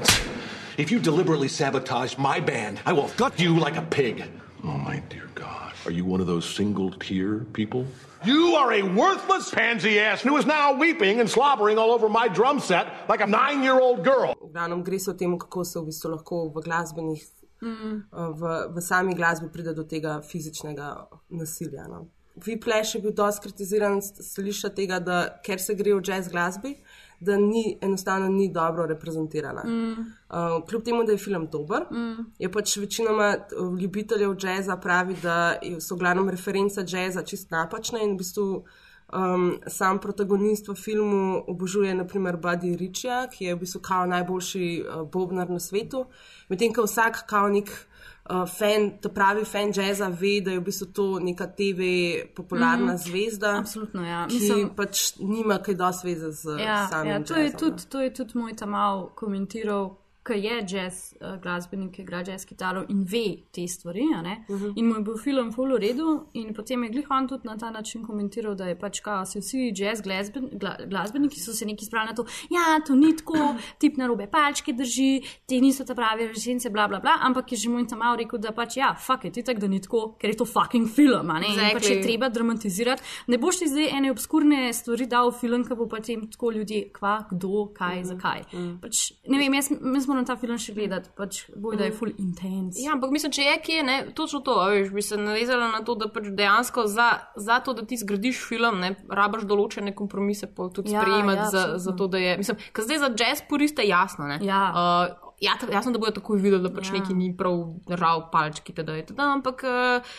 If 0.78 0.92
you 0.92 1.00
deliberately 1.00 1.48
sabotage 1.48 2.16
my 2.18 2.38
band, 2.38 2.78
I 2.86 2.92
will 2.92 3.08
gut 3.16 3.40
you 3.40 3.58
like 3.58 3.74
a 3.74 3.82
pig. 3.82 4.22
Oh, 4.62 4.78
my 4.78 5.02
dear 5.08 5.28
God. 5.34 5.72
Are 5.86 5.90
you 5.90 6.04
one 6.04 6.20
of 6.20 6.28
those 6.28 6.48
single 6.48 6.92
tier 6.92 7.46
people? 7.52 7.84
You 8.24 8.54
are 8.54 8.72
a 8.72 8.82
worthless 8.82 9.50
pansy 9.50 9.98
ass 9.98 10.20
who 10.20 10.36
is 10.36 10.46
now 10.46 10.72
weeping 10.72 11.18
and 11.18 11.28
slobbering 11.28 11.78
all 11.78 11.90
over 11.90 12.08
my 12.08 12.28
drum 12.28 12.60
set 12.60 13.08
like 13.08 13.20
a 13.20 13.26
nine 13.26 13.64
year 13.64 13.80
old 13.80 14.04
girl. 14.04 14.34
V 14.40 14.52
glavnem 14.52 14.84
gre 14.84 14.98
se 14.98 15.10
o 15.10 15.14
tem, 15.14 15.36
kako 15.36 15.64
se 15.64 15.80
v 15.80 15.86
bistvu 15.86 16.14
lahko 16.14 16.52
v 16.54 16.62
glasbenih, 16.62 17.24
Mm. 17.62 18.02
v, 18.12 18.54
v 18.74 18.80
sami 18.80 19.14
glasbi 19.14 19.48
pride 19.52 19.74
do 19.74 19.84
tega 19.84 20.20
fizičnega 20.22 21.08
nasilja. 21.28 21.84
No. 21.88 22.06
Viplash 22.46 22.94
je 22.94 23.00
bil 23.00 23.12
dosti 23.12 23.42
kritiziran 23.42 24.00
stališča 24.02 24.70
tega, 24.74 24.98
da 24.98 25.22
ker 25.44 25.60
se 25.60 25.74
gre 25.74 25.94
v 25.94 26.02
jazz 26.04 26.28
glasbi, 26.28 26.76
da 27.20 27.36
ni 27.36 27.78
enostavno 27.82 28.28
ni 28.28 28.48
dobro 28.52 28.86
reprezentirana. 28.86 29.64
Mm. 29.66 29.90
Uh, 29.92 30.62
kljub 30.68 30.84
temu, 30.84 31.04
da 31.04 31.12
je 31.12 31.18
film 31.18 31.48
dober, 31.52 31.84
Mm. 31.90 32.30
je 32.38 32.52
pač 32.52 32.76
večinoma 32.76 33.36
uh, 33.36 33.78
ljubiteljev 33.80 34.36
jazza 34.40 34.76
pravi, 34.76 35.16
da 35.22 35.58
so 35.80 35.96
glavno 35.96 36.30
reference 36.30 36.80
jazza 36.86 37.22
čist 37.22 37.50
napačne 37.50 38.04
in 38.04 38.14
v 38.14 38.16
bistvu 38.22 38.64
um, 39.12 39.44
sam 39.66 39.98
protagonist 39.98 40.68
v 40.68 40.74
filmu 40.74 41.20
obožuje 41.46 41.94
naprimer 41.94 42.36
Buddy 42.36 42.76
Richja, 42.76 43.26
ki 43.28 43.44
je 43.44 43.54
v 43.54 43.58
bistvu 43.58 43.80
kao 43.80 44.06
najboljši 44.06 44.66
uh, 44.82 45.02
bobnar 45.04 45.50
na 45.50 45.58
svetu, 45.58 46.04
medtem 46.48 46.72
ko 46.72 46.82
vsak 46.82 47.26
kao 47.26 47.48
nek 47.48 47.68
uh, 47.68 48.48
fan, 48.48 48.90
ta 49.00 49.08
pravi 49.08 49.44
fan 49.44 49.72
jazza 49.72 50.08
ve, 50.10 50.40
da 50.40 50.50
je 50.50 50.58
v 50.58 50.62
bistvu 50.62 50.86
to 50.88 51.18
neka 51.20 51.46
TV 51.48 51.80
popularna 52.34 52.92
Mhm. 52.92 52.96
zvezda, 52.98 53.58
Absolutno, 53.58 54.02
ja. 54.04 54.26
ki 54.26 54.34
Mislim- 54.34 54.70
pač 54.70 54.96
nima 55.18 55.58
kaj 55.58 55.74
dosti 55.74 56.06
veze 56.06 56.30
z 56.32 56.58
Ja, 56.58 56.88
samim 56.88 57.12
ja, 57.12 57.22
to, 57.22 57.34
je 57.34 57.44
jazzom, 57.44 57.58
tudi, 57.60 57.82
to 57.86 58.00
je 58.00 58.14
tudi 58.14 58.32
moj 58.34 58.56
tamal 58.56 59.08
komentiral, 59.14 59.96
ki 60.22 60.36
je 60.44 60.56
jazz 60.68 61.14
uh, 61.20 61.36
glasbenik, 61.42 61.92
ki 61.94 62.02
igra 62.02 62.22
jazz 62.26 62.44
kitaro 62.44 62.84
in 62.88 63.04
ve 63.04 63.42
te 63.52 63.66
stvari. 63.68 64.04
ne. 64.22 64.44
Mhm. 64.50 64.72
In 64.76 64.86
mu 64.86 64.94
je 64.94 65.02
bil 65.02 65.16
film 65.18 65.52
full 65.52 65.72
v 65.74 65.78
redu, 65.80 66.26
in 66.34 66.54
potem 66.54 66.82
je 66.84 66.90
Glihon 66.90 67.28
tudi 67.28 67.46
na 67.48 67.56
ta 67.56 67.70
način 67.70 68.02
komentiral, 68.04 68.54
da 68.54 68.66
je 68.66 68.78
pač 68.78 69.00
kao, 69.00 69.24
se 69.26 69.40
vsi 69.40 69.72
jazz 69.76 70.00
glasben, 70.02 70.48
gla, 70.52 70.76
glasbeniki 70.86 71.40
so 71.40 71.52
se 71.52 71.66
neki 71.66 71.84
spravili 71.84 72.10
na 72.10 72.14
to, 72.14 72.24
ja, 72.50 72.80
to 72.86 72.94
ni 72.94 73.16
tako, 73.16 73.54
tip 73.78 73.96
na 73.96 74.06
robe 74.06 74.26
palčke 74.30 74.72
drži, 74.72 75.22
te 75.46 75.60
niso 75.60 75.84
ta 75.84 75.94
pravi 75.94 76.28
resence, 76.28 76.70
bla, 76.70 76.88
bla, 76.88 77.00
bla, 77.00 77.18
ampak 77.22 77.52
je 77.52 77.58
že 77.58 77.70
moj 77.70 77.86
tamal 77.88 78.16
rekel, 78.16 78.38
da 78.38 78.52
pač 78.52 78.76
ja, 78.76 78.94
fuck 78.94 79.24
it, 79.24 79.36
itak, 79.36 79.58
da 79.58 79.68
ni 79.68 79.80
tako, 79.80 80.16
ker 80.20 80.30
je 80.30 80.36
to 80.36 80.44
fucking 80.44 80.88
film, 80.88 81.26
ne. 81.26 81.46
In 81.48 81.56
pač 81.74 81.88
je 81.88 81.96
Exactly. 81.96 82.02
treba 82.02 82.28
dramatizirati. 82.28 83.02
Ne 83.26 83.38
boš 83.38 83.58
ti 83.58 83.68
zdaj 83.68 83.88
ene 83.96 84.10
obskurne 84.10 84.72
stvari 84.72 85.06
dal 85.06 85.30
v 85.30 85.38
film, 85.40 85.64
ki 85.64 85.74
bo 85.74 85.86
potem 85.88 86.26
tako 86.30 86.50
ljudje, 86.50 86.90
kva, 86.92 87.26
kdo, 87.30 87.66
kaj, 87.74 88.04
zakaj. 88.04 88.44
Pač, 88.82 89.12
ne 89.28 89.38
vem, 89.38 89.54
jaz, 89.54 89.70
jaz 89.70 90.06
moram 90.10 90.26
ta 90.26 90.34
film 90.36 90.58
še 90.58 90.74
gledati, 90.74 91.08
pač 91.14 91.44
boj, 91.54 91.78
da 91.78 91.86
je 91.86 91.94
full 91.94 92.12
intense. 92.18 92.82
Ja, 92.82 92.92
ampak 92.92 93.10
mislim, 93.10 93.32
če 93.32 93.46
je 93.46 93.54
kje, 93.62 93.78
ne, 93.82 93.96
točno 94.12 94.42
to, 94.42 94.58
a 94.58 94.68
veš, 94.68 94.90
bi 94.90 95.02
se 95.02 95.16
navezala 95.16 95.70
na 95.70 95.80
to, 95.80 95.94
da 95.94 96.10
pač 96.10 96.28
dejansko 96.32 96.84
za, 96.90 97.08
za 97.38 97.60
to, 97.60 97.72
da 97.72 97.86
ti 97.86 97.96
zgradiš 97.96 98.42
film, 98.42 98.82
ne, 98.82 98.92
rabaš 99.08 99.46
določene 99.46 99.94
kompromise 99.94 100.50
pol 100.50 100.68
tudi 100.70 100.92
Ja, 100.92 101.00
sprejemati 101.00 101.46
ja, 101.46 101.48
za, 101.48 101.64
za 101.78 101.94
to, 101.94 102.10
da 102.10 102.18
je, 102.18 102.36
mislim, 102.36 102.60
ker 102.74 102.84
zdaj 102.84 102.98
za 102.98 103.10
jazz 103.14 103.46
puriste 103.48 103.86
jasno, 103.86 104.26
ne. 104.26 104.42
Ja. 104.42 104.60
Uh, 104.70 105.32
ja, 105.40 105.56
jasno, 105.70 105.94
da 105.94 106.02
bojo 106.02 106.12
takoj 106.12 106.38
videli, 106.38 106.62
da 106.62 106.74
pač 106.74 106.90
Ja. 106.90 106.98
neki 106.98 107.14
ni 107.14 107.32
prav 107.32 107.54
držal 107.88 108.28
palčki, 108.30 108.74
teda 108.74 108.98
je 108.98 109.06
teda, 109.06 109.32
ampak. 109.32 109.64
Uh, 109.64 110.14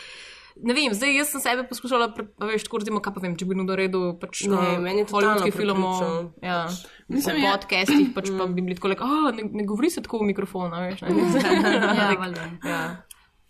Ne 0.52 0.74
vem, 0.76 0.92
zdaj 0.92 1.14
jaz 1.16 1.30
sem 1.32 1.40
sebe 1.40 1.62
poskušala, 1.64 2.10
veš, 2.44 2.66
tako 2.66 2.82
recimo, 2.82 3.00
kaj 3.00 3.14
pa 3.16 3.22
vem, 3.24 3.32
če 3.40 3.46
bi 3.48 3.54
bil 3.56 3.64
na 3.64 3.72
redu, 3.72 4.02
pač 4.20 4.42
Ne, 4.44 4.52
uh, 4.52 4.82
meni 4.84 5.00
je 5.00 5.06
hollywoodskih 5.08 5.54
filmov, 5.56 5.94
prepričal. 5.96 6.26
ja, 6.44 6.58
Mislim, 6.68 7.01
mislim, 7.12 7.40
po 7.42 7.52
podcastih, 7.52 8.10
pač 8.14 8.30
pa 8.38 8.46
bi 8.46 8.62
bili 8.62 8.76
tako, 8.78 8.90
like, 8.92 9.04
oh, 9.04 9.30
ne, 9.36 9.46
ne 9.52 9.64
govori 9.68 9.90
se 9.90 10.02
tako 10.02 10.22
v 10.22 10.32
mikrofon, 10.32 10.74
veš, 10.86 11.02
ne. 11.06 11.16
Ja, 11.98 12.12
valjda. 12.18 12.50
ja. 12.64 12.82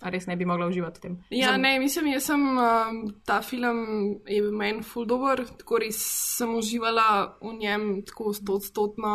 A 0.02 0.10
res 0.10 0.26
ne 0.26 0.34
bi 0.36 0.46
mogla 0.48 0.66
uživati 0.66 0.98
v 0.98 1.02
tem. 1.02 1.16
Ja, 1.30 1.54
ne, 1.56 1.76
mislim, 1.78 2.10
jaz 2.10 2.26
sem 2.32 2.42
um, 2.42 2.96
ta 3.26 3.38
film 3.46 3.82
je 4.26 4.42
meni 4.50 4.82
ful 4.82 5.06
dober, 5.06 5.44
tako 5.60 5.78
res 5.84 6.00
sem 6.38 6.50
uživala 6.58 7.38
v 7.38 7.54
njem 7.60 7.86
tako 8.08 8.32
stotstotno, 8.34 9.14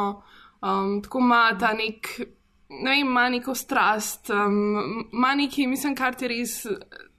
um, 0.64 1.02
tako 1.04 1.26
ima 1.26 1.42
ta 1.60 1.74
nek, 1.76 2.08
ne 2.72 2.94
vem, 2.94 3.04
ima 3.04 3.28
neko 3.34 3.56
strast, 3.56 4.32
um, 4.32 5.04
ima 5.12 5.36
neki, 5.36 5.68
mislim, 5.68 5.96
kar 5.96 6.16
ti 6.16 6.32
res 6.32 6.62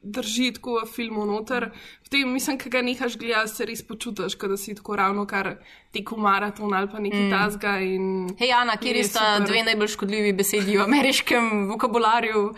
drži 0.03 0.53
tako 0.53 0.81
v 0.85 0.87
filmu 0.87 1.25
noter. 1.27 1.71
Potem, 2.03 2.33
mislim, 2.33 2.59
ki 2.59 2.71
ga 2.71 2.83
nehaš 2.83 3.17
gledati, 3.19 3.55
se 3.55 3.67
res 3.67 3.83
počutiš, 3.83 4.39
da 4.39 4.57
si 4.57 4.75
tako 4.75 4.97
ravno 4.97 5.27
kar 5.27 5.57
teku 5.93 6.17
maraton 6.17 6.75
ali 6.75 6.89
pa 6.91 6.99
nekaj 6.99 7.21
Mm. 7.21 7.27
mm. 7.27 7.31
tasga. 7.31 7.79
In, 7.81 8.29
Hej, 8.39 8.53
Ana, 8.53 8.77
kje 8.77 9.05
sta 9.05 9.37
super. 9.37 9.47
dve 9.49 9.63
najbolj 9.65 9.89
škodljivi 9.89 10.33
besedi 10.33 10.77
v 10.79 10.83
ameriškem 10.83 11.69
vokabularju? 11.69 12.55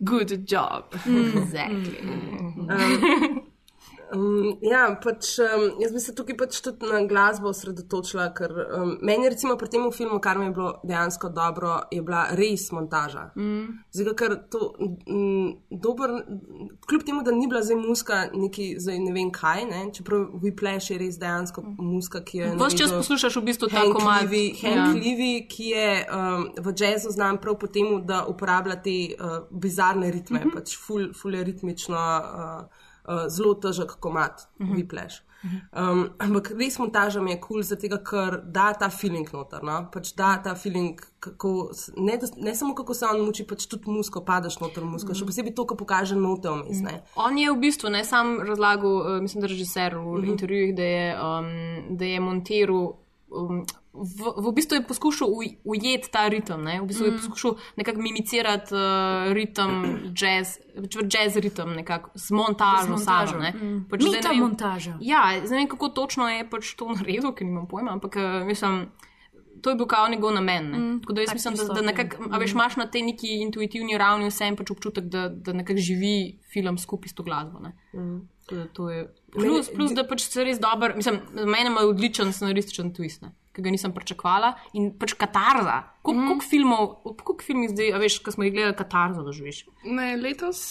Good 0.00 0.30
job. 0.50 0.94
Exactly. 1.06 1.98
Um, 2.62 3.51
um, 4.14 4.58
ja, 4.62 4.84
pač, 5.02 5.36
um, 5.42 5.64
jaz 5.82 5.92
bi 5.94 6.00
se 6.00 6.14
tukaj 6.14 6.36
pač 6.36 6.60
tudi 6.64 6.88
na 6.90 7.02
glasbo 7.08 7.50
osredotočila, 7.52 8.28
ker 8.36 8.52
um, 8.52 8.94
meni 9.02 9.30
recimo 9.32 9.56
pri 9.60 9.70
tem 9.72 9.86
filmu, 9.92 10.20
kar 10.20 10.38
mi 10.38 10.48
je 10.48 10.54
bilo 10.56 10.72
dejansko 10.84 11.30
dobro, 11.34 11.78
je 11.90 12.02
bila 12.02 12.26
res 12.38 12.68
montaža. 12.72 13.30
Mm. 13.36 13.82
Zdaj, 13.92 14.16
ker 14.18 14.36
to 14.52 14.72
um, 14.78 15.54
dober, 15.70 16.14
kljub 16.88 17.06
temu, 17.06 17.22
da 17.26 17.34
ni 17.34 17.48
bila 17.48 17.62
zdaj 17.62 17.80
muska 17.80 18.22
neki, 18.34 18.74
zdaj 18.82 19.00
ne 19.02 19.14
vem 19.16 19.32
kaj, 19.34 19.64
ne, 19.70 19.82
čeprav 19.96 20.28
Whiplash 20.42 20.92
je 20.92 21.00
res 21.00 21.18
dejansko 21.22 21.64
muska, 21.78 22.22
ki 22.26 22.42
je. 22.42 22.52
Ves 22.60 22.78
čas 22.78 22.92
poslušaš 22.94 23.40
v 23.40 23.44
bistvu 23.50 23.70
ta 23.72 23.86
komad. 23.88 24.28
Hank 24.62 24.62
Ja. 24.62 24.86
Levy, 24.92 25.46
ki 25.48 25.72
je 25.72 25.88
um, 26.12 26.46
v 26.64 26.74
jazzu 26.78 27.10
znan 27.12 27.38
prav 27.42 27.58
po 27.60 27.66
tem, 27.66 27.88
da 28.06 28.22
uporablja 28.28 28.76
te 28.82 28.96
uh, 29.14 29.42
bizarne 29.50 30.10
ritme, 30.10 30.38
mm 30.38 30.50
-hmm. 30.50 30.54
pač 30.54 30.76
ful, 30.78 31.12
ful 31.14 31.34
je 31.34 31.44
ritmično 31.44 31.96
uh, 31.96 32.81
uh, 33.04 33.26
zelo 33.28 33.54
težek 33.54 33.98
komat, 34.00 34.48
uh 34.58 34.66
-huh. 34.66 34.74
Whiplash. 34.74 35.22
Um, 35.74 36.12
ampak 36.22 36.52
res 36.54 36.76
montaža 36.78 37.20
mi 37.22 37.32
je 37.32 37.40
kul, 37.40 37.56
cool, 37.56 37.62
zato 37.66 37.98
ker 38.06 38.38
da 38.46 38.72
ta 38.78 38.88
feeling 38.90 39.26
noter. 39.34 39.62
No? 39.66 39.88
Pač 39.92 40.12
da 40.14 40.36
ta 40.42 40.54
feeling, 40.54 41.00
kako, 41.20 41.72
ne, 41.96 42.18
ne 42.36 42.54
samo 42.54 42.74
kako 42.78 42.94
se 42.94 43.06
on 43.06 43.24
muči, 43.26 43.46
pač 43.48 43.66
tudi 43.66 43.90
musko, 43.90 44.22
padeš 44.24 44.60
noter 44.62 44.86
musko. 44.86 45.10
Mm. 45.10 45.18
Še 45.18 45.26
posebej 45.26 45.54
to, 45.58 45.66
ko 45.66 45.78
pokaže 45.78 46.18
note 46.18 46.50
vmes. 46.50 46.84
Mm. 46.84 47.02
On 47.18 47.38
je 47.38 47.50
v 47.50 47.58
bistvu 47.58 47.90
ne 47.90 48.04
sam 48.06 48.36
razlagal, 48.46 48.98
uh, 49.00 49.20
mislim, 49.22 49.42
da 49.42 49.50
režiser 49.50 49.98
v 49.98 50.02
mm 50.04 50.14
-hmm. 50.14 50.30
intervjujih, 50.30 50.74
da 50.76 50.82
je, 50.82 51.06
um, 51.18 51.96
da 51.98 52.04
je 52.04 52.20
montiral. 52.20 52.92
Um, 53.32 53.64
v, 53.92 54.20
v 54.38 54.52
bistvu 54.52 54.74
je 54.74 54.82
poskušal 54.82 55.28
ujeti 55.64 56.10
ta 56.10 56.28
ritem, 56.28 56.60
ne? 56.60 56.80
v 56.80 56.86
bistvu 56.86 57.02
mm. 57.02 57.08
je 57.08 57.16
poskušal 57.18 57.52
nekako 57.76 58.00
mimicirati 58.00 58.70
uh, 58.70 58.80
ritem, 59.32 59.70
jazz, 60.12 60.48
pač 60.74 60.96
jazz 61.06 61.36
ritem, 61.36 61.72
nekako 61.74 62.10
z 62.14 62.30
montažo. 62.30 62.84
Z 62.86 62.88
montažo. 62.90 63.32
Samo, 63.32 63.52
Mm. 63.54 63.84
pač, 63.88 64.00
Ni 64.00 64.08
zdaj 64.08 64.20
ta 64.20 64.28
ne 64.28 64.34
vem- 64.34 64.42
montaža. 64.42 64.92
Ja, 65.00 65.22
ne 65.34 65.48
vem, 65.50 65.66
kako 65.66 65.88
točno 65.90 66.28
je 66.28 66.44
pač 66.46 66.74
to 66.74 66.88
naredil, 66.88 67.32
ker 67.32 67.44
nimam 67.44 67.64
pojma, 67.66 67.92
ampak 67.92 68.16
uh, 68.16 68.44
mislim. 68.44 68.88
To 69.62 69.70
je 69.70 69.76
bil 69.76 69.86
kao 69.86 70.08
njegov 70.08 70.32
namen. 70.32 70.64
Ne? 70.66 70.78
Mm, 70.78 71.00
Tako 71.00 71.12
da 71.12 71.20
jaz 71.20 71.28
tak 71.28 71.34
mislim, 71.36 71.54
da, 71.54 71.64
da 71.66 71.80
je. 71.80 71.86
nekako, 71.86 72.24
a 72.26 72.38
veš, 72.38 72.50
imaš 72.50 72.76
na 72.76 72.86
tej 72.86 73.02
neki 73.04 73.28
intuitivni 73.38 73.94
ravni 73.94 74.26
vsem 74.26 74.56
pač 74.56 74.70
občutek, 74.70 75.04
da, 75.04 75.28
da 75.28 75.52
nekako 75.52 75.78
živi 75.78 76.14
film 76.44 76.78
skupaj 76.78 77.08
s 77.08 77.14
to 77.14 77.22
glasbo. 77.22 77.60
ne. 77.60 77.70
Mm. 77.94 78.26
Da 78.50 78.66
to 78.66 78.90
je 78.90 79.06
plus, 79.32 79.70
plus, 79.72 79.94
da 79.96 80.04
pač 80.08 80.26
se 80.28 80.44
res 80.44 80.60
dober, 80.62 80.96
mislim, 80.96 81.20
za 81.34 81.46
mene 81.46 81.72
ima 81.72 81.84
odličen 81.88 82.32
scenarističen 82.32 82.92
twist, 82.96 83.24
ne, 83.24 83.32
ki 83.56 83.64
ga 83.64 83.74
nisem 83.74 83.94
pričakovala 83.96 84.54
in 84.78 84.92
pač 84.98 85.16
katarza. 85.18 85.82
Koliko 86.02 86.22
mm. 86.22 86.28
koliko 86.32 86.48
filmov, 86.48 86.88
koliko 87.24 87.46
filmov 87.46 87.74
zdaj, 87.74 87.94
a 87.96 88.02
veš, 88.02 88.18
ko 88.24 88.34
smo 88.34 88.48
jih 88.48 88.56
gledali, 88.56 88.78
katarza 88.78 89.24
doživiš. 89.26 89.64
Ne, 89.84 90.14
letos 90.20 90.64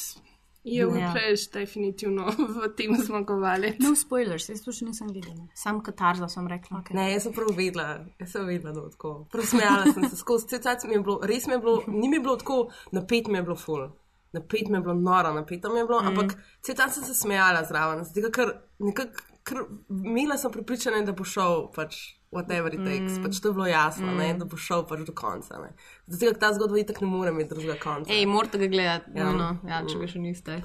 je 0.64 0.82
Ja. 0.82 0.88
Whiplash 0.88 1.50
definitivno 1.54 2.30
v 2.38 2.70
tem 2.78 2.94
zmagovalec. 2.96 3.80
No 3.80 3.96
spoilers, 3.96 4.50
jaz 4.50 4.62
to 4.62 4.74
še 4.76 4.86
nisem 4.86 5.10
videla. 5.10 5.48
Sam 5.58 5.82
katarza 5.82 6.30
sem 6.30 6.46
rekla. 6.48 6.84
Okay. 6.84 6.94
Ne, 6.98 7.08
jaz 7.16 7.26
sem 7.26 7.34
prav 7.34 7.50
vedela, 7.58 8.06
jaz 8.22 8.36
sem 8.36 8.46
vedela, 8.46 8.76
da 8.76 8.84
bo 8.86 8.92
tako. 8.94 9.14
Prosmejala 9.34 9.90
sem 9.90 10.06
se 10.10 10.20
skozi 10.20 10.52
cel 10.54 10.62
čas, 10.62 10.86
mi 10.86 11.00
je 11.00 11.02
bilo, 11.02 11.18
res 11.26 11.50
mi 11.50 11.58
je 11.58 11.64
bilo, 11.66 11.82
ni 11.90 12.12
mi 12.12 12.22
bilo 12.22 12.38
tako, 12.38 12.60
napet 12.94 13.28
mi 13.28 13.42
je 13.42 13.46
bilo 13.50 13.58
full. 13.58 13.90
Napet 14.32 14.70
mi 14.70 14.78
je 14.78 14.82
bilo 14.82 14.94
noro, 14.94 15.34
napeto 15.34 15.70
mi 15.74 15.80
je 15.80 15.86
bilo, 15.86 16.02
mm. 16.02 16.08
ampak 16.08 16.38
cel 16.62 16.76
čas 16.76 16.94
sem 16.94 17.04
se 17.04 17.14
smejala 17.14 17.64
zraven, 17.68 18.04
zato 18.04 18.32
ker 18.32 18.54
nekako, 18.80 19.26
ker 19.44 19.58
imela 19.90 20.38
sem 20.38 20.52
prepričanje, 20.52 21.06
da 21.06 21.12
bo 21.12 21.24
šel 21.24 21.68
pač. 21.76 22.18
Whatever 22.32 22.72
it 22.72 22.80
takes, 22.88 23.18
mm. 23.18 23.24
pač 23.26 23.42
to 23.44 23.50
je 23.50 23.54
bilo 23.54 23.66
jasno, 23.68 24.08
mm. 24.08 24.18
ne, 24.18 24.34
da 24.40 24.46
bo 24.48 24.56
šel 24.56 24.86
pač 24.88 25.02
do 25.04 25.12
konca. 25.12 25.58
ne. 25.60 25.74
Zato, 26.08 26.40
ta 26.40 26.54
zgodba 26.56 26.80
itak 26.80 27.02
ne 27.02 27.08
more 27.12 27.30
imeti 27.30 27.50
drugega 27.50 27.76
konca. 27.84 28.08
Ej, 28.14 28.24
morate 28.26 28.58
ga 28.58 28.68
gledati, 28.72 29.12
Ja. 29.16 29.26
ja. 29.26 29.32
no, 29.36 29.50
ja, 29.68 29.82
če 29.84 30.00
ga 30.00 30.08
še 30.08 30.20
niste. 30.24 30.62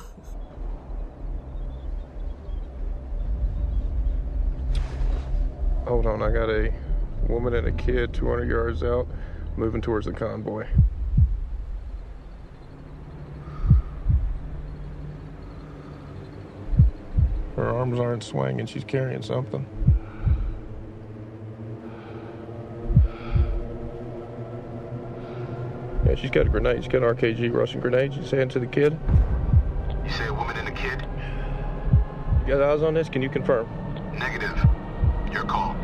Hold 5.86 6.06
on, 6.06 6.22
I 6.22 6.30
got 6.30 6.48
a 6.50 6.70
woman 7.28 7.54
and 7.54 7.66
a 7.66 7.72
kid 7.72 8.12
200 8.12 8.48
yards 8.48 8.84
out 8.84 9.08
moving 9.56 9.80
towards 9.80 10.06
the 10.06 10.12
convoy. 10.12 10.66
Her 17.56 17.70
arms 17.70 17.98
aren't 17.98 18.22
swinging, 18.22 18.66
she's 18.66 18.84
carrying 18.84 19.22
something. 19.22 19.66
Yeah, 26.06 26.14
she's 26.14 26.30
got 26.30 26.46
a 26.46 26.50
grenade. 26.50 26.84
She's 26.84 26.92
got 26.92 27.02
an 27.02 27.16
RKG 27.16 27.52
Russian 27.52 27.80
grenade. 27.80 28.14
She's 28.14 28.28
saying 28.28 28.50
to 28.50 28.60
the 28.60 28.66
kid. 28.66 28.96
You 30.04 30.10
say 30.12 30.26
a 30.26 30.34
woman 30.34 30.56
and 30.56 30.68
a 30.68 30.72
kid? 30.72 31.04
You 32.46 32.54
got 32.54 32.62
eyes 32.62 32.82
on 32.82 32.94
this? 32.94 33.08
Can 33.08 33.22
you 33.22 33.28
confirm? 33.28 33.66
Negative. 34.16 34.56
Your 35.32 35.44
call. 35.44 35.74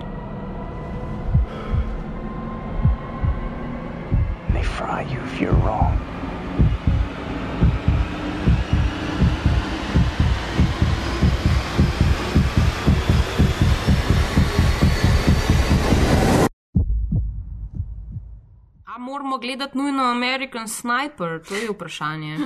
They 4.53 4.63
fry 4.63 5.03
you 5.11 5.19
if 5.21 5.41
you're 5.41 5.55
wrong. 5.55 5.99
Moramo 19.03 19.39
gledati 19.39 19.79
nujno 19.79 20.03
American 20.03 20.69
Sniper? 20.69 21.43
To 21.49 21.55
je 21.55 21.71
vprašanje. 21.71 22.39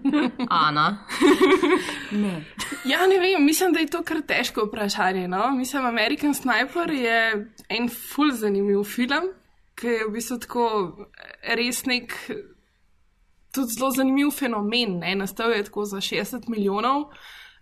Ana. 0.66 1.06
ne. 2.10 2.44
Ja, 2.84 3.06
ne 3.06 3.18
vem, 3.18 3.44
mislim, 3.44 3.72
da 3.72 3.80
je 3.80 3.86
to 3.86 4.02
kar 4.02 4.22
težko 4.26 4.64
vprašanje. 4.64 5.28
No? 5.28 5.50
Mislim, 5.50 5.86
American 5.86 6.34
Sniper 6.34 6.90
je 6.90 7.52
en 7.68 7.88
ful 7.88 8.32
zanimiv 8.32 8.84
film, 8.84 9.32
ki 9.74 9.86
je 9.86 10.06
v 10.06 10.12
bistvu 10.12 10.38
tako 10.38 10.64
res 11.56 11.84
nek 11.86 12.14
tudi 13.54 13.74
zelo 13.78 13.90
zanimiv 13.90 14.30
fenomen. 14.30 14.98
Ne? 14.98 15.14
Nastal 15.14 15.52
je 15.52 15.64
tako 15.64 15.84
za 15.84 16.00
60 16.00 16.48
milijonov. 16.48 17.10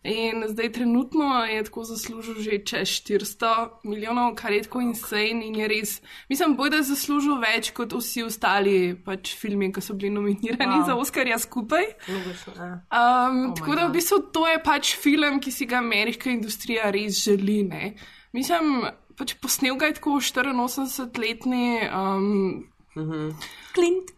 In 0.04 0.44
zdaj 0.48 0.72
trenutno 0.72 1.44
je 1.44 1.64
tako 1.64 1.84
zaslužil 1.84 2.34
že 2.38 2.58
čez 2.64 2.88
400 2.88 3.68
milijonov, 3.84 4.34
kar 4.34 4.52
je 4.52 4.62
tako 4.62 4.80
insane 4.80 5.46
in 5.46 5.56
je 5.56 5.68
res. 5.68 6.00
Mislim, 6.28 6.54
boj, 6.56 6.70
da 6.70 6.76
je 6.76 6.82
zaslužil 6.82 7.34
več 7.42 7.70
kot 7.74 7.92
vsi 7.92 8.22
ostali 8.22 8.94
pač 9.04 9.34
filmi, 9.36 9.72
ki 9.72 9.80
so 9.82 9.94
bili 9.94 10.10
nominirani 10.14 10.78
Wow. 10.78 10.86
za 10.86 10.94
Oscarja 10.96 11.38
skupaj. 11.38 11.84
Logično. 12.08 12.52
Um, 12.54 13.50
Oh 13.50 13.54
tako 13.58 13.74
da 13.74 13.86
v 13.86 13.92
bistvu 13.92 14.18
to 14.32 14.46
je 14.46 14.62
pač 14.64 14.94
film, 14.96 15.40
ki 15.40 15.50
si 15.52 15.66
ga 15.66 15.82
ameriška 15.82 16.30
industrija 16.30 16.90
res 16.90 17.18
želi. 17.24 17.62
Ne? 17.62 17.94
Mislim, 18.32 18.84
pač 19.18 19.34
posnel 19.42 19.76
ga 19.76 19.86
je 19.90 19.98
tako 19.98 20.10
84-letni 20.22 21.90
um, 21.90 22.64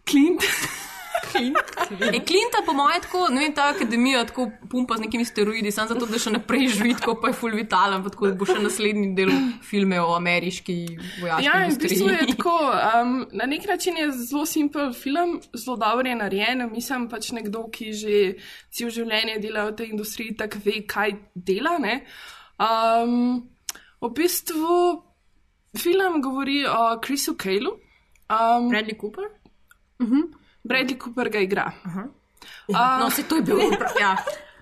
Clint. 0.05 0.43
Clint. 1.31 1.57
E, 2.13 2.19
Klinta, 2.25 2.61
po 2.65 2.73
mojem, 2.73 3.01
tako, 3.01 3.27
ne 3.29 3.39
vem, 3.43 3.53
ta 3.53 3.67
akademija 3.69 4.25
tako 4.25 4.47
pumpa 4.69 4.97
z 4.97 5.01
nekimi 5.01 5.25
steroidi, 5.25 5.71
samo 5.71 5.87
zato, 5.87 6.05
da 6.05 6.19
še 6.19 6.31
naprej 6.31 6.67
živi, 6.67 6.93
tako 6.97 7.15
pa 7.21 7.27
je 7.27 7.33
full 7.33 7.55
vitalen, 7.55 8.03
pa 8.03 8.09
tako 8.09 8.31
bo 8.35 8.45
še 8.45 8.57
naslednji 8.59 9.11
del 9.15 9.31
filme 9.63 9.99
o 10.01 10.15
ameriški 10.15 10.77
vojaški 11.21 11.45
Ja, 11.45 11.65
in 11.65 11.71
v 11.71 11.77
bistvu 11.77 12.09
je 12.09 12.17
industriji. 12.19 12.35
tako. 12.35 12.55
Um, 13.01 13.13
na 13.31 13.45
nek 13.45 13.67
način 13.67 13.97
je 13.97 14.11
zelo 14.11 14.45
simpel 14.45 14.93
film, 14.93 15.37
zelo 15.53 15.77
dobro 15.77 16.07
je 16.09 16.15
narejen. 16.15 16.65
Mislim, 16.71 17.09
pač 17.09 17.31
nekdo, 17.31 17.67
ki 17.69 17.93
že 17.93 18.17
cel 18.71 18.89
življenje 18.89 19.39
dela 19.39 19.65
v 19.69 19.75
tej 19.75 19.91
industriji, 19.91 20.35
tako 20.37 20.57
ve, 20.65 20.81
kaj 20.87 21.15
dela. 21.35 21.77
ne. 21.79 22.01
Um, 22.59 23.47
v 24.01 24.09
bistvu 24.13 25.03
film 25.77 26.21
govori 26.21 26.65
o 26.65 26.99
Chrisu 26.99 27.35
Kejlu. 27.35 27.71
Um, 28.31 28.69
Bradley 28.69 28.95
Cooper? 28.95 29.23
Uh 29.99 30.07
-huh. 30.07 30.40
Bradley 30.63 30.97
Cooper 30.97 31.29
ga 31.29 31.39
igra. 31.39 31.71
Uh 31.85 31.91
-huh. 31.95 32.99
No, 32.99 33.09
se 33.09 33.23
to 33.23 33.35
je 33.35 33.41
bil. 33.41 33.59
Ja. 33.99 34.15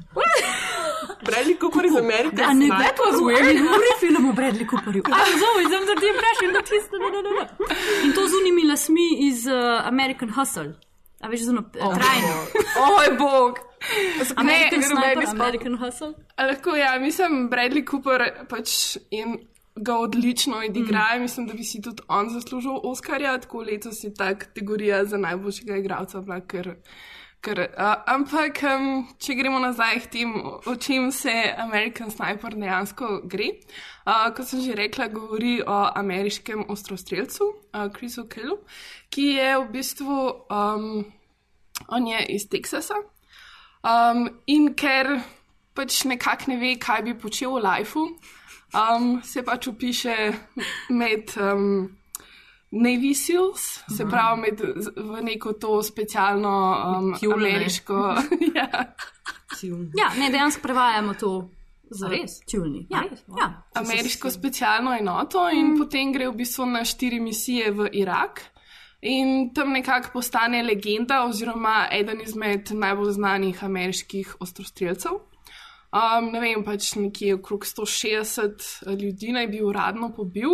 Bradley 1.25 1.57
Cooper 1.61 1.85
iz 1.85 1.95
Amerike. 1.95 2.43
A 2.43 2.53
ne, 2.53 2.65
Sniper. 2.65 2.85
that 2.85 2.97
was 2.99 3.21
weird. 3.21 3.45
Ne 3.45 3.61
govori 3.67 3.91
film 3.99 4.29
o 4.29 4.33
Bradley 4.33 4.67
Cooperju. 4.67 5.03
A, 5.11 5.17
zelo, 5.41 5.69
sem 5.71 5.85
da 5.85 5.95
ti 6.01 6.05
je 6.05 6.13
vprašal, 6.13 6.51
da 6.53 6.61
tisto, 6.61 6.95
da, 7.03 7.09
da, 7.15 7.19
da, 7.25 7.31
da. 7.39 7.75
In 8.05 8.13
to 8.13 8.27
z 8.27 8.33
unimi 8.41 8.63
lasmi 8.71 9.07
iz 9.19 9.47
uh, 9.47 9.87
American 9.87 10.29
Hustle. 10.29 10.73
A 11.21 11.27
veš, 11.27 11.39
zelo 11.39 11.63
oh, 11.81 11.95
trajno. 11.97 12.35
Oj, 12.99 13.17
bog. 13.17 13.59
American 14.35 14.79
Ne, 14.79 14.85
Sniper, 14.85 15.15
meni 15.15 15.25
sploh- 15.25 15.41
American 15.41 15.77
Hustle. 15.77 16.13
A 16.35 16.45
Lahko 16.45 16.75
ja, 16.75 16.99
mislim, 16.99 17.49
Bradley 17.49 17.83
Cooper 17.91 18.45
pač 18.49 18.97
in 19.11 19.39
ga 19.83 19.97
odlično 19.97 20.57
odigra. 20.69 21.05
Mm. 21.15 21.21
Mislim, 21.21 21.47
da 21.47 21.53
bi 21.53 21.63
si 21.63 21.81
tudi 21.81 22.03
on 22.07 22.29
zaslužil 22.29 22.79
Oscarja, 22.83 23.37
tako 23.37 23.63
letos 23.63 24.03
je 24.03 24.13
ta 24.13 24.35
kategorija 24.35 25.05
za 25.05 25.17
najboljšega 25.17 25.77
igralca. 25.77 26.21
Bila, 26.21 26.39
ker, 26.41 26.75
ker, 27.41 27.59
uh, 27.59 27.93
ampak, 28.07 28.63
um, 28.63 29.07
če 29.17 29.35
gremo 29.35 29.59
nazaj 29.59 29.99
k 30.05 30.11
tem, 30.17 30.33
o, 30.35 30.59
o 30.65 30.75
čem 30.75 31.11
se 31.11 31.33
American 31.57 32.11
Sniper 32.11 32.55
dejansko 32.55 33.21
gre. 33.23 33.51
Uh, 34.05 34.27
kot 34.35 34.47
sem 34.47 34.61
že 34.65 34.75
rekla, 34.75 35.07
govori 35.13 35.59
o 35.65 35.79
ameriškem 35.95 36.65
ostrostrelcu, 36.69 37.53
uh, 37.73 37.87
Chrisu 37.95 38.27
Kellu, 38.27 38.59
ki 39.09 39.31
je 39.37 39.55
v 39.57 39.71
bistvu 39.71 40.19
um, 40.49 41.05
on 41.87 42.07
je 42.07 42.25
iz 42.29 42.49
Teksasa. 42.49 42.95
Um, 43.83 44.27
in 44.47 44.73
ker 44.75 45.19
pač 45.75 46.03
nekako 46.03 46.51
ne 46.51 46.57
ve, 46.59 46.73
kaj 46.81 47.05
bi 47.07 47.15
počel 47.15 47.55
v 47.55 47.63
lifeu, 47.63 48.09
um, 48.73 49.21
se 49.23 49.43
pač 49.43 49.67
upiše 49.67 50.15
med 50.89 51.33
um, 51.37 51.89
Navy 52.71 53.13
Seals, 53.15 53.83
se 53.97 54.05
pravi 54.05 54.41
med, 54.41 54.61
v 54.95 55.21
neko 55.25 55.53
to 55.53 55.83
specialno 55.83 56.55
um, 56.97 57.13
Tjule, 57.19 57.37
ne? 57.37 57.55
ameriško. 57.55 58.15
ja. 58.57 58.69
Ja, 59.97 60.11
ne, 60.19 60.29
dejansko 60.29 60.61
prevajamo 60.61 61.13
to 61.19 61.49
za 61.89 62.07
res? 62.07 62.39
Tjulni. 62.45 62.85
Ja, 62.89 63.01
Res? 63.09 63.23
ja. 63.39 63.49
ameriško 63.73 64.31
specialno 64.31 64.93
enoto 64.93 65.49
in 65.49 65.73
mm. 65.73 65.77
potem 65.81 66.13
gre 66.13 66.29
v 66.29 66.37
bistvu 66.37 66.67
na 66.69 66.85
štiri 66.85 67.19
misije 67.19 67.71
v 67.71 67.89
Irak. 68.03 68.43
In 69.01 69.53
tam 69.55 69.71
nekako 69.71 70.11
postane 70.13 70.59
legenda, 70.63 71.23
oziroma 71.25 71.87
eden 71.91 72.21
izmed 72.21 72.71
najbolj 72.75 73.13
znanih 73.15 73.63
ameriških 73.63 74.35
ostrostrelcev. 74.43 75.21
Um, 75.89 76.27
ne 76.29 76.39
vem, 76.43 76.61
pač 76.61 76.91
nekje 77.01 77.39
okrog 77.39 77.65
160 77.65 78.91
ljudi 79.01 79.31
naj 79.33 79.47
bi 79.49 79.63
uradno 79.65 80.11
pobil, 80.13 80.51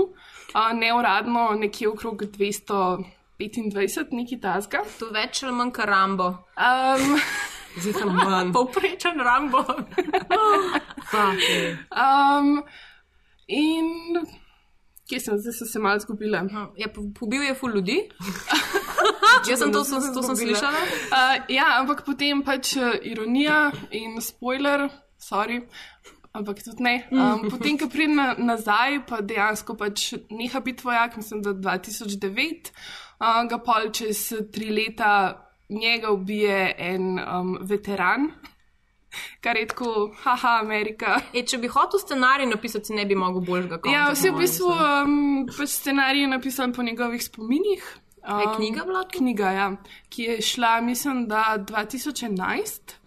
uh, 0.55 0.69
neuradno 0.73 1.49
nekje 1.59 1.89
okrog 1.89 2.23
225, 2.37 4.15
nekaj 4.15 4.39
tasga. 4.41 4.85
To 4.99 5.11
več 5.11 5.43
ali 5.43 5.57
manj 5.57 5.73
kar 5.75 5.91
Rambo. 5.91 6.29
Um, 6.55 7.19
Zihar 7.83 8.07
manj. 8.15 8.53
Povprečen 8.55 9.19
Rambo. 9.19 9.65
um, 12.05 12.63
in 13.51 13.91
kje 15.09 15.19
sem, 15.19 15.37
zdaj 15.37 15.53
sem 15.53 15.67
se 15.67 15.79
malo 15.79 15.99
zgubila. 15.99 16.45
Ja, 16.79 16.87
po- 16.87 17.09
pobil 17.19 17.43
je 17.43 17.55
ful 17.59 17.75
ljudi. 17.75 17.99
Jaz 19.49 19.59
sem 19.59 19.71
to, 19.71 19.83
sem, 19.83 20.01
to 20.13 20.23
sem 20.23 20.35
slišala. 20.35 20.79
Uh, 21.11 21.35
ja, 21.51 21.75
ampak 21.81 22.05
potem 22.07 22.41
pač 22.45 22.77
uh, 22.79 22.95
ironija 23.03 23.67
in 23.91 24.21
spoiler, 24.23 24.87
sorry. 25.25 25.61
Ampak 26.35 26.63
tudi 26.63 26.83
ne. 26.83 26.95
Um, 27.11 27.47
potem, 27.49 27.77
ko 27.79 27.87
pridem 27.89 28.17
na, 28.19 28.33
nazaj, 28.37 29.05
pa 29.09 29.21
dejansko 29.23 29.77
pač 29.79 30.13
neha 30.29 30.59
biti 30.59 30.83
vojak, 30.83 31.15
mislim, 31.17 31.41
da 31.45 31.55
2009, 31.55 32.73
uh, 33.19 33.45
ga 33.49 33.61
pol 33.63 33.89
čez 33.95 34.27
tri 34.51 34.69
leta 34.73 35.11
njega 35.69 36.11
ubije 36.11 36.75
en 36.77 37.15
um, 37.19 37.55
veteran, 37.61 38.27
kar 39.43 39.57
je 39.57 39.69
tako, 39.71 40.11
haha, 40.25 40.59
Amerika. 40.61 41.19
E, 41.33 41.45
če 41.47 41.61
bi 41.63 41.71
hotel 41.71 42.03
scenarij 42.03 42.49
napisati, 42.51 42.93
ne 42.93 43.05
bi 43.07 43.15
mogel 43.15 43.45
boljšega 43.47 43.79
konca. 43.79 43.95
Ja, 43.95 44.09
vse 44.11 44.33
po 44.33 44.37
v 44.37 44.43
bistvu 44.43 44.73
um, 44.73 45.15
pač 45.55 45.77
scenarij 45.79 46.25
je 46.25 46.33
napisan 46.35 46.75
po 46.75 46.83
njegovih 46.83 47.23
spominih. 47.23 47.87
Um, 48.25 48.41
je 48.41 48.51
knjiga 48.57 48.83
bila 48.83 49.05
Knjiga, 49.07 49.49
ja, 49.53 49.65
ki 50.09 50.23
je 50.23 50.37
šla, 50.41 50.79
mislim, 50.81 51.27
da 51.31 51.55
2011. 51.61 52.99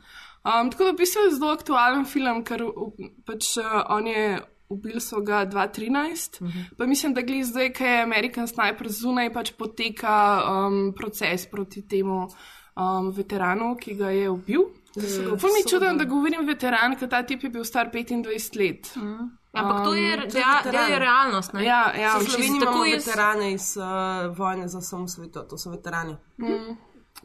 Um, 0.49 0.70
tako 0.70 0.84
da 0.84 0.90
v 0.90 0.96
bistvu 0.96 1.20
je 1.20 1.34
zelo 1.34 1.51
aktualen 1.53 2.05
film, 2.05 2.44
ker 2.44 2.62
uh, 2.64 2.92
pač 3.26 3.57
uh, 3.57 3.64
on 3.88 4.07
je 4.07 4.38
ubil 4.68 5.01
so 5.01 5.20
ga 5.20 5.46
2013. 5.46 6.40
Mhm. 6.42 6.59
Pa 6.78 6.86
mislim, 6.86 7.14
da 7.14 7.20
glede 7.22 7.44
zdaj, 7.44 7.72
ki 7.72 7.84
je 7.84 8.03
American 8.03 8.49
Sniper 8.49 8.88
zunaj, 8.88 9.32
pač 9.32 9.53
poteka 9.53 10.14
um, 10.46 10.92
proces 10.92 11.46
proti 11.46 11.82
temu 11.88 12.26
um, 12.76 13.11
veteranu, 13.11 13.76
ki 13.76 13.94
ga 13.94 14.11
je 14.11 14.30
ubil. 14.30 14.68
Ful 15.38 15.53
mi 15.53 15.61
je 15.61 15.68
čudno, 15.68 15.92
da 15.94 16.05
govorim 16.05 16.46
veteran, 16.46 16.96
ker 16.96 17.09
ta 17.09 17.22
tip 17.22 17.42
je 17.42 17.51
bil 17.51 17.64
star 17.64 17.90
25 17.92 18.57
let. 18.59 18.92
Um, 18.96 19.34
Ja, 19.49 19.62
ampak 19.62 19.84
to 19.84 19.94
je, 19.94 20.16
rea, 20.16 20.62
to 20.62 20.80
je 20.92 20.99
realnost. 20.99 21.53
Ne? 21.53 21.64
Ja, 21.64 21.92
ja. 21.96 22.20
Sloveniji 22.20 22.61
Tako 22.61 22.72
imamo 22.72 22.84
jaz- 22.84 23.07
veterane 23.07 23.53
iz 23.53 23.76
uh, 23.76 23.84
vojne 24.36 24.68
za 24.68 24.78
osamosvojitev, 24.78 25.42
to 25.49 25.59
so 25.59 25.70
veterani. 25.70 26.16
Mm. 26.38 26.76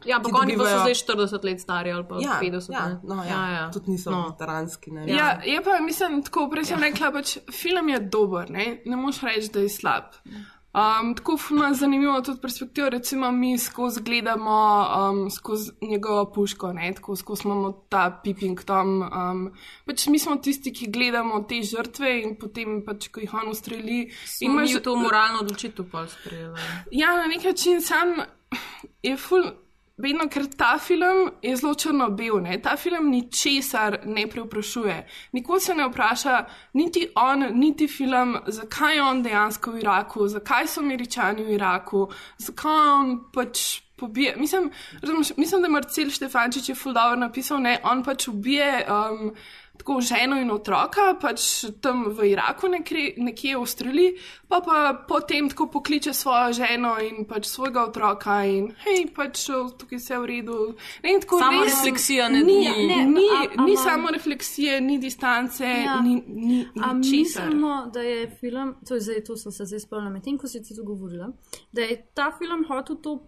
Ja, 0.04 0.16
ampak 0.16 0.34
oni 0.34 0.52
pa 0.52 0.58
so 0.58 0.64
dobivajo- 0.64 0.80
zdaj 0.82 0.94
40 0.96 1.44
let 1.44 1.60
stari 1.60 1.92
ali 1.92 2.04
pa 2.04 2.16
Ja, 2.16 2.38
50. 2.40 2.72
ja, 2.72 2.88
ne. 2.88 3.00
no, 3.04 3.14
ja. 3.16 3.30
ja, 3.30 3.50
ja. 3.50 3.70
Tudi 3.70 3.90
niso 3.90 4.10
No. 4.10 4.28
veteranski. 4.28 4.90
Ne, 4.90 5.06
Ja, 5.08 5.40
je 5.42 5.62
pa, 5.62 5.78
mislim, 5.80 6.22
tako 6.22 6.48
prej 6.50 6.64
sem 6.66 6.80
rekla, 6.80 7.12
pač 7.12 7.38
film 7.52 7.88
je 7.88 8.00
dober, 8.00 8.50
ne, 8.50 8.82
ne 8.84 8.96
moš 8.96 9.20
reči, 9.22 9.48
da 9.50 9.60
je 9.60 9.68
slab. 9.70 10.04
Um, 10.74 11.14
tako 11.14 11.36
funa 11.36 11.68
zanimivo 11.72 12.20
tudi 12.20 12.40
perspektivo, 12.40 12.88
recimo 12.88 13.30
mi 13.32 13.58
skozi 13.58 14.02
gledamo 14.02 14.56
um, 14.90 15.30
skozi 15.30 15.70
njegovo 15.82 16.24
puško, 16.26 16.72
ne, 16.72 16.92
tako 16.92 17.16
skozi 17.16 17.42
imamo 17.44 17.72
ta 17.88 18.20
piping 18.24 18.58
tam. 18.62 19.02
Um, 19.02 19.52
pač 19.86 20.06
mi 20.06 20.18
smo 20.18 20.36
tisti, 20.36 20.72
ki 20.72 20.88
gledamo 20.88 21.40
te 21.42 21.62
žrtve 21.62 22.22
in 22.22 22.36
potem 22.36 22.82
pač, 22.84 23.08
ko 23.08 23.20
jih 23.20 23.34
on 23.34 23.48
ustreli. 23.48 24.10
Imaš 24.40 24.74
to 24.82 24.96
moralno 24.96 25.38
odločitev 25.40 25.86
pa 25.86 26.06
sprejela. 26.08 26.58
Ja, 26.90 27.14
na 27.14 27.26
nek 27.26 27.44
način 27.44 27.80
sam 27.80 28.08
je 29.02 29.16
ful. 29.16 29.42
Vedno, 29.96 30.26
ker 30.26 30.48
ta 30.58 30.72
film 30.82 31.28
je 31.42 31.52
zelo 31.56 31.74
črno-bel, 31.78 32.40
ta 32.62 32.74
film 32.76 33.10
ničesar 33.10 34.00
ne 34.04 34.26
preoprašuje. 34.26 34.96
Nikoli 35.32 35.60
se 35.60 35.74
ne 35.74 35.86
vpraša, 35.86 36.44
niti 36.72 37.06
on, 37.14 37.46
niti 37.54 37.86
film, 37.88 38.36
zakaj 38.46 38.96
je 38.96 39.02
on 39.02 39.22
dejansko 39.22 39.70
v 39.70 39.84
Iraku, 39.84 40.28
zakaj 40.28 40.66
so 40.66 40.82
američani 40.82 41.44
v 41.44 41.54
Iraku, 41.54 42.08
zakaj 42.38 42.90
on 42.90 43.18
pač 43.32 43.84
pobije. 43.96 44.34
Mislim, 44.36 44.70
mislim 45.36 45.62
da 45.62 45.68
Marcel 45.68 46.10
Štefančič 46.10 46.68
je 46.68 46.74
fuldover 46.74 47.18
napisal, 47.18 47.62
ne, 47.62 47.78
on 47.84 48.02
pač 48.02 48.28
ubije. 48.28 48.86
Um, 48.90 49.30
Tako 49.76 50.00
ženo 50.00 50.36
in 50.40 50.50
otroka, 50.50 51.16
pač 51.20 51.42
tam 51.80 52.04
v 52.08 52.28
Iraku 52.30 52.68
nekje, 52.68 53.14
nekje 53.18 53.56
v 53.56 53.60
Avstraliji, 53.60 54.12
pa 54.48 54.60
pa 54.60 54.76
potem 55.08 55.48
tako 55.48 55.66
pokliče 55.68 56.12
svojo 56.12 56.52
ženo 56.52 56.92
in 57.00 57.24
pač 57.24 57.46
svojega 57.46 57.82
otroka 57.82 58.44
in 58.44 58.70
hej, 58.78 59.08
pač 59.10 59.42
tukaj 59.74 59.98
vse 59.98 60.18
v 60.18 60.26
redu. 60.26 60.58
Ne, 61.02 61.18
tako 61.20 61.38
Samo 61.38 61.64
res- 61.64 61.74
refleksija 61.74 62.28
ne- 62.28 62.40
ni. 62.40 62.58
ni- 62.60 62.70
Ni, 62.76 62.86
Ne, 62.86 63.04
ni, 63.06 63.26
a- 63.28 63.50
a- 63.52 63.64
ni 63.64 63.74
a- 63.74 63.76
samo 63.78 64.08
refleksije, 64.08 64.80
ni 64.80 64.98
distance, 64.98 65.64
Ja. 65.64 66.00
ni, 66.00 66.22
ni, 66.26 66.64
ni 66.66 67.02
česar. 67.02 67.44
mislimo, 67.44 67.90
da 67.92 68.00
je 68.00 68.30
film, 68.30 68.76
to, 68.88 68.94
je 68.94 69.00
zdaj, 69.00 69.24
to 69.24 69.36
sem 69.36 69.52
se 69.52 69.64
zdaj 69.66 69.80
spomnila, 69.80 70.10
medtem 70.10 70.38
ko 70.38 70.48
si 70.48 70.62
ti 70.62 70.74
to 70.74 70.82
govorila, 70.84 71.32
da 71.72 71.82
je 71.82 72.06
ta 72.14 72.30
film 72.32 72.64
hotel 72.64 72.96
to, 72.96 73.18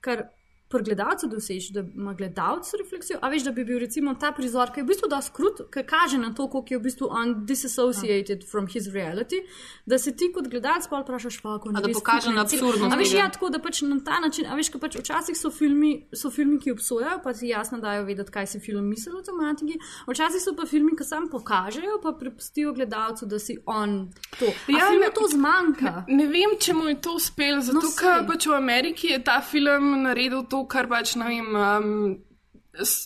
kar 0.00 0.28
pri 0.68 0.82
gledalcu 0.82 1.26
doseči, 1.26 1.72
da 1.72 1.80
ima 1.94 2.14
gledalec 2.14 2.72
refleksijo. 2.74 3.18
A 3.22 3.28
veš, 3.28 3.42
da 3.46 3.52
bi 3.52 3.64
bil 3.64 3.78
recimo 3.78 4.14
ta 4.14 4.32
prizor, 4.32 4.72
ki 4.74 4.80
je 4.80 4.84
v 4.84 4.88
bistvu 4.90 5.08
dosti 5.08 5.32
krut, 5.32 5.60
ki 5.74 5.84
kaže 5.86 6.18
na 6.18 6.32
to, 6.34 6.48
koliko 6.50 6.74
je 6.74 6.78
v 6.78 6.82
bistvu 6.82 7.08
on 7.10 7.34
disassociated 7.46 8.44
from 8.50 8.66
his 8.66 8.88
reality, 8.94 9.42
da 9.86 9.98
se 9.98 10.16
ti 10.16 10.32
kot 10.34 10.48
gledalec 10.48 10.88
pa 10.90 11.00
vprašaš, 11.00 11.36
kako 11.36 11.70
A 11.74 11.80
da 11.80 11.92
pokaže 11.92 12.30
na 12.34 12.42
absurdnost 12.42 12.94
A 12.94 12.98
veš, 12.98 13.12
ja, 13.14 13.28
tako 13.30 13.50
da 13.50 13.58
pač 13.58 13.82
na 13.82 14.00
ta 14.04 14.18
način, 14.20 14.46
a 14.46 14.56
veš, 14.58 14.70
ker 14.74 14.80
pač 14.82 14.96
včasih 14.98 15.38
so 15.38 15.50
filmi, 15.50 16.06
so 16.14 16.30
filmi, 16.30 16.58
ki 16.58 16.74
obsojajo, 16.74 17.20
pa 17.22 17.32
ti 17.32 17.48
jasno 17.48 17.78
dajo 17.78 18.04
vedeti, 18.04 18.32
kaj 18.34 18.46
si 18.46 18.60
film 18.60 18.88
misli 18.90 19.14
o 19.14 19.22
tematiki, 19.22 19.78
včasih 20.10 20.42
so 20.42 20.56
pa 20.56 20.66
filmi, 20.66 20.96
ki 20.98 21.04
sam 21.04 21.28
pokažejo, 21.30 22.00
pa 22.02 22.12
prepustijo 22.12 22.72
gledalcu, 22.72 23.26
da 23.26 23.38
si 23.38 23.58
on 23.66 24.10
to. 24.38 24.46
A 24.46 24.78
ja, 24.78 24.88
filmu 24.90 25.04
ne- 25.04 25.14
to 25.14 25.28
zmanjka. 25.30 25.94
Ne 26.08 26.26
vem, 26.26 26.58
če 26.60 26.74
mu 26.74 26.88
je 26.88 27.00
to 27.00 27.14
uspelo, 27.20 27.62
zato 27.62 27.78
No, 27.86 27.92
ker 27.98 28.26
pač 28.26 28.46
v 28.46 28.54
Ameriki 28.56 29.12
je 29.12 29.22
ta 29.24 29.40
film 29.40 30.02
naredil 30.02 30.42
to, 30.50 30.55
kar 30.64 30.88
pač 30.88 31.16
ne 31.20 31.28
vem. 31.28 31.52
Um, 31.56 32.16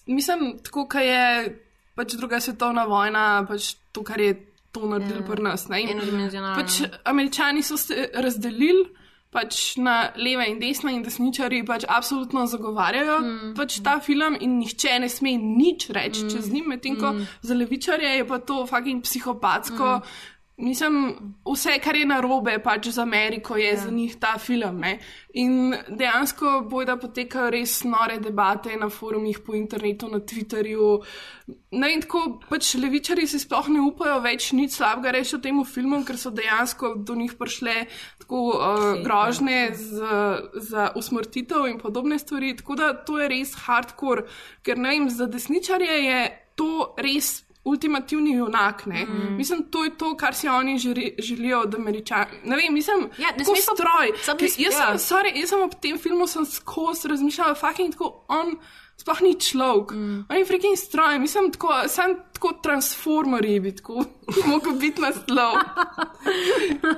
mislim, 0.06 0.58
tako 0.64 0.86
kot 0.90 1.02
je 1.02 1.24
pač 1.98 2.14
druga 2.16 2.40
svetovna 2.40 2.86
vojna, 2.88 3.26
pač 3.48 3.74
to, 3.92 4.04
kar 4.06 4.20
je 4.20 4.34
to 4.72 4.86
naredilo 4.86 5.26
pri 5.26 5.42
nas. 5.42 5.68
ne. 5.68 5.82
In 5.82 5.94
Enodimenzionalno. 5.96 6.56
Pač 6.62 6.80
američani 7.04 7.62
so 7.62 7.76
se 7.76 8.08
razdelili. 8.14 8.88
Pač 9.30 9.76
na 9.78 10.08
leve 10.18 10.42
in 10.50 10.56
desne, 10.58 10.90
in 10.90 11.04
desničari 11.06 11.60
pač 11.62 11.84
absolutno 11.86 12.48
zagovarjajo 12.50 13.18
mm. 13.22 13.52
pač 13.54 13.76
ta 13.86 14.00
film, 14.02 14.34
in 14.42 14.56
nihče 14.58 14.96
ne 14.98 15.06
sme 15.06 15.36
nič 15.38 15.86
reči 15.94 16.24
mm. 16.24 16.32
čez 16.34 16.48
njim, 16.50 16.66
medtem 16.72 16.96
ko 16.98 17.12
mm. 17.14 17.28
za 17.46 17.54
levičarje 17.54 18.10
je 18.16 18.24
pa 18.26 18.40
to 18.42 18.64
fucking 18.66 19.06
psihopatsko. 19.06 19.92
Mm. 20.02 20.39
Mislim, 20.60 21.34
vse, 21.44 21.78
kar 21.80 21.96
je 21.96 22.06
narobe 22.06 22.58
pač 22.62 22.90
za 22.92 23.02
Ameriko, 23.02 23.56
je 23.56 23.70
ja. 23.70 23.76
za 23.80 23.90
njih 23.90 24.16
ta 24.20 24.34
film. 24.38 24.80
Ne? 24.80 24.98
In 25.40 25.74
dejansko 25.88 26.60
bojda 26.70 26.96
potekajo 27.00 27.50
res 27.54 27.78
nore 27.84 28.18
debate 28.20 28.76
na 28.76 28.90
forumih, 28.92 29.38
po 29.46 29.54
internetu, 29.56 30.08
na 30.12 30.20
Twitterju. 30.20 30.90
No, 31.72 31.88
in 31.88 32.04
tako 32.04 32.40
pač 32.50 32.74
levičari 32.76 33.26
si 33.30 33.40
sploh 33.40 33.70
ne 33.72 33.80
upajo 33.86 34.20
več 34.24 34.50
nič 34.52 34.76
slabega 34.76 35.14
reči 35.16 35.36
o 35.38 35.42
tem 35.42 35.64
filmu, 35.64 36.02
ker 36.04 36.18
so 36.20 36.32
dejansko 36.34 36.94
do 37.08 37.16
njih 37.16 37.34
prišle 37.40 37.76
tako 38.20 38.44
uh, 38.52 38.88
grožne 39.04 39.70
z, 39.74 40.14
za 40.70 40.90
usmrtitev 40.96 41.70
in 41.70 41.78
podobne 41.80 42.18
stvari. 42.18 42.56
Tako 42.60 42.76
da 42.76 42.92
to 42.94 43.18
je 43.22 43.30
res 43.32 43.56
hardcore, 43.64 44.28
ker 44.66 44.78
ne 44.78 44.92
vem, 44.92 45.08
za 45.10 45.30
desničarje 45.30 46.02
je 46.04 46.24
to 46.60 46.92
res 47.00 47.38
ultimativni 47.64 48.32
junak. 48.32 48.86
Mm. 48.86 49.36
Mislim, 49.36 49.62
to 49.64 49.84
je 49.84 49.90
to, 49.92 50.16
kar 50.16 50.34
si 50.34 50.48
oni 50.48 50.78
želi, 50.78 51.14
želijo 51.18 51.60
od 51.60 51.74
američanov. 51.74 52.26
Ne 52.44 52.56
vem, 52.56 52.74
mislim, 52.74 53.00
Ja, 53.18 53.28
ne 53.28 53.38
tako 53.38 53.52
pa- 53.52 53.74
stroj. 53.74 54.06
ne- 54.30 54.48
Jaz, 54.58 54.58
ja. 54.58 54.70
sem, 54.70 54.98
sorry, 55.08 55.32
jaz 55.34 55.48
sem 55.48 55.62
ob 55.62 55.74
tem 55.74 55.98
filmu 55.98 56.26
sem 56.26 56.46
skozi 56.46 57.08
razmišljala, 57.08 57.54
fucking 57.56 57.92
tako 57.92 58.24
on. 58.28 58.56
Sploh 58.96 59.22
ni 59.22 59.34
človek, 59.34 59.90
mm. 59.90 60.26
on 60.28 60.36
je 60.36 60.44
freaking 60.44 60.76
stroj, 60.76 61.18
mislim, 61.18 61.50
tako, 61.50 61.72
sam 61.88 62.10
tako 62.32 62.52
transformerji 62.54 63.60
bi 63.60 63.76
tako 63.76 64.04
mogel 64.46 64.72
biti 64.72 65.00
naslov. 65.00 65.54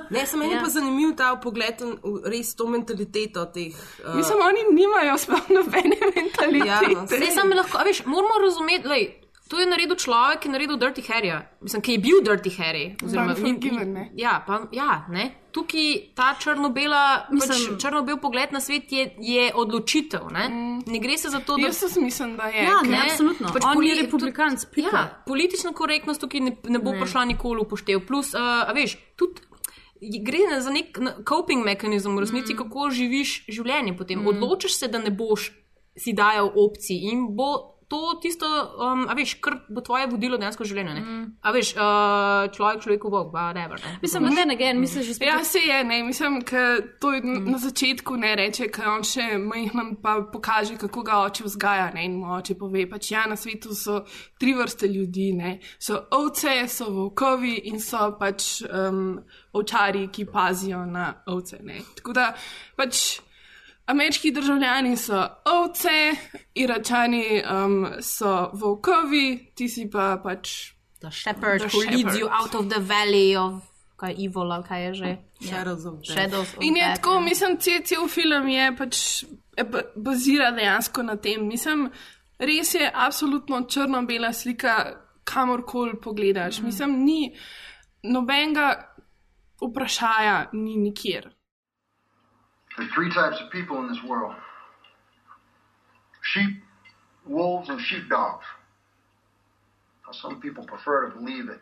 Ne, 0.09 0.25
sem 0.25 0.39
meni 0.39 0.51
Ja. 0.51 0.57
ja. 0.57 0.63
pa 0.63 0.69
zanimiv 0.69 1.15
ta 1.15 1.35
pogled 1.35 1.79
v 1.81 1.93
res 2.25 2.55
to 2.55 2.67
mentaliteto 2.67 3.45
teh. 3.45 3.71
Uh, 4.01 4.15
Mislim, 4.15 4.37
oni 4.41 4.61
nimajo 4.73 5.17
sploh 5.17 5.49
nobene 5.49 5.95
mentalitete. 6.11 6.67
Ja, 6.67 6.81
no, 6.83 7.07
Ne, 7.19 7.31
sam 7.31 7.49
lahko, 7.49 7.77
veš, 7.85 8.03
moramo 8.05 8.39
razumeti, 8.41 8.87
lej, 8.87 9.05
to 9.53 9.59
je 9.61 9.67
naredil 9.69 9.95
človek, 9.95 10.39
ki 10.41 10.47
je 10.49 10.51
naredil 10.51 10.77
Dirty 10.81 11.03
Harryja. 11.05 11.43
Mislim, 11.61 11.81
ki 11.85 11.91
je 11.91 11.99
bil 12.01 12.21
Dirty 12.25 12.49
Harry. 12.57 12.85
oziroma, 13.05 13.33
ni- 13.37 13.85
ne. 13.85 14.09
Ja, 14.17 14.41
pa, 14.47 14.65
ja, 14.73 15.05
ne. 15.09 15.29
Tukaj 15.53 16.15
ta 16.17 16.33
črno-bela, 16.33 17.29
pač 17.29 17.77
črno-bel 17.77 18.17
pogled 18.17 18.49
na 18.51 18.57
svet 18.57 18.89
je, 18.91 19.13
je 19.21 19.51
odločitev. 19.53 20.25
Ne? 20.33 20.49
ne 20.81 20.99
gre 20.99 21.17
se 21.17 21.29
za 21.29 21.39
to, 21.39 21.57
da 21.61 21.69
Jaz 21.69 21.97
mislim, 22.01 22.33
da 22.37 22.49
je. 22.49 22.63
Ja, 22.63 22.81
ker- 22.81 22.89
ne, 22.89 23.01
absolutno. 23.05 23.53
Pač 23.53 23.61
On 23.65 23.77
poli- 23.77 23.93
je 23.93 24.01
republikanc, 24.01 24.65
pika. 24.73 24.97
Ja, 24.97 25.23
politična 25.27 25.71
korektnost 25.71 26.21
tukaj 26.21 26.39
ne, 26.41 26.57
ne 26.63 26.79
bo 26.79 26.89
Ne. 26.91 26.97
ne. 26.97 27.01
prišla 27.05 27.25
nikoli 27.25 27.61
v 27.61 27.69
poštev. 27.69 28.07
Plus, 28.07 28.33
uh, 28.33 28.65
a 28.65 28.73
veš, 28.73 28.97
tudi 29.15 29.41
gre 30.01 30.59
za 30.61 30.71
nek 30.71 30.97
coping 31.29 31.61
mehanizem, 31.63 32.15
v 32.17 32.19
resnici, 32.19 32.53
mm. 32.53 32.57
kako 32.57 32.89
živiš 32.89 33.45
življenje. 33.47 33.97
Potem 33.97 34.19
mm. 34.19 34.27
odločiš 34.27 34.75
se, 34.75 34.87
da 34.87 34.97
ne 34.97 35.11
boš 35.11 35.51
si 35.97 36.13
dajal 36.13 36.49
opcij 36.49 36.97
in 37.13 37.35
bo 37.37 37.72
to 37.93 38.19
tisto, 38.21 38.47
um, 38.81 39.05
a 39.09 39.13
veš, 39.13 39.35
kar 39.43 39.59
bo 39.69 39.81
tvoje 39.85 40.07
vodilo 40.09 40.37
dejansko 40.41 40.65
življenje. 40.65 41.01
Mm. 41.01 41.25
A 41.45 41.51
veš, 41.53 41.73
uh, 41.77 42.47
človek, 42.55 42.81
človeku 42.81 43.11
bog, 43.13 43.29
whatever. 43.35 43.77
Ne? 43.83 43.99
Mislim, 44.01 44.25
da 44.25 44.45
ne, 44.47 44.55
again, 44.55 44.79
mislim, 44.81 45.03
že 45.05 45.13
spet. 45.13 45.27
Ja, 45.27 45.43
se 45.45 45.61
je, 45.61 45.83
ne, 45.85 45.99
mislim, 46.03 46.39
da 46.49 46.63
to 47.01 47.11
mm. 47.13 47.51
na 47.51 47.59
začetku 47.61 48.17
ne 48.17 48.31
reče, 48.39 48.71
ker 48.73 48.89
on 48.89 49.05
še 49.05 49.27
majhen 49.37 49.93
pa 50.01 50.15
pokaže, 50.33 50.79
kako 50.81 51.03
ga 51.05 51.19
oče 51.27 51.45
vzgaja. 51.45 51.91
Ne, 51.93 52.07
in 52.09 52.17
mu 52.17 52.33
oče 52.39 52.57
pove, 52.57 52.87
pač 52.89 53.11
ja, 53.13 53.27
na 53.29 53.37
svetu 53.37 53.77
so 53.77 53.99
tri 54.41 54.55
vrste 54.57 54.89
ljudi, 54.89 55.29
ne. 55.37 55.59
so 55.77 55.99
ovce, 56.17 56.55
so 56.67 56.89
volkovi 56.95 57.59
in 57.69 57.77
so 57.83 58.09
pač 58.17 58.63
um, 58.65 59.19
ovčari, 59.53 60.07
ki 60.09 60.25
pazijo 60.33 60.81
na 60.89 61.11
ovce. 61.29 61.61
Ne. 61.61 61.83
Tako 62.01 62.17
da 62.17 62.31
pač. 62.79 63.05
Ameriški 63.85 64.31
državljani 64.31 64.97
so 64.97 65.27
ovce, 65.45 65.89
iračani 66.55 67.43
um, 67.51 67.87
so 68.01 68.49
volkovi, 68.53 69.51
ti 69.55 69.69
si 69.69 69.89
pa 69.91 70.17
pač. 70.23 70.71
The 71.01 71.11
shepherd 71.11 71.61
The 71.61 71.67
who 71.67 71.79
leads 71.91 72.17
you 72.19 72.27
shepherd. 72.27 72.43
out 72.43 72.55
of 72.55 72.69
the 72.69 72.79
valley 72.79 73.35
of 73.37 73.61
kaj 73.99 74.15
evil, 74.17 74.51
ali 74.51 74.63
kaj 74.63 74.85
je 74.85 74.93
že. 74.93 75.17
Shadows 75.47 75.85
of 75.85 75.93
death. 75.99 76.11
Shadows 76.17 76.53
of 76.57 76.63
In 76.63 76.75
je 76.77 76.83
death, 76.83 77.01
tako, 77.01 77.13
ja. 77.13 77.19
mislim, 77.19 77.57
cel, 77.57 77.81
cel 77.83 78.07
film 78.07 78.47
je 78.47 78.75
pač 78.77 79.23
bazira 79.95 80.51
dejansko 80.51 81.03
na 81.03 81.15
tem. 81.15 81.47
Mislim, 81.47 81.89
res 82.39 82.73
je 82.73 82.91
absolutno 82.93 83.61
črno-bela 83.69 84.33
slika, 84.33 84.93
kamorkoli 85.23 85.99
pogledaš. 86.01 86.59
Mm. 86.59 86.65
Mislim, 86.65 87.03
ni 87.03 87.35
nobenega 88.03 88.95
vprašanja, 89.61 90.49
ni 90.53 90.77
nikjer. 90.77 91.29
There 92.77 92.87
are 92.87 92.89
three 92.95 93.13
types 93.13 93.39
of 93.39 93.51
people 93.51 93.79
in 93.79 93.87
this 93.87 93.99
world 94.07 94.33
sheep, 96.33 96.63
wolves, 97.27 97.69
and 97.69 97.79
sheepdogs. 97.79 98.45
Now, 100.05 100.13
some 100.13 100.41
people 100.41 100.65
prefer 100.65 101.09
to 101.09 101.15
believe 101.15 101.47
that 101.47 101.59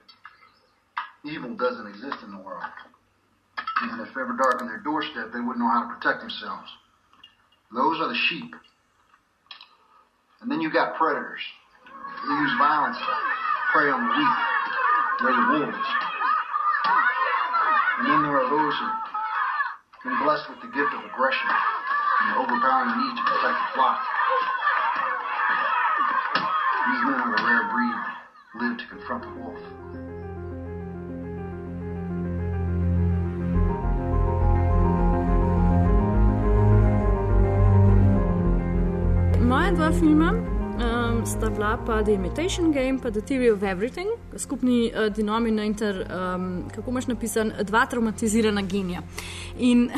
evil 1.26 1.56
doesn't 1.56 1.88
exist 1.88 2.18
in 2.24 2.32
the 2.32 2.38
world. 2.38 2.64
And 3.82 4.02
if 4.02 4.10
ever 4.10 4.38
darkened 4.38 4.70
their 4.70 4.80
doorstep, 4.80 5.34
they 5.34 5.40
wouldn't 5.40 5.60
know 5.60 5.70
how 5.70 5.90
to 5.90 5.96
protect 5.96 6.22
themselves. 6.22 6.70
Those 7.74 8.00
are 8.00 8.08
the 8.08 8.20
sheep. 8.30 8.54
And 10.42 10.50
then 10.50 10.62
you 10.62 10.72
got 10.72 10.96
predators. 10.96 11.42
They 12.28 12.34
use 12.34 12.54
violence 12.58 12.98
to 12.98 13.14
prey 13.74 13.90
on 13.90 14.02
the 14.06 14.14
weak. 14.14 14.38
They're 15.22 15.34
the 15.34 15.48
wolves. 15.60 15.88
And 18.00 18.10
then 18.10 18.22
there 18.24 18.38
are 18.38 18.50
those 18.50 18.74
who 18.74 19.11
been 20.04 20.18
blessed 20.24 20.50
with 20.50 20.60
the 20.62 20.68
gift 20.68 20.94
of 20.96 21.02
aggression 21.06 21.48
and 21.48 22.34
the 22.34 22.40
overpowering 22.42 22.90
need 22.98 23.16
to 23.18 23.24
protect 23.24 23.58
the 23.62 23.70
flock. 23.76 24.02
These 26.88 27.02
men 27.06 27.22
are 27.22 27.38
the 27.38 27.44
rare 27.46 27.66
breed 27.70 27.98
live 28.62 28.78
to 28.80 28.86
confront 28.90 29.22
the 29.22 29.34
wolf. 29.40 29.62
Moja 39.46 39.72
dva 39.76 39.92
filma 39.92 40.32
um, 40.82 41.26
sta 41.26 41.50
bila 41.50 41.78
pa 41.86 42.02
The 42.02 42.14
Imitation 42.14 42.72
Game 42.72 42.98
in 43.04 43.14
The 43.14 43.22
Theory 43.22 43.50
of 43.50 43.64
Everything, 43.64 44.10
skupni 44.36 44.92
uh, 44.94 45.10
denominator, 45.10 46.08
um, 46.10 46.70
kako 46.74 46.92
imaš 46.92 47.08
napisan, 47.08 47.54
dva 47.64 47.86
traumatizirana 47.86 48.62
genija. 48.62 49.02
In 49.62 49.92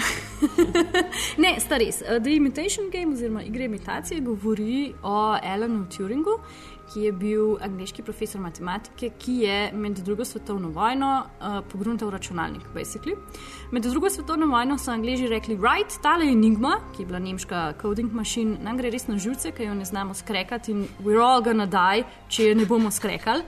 ne, 1.43 1.53
sta 1.64 1.78
res. 1.80 2.01
Uh, 2.03 2.20
The 2.20 2.36
Imitation 2.36 2.89
Game 2.91 3.14
oziroma 3.16 3.43
igre 3.43 3.66
imitacije 3.66 4.20
govori 4.22 4.93
o 5.03 5.38
Alanu 5.43 5.86
Turingu. 5.89 6.39
Ki 6.93 7.05
je 7.07 7.11
bil 7.16 7.55
angliški 7.64 8.03
profesor 8.03 8.41
matematike, 8.43 9.09
ki 9.20 9.38
je 9.45 9.72
med 9.74 10.01
drugo 10.03 10.26
svetovno 10.26 10.70
vojno 10.70 11.11
uh, 11.24 11.61
pogruntal 11.72 12.11
računalnik. 12.11 12.66
Basically. 12.76 13.16
Med 13.72 13.84
drugo 13.84 14.09
svetovno 14.09 14.47
vojno 14.51 14.78
so 14.78 14.91
angliži 14.91 15.28
rekli: 15.28 15.55
Right, 15.55 15.95
tale 16.01 16.28
enigma, 16.32 16.76
ki 16.95 17.01
je 17.01 17.05
bila 17.05 17.20
nemška 17.20 17.74
coding 17.82 18.11
machine, 18.14 18.57
nam 18.61 18.78
gre 18.78 18.91
res 18.91 19.07
na 19.07 19.18
živce, 19.18 19.51
ker 19.51 19.68
jo 19.68 19.74
ne 19.80 19.86
znamo 19.86 20.14
skrekati 20.14 20.72
in 20.72 20.88
we're 20.99 21.24
all 21.24 21.41
gonna 21.41 21.66
die, 21.66 22.03
če 22.28 22.51
je 22.51 22.55
ne 22.55 22.66
bomo 22.66 22.91
skrekali. 22.91 23.47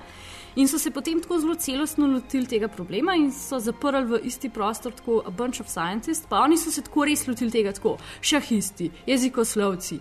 In 0.56 0.68
so 0.68 0.80
se 0.80 0.92
potem 0.92 1.20
tako 1.20 1.40
zelo 1.40 1.56
celostno 1.56 2.08
lotili 2.08 2.48
tega 2.48 2.68
problema 2.68 3.16
in 3.16 3.32
so 3.32 3.60
zaprli 3.60 4.06
v 4.08 4.20
isti 4.24 4.50
prostor 4.50 4.94
tako 4.96 5.22
a 5.28 5.30
bunch 5.30 5.60
of 5.60 5.68
scientists, 5.68 6.28
pa 6.30 6.40
oni 6.44 6.58
so 6.58 6.72
se 6.72 6.82
tako 6.82 7.04
res 7.06 7.28
lotili 7.28 7.52
tega, 7.52 7.74
tako 7.76 7.98
šahisti, 8.22 8.90
jezikoslovci, 9.08 10.00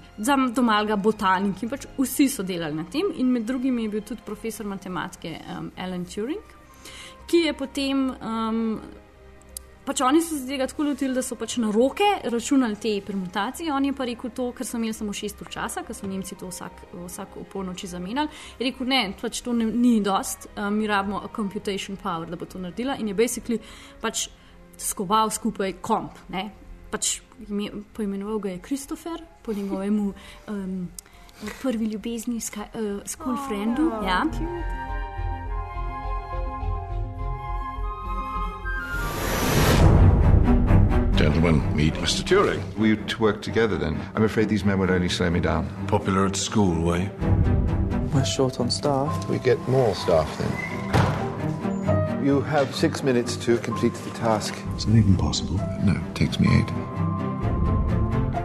domalga 0.55 0.97
botaniki, 0.97 1.67
pač 1.67 1.89
vsi 1.99 2.29
so 2.31 2.47
delali 2.47 2.79
na 2.79 2.85
tem 2.85 3.11
in 3.19 3.33
med 3.35 3.49
drugim 3.51 3.79
je 3.83 3.89
bil 3.89 4.05
tudi 4.07 4.23
profesor 4.25 4.67
matematike 4.67 5.41
um, 5.59 5.73
Alan 5.77 6.05
Turing, 6.05 6.55
ki 7.27 7.47
je 7.49 7.57
potem. 7.59 8.11
Um, 8.21 8.79
Pač 9.85 10.01
oni 10.01 10.23
so 10.25 10.39
se 10.39 10.47
tega 10.49 10.65
tako 10.67 10.87
lotili, 10.89 11.13
da 11.13 11.23
so 11.23 11.37
pač 11.37 11.59
na 11.61 11.69
roke 11.73 12.07
računali 12.33 12.77
te 12.81 12.93
permutacije. 13.05 13.73
On 13.73 13.85
je 13.85 13.93
pa 13.93 14.07
rekel 14.09 14.31
to, 14.33 14.47
ker 14.57 14.65
so 14.65 14.79
imeli 14.81 14.97
samo 14.97 15.13
šest 15.13 15.43
ur 15.45 15.51
časa, 15.53 15.83
ker 15.85 15.97
so 15.97 16.09
Nemci 16.09 16.39
to 16.41 16.49
vsak, 16.49 16.87
vsak 16.95 17.37
v 17.37 17.45
polnoči 17.53 17.91
zamenjali. 17.91 18.33
Je 18.59 18.65
rekel, 18.65 18.89
ne, 18.89 19.03
pač 19.21 19.43
to 19.45 19.53
ne, 19.53 19.69
ni 19.69 19.99
dost, 20.01 20.49
um, 20.57 20.73
mi 20.79 20.89
rabimo 20.89 21.21
computation 21.37 22.01
power, 22.01 22.31
da 22.31 22.41
bo 22.41 22.49
to 22.49 22.63
naredila. 22.63 22.97
In 22.97 23.13
je 23.13 23.19
basically 23.19 23.61
pač 24.01 24.31
skoval 24.81 25.29
skupaj 25.35 25.77
komp. 25.85 26.17
Ne? 26.33 26.49
Pač 26.91 27.19
ime, 27.45 27.85
poimenoval 27.93 28.41
ga 28.41 28.55
je 28.55 28.63
Kristofer, 28.65 29.21
po 29.45 29.53
njegovemu 29.53 30.15
um, 30.49 30.89
prvi 31.61 31.93
ljubezni, 31.93 32.41
ska, 32.41 32.71
uh, 32.73 33.03
school 33.05 33.37
friendu. 33.49 33.91
Ja. 34.01 34.25
Gentlemen, 41.25 41.75
meet 41.75 41.95
Mr. 41.95 42.23
Turing. 42.23 42.63
We 42.77 42.97
to 42.97 43.19
work 43.19 43.41
together 43.41 43.79
then. 43.79 43.99
I'm 44.15 44.25
afraid 44.25 44.51
these 44.51 44.63
men 44.63 44.79
would 44.79 44.91
only 44.91 45.09
slow 45.09 45.31
me 45.31 45.41
down. 45.41 45.67
Popular 45.87 46.27
at 46.27 46.37
school, 46.37 46.79
were 46.83 46.99
you? 46.99 47.11
We're 48.13 48.27
short 48.27 48.61
on 48.61 48.71
staff. 48.71 49.27
We 49.31 49.39
get 49.39 49.59
more 49.67 49.95
staff 49.95 50.29
then. 50.37 52.23
You 52.23 52.43
have 52.43 52.75
six 52.75 53.03
minutes 53.03 53.37
to 53.37 53.57
complete 53.57 53.95
the 53.95 54.11
task. 54.11 54.55
Is 54.77 54.85
it 54.85 54.95
even 54.97 55.17
possible? 55.17 55.57
No, 55.83 55.93
it 55.93 56.15
takes 56.15 56.39
me 56.39 56.47
eight. 56.59 56.69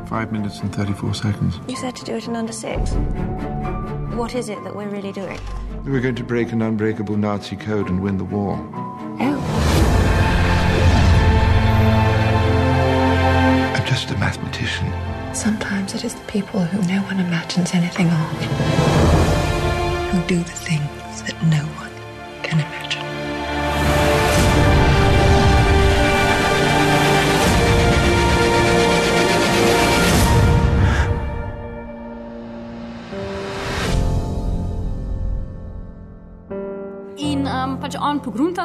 Five 0.07 0.32
minutes 0.32 0.61
and 0.61 0.73
34 0.73 1.13
seconds. 1.15 1.59
You 1.67 1.75
said 1.75 1.97
to 1.97 2.05
do 2.05 2.15
it 2.15 2.30
in 2.30 2.38
under 2.38 2.53
six. 2.53 2.91
What 4.15 4.36
is 4.36 4.47
it 4.47 4.63
that 4.63 4.73
we're 4.73 4.88
really 4.88 5.11
doing? 5.11 5.38
We're 5.84 5.99
going 5.99 6.15
to 6.15 6.23
break 6.23 6.53
an 6.53 6.61
unbreakable 6.61 7.17
Nazi 7.17 7.57
code 7.57 7.89
and 7.89 8.01
win 8.01 8.17
the 8.17 8.23
war. 8.23 8.55
I'm 9.19 9.59
just 14.00 14.12
a 14.12 14.18
mathematician. 14.18 14.88
Sometimes 15.36 15.93
it 15.93 16.06
is 16.06 16.16
the 16.16 16.26
people 16.26 16.62
who 16.62 16.82
no 16.88 17.02
one 17.02 17.20
imagines 17.20 17.74
anything 17.74 18.08
of 18.08 18.30
who 20.12 20.22
do 20.26 20.38
the 20.38 20.43
things 20.52 20.88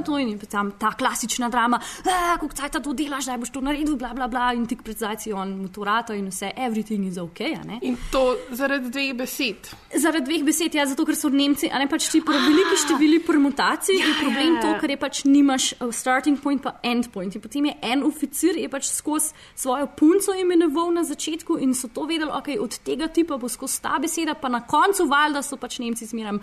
to 0.05 0.19
in 0.19 0.39
tam 0.51 0.73
ta 0.79 0.93
klasična 0.93 1.49
drama, 1.49 1.81
kako 2.05 2.49
caj 2.55 2.71
ta 2.77 2.81
to 2.81 2.93
delaš, 2.93 3.27
da 3.31 3.37
boš 3.41 3.53
to 3.55 3.61
naredil, 3.65 3.97
bla 3.97 4.13
bla 4.15 4.29
bla. 4.29 4.53
In 4.55 4.67
tik 4.71 4.83
pred 4.85 4.99
zdajci 4.99 5.33
on 5.33 5.57
motorata 5.63 6.15
in 6.15 6.29
vse, 6.31 6.53
everything 6.57 7.07
is 7.09 7.19
ok. 7.19 7.41
In 7.83 7.97
to 8.13 8.37
zaradi 8.53 8.91
dveh 8.91 9.15
besed. 9.19 9.71
Zaradi 9.95 10.29
dveh 10.29 10.45
besed, 10.47 10.75
ja, 10.75 10.87
zato 10.87 11.07
ker 11.07 11.17
so 11.17 11.31
Nemci, 11.33 11.71
a 11.73 11.81
ne 11.83 11.89
pač 11.91 12.09
ti 12.13 12.21
po 12.25 12.33
veliki 12.33 12.79
števili 12.85 13.21
permutacij, 13.27 13.99
je 14.01 14.15
problem 14.21 14.61
to, 14.63 14.75
ker 14.81 14.95
je 14.95 14.99
pač 15.01 15.25
nimaš 15.29 15.73
uh, 15.81 15.91
starting 15.93 16.41
point 16.43 16.63
pa 16.63 16.77
end 16.83 17.11
point. 17.13 17.35
In 17.35 17.43
potem 17.43 17.71
je 17.71 17.77
en 17.83 18.05
oficir, 18.07 18.59
je 18.61 18.71
pač 18.71 18.91
skozi 18.93 19.35
svojo 19.55 19.89
punco 19.97 20.35
imenoval 20.37 20.93
na 20.95 21.05
začetku 21.05 21.59
in 21.63 21.75
so 21.75 21.89
to 21.89 22.07
vedeli, 22.11 22.31
ok, 22.31 22.55
od 22.61 22.79
tega 22.85 23.09
tipa 23.09 23.39
bo 23.41 23.49
skozi 23.49 23.83
ta 23.83 23.99
beseda, 24.03 24.35
pa 24.35 24.51
na 24.53 24.65
koncu 24.67 25.09
valjda 25.11 25.43
so 25.43 25.61
pač 25.61 25.79
Nemci 25.83 26.07
zmeram. 26.11 26.41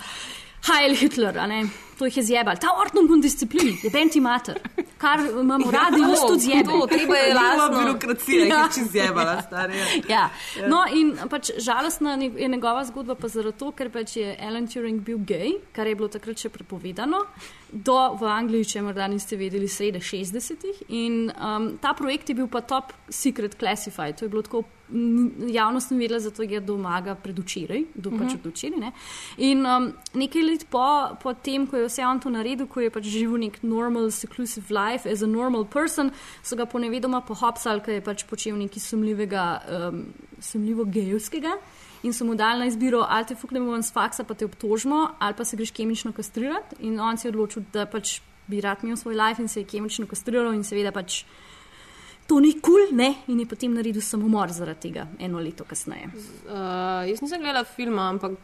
Heil 0.61 0.95
Hitler, 0.95 1.37
a 1.37 1.47
ne, 1.49 1.63
to 1.97 2.05
jih 2.05 2.17
je 2.17 2.23
zjebal. 2.23 2.57
Ta 2.61 2.75
ordnung 2.77 3.09
in 3.15 3.21
disciplin, 3.21 3.71
je 3.83 3.89
benti 3.89 4.19
mater, 4.21 4.59
kar 5.01 5.19
imamo 5.25 5.71
radi, 5.73 6.01
jaz 6.01 6.21
tudi 6.27 6.39
zjebam. 6.45 6.79
to, 6.79 6.87
treba 6.87 7.15
je 7.17 7.33
lasno. 7.39 7.79
birokracija, 7.79 8.43
jih 8.43 8.53
je 8.53 8.67
čisto 8.73 8.91
zjebala, 8.91 9.41
stari, 9.41 9.77
ja. 9.77 9.87
ja. 10.09 10.67
No, 10.69 10.83
in 10.93 11.15
pač 11.29 11.49
žalostna 11.57 12.13
je 12.21 12.47
njegova 12.47 12.85
zgodba 12.85 13.15
pa 13.15 13.27
zaradi 13.27 13.57
to, 13.57 13.71
ker 13.71 13.89
pač 13.89 14.15
je 14.17 14.37
Alan 14.41 14.67
Turing 14.67 15.01
bil 15.01 15.17
gej, 15.17 15.57
kar 15.73 15.87
je 15.87 15.95
bilo 15.95 16.09
takrat 16.13 16.37
še 16.37 16.49
prepovedano. 16.53 17.25
Do 17.71 17.95
v 18.19 18.27
Angliji, 18.27 18.65
če 18.65 18.81
morda 18.83 19.07
niste 19.07 19.37
vedeli, 19.39 19.67
sredi 19.67 19.99
60-ih. 19.99 20.81
In 20.89 21.31
um, 21.31 21.77
ta 21.81 21.93
projekt 21.95 22.29
je 22.29 22.35
bil 22.35 22.47
pa 22.47 22.61
top 22.61 22.91
secret 23.09 23.55
classified. 23.55 24.17
To 24.19 24.25
je 24.25 24.29
bilo 24.29 24.41
tako, 24.43 24.63
n- 24.91 25.47
javnost 25.49 25.91
ni 25.91 25.97
vedela, 26.01 26.19
zato 26.19 26.43
je 26.43 26.59
domaga 26.59 27.15
predvčeraj, 27.15 27.85
do 27.95 28.11
pač 28.11 28.33
Mhm. 28.33 28.39
od 28.43 28.51
včeraj. 28.51 28.79
Ne? 28.79 28.91
In 29.37 29.65
um, 29.65 29.87
nekaj 30.13 30.43
let 30.43 30.65
po, 30.69 30.83
po 31.15 31.33
tem, 31.33 31.63
ko 31.65 31.77
je 31.77 31.87
vse 31.87 32.03
on 32.03 32.19
to 32.19 32.29
naredil, 32.29 32.67
ko 32.67 32.81
je 32.81 32.89
pač 32.91 33.03
živel 33.07 33.39
nek 33.39 33.61
normal, 33.63 34.11
seclusive 34.11 34.67
life 34.69 35.07
as 35.07 35.23
a 35.23 35.27
normal 35.27 35.63
person, 35.65 36.11
so 36.43 36.55
ga 36.55 36.65
ponevedoma 36.65 37.21
pohopsali, 37.23 37.79
ker 37.79 37.93
je 37.93 38.01
pač 38.03 38.25
počel 38.27 38.57
nekaj 38.59 38.83
sumljivega, 38.83 39.45
um, 39.89 40.03
sumljivo 40.39 40.83
gejovskega. 40.85 41.55
In 42.03 42.13
so 42.13 42.25
mu 42.25 42.35
dali 42.35 42.59
na 42.59 42.65
izbiro, 42.65 43.05
ali 43.07 43.27
te 43.29 43.35
fuknemo 43.35 43.71
ven 43.71 43.83
s 43.83 43.93
faksa, 43.93 44.23
pa 44.23 44.33
te 44.33 44.45
obtožimo, 44.45 45.07
ali 45.19 45.37
pa 45.37 45.45
se 45.45 45.57
greš 45.57 45.71
kemično 45.71 46.13
kastrirati. 46.17 46.75
In 46.87 46.99
on 46.99 47.17
se 47.17 47.27
je 47.27 47.31
odločil, 47.31 47.63
da 47.73 47.85
pač 47.85 48.19
bi 48.47 48.61
rad 48.61 48.83
imel 48.83 48.97
svoj 48.97 49.15
life 49.15 49.41
in 49.41 49.47
se 49.47 49.61
je 49.61 49.69
kemično 49.69 50.07
kastriral 50.07 50.53
in 50.53 50.63
seveda 50.63 50.91
pač 50.91 51.23
to 52.27 52.39
ni 52.39 52.53
kul, 52.53 52.87
cool, 52.87 52.95
ne? 52.97 53.09
In 53.27 53.39
je 53.39 53.45
potem 53.45 53.73
naredil 53.75 54.01
samomor 54.01 54.51
zaradi 54.55 54.87
tega 54.87 55.07
eno 55.19 55.39
leto 55.39 55.65
kasneje. 55.67 56.11
Uh, 56.47 57.03
jaz 57.09 57.21
nisem 57.21 57.41
gledala 57.43 57.65
filma, 57.67 58.07
ampak 58.09 58.37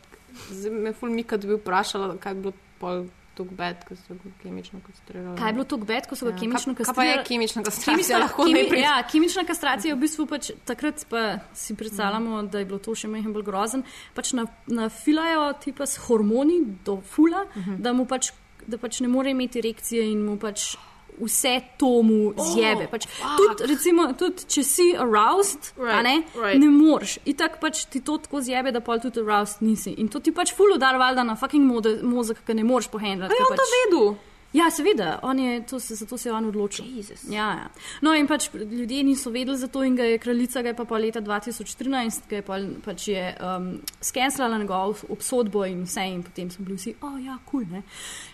me 0.71 0.93
ful 0.93 1.13
Mika 1.13 1.37
bi 1.37 1.55
vprašala, 1.55 2.17
kaj 2.21 2.35
bi 2.35 2.49
bilo 2.49 3.05
tako 3.37 3.53
bed, 3.53 3.83
ko 3.85 3.95
so 3.95 4.13
ga 4.15 4.29
kemično 4.41 4.79
kastrirali. 4.81 5.37
Kaj 5.37 5.49
je 5.49 5.53
bilo 5.53 5.65
tako 5.65 5.85
bed, 5.85 6.07
ko 6.07 6.15
so 6.15 6.25
ga 6.25 6.31
Ja, 6.31 6.37
kemično 6.37 6.73
kaj- 6.73 6.85
kaj 6.85 6.95
pa 6.95 7.03
je 7.03 7.13
kastrirali? 7.13 7.27
kemična 7.29 7.63
kastracija? 7.63 7.93
Kemična- 7.93 8.19
Lahko 8.19 8.43
kemi- 8.43 8.53
najprej- 8.55 8.81
Ja, 8.81 8.95
kemična 9.03 9.43
kastracija 9.45 9.91
je 9.91 9.95
v 9.95 9.99
bistvu 9.99 10.25
pač 10.27 10.43
takrat 10.65 11.05
pa 11.07 11.21
si 11.53 11.75
predstavljamo, 11.75 12.43
da 12.43 12.59
je 12.59 12.65
bilo 12.65 12.79
to 12.79 12.95
še 12.95 13.07
mehen 13.07 13.31
bolj 13.31 13.43
grozen. 13.43 13.83
Pač 14.13 14.33
na- 14.33 14.47
nafilajo 14.67 15.53
tipa 15.55 15.85
s 15.85 15.97
hormoni 15.99 16.57
do 16.83 16.97
fula, 17.03 17.45
Mhm. 17.55 17.75
da 17.77 17.93
mu 17.93 18.05
pač, 18.05 18.31
da 18.67 18.77
pač 18.77 18.99
ne 18.99 19.07
more 19.07 19.29
imeti 19.29 19.59
erekcije 19.59 20.11
in 20.11 20.25
mu 20.25 20.37
pač 20.37 20.75
vse 21.19 21.61
to 21.77 22.01
mu 22.03 22.33
zjebe. 22.37 22.85
Oh, 22.87 22.91
Pač, 22.91 23.07
fuck. 23.07 23.37
tudi, 23.37 23.67
recimo, 23.73 24.07
tudi 24.17 24.47
če 24.47 24.63
si 24.63 24.87
aroused, 24.97 25.73
right, 25.77 26.03
ne, 26.03 26.15
right. 26.35 26.59
ne 26.61 26.69
moreš. 26.69 27.17
Itak 27.25 27.59
pač 27.63 27.85
ti 27.91 28.01
to 28.05 28.17
tako 28.21 28.41
zjebe, 28.41 28.71
da 28.71 28.81
pol 28.85 29.01
tudi 29.03 29.23
aroused 29.25 29.65
nisi. 29.65 29.95
In 29.97 30.11
to 30.13 30.21
ti 30.23 30.33
pač 30.35 30.53
ful 30.55 30.75
udar 30.75 30.99
valjda 31.01 31.25
na 31.27 31.35
fucking 31.39 31.65
mode, 31.65 31.97
mozek, 32.03 32.43
ki 32.45 32.57
ne 32.57 32.65
moreš 32.67 32.91
pohendati. 32.93 33.33
A 33.33 33.37
je 33.37 33.49
on 33.49 33.57
to 33.57 33.69
vedel? 33.75 34.09
Ja, 34.57 34.71
seveda, 34.71 35.19
je, 35.37 35.65
to 35.69 35.79
se, 35.79 35.95
zato 35.95 36.17
se 36.17 36.29
je 36.29 36.33
on 36.33 36.45
odločil. 36.45 36.85
Ja, 37.29 37.49
ja. 37.61 37.69
No, 38.01 38.13
in 38.17 38.27
pač 38.27 38.49
ljudje 38.53 39.03
niso 39.03 39.29
vedeli 39.29 39.57
za 39.57 39.67
to, 39.67 39.83
in 39.83 39.95
ga 39.95 40.03
je 40.03 40.17
kraljica, 40.17 40.61
ga 40.61 40.73
je 40.73 40.77
pa, 40.77 40.85
pa 40.85 40.97
leta 40.97 41.21
2013, 41.21 42.25
ki 42.29 42.39
je 42.39 42.45
pa, 42.45 42.57
pač 42.85 43.07
je 43.11 43.23
um, 43.37 43.69
skenslala 44.01 44.57
njegovo 44.57 44.95
obsodbo 45.13 45.65
in 45.65 45.83
vse, 45.85 46.07
in 46.09 46.23
potem 46.25 46.49
so 46.51 46.63
bili 46.63 46.77
vsi, 46.79 46.95
o 47.01 47.11
oh, 47.11 47.19
ja, 47.25 47.37
kul. 47.45 47.67
Cool, 47.67 47.83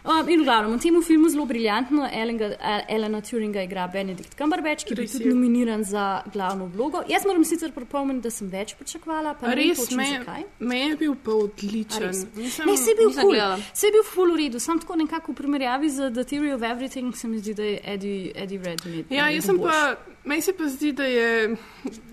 um, 0.05 0.29
in 0.29 0.41
v 0.41 0.47
glavnem, 0.47 0.77
v 0.77 0.81
tem 0.83 1.01
filmu 1.03 1.29
zelo 1.29 1.45
briljantno 1.49 2.07
Elena, 2.11 2.51
Elena 2.89 3.21
Turinga 3.21 3.63
igra 3.63 3.87
Benedikt 3.87 4.37
Cumberbatch, 4.37 4.87
ki 4.87 4.95
je 4.97 5.07
tudi 5.17 5.31
nominiran 5.31 5.83
za 5.83 6.21
glavno 6.33 6.69
vlogo. 6.71 7.03
Jaz 7.09 7.25
moram 7.27 7.43
sicer 7.47 7.71
pripomniti, 7.75 8.23
da 8.23 8.31
sem 8.31 8.49
več 8.51 8.75
pričakovala, 8.79 9.35
pa 9.39 9.51
ne 9.51 9.59
Res, 9.59 9.83
točno 9.83 9.97
me, 9.97 10.09
zakaj. 10.17 10.47
me 10.59 10.79
je 10.79 10.95
bil 11.03 11.15
pa 11.23 11.35
odličen. 11.35 12.09
Nisem, 12.35 12.67
Ne, 12.67 12.77
se 12.77 12.91
je 12.91 12.95
bil 12.95 13.11
kul, 13.11 13.31
gledala. 13.31 13.59
se 13.73 13.87
je 13.87 13.91
bil 13.95 14.03
full 14.07 14.33
v 14.33 14.41
redu, 14.43 14.59
sam 14.59 14.79
tako 14.79 14.95
nekako 14.99 15.31
v 15.31 15.35
primerjavi 15.41 15.89
z 15.89 16.12
The 16.13 16.23
Theory 16.23 16.53
of 16.53 16.61
Everything 16.63 17.15
se 17.15 17.27
mi 17.27 17.39
zdi, 17.39 17.53
da 17.53 17.63
je 17.63 17.79
Eddie, 17.83 18.31
Eddie 18.35 18.59
Redmayne. 18.59 19.03
Ja, 19.09 19.29
jaz 19.29 19.45
sem 19.45 19.57
pa, 19.59 19.95
meni 20.23 20.41
se 20.41 20.53
pa 20.53 20.67
zdi, 20.67 20.91
da 20.91 21.03
je 21.03 21.55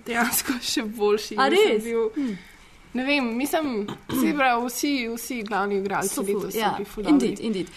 dejansko 0.06 0.52
še 0.72 0.82
boljši. 0.84 1.36
A 1.38 1.48
res? 1.48 1.84
Bil, 1.84 2.08
Hm. 2.14 2.32
Ne 2.92 3.04
vem, 3.04 3.36
mislim, 3.36 3.86
se 4.10 4.32
pravi, 4.34 4.66
vsi, 4.66 5.08
vsi 5.14 5.42
glavni 5.42 5.76
igralci 5.78 6.08
So 6.08 6.24
ja, 6.54 6.72
bili 6.76 6.84
ful 6.84 7.06
indeed, 7.06 7.30
dobri. 7.30 7.46
indeed. 7.46 7.68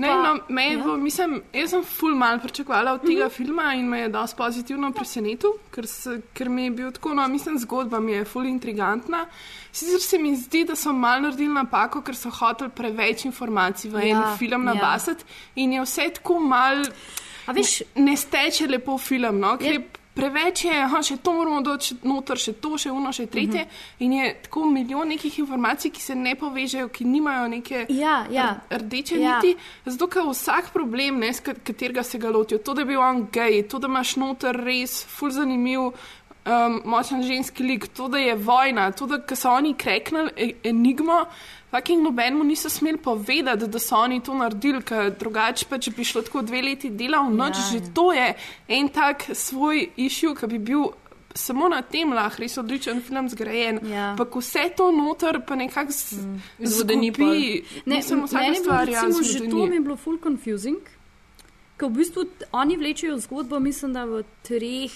Ne, 0.00 0.08
Pa- 0.08 0.22
no, 0.24 0.30
me 0.48 0.62
je, 0.64 0.78
ja. 0.78 0.96
mislim, 0.98 1.32
jaz 1.52 1.70
sem 1.70 1.82
ful 1.84 2.14
mal 2.14 2.38
pričakovala 2.38 2.92
od 2.92 3.02
tega 3.02 3.24
Mhm. 3.24 3.32
filma 3.32 3.74
in 3.74 3.84
me 3.86 3.98
je 3.98 4.08
dosti 4.10 4.36
pozitivno 4.36 4.92
presenetil, 4.92 5.50
ker, 5.70 5.86
se, 5.86 6.14
ker 6.32 6.48
mi 6.48 6.64
je 6.64 6.70
bil 6.72 6.90
tako, 6.90 7.14
no, 7.14 7.28
mislim, 7.28 7.58
zgodba 7.58 8.00
mi 8.00 8.12
je 8.12 8.24
ful 8.24 8.46
intrigantna. 8.46 9.26
Sicer 9.72 10.00
se 10.00 10.18
mi 10.18 10.36
zdi, 10.36 10.64
da 10.64 10.74
so 10.74 10.92
mal 10.94 11.20
naredili 11.20 11.52
napako, 11.52 12.00
ker 12.02 12.16
so 12.16 12.30
hoteli 12.30 12.70
preveč 12.72 13.24
informacij 13.24 13.90
v 13.90 13.96
en 13.98 14.08
Ja, 14.08 14.36
film 14.36 14.62
ja. 14.62 14.74
nabasati 14.74 15.24
in 15.56 15.72
je 15.72 15.82
vse 15.82 16.08
tako 16.12 16.38
mal. 16.40 16.80
A 17.46 17.52
veš, 17.52 17.82
ne 17.96 18.16
steče 18.16 18.66
lepo 18.68 18.98
film, 18.98 19.38
no, 19.38 19.56
ker 19.58 19.66
Je- 19.66 19.72
je 19.74 19.88
preveč 20.20 20.64
je, 20.64 20.74
aha, 20.84 21.00
še 21.02 21.16
to 21.24 21.32
moramo 21.32 21.62
doči 21.64 21.96
noter, 22.04 22.36
še 22.36 22.52
to, 22.60 22.76
še 22.78 22.92
uno, 22.92 23.12
še 23.12 23.24
tretje. 23.26 23.64
Mhm. 23.64 24.04
In 24.04 24.12
je 24.18 24.34
tako 24.44 24.66
milijon 24.68 25.08
nekih 25.08 25.38
informacij, 25.38 25.90
ki 25.90 26.00
se 26.00 26.14
ne 26.14 26.34
povežejo, 26.36 26.90
ki 26.92 27.08
nimajo 27.08 27.48
neke 27.48 27.86
Ja, 27.88 28.26
ja. 28.30 28.50
rdeče 28.70 29.16
Ja. 29.20 29.38
niti. 29.40 29.56
Zato, 29.86 30.06
ker 30.06 30.28
vsak 30.28 30.72
problem, 30.72 31.18
ne, 31.18 31.32
katerega 31.32 32.02
se 32.04 32.18
ga 32.18 32.30
lotijo, 32.30 32.58
to, 32.58 32.74
da 32.74 32.82
je 32.84 32.90
bil 32.92 33.00
on 33.00 33.26
gej, 33.32 33.62
to, 33.68 33.78
da 33.78 33.88
imaš 33.88 34.16
noter 34.16 34.56
res 34.56 35.00
ful 35.08 35.30
zanimiv. 35.30 35.92
Um, 36.40 36.78
močen 36.88 37.20
ženski 37.22 37.62
lik, 37.62 37.88
to, 37.92 38.08
da 38.08 38.16
je 38.18 38.32
vojna, 38.34 38.86
to, 38.96 39.04
da 39.06 39.18
so 39.36 39.50
oni 39.52 39.74
kreknili 39.76 40.30
e- 40.36 40.54
enigmo, 40.70 41.26
fucking 41.70 42.02
nobenemu 42.02 42.44
niso 42.44 42.70
smeli 42.70 42.98
povedati, 42.98 43.66
da 43.66 43.78
so 43.78 43.96
oni 43.96 44.20
to 44.20 44.34
naredili, 44.34 44.82
ker 44.82 45.12
drugače 45.18 45.66
pač 45.70 45.88
bi 45.96 46.04
šlo 46.04 46.22
tako 46.22 46.42
dve 46.42 46.62
leti 46.62 46.90
dela 46.90 47.22
v 47.28 47.34
noč. 47.34 47.56
Ja. 47.56 47.68
Že 47.72 47.92
to 47.94 48.12
je 48.12 48.34
en 48.68 48.88
tak 48.88 49.24
svoj 49.34 49.88
issue, 49.96 50.34
ki 50.34 50.46
bi 50.46 50.58
bil 50.58 50.90
samo 51.34 51.68
na 51.68 51.82
tem 51.82 52.12
lahko 52.12 52.42
res 52.42 52.58
odličen 52.58 53.02
film 53.02 53.28
zgrajen. 53.30 53.80
Ja. 53.86 54.14
Pa 54.18 54.26
vse 54.26 54.66
to 54.76 54.90
noter, 54.92 55.40
pa 55.46 55.54
nekako 55.54 55.92
mm. 55.92 56.40
Izvodeni 56.58 57.12
pol. 57.12 57.26
zgubi. 57.26 57.64
Ne, 57.86 57.96
Mislim, 57.96 58.24
vsaka 58.24 58.44
bilo 58.44 58.62
stvar 58.62 58.88
je 58.88 58.94
recimo 58.94 59.22
že 59.22 59.38
to 59.38 59.44
zvodeni. 59.44 59.68
mi 59.70 59.76
je 59.76 59.80
bilo 59.80 59.96
full 59.96 60.18
confusing, 60.22 60.82
ker 61.76 61.88
v 61.88 62.02
bistvu 62.02 62.26
oni 62.52 62.76
vlečejo 62.76 63.18
zgodbo, 63.18 63.60
mislim, 63.60 63.92
da 63.92 64.04
v 64.04 64.24
treh 64.42 64.90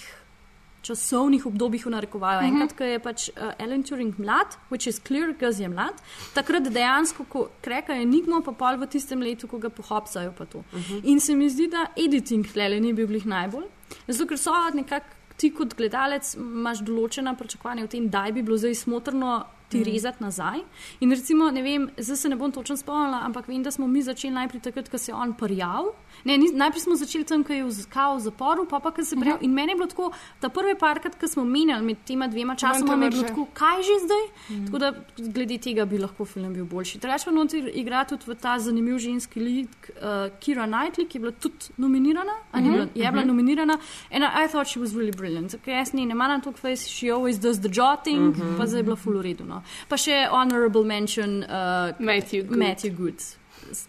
časovnih 0.84 1.46
obdobjih 1.48 1.86
v 1.86 1.94
narekovaju. 1.96 2.42
Mhm. 2.42 2.50
Enkrat, 2.52 2.76
ko 2.78 2.84
je 2.84 3.00
pač 3.02 3.26
uh, 3.32 3.52
Alan 3.58 3.82
Turing 3.82 4.14
mlad, 4.20 4.58
which 4.70 4.88
is 4.90 5.00
clear, 5.00 5.32
ker 5.40 5.52
je 5.56 5.68
mlad, 5.68 5.98
takrat 6.36 6.68
dejansko, 6.68 7.26
ko 7.30 7.48
kreka 7.64 7.96
enigmo, 7.96 8.42
pa 8.44 8.52
pol 8.52 8.78
v 8.80 8.90
tistem 8.92 9.24
letu, 9.24 9.48
ko 9.48 9.58
ga 9.58 9.72
pohopsajo 9.72 10.34
pa 10.36 10.44
to. 10.44 10.64
Mhm. 10.72 11.02
In 11.04 11.20
se 11.20 11.34
mi 11.34 11.48
zdi, 11.50 11.68
da 11.72 11.88
editing 11.96 12.46
tlele 12.46 12.80
ni 12.80 12.92
bil 12.92 13.08
glih 13.08 13.26
najbolj, 13.26 13.68
zato 14.08 14.28
ker 14.28 14.38
so 14.38 14.54
nekako 14.74 15.22
ti 15.36 15.50
kot 15.50 15.74
gledalec 15.74 16.36
imaš 16.38 16.84
določena 16.86 17.34
pričakovanja 17.34 17.84
o 17.84 17.90
tem, 17.90 18.06
da 18.08 18.28
bi 18.30 18.42
bilo 18.42 18.56
zdaj 18.60 18.76
smotrno 18.84 19.32
ti 19.74 19.80
Mhm. 19.80 19.86
rezati 19.86 20.20
nazaj. 20.20 20.58
In 21.00 21.10
recimo, 21.10 21.50
ne 21.50 21.62
vem, 21.62 21.90
zdaj 21.98 22.16
se 22.16 22.28
ne 22.28 22.36
bom 22.36 22.50
točno 22.50 22.76
spomnila, 22.76 23.20
ampak 23.20 23.48
vem, 23.48 23.62
da 23.62 23.70
smo 23.70 23.86
mi 23.88 24.02
začeli 24.02 24.32
najprej 24.32 24.60
takrat, 24.62 24.88
ko 24.88 24.98
se 24.98 25.10
je 25.10 25.16
on 25.16 25.34
prijavil. 25.34 25.90
Ne, 26.24 26.38
ni, 26.38 26.48
najprej 26.54 26.80
smo 26.80 26.94
začeli 26.96 27.24
tam, 27.24 27.42
ko 27.42 27.52
je 27.52 27.64
v 27.64 27.70
z- 27.72 27.86
kao 27.86 28.14
v 28.14 28.20
zaporu, 28.22 28.64
pa 28.64 28.78
pa 28.78 28.90
ko 28.90 29.02
se 29.02 29.14
je 29.14 29.20
prijavil. 29.20 29.42
In 29.42 29.52
meni 29.52 29.72
je 29.72 29.76
bilo 29.76 29.86
tako, 29.86 30.10
ta 30.40 30.48
prvi 30.48 30.74
parkrat, 30.76 31.14
ko 31.14 31.26
smo 31.26 31.44
menjali 31.44 31.82
med 31.84 31.96
tema 32.04 32.28
dvema 32.28 32.54
časoma, 32.54 32.96
mi 32.96 33.04
je 33.04 33.10
bilo 33.10 33.22
tako, 33.24 33.46
kaj 33.52 33.82
že 33.82 33.96
zdaj? 34.00 34.24
Tako 34.66 34.78
da 34.78 34.88
glede 35.18 35.58
tega 35.58 35.84
bi 35.84 35.98
lahko 35.98 36.24
film 36.24 36.54
bil 36.54 36.64
boljši. 36.66 36.98
Drugač 36.98 37.24
pa 37.24 37.30
noter 37.32 37.70
igra 37.74 38.04
tudi 38.04 38.24
v 38.24 38.34
ta 38.36 38.58
zanimiv 38.58 38.98
ženski 38.98 39.40
lik 39.40 39.68
uh, 39.92 40.04
Kira 40.38 40.66
Knightley, 40.66 41.06
ki 41.06 41.16
je 41.16 41.20
bila 41.20 41.32
tudi 41.34 41.56
nominirana, 41.78 42.32
ni 42.54 42.60
Mhm, 42.60 42.72
bila, 42.72 42.84
je 42.96 43.10
bila 43.10 43.20
mhm. 43.20 43.28
nominirana. 43.28 43.76
And 44.10 44.22
I, 44.22 44.44
I 44.44 44.48
thought 44.48 44.66
she 44.66 44.78
was 44.78 44.94
really 44.94 45.10
brilliant. 45.12 45.56
Ker 45.60 45.74
jaz 45.74 45.92
ne 45.94 46.14
maram 46.14 46.40
toliko 46.40 46.60
face, 46.60 46.86
she 46.88 47.08
always 47.08 47.38
does 47.38 47.58
the 47.58 47.68
jotting, 47.70 48.30
Mhm. 48.30 48.56
pa 48.56 48.66
zdaj 48.66 48.78
je 48.78 48.82
bila 48.84 48.96
full 48.96 49.16
uredu. 49.16 49.44
No. 49.44 49.62
Pa 49.88 49.96
še 49.96 50.26
honorable 50.30 50.84
mention 50.84 51.42
uh, 51.44 51.92
Matthew 51.98 52.44
Good. 52.44 52.58
Matthew 52.58 52.90
Good. 52.90 53.22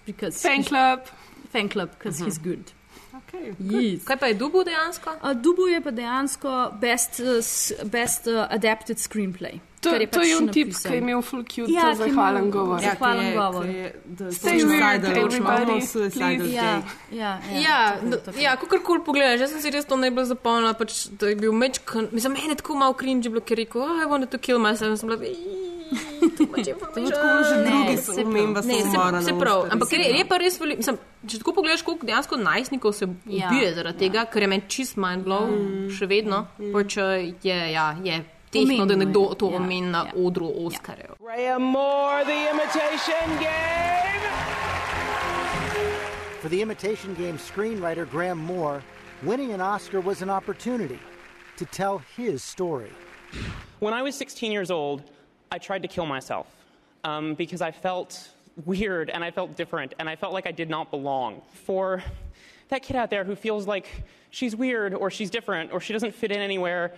Because 0.05 0.41
Fan 0.41 0.63
club. 0.63 1.05
Fan 1.51 1.69
club, 1.69 1.91
because 1.97 2.19
he's 2.19 2.37
good. 2.37 2.71
Okay. 3.15 3.53
Yes. 3.59 4.03
Kaj 4.03 4.17
pa 4.19 4.27
je 4.27 4.35
dubu 4.39 4.63
dejansko? 4.67 5.09
Uh, 5.23 5.33
Dubu 5.33 5.67
je 5.67 5.79
pa 5.81 5.91
dejansko 5.91 6.51
best, 6.81 7.19
uh, 7.23 7.39
best 7.87 8.27
uh, 8.27 8.47
adapted 8.51 8.99
screenplay. 8.99 9.59
To, 9.85 9.91
kar 9.91 10.01
to 10.01 10.19
pač 10.19 10.27
je 10.27 10.37
un 10.37 10.47
tip, 10.49 10.67
napisan. 10.71 10.91
ki 10.91 10.95
je 10.97 11.01
imel 11.01 11.21
full 11.21 11.43
cute 11.45 11.71
Ja, 11.71 11.89
je 11.91 11.97
zahvalen 11.99 12.47
imel 12.47 12.51
govor. 12.51 12.79
Ja, 12.81 12.95
zahvalen 12.95 13.27
govor. 13.35 13.67
Stay 14.33 14.63
weird, 14.65 15.05
everybody. 15.05 15.77
Ja, 16.51 16.65
ja, 16.65 16.71
ja, 17.11 17.33
Ja, 17.61 17.77
no, 18.01 18.17
ja 18.41 18.55
kako 18.57 18.81
kar 18.81 19.03
pogledaš, 19.05 19.45
jaz 19.45 19.53
sem 19.55 19.61
si 19.61 19.73
res 19.75 19.85
to 19.85 19.99
najbolj 20.01 20.31
zapomnila, 20.33 20.73
pač, 20.79 21.05
da 21.19 21.29
je 21.31 21.37
bil 21.39 21.53
meč, 21.53 21.79
mislim, 22.11 22.33
meni 22.33 22.55
je 22.55 22.61
tako 22.63 22.79
malo 22.81 22.97
cringe, 22.97 23.29
bilo, 23.29 23.45
ker 23.45 23.59
je 23.59 23.65
rekel, 23.67 23.85
oh, 23.85 24.01
I 24.01 24.09
wanted 24.09 24.33
to 24.33 24.41
kill 24.41 24.59
myself, 24.59 24.95
in 24.95 24.97
sem 24.97 25.13
bila, 25.13 25.35
to 26.29 26.99
je 26.99 27.09
tako 27.11 27.43
že 27.43 27.55
drugi 27.65 28.25
omemba 28.25 28.61
Ne, 28.61 28.73
se, 28.73 28.81
samomora. 28.91 29.21
se 29.21 29.31
na 29.31 29.39
prav, 29.39 29.65
ampak 29.71 29.89
ker 29.89 29.99
je, 29.99 30.09
je 30.17 30.25
pa 30.25 30.37
res 30.37 30.59
veliko, 30.59 30.77
mislim, 30.77 30.97
če 31.27 31.37
tako 31.39 31.53
pogledaš, 31.53 31.81
koliko 31.81 32.05
dejansko 32.05 32.37
najstnikov 32.37 32.93
se 32.93 33.07
Ja, 33.25 33.47
ubije 33.49 33.73
zaradi 33.75 33.97
tega, 33.99 34.25
ker 34.25 34.41
je 34.41 34.47
meni 34.47 34.63
čist 34.67 34.97
mind 34.97 35.25
blow, 35.25 35.49
še 35.89 36.05
vedno, 36.07 36.47
pač 36.73 36.97
eh, 36.97 37.33
je, 37.43 37.59
ja, 37.71 37.95
je 38.03 38.23
tehno, 38.51 38.85
da 38.85 38.95
nekdo 38.95 39.33
to 39.35 39.49
ja, 39.51 39.57
omeni 39.57 39.89
na 39.91 40.05
odru 40.15 40.47
Oskarjev. 40.65 41.15
Graham 41.19 41.61
Moore, 41.61 42.23
The 42.23 42.37
Imitation 42.51 43.37
Game. 43.39 44.21
For 46.41 46.49
the 46.49 46.61
Imitation 46.61 47.15
Game 47.15 47.37
screenwriter 47.39 48.05
Graham 48.05 48.37
Moore, 48.39 48.81
winning 49.23 49.51
an 49.53 49.61
Oscar 49.61 49.99
was 49.99 50.21
an 50.21 50.29
opportunity 50.29 50.99
to 51.57 51.65
tell 51.65 52.01
his 52.17 52.43
story. 52.43 52.91
When 53.79 53.93
I 53.93 54.01
was 54.03 54.15
16 54.15 54.51
years 54.51 54.69
old, 54.71 55.01
I 55.55 55.57
tried 55.57 55.83
to 55.83 55.87
kill 55.87 56.05
myself 56.05 56.47
um, 57.05 57.33
because 57.33 57.61
I 57.61 57.71
felt 57.71 58.27
weird 58.65 59.09
and 59.09 59.23
I 59.23 59.31
felt 59.31 59.55
different 59.55 59.93
and 59.99 60.09
I 60.09 60.17
felt 60.17 60.33
like 60.33 60.45
I 60.45 60.51
did 60.51 60.69
not 60.69 60.91
belong. 60.91 61.41
For 61.53 62.03
that 62.67 62.83
kid 62.83 62.97
out 62.97 63.09
there 63.09 63.23
who 63.23 63.37
feels 63.37 63.65
like 63.65 63.87
she's 64.31 64.53
weird 64.53 64.93
or 64.93 65.09
she's 65.09 65.29
different 65.29 65.71
or 65.71 65.79
she 65.79 65.93
doesn't 65.93 66.13
fit 66.13 66.29
in 66.29 66.39
anywhere, 66.39 66.93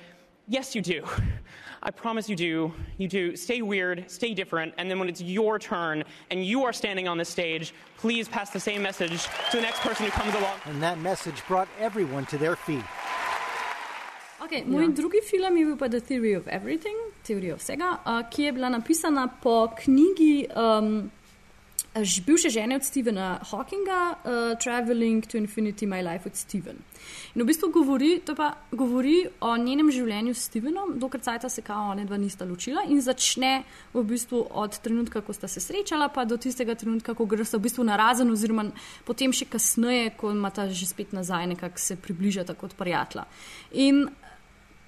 yes, 0.47 0.73
you 0.73 0.81
do. 0.81 1.05
I 1.83 1.91
promise 1.91 2.27
you 2.27 2.35
do. 2.35 2.73
You 2.97 3.07
do. 3.07 3.35
Stay 3.35 3.61
weird, 3.61 4.09
stay 4.09 4.33
different, 4.33 4.73
and 4.79 4.89
then 4.89 4.97
when 4.97 5.07
it's 5.07 5.21
your 5.21 5.59
turn 5.59 6.03
and 6.31 6.43
you 6.43 6.63
are 6.63 6.73
standing 6.73 7.07
on 7.07 7.19
the 7.19 7.25
stage, 7.25 7.75
please 7.99 8.27
pass 8.27 8.49
the 8.49 8.59
same 8.59 8.81
message 8.81 9.25
to 9.51 9.57
the 9.57 9.61
next 9.61 9.81
person 9.81 10.05
who 10.05 10.11
comes 10.11 10.33
along. 10.33 10.55
And 10.65 10.81
that 10.81 10.97
message 10.97 11.45
brought 11.47 11.67
everyone 11.79 12.25
to 12.25 12.39
their 12.39 12.55
feet. 12.55 12.83
Okay, 14.47 14.63
moj 14.65 14.83
ja. 14.83 14.89
drugi 14.89 15.17
film 15.29 15.57
je 15.57 15.65
bil 15.65 15.77
pa 15.77 15.89
The 15.89 15.99
Theory 15.99 16.37
of 16.37 16.45
Everything, 16.47 16.95
teorija 17.27 17.55
vsega, 17.59 17.97
uh, 17.99 18.21
ki 18.31 18.43
je 18.43 18.51
bila 18.51 18.69
napisana 18.69 19.27
po 19.43 19.67
knjigi 19.83 20.47
um, 20.55 21.09
bivše 22.25 22.49
žene 22.49 22.75
od 22.75 22.83
Stephena 22.83 23.39
Hawkinga, 23.51 24.15
uh, 24.23 24.59
Traveling 24.63 25.27
to 25.27 25.37
Infinity 25.37 25.83
My 25.85 26.01
Life 26.01 26.29
with 26.29 26.35
Stephen. 26.35 26.77
In 27.35 27.41
v 27.41 27.45
bistvu 27.45 27.69
govori, 27.71 28.21
pa 28.37 28.53
govori 28.71 29.25
o 29.41 29.57
njenem 29.57 29.91
življenju 29.91 30.33
s 30.33 30.45
Stevenom, 30.47 30.93
dokler 30.99 31.21
cajta 31.21 31.49
se 31.49 31.61
kao 31.61 31.91
ona 31.91 32.05
dva 32.05 32.17
nista 32.17 32.45
ločila 32.45 32.85
in 32.87 33.01
začne 33.01 33.63
v 33.93 34.03
bistvu 34.03 34.45
od 34.49 34.79
trenutka, 34.79 35.21
ko 35.21 35.33
sta 35.33 35.47
se 35.47 35.59
srečala, 35.59 36.07
pa 36.07 36.25
do 36.25 36.37
tistega 36.37 36.75
trenutka, 36.75 37.13
ko 37.13 37.25
gresta 37.25 37.57
v 37.57 37.67
bistvu 37.67 37.83
narazen, 37.83 38.31
oziroma 38.31 38.69
potem 39.05 39.33
še 39.33 39.49
kasneje, 39.51 40.13
ko 40.15 40.31
imata 40.31 40.69
že 40.71 40.87
spet 40.87 41.11
nazaj, 41.11 41.47
nekako 41.47 41.83
se 41.83 41.99
približata 41.99 42.55
kot 42.55 42.79
prijatelja. 42.79 43.27
In 43.73 44.07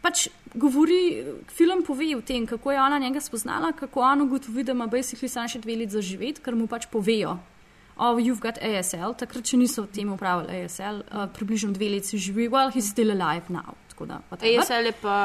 pač 0.01 0.27
govori, 0.55 1.23
film 1.53 1.83
pove 1.85 2.15
o 2.15 2.21
tem, 2.21 2.47
kako 2.47 2.71
je 2.71 2.81
ona 2.81 2.99
njega 2.99 3.21
spoznala, 3.21 3.71
kako 3.71 4.01
ona 4.01 4.23
ugotovi, 4.23 4.63
da 4.63 4.71
ima 4.71 4.87
basically 4.87 5.27
samo 5.27 5.47
še 5.47 5.59
dve 5.59 5.75
leti 5.75 5.97
za 5.97 6.01
živeti, 6.01 6.41
ker 6.41 6.55
mu 6.55 6.67
pač 6.67 6.87
povejo. 6.91 7.37
Oh, 7.99 8.15
you've 8.15 8.39
got 8.39 8.57
ASL, 8.63 9.11
takrat 9.19 9.45
še 9.45 9.57
niso 9.59 9.83
temu 9.91 10.15
upravili 10.15 10.63
ASL, 10.63 11.01
uh, 11.11 11.25
približno 11.35 11.73
dve 11.75 11.89
leti 11.97 12.17
živi, 12.17 12.47
well, 12.47 12.71
he's 12.71 12.87
still 12.87 13.11
alive 13.11 13.51
now. 13.51 13.75
Da. 13.99 14.21
ASL 14.39 14.85
je 14.87 14.93
pa. 15.01 15.15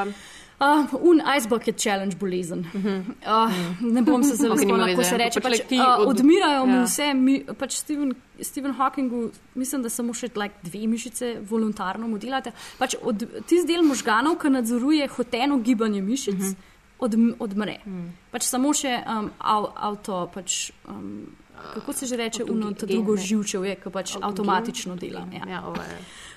Uh, 0.64 1.10
un 1.10 1.20
Ice 1.36 1.48
Bucket 1.48 1.80
Challenge 1.82 2.16
bolezen. 2.16 2.58
Uh 2.58 2.84
-huh. 2.84 3.02
uh, 3.46 3.52
ne 3.92 4.02
bom 4.02 4.22
se 4.24 4.36
zelo 4.36 4.56
spomnila, 4.56 4.86
kako 4.88 5.04
se 5.04 5.16
reče. 5.16 5.40
pač 5.40 5.60
Pač, 5.60 5.72
uh, 5.72 5.78
od- 5.98 6.08
odmirajo 6.08 6.66
mu 6.66 6.74
Ja. 6.74 6.84
vse, 6.84 7.14
mi, 7.14 7.44
pač 7.58 7.72
Stephen, 7.76 8.14
Stephen 8.40 8.72
Hawkingu, 8.72 9.30
mislim, 9.54 9.82
da 9.82 9.88
samo 9.88 10.14
še 10.14 10.28
like, 10.36 10.54
dve 10.62 10.86
mišice 10.86 11.40
voluntarno 11.50 12.08
mu 12.08 12.18
delate. 12.18 12.52
Pač 12.78 12.94
od, 13.02 13.26
tisti 13.46 13.66
del 13.66 13.82
možganov, 13.82 14.38
ki 14.38 14.48
nadzoruje 14.50 15.08
hoteno 15.08 15.58
gibanje 15.58 16.02
mišic, 16.02 16.34
uh 16.34 16.40
-huh. 16.40 16.54
od, 16.98 17.14
odmre. 17.38 17.78
Uh 17.86 17.92
-huh. 17.92 18.08
Pač 18.30 18.42
samo 18.42 18.72
še 18.72 19.02
um, 19.18 19.30
av, 19.38 19.66
avto, 19.76 20.30
pač, 20.34 20.70
um, 20.88 21.26
kako 21.74 21.92
se 21.92 22.06
že 22.06 22.16
reče, 22.16 22.44
uno, 22.44 22.66
Avtogen, 22.68 22.96
drugo 22.96 23.14
ne. 23.14 23.22
živčev 23.22 23.64
je, 23.64 23.74
ki 23.76 23.90
pač 23.90 24.10
Avtogen? 24.16 24.28
avtomatično 24.28 24.96
dela. 24.96 25.26
Ja. 25.32 25.48
Ja. 25.48 25.72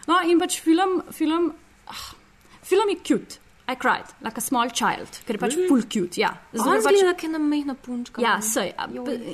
No, 0.08 0.16
in 0.32 0.40
pač 0.40 0.62
film, 0.62 1.02
film, 1.12 1.54
ah, 1.88 2.16
film 2.64 2.90
je 2.90 2.96
cute. 3.04 3.40
I 3.70 3.76
cried 3.76 4.06
like 4.22 4.38
a 4.38 4.42
small 4.42 4.70
child, 4.70 5.10
ker 5.28 5.36
je 5.36 5.40
pač 5.42 5.56
Really? 5.56 5.68
full 5.68 5.82
cute. 5.84 6.18
Ja. 6.22 6.30
On 6.56 6.70
ker 6.70 6.82
zgleda, 6.86 7.14
kot 7.14 7.24
ena 7.28 7.40
mehna 7.44 7.74
punčka. 7.76 8.22
Ja, 8.24 8.38
sej. 8.40 8.72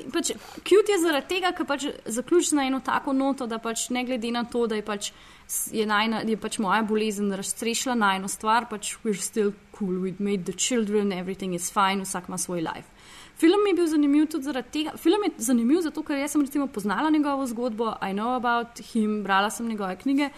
Pač, 0.09 0.31
cute 0.65 0.89
je 0.89 0.97
zaradi 1.03 1.35
tega, 1.35 1.51
ker 1.53 1.67
pač 1.69 1.85
zaključi 2.09 2.57
na 2.57 2.65
eno 2.65 2.79
tako 2.81 3.13
noto, 3.13 3.45
da 3.45 3.59
pač 3.61 3.91
ne 3.93 4.01
glede 4.07 4.31
na 4.33 4.41
to, 4.49 4.65
da 4.65 4.79
je 4.79 4.85
pač, 4.87 5.11
je, 5.69 5.85
najna, 5.85 6.23
je 6.25 6.37
pač 6.41 6.57
moja 6.57 6.81
bolezen 6.81 7.29
razstrešila 7.29 7.93
na 7.93 8.15
eno 8.17 8.31
stvar, 8.31 8.65
pač 8.71 8.95
we're 9.03 9.21
still 9.21 9.53
cool, 9.77 9.93
we 10.01 10.15
made 10.17 10.49
the 10.49 10.57
children, 10.57 11.13
everything 11.13 11.53
is 11.53 11.69
fine, 11.69 12.01
vsak 12.01 12.31
ima 12.31 12.41
svoj 12.41 12.65
life. 12.65 12.89
Film 13.37 13.67
je 13.69 13.73
bil 13.77 13.87
zanimiv 13.87 14.27
tudi 14.33 14.49
zaradi 14.49 14.69
tega. 14.73 14.97
Film 14.97 15.29
je 15.29 15.31
zanimiv 15.37 15.85
zato, 15.85 16.01
ker 16.01 16.17
jaz 16.17 16.33
sem 16.33 16.41
recimo 16.41 16.67
poznala 16.67 17.13
njegovo 17.13 17.45
zgodbo, 17.45 17.93
I 18.01 18.17
know 18.17 18.33
about 18.33 18.81
him, 18.93 19.21
brala 19.23 19.53
sem 19.53 19.69
njegove 19.69 19.95
knjige. 20.01 20.29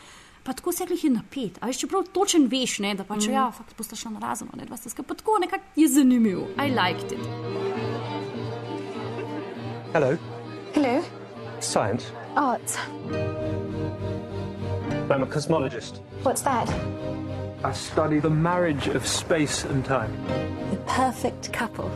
Pa 0.46 0.54
tako 0.54 0.72
se 0.72 0.86
jih 0.89 1.04
je 1.04 1.10
napet. 1.10 1.58
A 1.62 1.68
veš, 1.68 1.80
čeprav 1.80 2.04
točen 2.14 2.46
veš, 2.48 2.78
ne, 2.80 2.93
da 2.93 3.04
pač, 3.04 3.26
mm. 3.26 3.34
ja, 3.34 3.48
fakt 3.52 3.96
šla 3.98 4.12
na 4.12 4.20
razen, 4.22 4.48
ne, 4.54 4.66
dva 4.66 4.78
sta 4.78 4.89
skupaj. 4.89 5.08
Pa 5.08 5.18
tako 5.18 5.39
nekako 5.41 5.64
je 5.76 5.88
zanimiv. 5.88 6.43
I 6.62 6.70
liked 6.70 7.12
it. 7.12 7.20
Hello. 9.93 10.18
Hello. 10.76 11.02
Science. 11.62 12.12
Arts. 12.36 12.78
I'm 15.10 15.24
a 15.24 15.26
cosmologist. 15.26 16.02
What's 16.22 16.41
that? 16.41 16.70
I 17.64 17.74
study 17.74 18.20
the 18.20 18.30
marriage 18.30 18.88
of 18.88 19.08
space 19.08 19.66
and 19.66 19.84
time. 19.84 20.12
The 20.70 20.78
perfect 20.86 21.52
couple. 21.54 21.89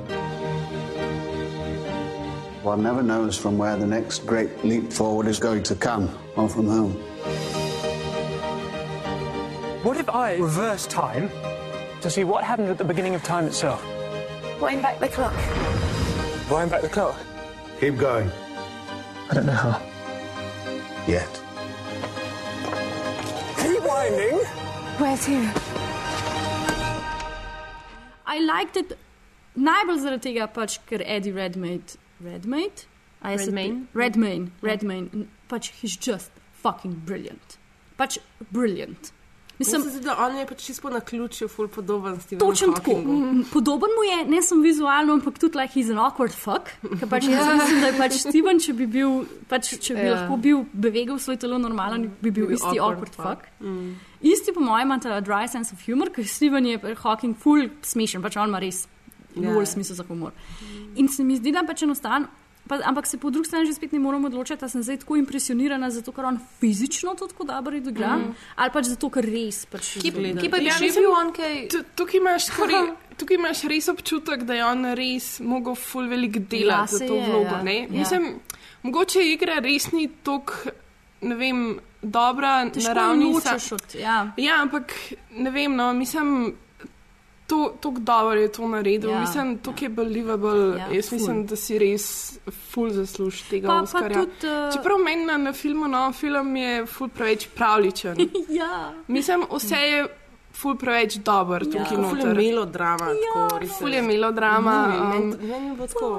One 2.63 2.81
never 2.81 3.03
knows 3.03 3.37
from 3.37 3.59
where 3.59 3.77
the 3.77 3.87
next 3.87 4.25
great 4.25 4.65
leap 4.65 4.91
forward 4.91 5.27
is 5.27 5.39
going 5.39 5.63
to 5.63 5.75
come, 5.75 6.09
or 6.35 6.49
from 6.49 6.65
whom. 6.65 7.58
What 9.83 9.97
if 9.97 10.09
I 10.09 10.35
reverse 10.35 10.85
time 10.87 11.29
to 12.01 12.09
see 12.09 12.23
what 12.23 12.43
happened 12.43 12.69
at 12.69 12.77
the 12.77 12.83
beginning 12.83 13.15
of 13.15 13.23
time 13.23 13.45
itself? 13.45 13.81
Wind 14.61 14.81
back 14.81 14.99
the 14.99 15.07
clock. 15.07 15.33
Wind 16.51 16.69
back 16.71 16.81
the 16.81 16.89
clock. 16.89 17.15
Keep 17.79 17.97
going. 17.97 18.29
I 19.29 19.33
don't 19.35 19.45
know 19.45 19.53
how. 19.53 19.81
Yet. 21.07 21.29
Keep 23.61 23.83
winding. 23.83 24.39
Where 24.99 25.17
to? 25.17 25.51
I 28.27 28.39
liked 28.39 28.75
it 28.77 28.97
najbolj 29.57 30.01
zaradi 30.03 30.21
tega, 30.21 30.47
pač, 30.47 30.79
ker 30.87 30.99
Eddie 31.05 31.31
Redmayne, 31.31 31.83
Redmayne? 32.21 32.83
A 33.21 33.29
jaz 33.31 33.39
se- 33.39 33.45
Redmayne? 33.45 33.87
Redmayne, 33.93 34.51
Redmayne, 34.61 35.27
pač 35.49 35.71
he's 35.79 35.95
just 35.95 36.31
fucking 36.51 36.93
brilliant. 37.05 37.57
Pač 37.97 38.17
brilliant. 38.51 39.11
Mislim, 39.59 39.81
Mislim, 39.81 40.03
da 40.03 40.15
on 40.17 40.35
je 40.37 40.45
pač 40.45 40.61
čisto 40.63 40.89
na 40.89 40.99
ključju, 41.01 41.47
ful 41.47 41.67
podoben 41.67 42.19
s 42.21 42.25
tem. 42.25 42.39
Točno 42.39 42.73
tako. 42.73 42.93
Mm, 42.95 43.43
Podoben 43.53 43.89
mu 43.91 44.03
je, 44.05 44.25
ne 44.27 44.41
samo 44.41 44.61
vizualno, 44.61 45.13
ampak 45.13 45.39
tudi 45.39 45.57
like 45.57 45.73
he's 45.75 45.91
an 45.91 45.97
awkward 45.97 46.31
fuck. 46.33 46.71
Ker 46.99 47.09
pač 47.09 47.27
jaz 47.27 47.47
mislim, 47.53 47.81
da 47.81 47.87
je 47.87 47.97
pač 47.97 48.13
Steven, 48.13 48.59
če 48.59 48.73
bi 48.73 48.87
bil, 48.87 49.25
pač, 49.49 49.73
če 49.79 49.95
bi 49.95 50.05
Ja. 50.07 50.13
lahko 50.15 50.37
bil 50.37 50.63
bevegal 50.73 51.19
svoj 51.19 51.37
telo 51.37 51.57
normalen, 51.57 52.07
bi 52.21 52.31
bil 52.31 52.45
Bi 52.47 52.47
bil 52.47 52.55
isti 52.55 52.79
awkward 52.79 53.11
awkward 53.11 53.15
fuck. 53.15 53.49
Mm. 53.59 53.95
Isti 54.21 54.53
po 54.53 54.59
mojem 54.61 54.87
ima 54.87 54.99
ta 54.99 55.19
dry 55.21 55.47
sense 55.47 55.75
of 55.75 55.83
humor, 55.85 56.09
ker 56.09 56.23
Steven 56.27 56.65
je 56.65 56.79
Hawking 56.95 57.35
full 57.37 57.67
smešen, 57.81 58.21
pač 58.23 58.37
on 58.37 58.47
ima 58.49 58.59
res 58.59 58.87
Ja. 59.35 59.53
bolj 59.53 59.65
smisel 59.65 59.95
za 59.95 60.03
humor. 60.03 60.31
In 60.95 61.07
se 61.07 61.23
mi 61.23 61.35
zdi, 61.37 61.51
da 61.51 61.61
pač 61.63 61.83
enostavno. 61.83 62.27
Pa, 62.69 62.77
ampak 62.85 63.07
se 63.07 63.17
po 63.17 63.29
drugi 63.29 63.47
strani 63.47 63.65
že 63.65 63.73
spet 63.73 63.91
ne 63.91 63.99
moramo 63.99 64.27
odločiti, 64.27 64.61
da 64.61 64.69
sem 64.69 64.83
zdaj 64.83 64.99
tako 64.99 65.15
impresionirana, 65.17 65.89
zato 65.89 66.11
ker 66.11 66.25
on 66.25 66.37
fizično 66.59 67.15
to 67.17 67.27
tako 67.27 67.43
dobro 67.43 67.73
igra, 67.75 68.11
mm. 68.15 68.35
ali 68.55 68.71
pač 68.71 68.85
zato, 68.85 69.09
ker 69.09 69.25
res 69.25 69.63
pač 69.65 69.87
Ki, 69.97 70.11
ki 70.11 70.49
pa 70.49 70.57
bi 70.57 70.65
Ja, 70.65 70.75
mislim, 70.77 71.03
bil 71.03 71.11
on 71.11 71.31
kaj. 71.33 71.55
Tu- 71.67 71.81
Tukaj 71.95 72.17
imaš, 72.17 72.45
skori, 72.45 72.77
tukaj 73.17 73.35
imaš 73.35 73.63
res 73.63 73.87
občutek, 73.87 74.43
da 74.43 74.53
je 74.53 74.65
on 74.65 74.85
res 74.93 75.39
mogel 75.41 75.73
ful 75.75 76.05
velik 76.07 76.37
delati 76.45 76.93
Ja, 76.93 76.99
za 76.99 77.07
to 77.07 77.13
je, 77.15 77.25
vlogo. 77.25 77.49
ja. 77.49 77.63
ne. 77.63 77.77
Ja. 77.81 77.87
Mislim, 77.89 78.29
mogoče 78.83 79.25
igra 79.25 79.57
res 79.59 79.89
ni 79.91 80.05
tako, 80.23 80.53
ne 81.21 81.35
vem, 81.35 81.63
dobra 82.01 82.69
Težko 82.69 82.87
na 82.87 82.93
ravni 82.93 83.31
jo 83.33 83.39
sa- 83.41 83.57
od- 83.75 83.95
ja. 83.95 84.19
ja, 84.37 84.61
ampak 84.61 84.93
ne 85.31 85.49
vem, 85.51 85.73
no, 85.75 85.93
mislim. 85.93 86.53
To, 87.49 87.73
tako 87.75 87.99
dobro 87.99 88.35
je 88.35 88.47
to 88.49 88.67
naredil. 88.67 89.09
Ja, 89.09 89.15
Ja, 89.15 89.21
mislim, 89.21 89.57
to 89.57 89.73
je 89.75 89.89
believable. 89.89 90.51
Ja, 90.69 90.75
Ja, 90.79 90.87
Jaz 90.91 91.09
ful. 91.09 91.17
mislim, 91.17 91.45
da 91.45 91.55
si 91.57 91.79
res 91.79 92.05
ful 92.69 92.89
zasluži 92.91 93.43
tega 93.49 93.67
Pa- 93.67 93.73
pa 93.73 93.81
Oscarja. 93.81 94.13
tudi, 94.15 94.45
eh, 94.45 94.69
Čeprav 94.71 94.97
meni 94.99 95.25
na, 95.25 95.37
na 95.39 95.53
filmu, 95.53 95.87
no, 95.87 96.11
film 96.13 96.55
je 96.55 96.85
ful 96.85 97.07
preveč 97.09 97.47
pravličen. 97.49 98.17
ja. 98.51 98.93
Mislim, 99.09 99.47
vse 99.51 99.75
je 99.77 100.05
ful 100.53 100.75
preveč 100.75 101.17
dober 101.17 101.63
Ja, 101.63 101.71
tukaj 101.71 101.87
ful 101.87 102.17
je 102.17 102.21
noter. 102.21 102.35
melodrama, 102.37 103.07
tako 103.25 103.59
res. 103.59 103.71
Ful 103.71 103.89
je 103.89 104.01
melodrama. 104.03 104.77
Um. 105.11 105.33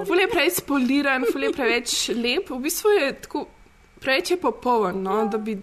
Ful 0.04 0.18
je 0.18 0.28
preveč 0.28 0.52
spoliran, 0.54 1.24
ful 1.32 1.42
je 1.42 1.52
preveč 1.52 1.94
lep. 2.10 2.50
V 2.50 2.58
bistvu 2.58 2.90
je 2.92 3.12
tako, 3.20 3.46
preveč 4.00 4.30
je 4.30 4.36
popoln, 4.38 5.02
no, 5.02 5.26
da 5.26 5.38
bi 5.38 5.54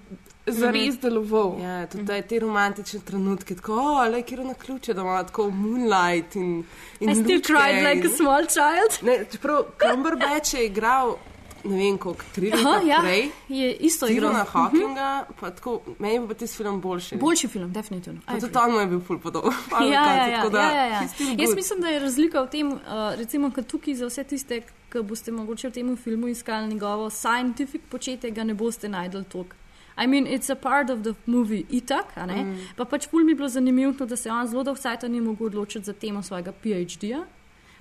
zares 0.50 0.98
deloval. 0.98 1.60
Ja, 1.62 1.88
tudi 1.88 2.04
da 2.04 2.22
te 2.22 2.40
romantične 2.40 3.00
trenutke, 3.02 3.56
tako, 3.56 3.80
le 4.06 4.22
kjer 4.22 4.40
na 4.42 4.54
ključe, 4.56 4.94
da 4.94 5.02
ima 5.02 5.24
tako 5.24 5.50
moonlight 5.52 6.36
in. 6.36 6.64
in 7.00 7.10
I 7.10 7.16
still 7.16 7.36
lučke 7.36 7.44
cried 7.46 7.84
like 7.86 8.02
a 8.02 8.10
in- 8.10 8.16
small 8.16 8.46
child. 8.48 8.92
Ne, 9.04 9.26
čeprav 9.32 9.64
Cumberbatch 9.80 10.54
je 10.54 10.66
igral, 10.66 11.16
ne 11.64 11.76
vem 11.78 11.98
koliko, 11.98 12.24
tri 12.34 12.52
leta 12.52 12.82
ja, 12.82 13.00
prej. 13.02 13.30
je 13.50 13.74
isto 13.74 14.08
igral. 14.08 14.32
Stephena 14.32 14.44
Mhm. 14.44 14.52
Hawkinga, 14.54 15.10
pa 15.40 15.52
tako, 15.52 15.80
meni 16.00 16.14
je 16.16 16.28
pa 16.28 16.34
tisti 16.34 16.58
film 16.58 16.82
boljši. 16.82 17.16
Boljši 17.16 17.48
film, 17.48 17.74
definitivno. 17.74 18.20
Tudi 18.32 18.58
on 18.58 18.72
mu 18.72 18.80
je 18.80 18.88
bil 18.88 19.00
ful 19.02 19.20
podoben. 19.20 19.54
Ja, 19.84 20.04
ja, 20.06 20.28
ja, 20.28 20.50
da, 20.50 20.62
ja, 20.62 20.72
ja, 20.72 20.86
ja. 20.86 21.02
Jaz 21.38 21.56
mislim, 21.56 21.82
da 21.82 21.88
je 21.88 22.00
razlika 22.00 22.42
v 22.42 22.50
tem, 22.50 22.68
uh, 22.68 22.80
recimo, 23.16 23.52
kad 23.52 23.68
tukaj 23.68 23.94
za 23.96 24.06
vse 24.06 24.24
tiste, 24.24 24.62
ki 24.90 25.02
boste 25.02 25.32
mogoče 25.32 25.68
v 25.68 25.74
tem 25.74 25.98
filmu 25.98 26.28
iskali 26.28 26.68
njegovo 26.68 27.10
scientific 27.10 27.82
početje, 27.90 28.32
ga 28.32 28.44
ne 28.44 28.54
boste 28.54 28.90
najdel 28.90 29.24
tok. 29.24 29.56
I 29.98 30.08
mean, 30.08 30.28
it's 30.28 30.50
a 30.50 30.56
part 30.56 30.90
of 30.90 31.02
the 31.04 31.16
movie 31.26 31.66
itak, 31.70 32.14
a 32.16 32.26
ne? 32.26 32.44
Mm. 32.44 32.58
Pa 32.78 32.86
pač 32.86 33.08
ful 33.10 33.24
mi 33.26 33.32
je 33.32 33.36
bilo 33.36 33.50
zanimivo, 33.50 33.94
to, 33.98 34.06
da 34.06 34.16
se 34.16 34.30
je 34.30 34.34
on 34.34 34.48
zelo 34.48 34.64
dolgo 34.64 34.82
cajta 34.82 35.08
ni 35.08 35.22
mogel 35.22 35.48
odločiti 35.48 35.86
za 35.86 35.94
temo 35.94 36.24
svojega 36.24 36.52
PhD-ja. 36.52 37.26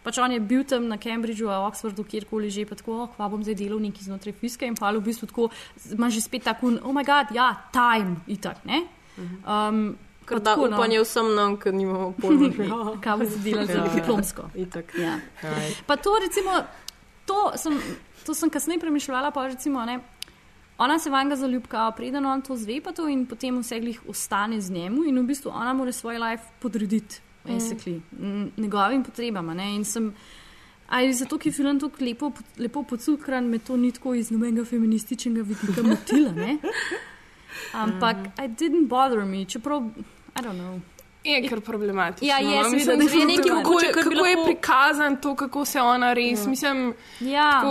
pač 0.06 0.20
on 0.22 0.30
je 0.30 0.38
bil 0.38 0.62
tam 0.62 0.86
na 0.86 1.00
Cambridgeu, 1.02 1.50
v 1.50 1.66
Oxfordu, 1.66 2.06
kjerkoli 2.06 2.46
že, 2.46 2.62
pa 2.62 2.78
tako, 2.78 2.94
oh, 2.94 3.08
kva 3.10 3.26
bom 3.26 3.42
zdaj 3.42 3.58
delal 3.58 3.82
neki 3.82 4.06
znotraj 4.06 4.36
fiske 4.38 4.62
in 4.62 4.78
pa 4.78 4.94
v 4.94 5.02
bistvu 5.02 5.26
tako, 5.26 5.50
ima 5.90 6.06
že 6.14 6.22
spet 6.22 6.46
tako, 6.46 6.78
oh 6.78 6.94
moj 6.94 7.02
bog, 7.02 7.34
ja, 7.34 7.50
time, 7.74 8.22
itak, 8.30 8.62
ne. 8.70 8.86
Um, 9.18 9.98
Ker 10.26 10.38
pa 10.38 10.42
da 10.42 10.54
tako, 10.54 10.70
no. 10.70 10.78
upanje 10.78 11.02
vsem 11.02 11.28
nam, 11.34 11.58
ker 11.58 11.74
nimamo 11.74 12.12
pojma. 12.18 12.50
Kaj 13.04 13.18
bo 13.18 13.26
se 13.26 13.38
delalo 13.42 13.66
za 13.66 13.78
Ja, 13.82 13.86
diplomsko? 13.94 14.46
Itak. 14.64 14.94
Ja. 14.98 15.18
Pa 15.86 15.98
to, 15.98 16.14
recimo, 16.22 16.54
to 17.26 17.54
sem, 17.58 17.78
to 18.26 18.34
sem 18.34 18.50
kasneje 18.50 18.82
premišljala, 18.82 19.30
pa 19.34 19.46
recimo, 19.50 19.82
ne, 19.86 20.00
ona 20.78 20.98
se 20.98 21.10
vanga 21.10 21.36
zaljubka, 21.36 21.92
preden 21.96 22.26
on 22.26 22.42
to 22.42 22.56
zve, 22.56 22.80
pa 22.80 22.92
to 22.92 23.08
in 23.08 23.26
potem 23.26 23.58
vse 23.58 23.80
glih 23.80 24.00
ostane 24.08 24.60
z 24.60 24.70
njemu 24.70 25.04
in 25.04 25.18
v 25.18 25.26
bistvu 25.26 25.50
ona 25.50 25.72
mora 25.74 25.92
svoj 25.92 26.18
life 26.18 26.44
podrediti, 26.60 27.20
Mm. 27.44 27.52
basically, 27.52 28.00
mm. 28.20 28.50
njegovim 28.56 29.04
potrebam. 29.04 29.48
a 29.48 29.54
Ne, 29.54 29.74
in 29.74 29.84
sem, 29.84 30.14
Ali 30.88 31.12
zato, 31.12 31.38
je 31.44 31.52
film 31.52 31.80
tako 31.80 32.04
lepo, 32.04 32.32
lepo 32.58 32.82
pocukran, 32.82 33.44
me 33.44 33.58
to 33.58 33.76
ni 33.76 33.92
tako 33.92 34.14
iz 34.14 34.30
nobenega 34.30 34.64
feminističnega 34.64 35.42
vidika 35.42 35.82
motila. 35.82 36.32
ne. 36.32 36.58
Ampak 37.72 38.16
I 38.38 38.48
didn't 38.48 38.86
bother 38.88 39.24
me, 39.24 39.44
čeprav, 39.44 39.82
I 40.36 40.42
don't 40.42 40.58
know. 40.58 40.80
Je 41.26 41.48
kar 41.48 41.60
problematično. 41.60 42.28
Ja, 42.28 42.38
je, 42.38 42.62
no. 42.62 42.68
mislim, 42.70 42.98
da 42.98 43.04
je 43.04 43.26
nekaj 43.26 43.44
kako, 43.44 43.54
mogoče, 43.62 43.86
bi 43.86 43.92
kako 43.94 44.26
je 44.26 44.36
prikazan 44.46 45.16
to, 45.16 45.34
kako 45.36 45.64
se 45.64 45.80
ona 45.80 46.12
res, 46.12 46.40
Ja. 46.40 46.48
mislim, 46.48 46.94
ja. 47.20 47.62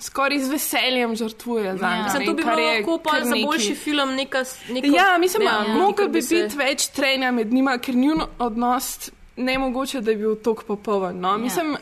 skoraj 0.00 0.38
z 0.38 0.48
veseljem 0.48 1.16
žrtvuje 1.16 1.76
za 1.78 1.86
Ja. 1.88 2.02
Mislim, 2.02 2.26
to 2.26 2.32
bi 2.32 2.42
bilo 2.44 2.56
lahko 2.58 2.98
pa 3.00 3.20
za 3.22 3.34
boljši 3.46 3.74
film 3.74 4.14
neka, 4.14 4.38
neka 4.70 4.86
Ja, 4.88 5.18
mislim, 5.18 5.42
ja, 5.42 5.64
ja, 5.68 5.74
mogel 5.74 6.08
bi 6.08 6.22
se- 6.22 6.34
biti 6.34 6.56
več 6.56 6.86
trenja 6.88 7.30
med 7.32 7.52
njima, 7.52 7.78
ker 7.78 7.94
njun 7.96 8.22
odnos 8.38 9.10
ne 9.36 9.58
mogoče, 9.58 10.00
da 10.00 10.10
je 10.10 10.16
bil 10.16 10.34
tako 10.36 10.62
popoln. 10.66 11.20
No? 11.20 11.38
Mislim, 11.38 11.76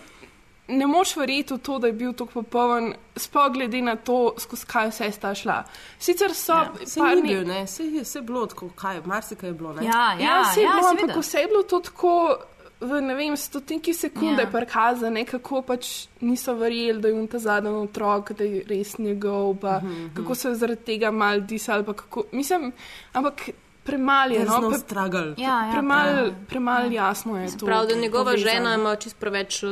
ne 0.71 0.87
moš 0.87 1.17
verjeti 1.17 1.55
v 1.55 1.59
to, 1.59 1.79
da 1.79 1.87
je 1.87 1.93
bil 1.93 2.13
tako 2.13 2.43
popoln, 2.43 2.93
sploh 3.17 3.53
glede 3.53 3.83
na 3.83 3.97
to, 3.97 4.35
skozi 4.39 4.67
kaj 4.67 4.89
vse 4.89 5.11
sta 5.13 5.35
šla. 5.35 5.65
Sicer 5.99 6.35
so 6.35 6.53
ja, 6.53 6.73
Se 6.87 7.01
ni 7.01 7.23
bil, 7.23 7.47
ne, 7.47 7.67
se 7.67 7.85
je 7.85 8.05
se 8.05 8.19
je 8.19 8.23
bilo 8.23 8.47
tako, 8.47 8.69
kaj, 8.77 9.01
marsikaj 9.05 9.49
je 9.51 9.55
bilo, 9.55 9.73
ne. 9.73 9.85
Ja, 9.85 10.15
ja, 10.15 10.45
se 10.55 10.61
je 10.61 10.65
ja, 10.65 10.73
bilo, 10.75 10.89
ampak 10.89 11.17
vse 11.17 11.39
je 11.39 11.47
bilo 11.47 11.63
to 11.63 11.81
tako. 11.81 12.37
V 12.81 12.97
ne 13.01 13.15
vem, 13.15 13.37
stotinki 13.37 13.93
sekunde 13.95 14.43
Ja. 14.43 14.47
je 14.47 14.53
prikazano, 14.53 15.25
kako 15.25 15.63
pač 15.63 15.89
niso 16.21 16.55
verjeli, 16.55 17.01
da 17.01 17.09
je 17.09 17.15
on 17.15 17.27
ta 17.27 17.39
zadnji 17.39 17.71
otrok, 17.71 18.33
da 18.33 18.45
je 18.45 18.63
res 18.65 18.99
njegov, 18.99 19.57
pa 19.61 19.77
uh 19.77 19.83
Mhm, 19.83 19.93
-huh. 19.93 20.17
kako 20.17 20.35
so 20.35 20.55
zaradi 20.55 20.81
tega 20.83 21.11
mal 21.11 21.41
disali. 21.41 21.85
pa 21.85 21.93
Kako, 21.93 22.25
mislim, 22.33 22.73
ampak 23.13 23.51
premalo 23.91 24.35
je. 24.35 24.45
No, 24.45 24.69
pre, 24.69 24.79
struggle. 24.79 25.35
Ja, 25.37 25.67
ja, 25.67 25.73
premalo 25.73 26.13
prav. 26.13 26.35
premal 26.49 26.93
jasno 26.93 27.39
je 27.39 27.57
to. 27.59 27.67
Prav, 27.67 27.87
da 27.87 27.95
njegova 27.95 28.25
povezano. 28.25 28.51
žena 28.51 28.75
ima 28.75 28.97
čist 28.97 29.17
preveč 29.19 29.63
uh, 29.63 29.71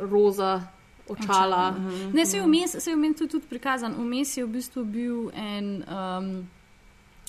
roza 0.00 0.62
očala. 1.08 1.70
Mhm. 1.70 2.16
Ne, 2.16 2.26
se 2.26 2.36
je 2.36 2.42
vmes, 2.42 2.76
se 2.78 2.90
je 2.90 2.96
vmes 2.96 3.18
tudi, 3.18 3.30
tudi 3.30 3.46
prikazan. 3.46 3.94
Vmes 3.98 4.36
je 4.36 4.44
v 4.44 4.48
bistvu 4.48 4.84
bil 4.84 5.30
en. 5.34 5.84
Um, 5.88 6.48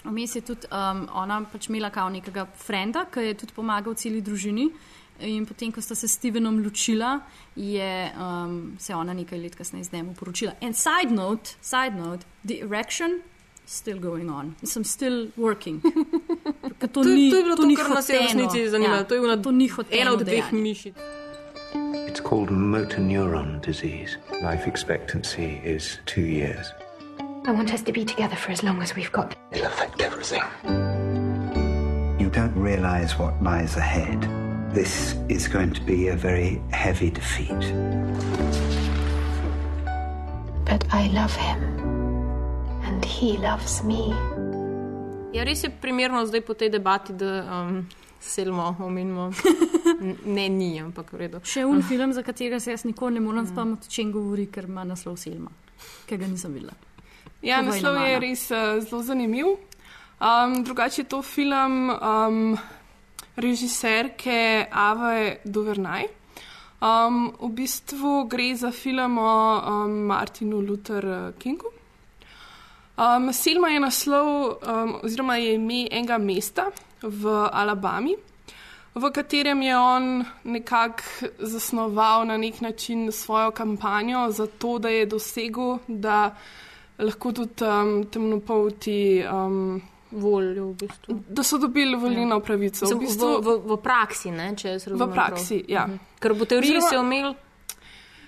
Vmes 0.03 0.35
je 0.35 0.41
tudi 0.41 0.67
um, 0.67 1.05
ona 1.15 1.37
pač 1.51 1.69
imela 1.69 1.87
kao 1.89 2.09
nekega 2.11 2.43
frenda, 2.59 3.05
ki 3.07 3.21
je 3.23 3.37
tudi 3.39 3.53
pomagal 3.55 3.95
celi 3.95 4.19
družini. 4.21 4.67
In 5.23 5.45
potem, 5.45 5.71
ko 5.71 5.81
sta 5.81 5.95
se 5.95 6.07
s 6.07 6.17
Stevenom 6.17 6.57
ločila, 6.59 7.19
je 7.55 8.11
um, 8.19 8.73
se 8.79 8.95
ona 8.95 9.13
nekaj 9.13 9.39
let 9.39 9.55
kasneje 9.55 9.83
z 9.83 9.93
njim 9.93 10.09
poročila. 10.19 10.57
In 10.61 10.73
side 10.73 11.13
note, 11.15 11.55
side 11.61 11.95
note, 11.95 12.25
the 12.43 12.59
erection 12.65 13.21
still 13.65 13.99
going 13.99 14.29
on. 14.29 14.55
Sem 14.63 14.83
still 14.83 15.27
working. 15.37 15.81
To, 16.83 16.87
To 16.87 17.09
je- 17.09 17.15
ni, 17.15 17.29
to 17.31 17.37
je 17.37 17.43
bilo 17.43 17.55
to, 17.55 17.65
ni 17.65 17.75
kar 17.75 17.89
nas 17.89 18.09
je 18.09 18.15
v 18.19 18.21
resnici 18.21 18.69
zanimalo. 18.69 18.95
Ja, 18.95 19.03
To 19.03 19.13
je 19.15 19.21
ona- 19.21 19.37
to 19.37 19.51
ni 19.51 19.67
hoteno 19.67 20.01
ena 20.01 20.11
od 20.11 20.19
dveh 20.19 20.51
mišic. 20.51 20.93
It's 22.07 22.19
called 22.21 22.51
motor 22.51 22.99
neuron 22.99 23.59
disease. 23.65 24.17
Life 24.43 24.67
expectancy 24.67 25.61
is 25.63 25.97
two 26.05 26.21
years. 26.27 26.73
I 27.47 27.51
want 27.51 27.73
us 27.73 27.81
to 27.83 27.91
be 27.91 28.03
together 28.05 28.35
for 28.35 28.51
as 28.51 28.63
long 28.63 28.81
as 28.81 28.95
we've 28.95 29.11
got. 29.11 29.35
It'll 29.51 29.67
affect 29.67 30.01
everything. 30.01 30.43
You 32.19 32.29
don't 32.29 32.55
realize 32.55 33.17
what 33.17 33.33
lies 33.41 33.75
ahead. 33.77 34.27
This 34.73 35.15
is 35.29 35.47
going 35.47 35.73
to 35.73 35.81
be 35.81 36.09
a 36.09 36.15
very 36.15 36.61
heavy 36.71 37.09
defeat. 37.11 37.63
But 40.65 40.83
I 40.91 41.07
love 41.13 41.35
him. 41.35 41.59
And 43.03 43.11
he 43.11 43.37
loves 43.37 43.83
me. 43.83 44.15
Ja, 45.33 45.43
res 45.43 45.63
je 45.63 45.69
primerno 45.81 46.21
zdaj 46.25 46.41
po 46.47 46.53
tej 46.55 46.69
debati, 46.71 47.11
da 47.13 47.41
um, 47.43 47.81
selmo 48.19 48.75
omenimo. 48.79 49.31
Ne, 50.25 50.49
ni, 50.49 50.79
ampak 50.79 51.11
v 51.11 51.19
redu. 51.19 51.41
Še 51.43 51.65
un 51.67 51.81
film, 51.83 52.13
za 52.15 52.23
katerega 52.23 52.61
se 52.63 52.71
jaz 52.71 52.85
nikoli 52.87 53.19
ne 53.19 53.23
morem 53.25 53.47
spomniti, 53.47 53.87
o 53.87 53.91
čem 53.91 54.11
govori, 54.11 54.45
ker 54.51 54.69
ima 54.71 54.85
naslov 54.87 55.17
Selma, 55.19 55.51
ki 56.07 56.17
ga 56.19 56.27
nisem 56.31 56.55
videla. 56.55 56.75
Ja, 57.43 57.59
Povej 57.59 57.67
naslov 57.67 57.99
je 57.99 58.15
res 58.23 58.45
uh, 58.55 58.63
zelo 58.85 59.01
zanimiv. 59.03 59.51
Um, 60.23 60.57
drugače 60.63 61.03
je 61.03 61.07
to 61.11 61.21
film 61.27 61.91
um, 61.91 62.41
režiserke 63.35 64.69
Ave 64.71 65.43
Duvernay. 65.43 66.07
Um, 66.79 67.33
v 67.35 67.51
bistvu 67.59 68.23
gre 68.31 68.53
za 68.55 68.71
film 68.71 69.19
o 69.19 69.35
um, 69.59 70.03
Martinu 70.07 70.63
Luther 70.63 71.03
eh, 71.03 71.31
Kingu. 71.39 71.82
Um, 72.95 73.33
Selma 73.33 73.67
je 73.69 73.79
naslov, 73.79 74.27
um, 74.61 74.95
oziroma 75.03 75.35
je 75.37 75.55
ime 75.55 75.87
enega 75.91 76.17
mesta 76.17 76.67
v 77.01 77.25
Alabami, 77.51 78.13
v 78.95 79.09
katerem 79.11 79.61
je 79.61 79.77
on 79.77 80.03
nekako 80.45 81.03
zasnoval 81.39 82.25
na 82.25 82.37
nek 82.37 82.61
način 82.61 83.11
svojo 83.11 83.51
kampanjo 83.51 84.27
za 84.31 84.47
to, 84.47 84.77
da 84.79 84.89
je 84.89 85.05
dosegel, 85.05 85.77
da 85.87 86.35
lahko 86.99 87.31
tudi 87.31 87.63
um, 87.63 88.05
temnopolti. 88.05 88.99
Um, 89.25 89.81
Voljo, 90.13 90.67
v 90.67 90.73
bistvu. 90.75 91.15
Da 91.27 91.43
so 91.43 91.57
dobili 91.57 91.95
volilno 91.95 92.39
pravico. 92.39 92.85
Mislim, 92.85 92.99
V, 92.99 93.01
bistvu, 93.01 93.27
v, 93.33 93.45
v, 93.57 93.73
v 93.73 93.77
praksi, 93.77 94.31
ne, 94.31 94.51
če 94.55 94.69
jaz 94.69 94.83
razumem. 94.87 95.09
v 95.09 95.13
praksi, 95.13 95.57
prav. 95.57 95.69
ja. 95.69 95.85
Mhm. 95.87 95.97
Ker 96.19 96.33
v 96.33 96.45
teoriji 96.45 96.69
Oziroma- 96.71 96.89
se 96.89 96.95
je 96.95 96.99
imel, 97.01 97.33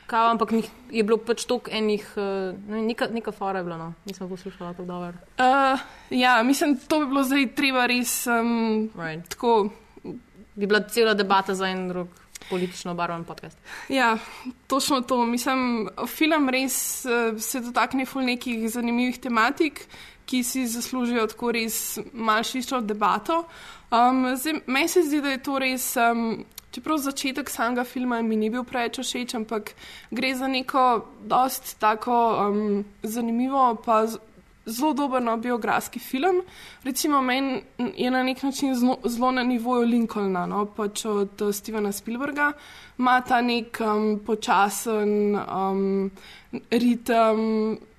kao, 0.08 0.30
ampak 0.32 0.52
je 0.92 1.04
bilo 1.04 1.18
pač 1.18 1.46
toliko 1.46 1.72
enih, 1.72 2.06
uh, 2.18 2.54
neka, 2.68 3.08
neka 3.12 3.32
fora 3.32 3.60
je 3.60 3.64
bila, 3.64 3.78
no. 3.78 3.94
nisem 4.06 4.30
poslušala 4.30 4.74
tako 4.74 4.86
dobro. 4.86 5.14
Uh, 5.38 5.80
ja, 6.10 6.44
mislim, 6.44 6.78
to 6.88 7.00
bi 7.00 7.06
bilo 7.06 7.24
zdaj 7.24 7.48
treba 7.56 7.86
res 7.86 8.28
um, 8.28 8.90
right. 8.96 9.28
tako. 9.30 9.70
Bi 10.56 10.68
bila 10.68 10.80
cela 10.88 11.14
debata 11.14 11.56
za 11.56 11.68
en 11.68 11.90
drug 11.90 12.08
politično 12.50 12.92
obarvan 12.92 13.24
podcast. 13.24 13.58
Ja, 13.90 14.18
točno 14.68 15.02
to. 15.02 15.26
Mislim, 15.26 15.90
film 16.08 16.50
res 16.50 17.06
uh, 17.06 17.42
se 17.42 17.60
dotakne 17.60 18.06
ful 18.06 18.24
nekih 18.24 18.70
zanimivih 18.70 19.20
tematik, 19.20 19.88
ki 20.26 20.44
si 20.44 20.68
zaslužijo 20.68 21.28
tako 21.28 21.52
res 21.52 22.00
malšišo 22.14 22.82
debato. 22.82 23.44
Um, 23.92 24.36
zdaj, 24.36 24.62
meni 24.68 24.88
se 24.88 25.04
zdi, 25.04 25.22
da 25.22 25.36
je 25.36 25.44
to 25.44 25.60
res. 25.60 25.96
Um, 25.98 26.46
Čeprav 26.76 26.98
začetek 27.00 27.50
samega 27.50 27.86
filma 27.88 28.20
mi 28.22 28.36
ni 28.36 28.50
bil 28.52 28.66
preveč 28.68 29.00
všeč, 29.00 29.38
ampak 29.40 29.72
gre 30.12 30.34
za 30.36 30.48
neko 30.52 31.06
dost 31.24 31.78
tako 31.80 32.18
um, 32.36 32.84
zanimivo, 33.04 33.78
pa 33.86 34.04
zelo 34.66 34.94
dober 34.94 35.22
no, 35.22 35.38
biografski 35.38 36.00
film. 36.00 36.42
Recimo, 36.84 37.22
meni 37.22 37.62
je 37.78 38.12
na 38.12 38.24
nek 38.24 38.44
način 38.44 38.76
zlo, 38.76 38.98
zelo 39.06 39.32
na 39.32 39.44
nivoju 39.44 39.88
Lincolna, 39.88 40.46
no, 40.46 40.66
pač 40.66 41.06
od 41.06 41.42
uh, 41.42 41.56
Stevena 41.56 41.92
Spielberga. 41.92 42.52
Ima 42.98 43.22
ta 43.22 43.42
nek 43.42 43.78
um, 43.82 44.20
počasen 44.26 45.36
um, 45.36 46.12
ritem, 46.72 47.40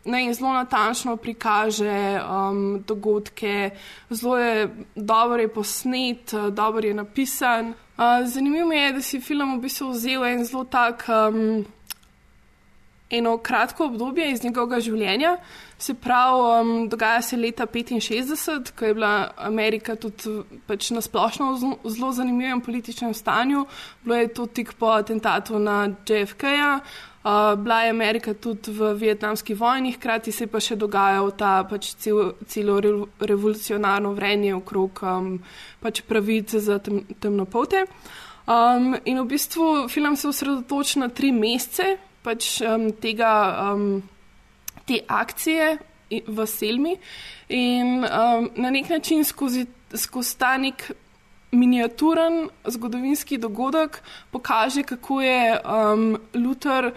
ne, 0.04 0.34
zelo 0.34 0.52
natančno 0.52 1.16
prikaže 1.16 2.20
um, 2.22 2.82
dogodke, 2.86 3.70
zelo 4.10 4.38
je 4.38 4.68
dobro 4.94 5.42
je 5.42 5.48
posnet, 5.48 6.32
uh, 6.32 6.48
dobro 6.48 6.86
je 6.86 6.94
napisan. 6.94 7.74
Uh, 7.96 8.26
zanimivo 8.26 8.68
mi 8.68 8.76
je, 8.76 8.92
da 8.92 9.00
si 9.00 9.20
film 9.20 9.58
v 9.58 9.62
bistvu 9.62 9.90
vzel 9.90 10.24
en 10.24 10.44
zelo 10.44 10.64
tak. 10.64 11.04
Um, 11.08 11.64
eno 13.10 13.38
kratko 13.38 13.84
obdobje 13.84 14.30
iz 14.32 14.44
njegovega 14.44 14.80
življenja. 14.80 15.36
Se 15.78 15.94
pravi, 15.94 16.60
um, 16.60 16.88
dogaja 16.88 17.22
se 17.22 17.36
leta 17.36 17.66
65, 17.66 18.72
ko 18.78 18.84
je 18.84 18.94
bila 18.94 19.30
Amerika 19.36 19.96
tudi 19.96 20.42
pač 20.66 20.90
na 20.90 21.00
splošno 21.00 21.52
v 21.52 21.90
zelo- 21.90 22.12
zanimivem 22.12 22.60
političnem 22.60 23.14
stanju. 23.14 23.66
Bilo 24.02 24.16
je 24.16 24.28
to 24.28 24.46
tik 24.46 24.74
po 24.74 24.86
atentatu 24.86 25.58
na 25.58 25.88
JFK-ja. 26.06 26.80
Uh, 27.26 27.58
bila 27.58 27.82
je 27.82 27.90
Amerika 27.90 28.34
tudi 28.34 28.70
v 28.70 28.94
vietnamski 28.94 29.54
vojni, 29.54 29.92
hkrati 29.92 30.32
se 30.32 30.44
je 30.44 30.48
pa 30.48 30.60
še 30.60 30.76
dogajal 30.76 31.30
ta 31.30 31.64
pač 31.64 31.94
cel, 31.98 32.32
celo 32.46 32.80
rev- 32.80 33.08
revolucionarno 33.20 34.12
vrenje 34.14 34.54
okrog 34.54 35.02
um, 35.02 35.42
pač 35.82 36.02
pravice 36.06 36.60
za 36.60 36.78
tem, 36.78 37.02
temnopolte. 37.20 37.86
Um, 38.46 38.94
in 39.04 39.18
v 39.18 39.26
bistvu 39.26 39.88
film 39.88 40.16
se 40.16 40.28
osredotoča 40.28 41.00
na 41.00 41.08
tri 41.08 41.32
mesece 41.32 41.98
pač, 42.26 42.58
um, 42.66 42.90
tega, 42.90 43.32
um, 43.70 44.02
te 44.86 45.00
akcije 45.06 45.76
v 46.26 46.46
Selmi. 46.46 46.96
In 47.54 48.02
um, 48.02 48.50
na 48.58 48.70
nek 48.74 48.90
način 48.90 49.24
skozi, 49.24 49.66
skozi 49.94 50.38
ta 50.38 50.56
nek 50.58 50.90
miniaturen 51.56 52.48
zgodovinski 52.66 53.38
dogodek 53.38 54.02
pokaže, 54.30 54.82
kako 54.82 55.20
je 55.22 55.60
um, 55.62 56.16
Luther 56.34 56.90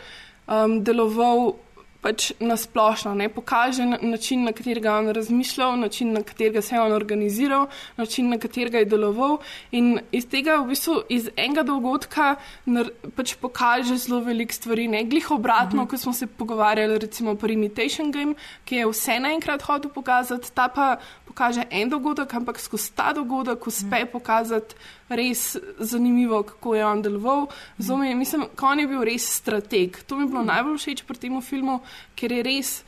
um, 0.48 0.84
deloval 0.84 1.54
pač 2.02 2.32
nasplošno, 2.40 3.14
ne 3.14 3.28
pokaže 3.30 3.86
na, 3.86 3.98
način, 4.02 4.44
na 4.48 4.54
katerega 4.56 4.90
je 4.90 5.00
on 5.04 5.10
razmišljal, 5.16 5.78
način, 5.80 6.14
na 6.14 6.22
katerega 6.24 6.62
se 6.62 6.76
je 6.76 6.82
on 6.82 6.92
organiziral, 6.96 7.68
način, 7.98 8.30
na 8.30 8.38
katerega 8.40 8.80
je 8.80 8.86
deloval. 8.86 9.38
In 9.72 10.00
iz 10.12 10.28
tega, 10.32 10.56
v 10.64 10.72
bistvu, 10.72 11.02
iz 11.10 11.30
enega 11.36 11.64
dogodka, 11.68 12.36
pač 13.16 13.36
pokaže 13.42 13.98
zelo 14.00 14.22
veliko 14.24 14.56
stvari. 14.56 14.88
Ne 14.88 15.04
glih 15.04 15.32
obratno, 15.32 15.84
mhm. 15.84 15.90
ko 15.90 15.98
smo 15.98 16.14
se 16.14 16.28
pogovarjali, 16.28 17.00
recimo, 17.00 17.36
pri 17.36 17.54
Imitation 17.54 18.12
Game, 18.12 18.36
ki 18.66 18.84
je 18.84 18.88
vse 18.88 19.20
naenkrat 19.20 19.68
hotel 19.68 19.92
pokazati, 19.92 20.54
ta 20.56 20.70
pa 20.72 20.96
pokaže 21.28 21.68
en 21.70 21.90
dogodek, 21.90 22.34
ampak 22.34 22.60
skozi 22.60 22.94
ta 22.96 23.12
dogodek 23.14 23.68
uspe 23.68 24.04
mhm. 24.04 24.12
pokazati 24.12 24.76
res 25.10 25.58
zanimivo, 25.80 26.44
kako 26.44 26.76
je 26.76 26.86
on 26.86 27.02
deloval. 27.02 27.48
Zome, 27.78 28.14
mislim, 28.16 28.48
kon 28.56 28.80
je 28.80 28.88
bil 28.88 29.04
res 29.04 29.26
strateg. 29.40 30.04
To 30.08 30.16
mi 30.16 30.28
je 30.28 30.32
bilo 30.34 30.44
najbolj 30.44 30.78
všeč 30.78 31.04
pri 31.08 31.18
tem 31.18 31.42
filmu, 31.42 31.82
ker 32.16 32.32
je 32.32 32.44
res 32.46 32.80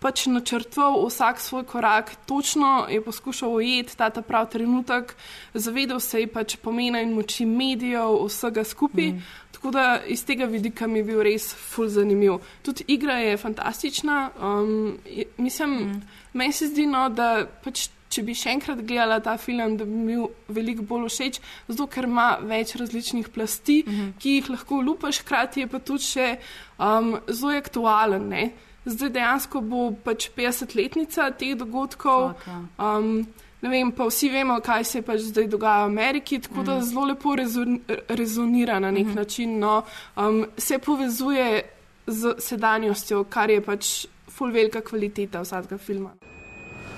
pač 0.00 0.24
načrtoval 0.26 1.04
vsak 1.06 1.40
svoj 1.40 1.64
korak, 1.68 2.14
točno 2.26 2.88
je 2.88 3.04
poskušal 3.04 3.52
ujeti 3.52 3.96
ta, 3.96 4.08
ta 4.10 4.22
prav 4.22 4.48
trenutek, 4.48 5.12
zavedal 5.54 6.00
se 6.00 6.20
je 6.20 6.26
pač 6.26 6.56
pomena 6.56 7.02
in 7.04 7.12
moči 7.12 7.44
medijev, 7.44 8.16
vsega 8.24 8.64
skupaj. 8.64 9.12
Mm. 9.12 9.22
Tako 9.52 9.70
da 9.70 10.00
iz 10.08 10.24
tega 10.24 10.48
vidika 10.48 10.86
mi 10.86 10.98
je 10.98 11.04
bil 11.04 11.20
res 11.22 11.52
ful 11.52 11.88
zanimiv. 11.92 12.40
Tudi 12.64 12.84
igra 12.88 13.18
je 13.20 13.36
fantastična. 13.36 14.30
Um, 14.40 14.98
je, 15.04 15.26
mislim, 15.36 15.70
mm. 15.70 16.02
meni 16.32 16.52
se 16.52 16.72
zdi, 16.72 16.86
no, 16.88 17.08
da 17.12 17.44
pač 17.64 17.90
če 18.10 18.24
bi 18.26 18.34
še 18.34 18.54
enkrat 18.56 18.82
gledala 18.86 19.20
ta 19.22 19.36
film, 19.38 19.76
da 19.78 19.86
bi 19.86 19.98
mi 19.98 20.16
bil 20.16 20.26
veliko 20.56 20.86
bolj 20.86 21.08
všeč, 21.12 21.38
zato 21.68 21.86
ker 21.90 22.08
ima 22.08 22.30
več 22.42 22.74
različnih 22.80 23.28
plasti, 23.34 23.82
uh 23.86 23.92
mhm. 23.92 24.00
-huh. 24.00 24.18
ki 24.18 24.34
jih 24.36 24.50
lahko 24.50 24.80
lupaš, 24.80 25.22
hkrati 25.22 25.60
je 25.60 25.66
pa 25.66 25.78
tudi 25.78 26.04
še 26.04 26.38
um, 26.78 27.18
zelo 27.28 27.56
aktualen. 27.56 28.28
Ne? 28.28 28.50
Zdaj 28.84 29.10
dejansko 29.10 29.60
bo 29.60 29.90
pač 30.04 30.30
50-letnica 30.36 31.30
teh 31.38 31.54
dogodkov. 31.54 32.34
Um, 32.78 33.26
ne 33.62 33.68
vem, 33.68 33.92
pa 33.92 34.06
vsi 34.08 34.30
vemo, 34.32 34.60
kaj 34.60 34.84
se 34.84 35.02
pač 35.02 35.20
zdaj 35.20 35.46
dogaja 35.46 35.84
v 35.84 35.90
Ameriki, 35.92 36.40
tako 36.40 36.62
da 36.62 36.74
mhm. 36.76 36.84
zelo 36.84 37.04
lepo 37.04 37.34
rezon, 37.36 37.80
rezonira 38.08 38.80
na 38.80 38.90
nek 38.90 39.06
mhm. 39.06 39.12
-huh. 39.12 39.16
način, 39.16 39.58
no, 39.58 39.82
um, 40.16 40.46
se 40.56 40.78
povezuje 40.78 41.62
z 42.06 42.34
sedanjostjo, 42.38 43.24
kar 43.24 43.50
je 43.50 43.60
pač 43.60 44.06
full 44.28 44.52
velika 44.52 44.80
kvaliteta 44.80 45.40
vsakega 45.40 45.78
filma. 45.78 46.10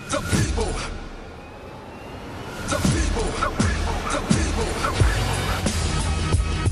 The 0.09 0.18
people. 0.18 1.02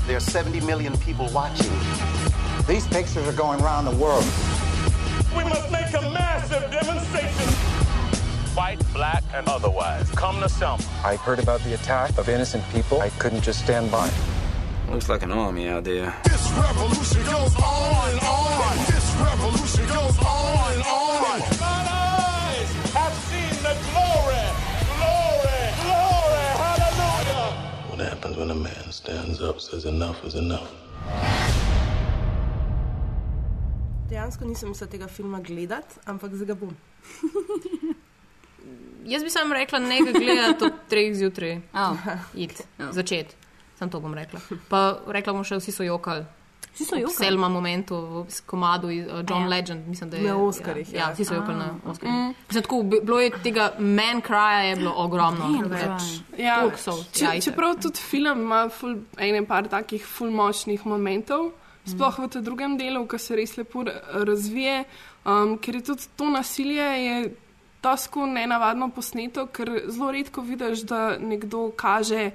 There 0.07 0.17
are 0.17 0.19
70 0.19 0.59
million 0.61 0.97
people 0.97 1.29
watching. 1.33 1.71
These 2.67 2.85
pictures 2.87 3.27
are 3.27 3.33
going 3.33 3.61
around 3.61 3.85
the 3.85 3.95
world. 3.95 4.25
We 5.35 5.43
must 5.45 5.71
make 5.71 5.93
a 5.93 6.01
massive 6.11 6.69
demonstration. 6.69 7.47
White, 8.55 8.81
black, 8.93 9.23
and 9.33 9.47
otherwise. 9.47 10.09
Come 10.11 10.41
to 10.41 10.49
Selma. 10.49 10.83
I 11.05 11.15
heard 11.15 11.39
about 11.39 11.61
the 11.61 11.73
attack 11.75 12.17
of 12.17 12.27
innocent 12.27 12.63
people. 12.73 13.01
I 13.01 13.09
couldn't 13.11 13.41
just 13.41 13.63
stand 13.63 13.89
by. 13.89 14.09
Looks 14.89 15.07
like 15.07 15.23
an 15.23 15.31
army 15.31 15.69
out 15.69 15.85
there. 15.85 16.13
This 16.25 16.51
revolution 16.51 17.23
goes 17.23 17.55
on 17.55 18.09
and 18.09 18.19
on. 18.19 18.77
This 18.87 19.15
revolution 19.15 19.87
goes 19.87 20.10
stands 29.01 29.41
up, 29.41 29.59
says 29.59 29.85
enough 29.85 30.23
is 30.25 30.35
enough. 30.35 30.69
Dejansko 34.09 34.45
nisem 34.45 34.69
mislil 34.69 34.89
tega 34.91 35.07
filma 35.07 35.39
gledati, 35.41 35.97
ampak 36.05 36.35
zdaj 36.35 36.51
ga 36.51 36.55
bom. 36.55 36.75
Jaz 39.11 39.23
bi 39.23 39.29
samo 39.33 39.53
rekla, 39.57 39.79
ne 39.79 39.97
ga 40.05 40.11
gledati 40.19 40.65
od 40.65 40.83
treh 40.89 41.15
zjutraj. 41.15 41.57
Oh. 41.73 41.97
Začeti. 42.91 43.35
Sam 43.79 43.89
to 43.89 43.99
bom 43.99 44.13
rekla. 44.13 44.39
Pa 44.69 44.99
rekla 45.07 45.33
bom 45.33 45.43
še, 45.47 45.57
vsi 45.57 45.73
so 45.73 45.83
jokali. 45.87 46.25
Vsi 46.73 46.85
so 46.85 46.95
jokali. 46.95 47.15
Selma 47.17 47.49
momentu, 47.49 47.95
v 48.23 48.41
komadu 48.45 48.87
uh, 48.87 49.23
John 49.29 49.41
ja. 49.41 49.47
Legend, 49.47 49.87
mislim, 49.87 50.09
da 50.09 50.17
je. 50.17 50.23
Na 50.23 50.35
Oscarih. 50.37 50.93
Ja, 50.93 50.99
ja, 50.99 51.13
vsi 51.13 51.25
so 51.25 51.35
jokali 51.35 51.57
na 51.57 51.75
Oscarih. 51.85 52.13
Mm. 52.13 52.33
Mislim, 52.47 52.63
tako, 52.63 52.83
bilo 52.83 53.19
je 53.19 53.31
tega 53.43 53.73
man 53.79 54.21
kraja, 54.21 54.59
je 54.59 54.75
bilo 54.75 54.93
ogromno. 54.95 55.49
Ja, 56.37 56.69
ja, 57.19 57.41
čeprav 57.41 57.75
tudi 57.81 57.99
film 57.99 58.41
ima 58.41 58.69
ful, 58.69 58.95
ene 59.17 59.45
par 59.45 59.67
takih 59.67 60.05
ful 60.05 60.31
močnih 60.31 60.85
momentov, 60.85 61.51
sploh 61.85 62.19
v 62.19 62.29
tem 62.31 62.43
drugem 62.43 62.77
delu, 62.77 63.03
ki 63.07 63.19
se 63.19 63.35
res 63.35 63.57
lepo 63.57 63.83
razvije, 64.27 64.83
um, 65.25 65.57
ker 65.57 65.75
je 65.75 65.83
tudi 65.91 66.11
to 66.15 66.29
nasilje. 66.29 66.89
Je, 67.05 67.31
Tasko 67.81 68.27
nenavadno 68.29 68.91
posneto, 68.93 69.47
ker 69.49 69.71
zelo 69.89 70.11
redko 70.13 70.43
vidiš, 70.45 70.83
da 70.85 71.17
nekdo 71.17 71.71
kaže 71.73 72.27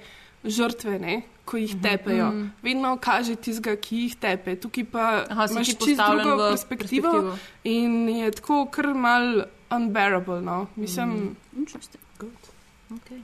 žrtve, 0.43 0.99
ne? 0.99 1.21
Ko 1.47 1.57
jih 1.57 1.75
mhm. 1.75 1.83
tepejo. 1.83 2.27
Mm 2.31 2.43
-hmm. 2.43 2.51
Vedno 2.63 2.97
kaže 3.01 3.37
tizga, 3.37 3.77
ki 3.77 3.97
jih 3.97 4.17
tepe. 4.17 4.57
Tukaj 4.57 4.85
pa 4.85 5.25
Aha, 5.31 5.47
imaš 5.51 5.67
čisto 5.67 5.87
drugo 5.95 6.51
perspektivo, 6.51 7.13
perspektivo 7.13 7.39
in 7.65 8.09
je 8.09 8.31
tako 8.31 8.67
kar 8.71 8.95
mal 8.95 9.45
unbearable. 9.71 10.41
No? 10.41 10.67
Mislim, 10.77 11.09
mm. 11.09 11.37
interesting. 11.57 12.03
Okay. 12.91 13.23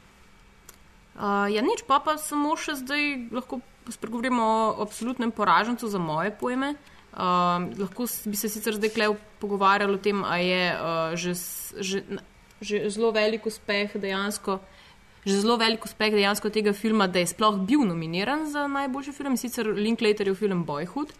Uh, 1.15 1.47
ja, 1.55 1.63
nič 1.63 1.85
pa, 1.87 2.01
pa 2.01 2.17
samo 2.19 2.57
še 2.57 2.75
zdaj 2.81 3.29
lahko 3.31 3.61
spregovorimo 3.91 4.43
o 4.43 4.83
absolutnem 4.83 5.31
poražencu 5.31 5.89
za 5.89 5.99
moje 5.99 6.31
pojme. 6.41 6.75
Uh, 7.13 7.19
lahko 7.79 8.07
bi 8.25 8.37
se 8.37 8.49
sicer 8.49 8.75
zdaj 8.75 8.91
klev 8.91 9.17
pogovarjali 9.39 9.95
o 9.95 10.01
tem, 10.01 10.25
ali 10.25 10.49
je 10.49 10.65
uh, 10.73 11.15
že, 11.15 11.33
že, 11.79 11.99
že 12.61 12.91
zelo 12.91 13.13
velik 13.13 13.47
uspeh 13.47 13.93
dejansko 13.95 14.61
že 15.27 15.39
zelo 15.39 15.57
velik 15.57 15.85
uspeh 15.87 16.15
dejansko 16.15 16.51
tega 16.51 16.73
filma, 16.75 17.07
da 17.07 17.23
je 17.23 17.31
sploh 17.31 17.61
bil 17.67 17.85
nominiran 17.87 18.49
za 18.51 18.67
najboljši 18.67 19.15
film, 19.15 19.37
sicer 19.39 19.71
Linklaterjev 19.71 20.35
film 20.39 20.65
Boyhood, 20.67 21.15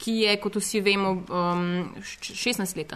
ki 0.00 0.22
je, 0.24 0.36
kot 0.40 0.56
vsi 0.56 0.80
vemo, 0.82 1.12
um, 1.28 1.92
16 2.00 2.76
let. 2.80 2.94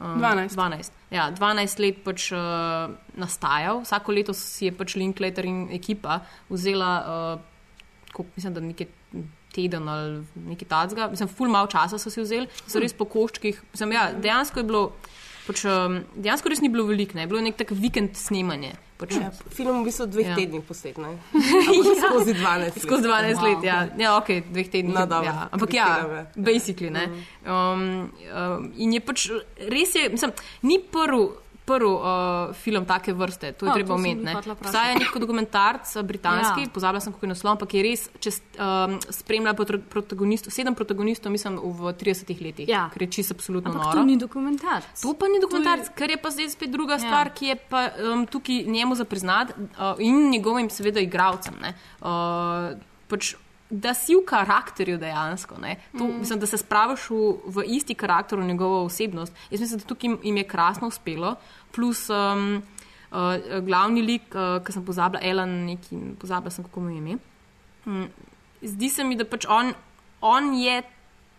Um, 0.00 0.16
12. 0.18 0.56
12. 0.56 0.96
Ja, 1.12 1.28
12 1.30 1.82
let 1.84 2.00
pač 2.06 2.30
uh, 2.32 2.88
nastajal, 3.20 3.84
vsako 3.84 4.16
leto 4.16 4.34
si 4.34 4.66
je 4.66 4.72
pač 4.74 4.96
Linklater 4.96 5.46
in 5.46 5.66
ekipa 5.70 6.22
vzela, 6.48 6.90
uh, 7.04 8.08
koliko, 8.12 8.32
mislim, 8.36 8.56
da 8.56 8.64
nekaj 8.64 8.90
teden 9.52 9.88
ali 9.88 10.22
nekaj 10.48 10.68
tacga, 10.68 11.10
mislim, 11.12 11.28
full 11.28 11.52
mal 11.52 11.68
časa 11.68 12.00
so 12.00 12.10
si 12.10 12.24
vzeli, 12.24 12.48
so 12.64 12.80
res 12.80 12.96
po 12.96 13.04
koščkih. 13.04 13.60
Mislim, 13.74 13.92
ja, 13.92 14.08
dejansko 14.16 14.62
je 14.62 14.68
bilo, 14.72 14.82
pač, 15.44 15.66
um, 15.68 16.00
dejansko 16.16 16.50
res 16.50 16.64
ni 16.64 16.72
bilo 16.72 16.88
veliko, 16.88 17.18
ne, 17.20 17.28
bilo 17.28 17.42
je 17.42 17.50
nek 17.50 17.60
tak 17.60 17.76
vikend 17.76 18.16
snemanje. 18.16 18.72
Pač, 19.02 19.18
ja, 19.18 19.30
film 19.50 19.82
v 19.82 19.90
bistvu 19.90 20.06
dveh 20.14 20.28
ja. 20.30 20.36
tednih 20.38 20.62
posnet. 20.62 20.96
ja. 21.02 21.12
Skozi 21.98 22.34
12 22.38 22.62
let. 22.62 22.78
Skozi 22.78 23.10
12 23.10 23.34
wow. 23.34 23.46
let, 23.48 23.66
ja. 23.66 23.78
ja, 23.98 24.14
ok, 24.16 24.30
dveh 24.54 24.68
tednih. 24.70 24.94
No, 24.94 25.22
ja. 25.26 25.48
Ampak 25.50 25.74
ja, 25.74 25.88
basically. 26.38 26.94
Mm. 26.94 27.22
Um, 27.42 27.82
um, 28.30 28.70
in 28.78 28.94
je 28.94 29.02
pač 29.02 29.26
res, 29.58 29.96
je, 29.98 30.06
mislim, 30.14 30.34
ni 30.62 30.78
prvi 30.78 31.41
prvi 31.64 31.86
uh, 31.86 32.54
film 32.54 32.86
take 32.86 33.12
vrste, 33.12 33.52
to 33.52 33.66
je 33.66 33.70
oh, 33.70 33.74
treba 33.74 33.94
omeniti. 33.94 34.50
Obstaja 34.50 34.94
nek 34.98 35.14
dokumentarc, 35.18 35.96
uh, 35.96 36.02
britanski, 36.06 36.66
ja. 36.66 36.70
pozabila 36.74 37.00
sem, 37.00 37.14
kako 37.14 37.26
je 37.26 37.32
naslov, 37.32 37.52
ampak 37.54 37.74
je 37.74 37.82
res, 37.86 38.06
če 38.22 38.32
um, 38.58 38.96
spremlja 39.14 39.54
protagonistov, 39.92 40.54
sedem 40.54 40.76
protagonistov, 40.78 41.34
mislim, 41.34 41.60
v 41.62 41.94
30 42.02 42.42
letih, 42.42 42.70
ja. 42.70 42.88
ker 42.94 43.06
je 43.06 43.10
čisto 43.18 43.36
absolutno 43.38 43.74
noro. 43.74 43.94
To 43.94 44.06
ni 44.06 44.18
dokumentarc. 44.18 45.04
To 45.04 45.14
pa 45.18 45.30
ni 45.30 45.42
dokumentarc, 45.42 45.92
je... 45.92 45.94
ker 45.98 46.16
je 46.16 46.18
pa 46.22 46.34
zdaj 46.34 46.52
spet 46.56 46.74
druga 46.74 46.98
ja. 46.98 47.04
stvar, 47.06 47.32
ki 47.34 47.52
je 47.52 47.58
pa 47.70 47.86
um, 47.94 48.26
tukaj 48.26 48.64
njemu 48.66 48.98
za 48.98 49.06
priznati 49.06 49.54
uh, 49.58 49.94
in 50.02 50.30
njegovim, 50.30 50.70
seveda, 50.70 51.00
igravcem. 51.00 51.58
Uh, 52.02 52.74
pač 53.12 53.34
da 53.72 53.94
si 53.96 54.12
v 54.12 54.20
karakterju 54.28 54.98
dejansko. 55.00 55.56
To, 55.98 56.04
mm. 56.04 56.18
mislim, 56.20 56.40
da 56.40 56.46
se 56.46 56.58
spraviš 56.60 57.08
v, 57.10 57.20
v 57.56 57.64
isti 57.72 57.94
karakter, 57.94 58.38
v 58.38 58.44
njegovo 58.44 58.84
osebnost. 58.84 59.32
Jaz 59.50 59.60
mislim, 59.60 59.80
da 59.80 59.88
tukaj 59.88 60.16
jim 60.22 60.36
je 60.36 60.44
krasno 60.44 60.88
uspelo. 60.92 61.36
Plus 61.72 62.10
um, 62.10 62.62
uh, 63.10 63.16
glavni 63.64 64.02
lik, 64.02 64.34
uh, 64.34 64.60
ki 64.64 64.76
sem 64.76 64.84
pozabila, 64.84 65.22
Elan, 65.24 65.54
neki, 65.70 66.02
pozabila 66.20 66.52
sem, 66.52 66.64
kako 66.68 66.84
mu 66.84 66.90
je 66.90 66.98
ime. 66.98 67.16
Mm. 67.86 68.10
Zdi 68.62 68.92
se 68.92 69.04
mi, 69.04 69.16
da 69.16 69.24
pač 69.24 69.48
on, 69.48 69.72
on 70.20 70.52
je 70.54 70.82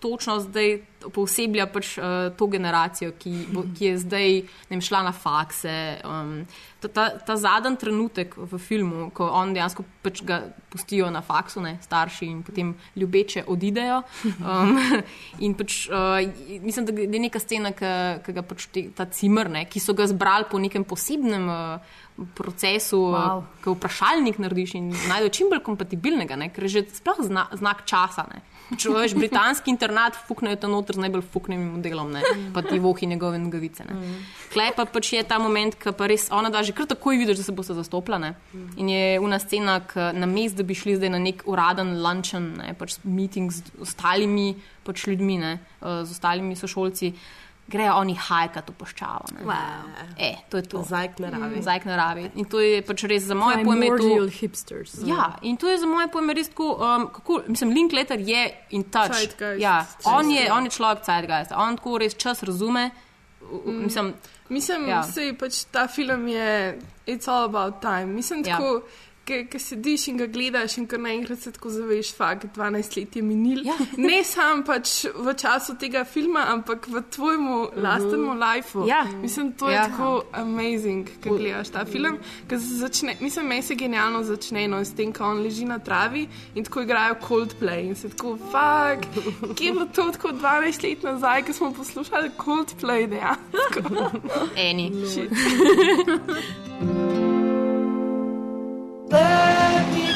točno 0.04 0.42
zdaj 0.44 0.82
posebja 1.16 1.68
pač, 1.72 1.98
uh, 1.98 2.30
to 2.38 2.48
generacijo, 2.52 3.14
ki, 3.20 3.32
bo, 3.52 3.64
ki 3.76 3.90
je 3.90 3.96
zdaj 4.04 4.38
vem, 4.70 4.84
šla 4.84 5.04
na 5.08 5.12
fakse. 5.16 5.74
Um, 6.08 6.44
ta, 6.84 6.92
ta, 6.92 7.06
ta 7.28 7.36
zadnji 7.40 7.80
trenutek 7.80 8.36
v 8.38 8.60
filmu, 8.60 9.10
ko 9.16 9.28
on 9.32 9.56
dejansko 9.56 9.86
pač 10.04 10.22
ga 10.28 10.42
pustijo 10.72 11.10
na 11.12 11.24
faksu, 11.24 11.64
ne, 11.64 11.76
starši 11.84 12.28
in 12.28 12.44
potem 12.44 12.74
ljubeče 13.00 13.46
odidejo. 13.48 14.02
Um, 14.40 14.80
in 15.46 15.58
pač, 15.60 15.86
uh, 15.92 16.20
mislim, 16.64 16.88
da 16.88 16.96
je 17.04 17.24
neka 17.28 17.44
scena, 17.44 17.74
ki 17.76 18.36
ga 18.36 18.46
pač 18.48 18.68
te, 18.72 18.88
ta 18.96 19.08
cimer, 19.12 19.52
ne, 19.52 19.66
ki 19.68 19.84
so 19.84 19.96
ga 19.98 20.08
zbrali 20.12 20.50
po 20.52 20.62
nekem 20.62 20.88
posebnem. 20.88 21.52
Uh, 21.52 22.00
procesu, 22.38 23.00
wow. 23.10 23.42
ki 23.64 23.74
vprašalnik 23.74 24.38
narediš 24.38 24.76
in 24.78 24.92
najdeš 25.10 25.32
čim 25.34 25.50
bolj 25.50 25.64
kompatibilnega, 25.66 26.38
ne? 26.38 26.52
ker 26.54 26.68
je 26.68 26.76
že 26.76 26.82
sploh 27.00 27.18
zna, 27.26 27.48
znak 27.58 27.88
časa. 27.90 28.28
Ne? 28.30 28.44
Če 28.80 28.94
veš, 28.94 29.16
britanski 29.18 29.72
internat 29.74 30.18
fuknejo 30.28 30.58
ta 30.62 30.70
noter 30.72 30.98
z 30.98 31.04
najbolj 31.04 31.26
fuknenim 31.34 31.76
modelom, 31.78 32.12
ne? 32.14 32.22
pa 32.56 32.64
ti 32.66 32.80
vohi 32.82 33.08
njegove 33.10 33.40
nogavice. 33.40 33.86
Mm. 33.90 34.16
Klej 34.54 34.74
pa 34.78 34.86
pač 34.90 35.14
je 35.14 35.24
ta 35.28 35.40
moment, 35.41 35.78
ko 35.80 35.94
pa 35.98 36.08
res 36.12 36.30
ona 36.32 36.52
da 36.54 36.64
že 36.64 36.76
kar 36.76 36.88
takoj 36.90 37.20
vidiš, 37.22 37.41
da 37.41 37.48
se 37.48 37.56
bo 37.56 37.64
se 37.64 37.76
zastopila. 37.78 38.20
Mm. 38.20 38.66
In 38.78 38.90
je 38.90 39.20
una 39.20 39.40
scena, 39.40 39.80
ki 39.88 40.12
na 40.18 40.30
mest, 40.30 40.58
da 40.58 40.64
bi 40.64 40.78
šli 40.78 40.98
zdaj 40.98 41.14
na 41.14 41.22
nek 41.22 41.45
uraden 41.50 41.98
luncheon, 42.04 42.54
ne? 42.62 42.74
pač 42.78 42.98
meeting 43.04 43.52
z 43.52 43.64
ostalimi 43.82 44.54
pač 44.84 45.08
ljudmi, 45.08 45.38
ne? 45.40 45.58
z 45.82 46.12
ostalimi 46.12 46.56
sošolci 46.60 47.14
grejo 47.68 47.94
oni 47.95 48.15
hajkat 48.15 48.69
v 48.69 48.73
puščavo. 48.73 49.26
Wow. 49.48 49.88
E, 50.18 50.35
to 50.49 50.57
je 50.57 50.64
to. 50.64 50.84
Zajk 50.84 51.19
naravi. 51.19 51.56
Mm. 51.57 51.61
Zajk 51.64 51.85
naravi. 51.85 52.31
In 52.35 52.45
to 52.45 52.60
je 52.60 52.81
pač 52.81 53.03
res 53.03 53.23
za 53.23 53.35
moje 53.35 53.64
pojme. 53.64 53.88
Primordial 53.88 54.27
hipsters. 54.30 54.98
Ja, 55.07 55.35
in 55.41 55.57
to 55.57 55.69
je 55.72 55.77
za 55.77 55.88
moje 55.88 56.07
pojme 56.11 56.34
res 56.34 56.49
tako, 56.49 56.76
um, 56.77 57.07
kako, 57.14 57.41
mislim, 57.48 57.73
Linklater 57.73 58.19
je 58.19 58.44
in 58.69 58.84
touch. 58.84 59.15
Zeitgeist. 59.15 59.61
Ja, 59.61 59.85
on 60.06 60.31
je, 60.31 60.52
on 60.53 60.64
je 60.68 60.76
človek 60.76 61.06
Zeitgeist, 61.06 61.52
on 61.56 61.77
tako 61.77 61.98
res 61.98 62.14
čas 62.15 62.44
razume. 62.44 62.91
Mm. 63.41 63.84
Mislim, 63.84 64.14
Mislim, 64.49 64.88
Ja. 64.88 64.95
ja. 64.95 65.03
sej, 65.03 65.34
pač 65.40 65.64
ta 65.72 65.88
film 65.88 66.27
je 66.27 66.77
It's 67.07 67.27
all 67.31 67.45
about 67.48 67.81
time. 67.81 68.06
Mislim, 68.06 68.44
Ja. 68.45 68.60
Ki 69.26 69.60
sediš 69.60 70.08
in 70.08 70.18
ga 70.18 70.26
gledaš, 70.28 70.78
in 70.78 70.88
kar 70.88 71.00
naenkrat 71.00 71.40
se 71.40 71.52
tako 71.52 71.70
zaveš, 71.70 72.14
fakt, 72.16 72.45
12 72.58 72.98
let 73.00 73.16
je 73.16 73.22
minil. 73.22 73.62
Ja. 73.66 73.74
Ne 73.98 74.24
sam 74.24 74.64
pač 74.64 75.06
v 75.16 75.34
času 75.34 75.76
tega 75.80 76.04
filma, 76.04 76.45
ampak 76.52 76.88
v 76.88 77.02
tvojemu 77.12 77.62
uh 77.62 77.68
-huh. 77.70 77.84
lastnemu 77.84 78.34
lifeu. 78.34 78.88
Ja. 78.88 79.06
Mislim, 79.22 79.52
to 79.54 79.70
je 79.70 79.76
Ja. 79.76 79.88
tako 79.88 80.24
amazing, 80.32 81.08
ko 81.24 81.38
gledaš 81.38 81.70
ta 81.70 81.86
film. 81.86 82.18
Začne, 82.50 83.16
mislim, 83.20 83.48
meni 83.48 83.62
se 83.62 83.76
genialno 83.76 84.24
začne 84.24 84.68
no, 84.68 84.86
s 84.86 84.94
tem, 84.95 85.14
ko 85.14 85.24
on 85.24 85.41
leži 85.41 85.66
na 85.66 85.80
travi 85.80 86.28
in 86.56 86.64
tako 86.64 86.82
igrajo 86.82 87.16
Coldplay. 87.28 87.88
In 87.88 87.95
se 87.95 88.10
tako, 88.10 88.38
fakt, 88.52 89.10
kje 89.56 89.66
je 89.66 89.72
bilo 89.72 89.86
to 89.86 90.12
tako 90.12 90.28
12 90.28 90.84
let 90.90 91.04
nazaj, 91.04 91.44
ko 91.44 91.54
smo 91.54 91.74
poslušali 91.74 92.30
Coldplay 92.38 93.08
dejansko. 93.14 94.10
eni. 94.56 94.91
Shit. 95.08 95.30
Hey, 99.14 100.07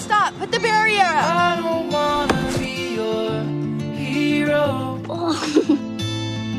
stop! 0.00 0.32
Put 0.38 0.50
the 0.50 0.58
barrier 0.58 1.02
up! 1.02 1.24
I 1.24 1.60
don't 1.62 1.90
wanna 1.92 2.58
be 2.58 2.94
your 2.94 3.42
hero. 3.94 5.02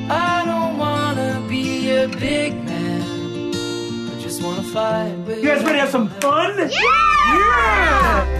I 0.07 0.43
don't 0.45 0.77
wanna 0.77 1.43
be 1.49 1.89
a 1.89 2.07
big 2.07 2.63
man. 2.63 3.49
I 3.55 4.21
just 4.21 4.43
wanna 4.43 4.61
fight 4.61 5.15
with 5.25 5.39
You 5.39 5.49
guys 5.49 5.63
ready 5.63 5.73
to 5.73 5.79
have 5.79 5.89
some 5.89 6.09
fun? 6.21 6.69
Yeah! 6.69 8.31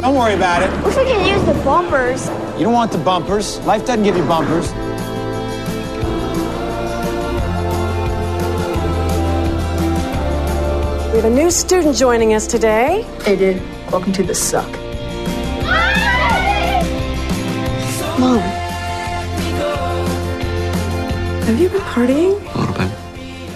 Don't 0.00 0.14
worry 0.14 0.34
about 0.34 0.62
it. 0.62 0.70
Wish 0.84 0.96
we 0.96 1.04
could 1.04 1.26
use 1.26 1.42
the 1.42 1.54
bumpers. 1.64 2.28
You 2.56 2.64
don't 2.64 2.72
want 2.72 2.92
the 2.92 2.98
bumpers. 2.98 3.58
Life 3.66 3.84
doesn't 3.84 4.04
give 4.04 4.16
you 4.16 4.22
bumpers. 4.26 4.72
We 11.16 11.22
have 11.22 11.32
a 11.32 11.34
new 11.34 11.50
student 11.50 11.96
joining 11.96 12.34
us 12.34 12.46
today. 12.46 13.00
Hey, 13.24 13.36
dude. 13.36 13.62
Welcome 13.90 14.12
to 14.12 14.22
the 14.22 14.34
suck. 14.34 14.70
Mom. 18.18 18.38
Have 21.40 21.58
you 21.58 21.70
been 21.70 21.80
partying? 21.80 22.38
A 22.54 22.58
little 22.58 22.74
bit. 22.74 22.92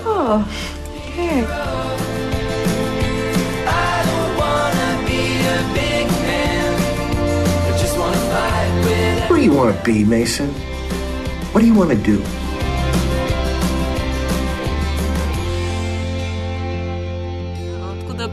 Oh, 0.07 0.49
okay. 1.11 1.43
What 9.28 9.37
do 9.37 9.43
you 9.43 9.53
want 9.53 9.77
to 9.77 9.85
be, 9.85 10.03
Mason? 10.07 10.49
What 11.53 11.61
do 11.61 11.66
you 11.66 11.74
want 11.74 11.91
to 11.91 11.97
do? 11.97 12.24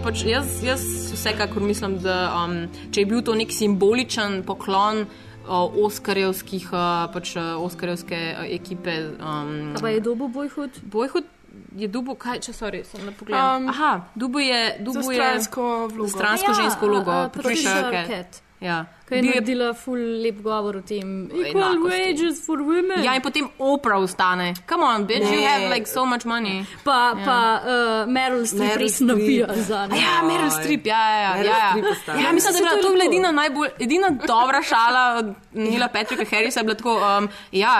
Pač 0.07 0.23
jaz, 0.23 0.63
jaz 0.63 0.83
vsekakor 1.11 1.63
mislim, 1.63 1.97
da 1.99 2.31
um, 2.31 2.59
če 2.95 3.03
je 3.03 3.07
bil 3.09 3.23
to 3.27 3.33
nek 3.35 3.51
simboličen 3.51 4.39
poklon 4.47 5.03
uh, 5.03 5.75
Oskarjevskih, 5.83 6.69
uh, 6.71 7.09
pač 7.11 7.33
uh, 7.35 7.57
Oskarjevske 7.59 8.19
uh, 8.31 8.45
ekipe. 8.55 8.95
Um, 9.19 9.73
Kaj 9.75 9.83
pa 9.83 9.91
je 9.91 10.05
dobo 10.05 10.29
Boyhood? 10.31 10.79
Boyhood 10.87 11.27
je 11.75 11.89
dubo, 11.91 12.15
kaj 12.15 12.39
če 12.47 12.55
so 12.55 12.71
res, 12.71 12.93
na 13.03 13.11
pogled. 13.11 13.35
Um, 13.35 13.67
Aha, 13.73 13.91
dubo 14.15 14.39
je, 14.39 14.61
dubo 14.79 15.03
je 15.11 15.19
stransko 15.19 15.69
vlogo. 15.91 16.11
stransko 16.15 16.53
Ja, 16.53 16.59
žensko 16.61 16.91
vlogo, 16.93 17.11
a, 17.11 17.27
a, 17.27 18.25
Ja. 18.59 18.85
Ki 19.07 19.15
je 19.15 19.21
Bil 19.21 19.29
naredila 19.31 19.73
ful 19.77 19.99
lep 20.23 20.41
govor 20.43 20.75
o 20.77 20.81
tem. 20.81 21.29
Equal 21.29 21.63
enakosti. 21.63 21.89
wages 21.89 22.39
for 22.45 22.57
women. 22.57 23.03
Ja, 23.03 23.13
in 23.15 23.21
potem 23.21 23.49
Oprah 23.59 23.99
ustane. 24.01 24.53
Come 24.67 24.83
on, 24.83 25.05
bitch, 25.07 25.29
you 25.31 25.39
Ne. 25.39 25.47
have 25.47 25.69
like 25.69 25.87
so 25.87 26.05
much 26.05 26.25
money. 26.25 26.65
Pa, 26.83 27.13
Ja. 27.15 27.25
pa 27.25 27.37
uh, 27.63 28.11
Meryl 28.11 28.45
Streep 28.45 28.59
Meryl 28.59 28.81
res 28.81 28.99
nabija 28.99 29.47
za 29.55 29.85
njo. 29.87 29.95
Ja, 29.95 30.23
Meryl 30.23 30.49
Streep, 30.49 30.85
ja, 30.85 31.09
ja, 31.09 31.21
ja. 31.21 31.33
Meryl 31.33 31.45
ja, 31.45 32.13
ja. 32.15 32.19
ja 32.23 32.31
mislim, 32.33 32.53
da 32.53 32.57
je 32.57 32.63
bila 32.65 32.81
to 32.81 32.89
bila 32.89 33.05
edina, 33.05 33.31
najbolj, 33.31 33.69
edina 33.79 34.09
dobra 34.27 34.61
šala 34.63 35.15
od 35.19 35.33
Nila 35.53 35.87
Patricka 35.87 36.25
Harrisa. 36.35 36.59
je 36.59 36.63
bila 36.63 36.75
Tako, 36.75 36.95
um, 37.19 37.29
ja, 37.51 37.75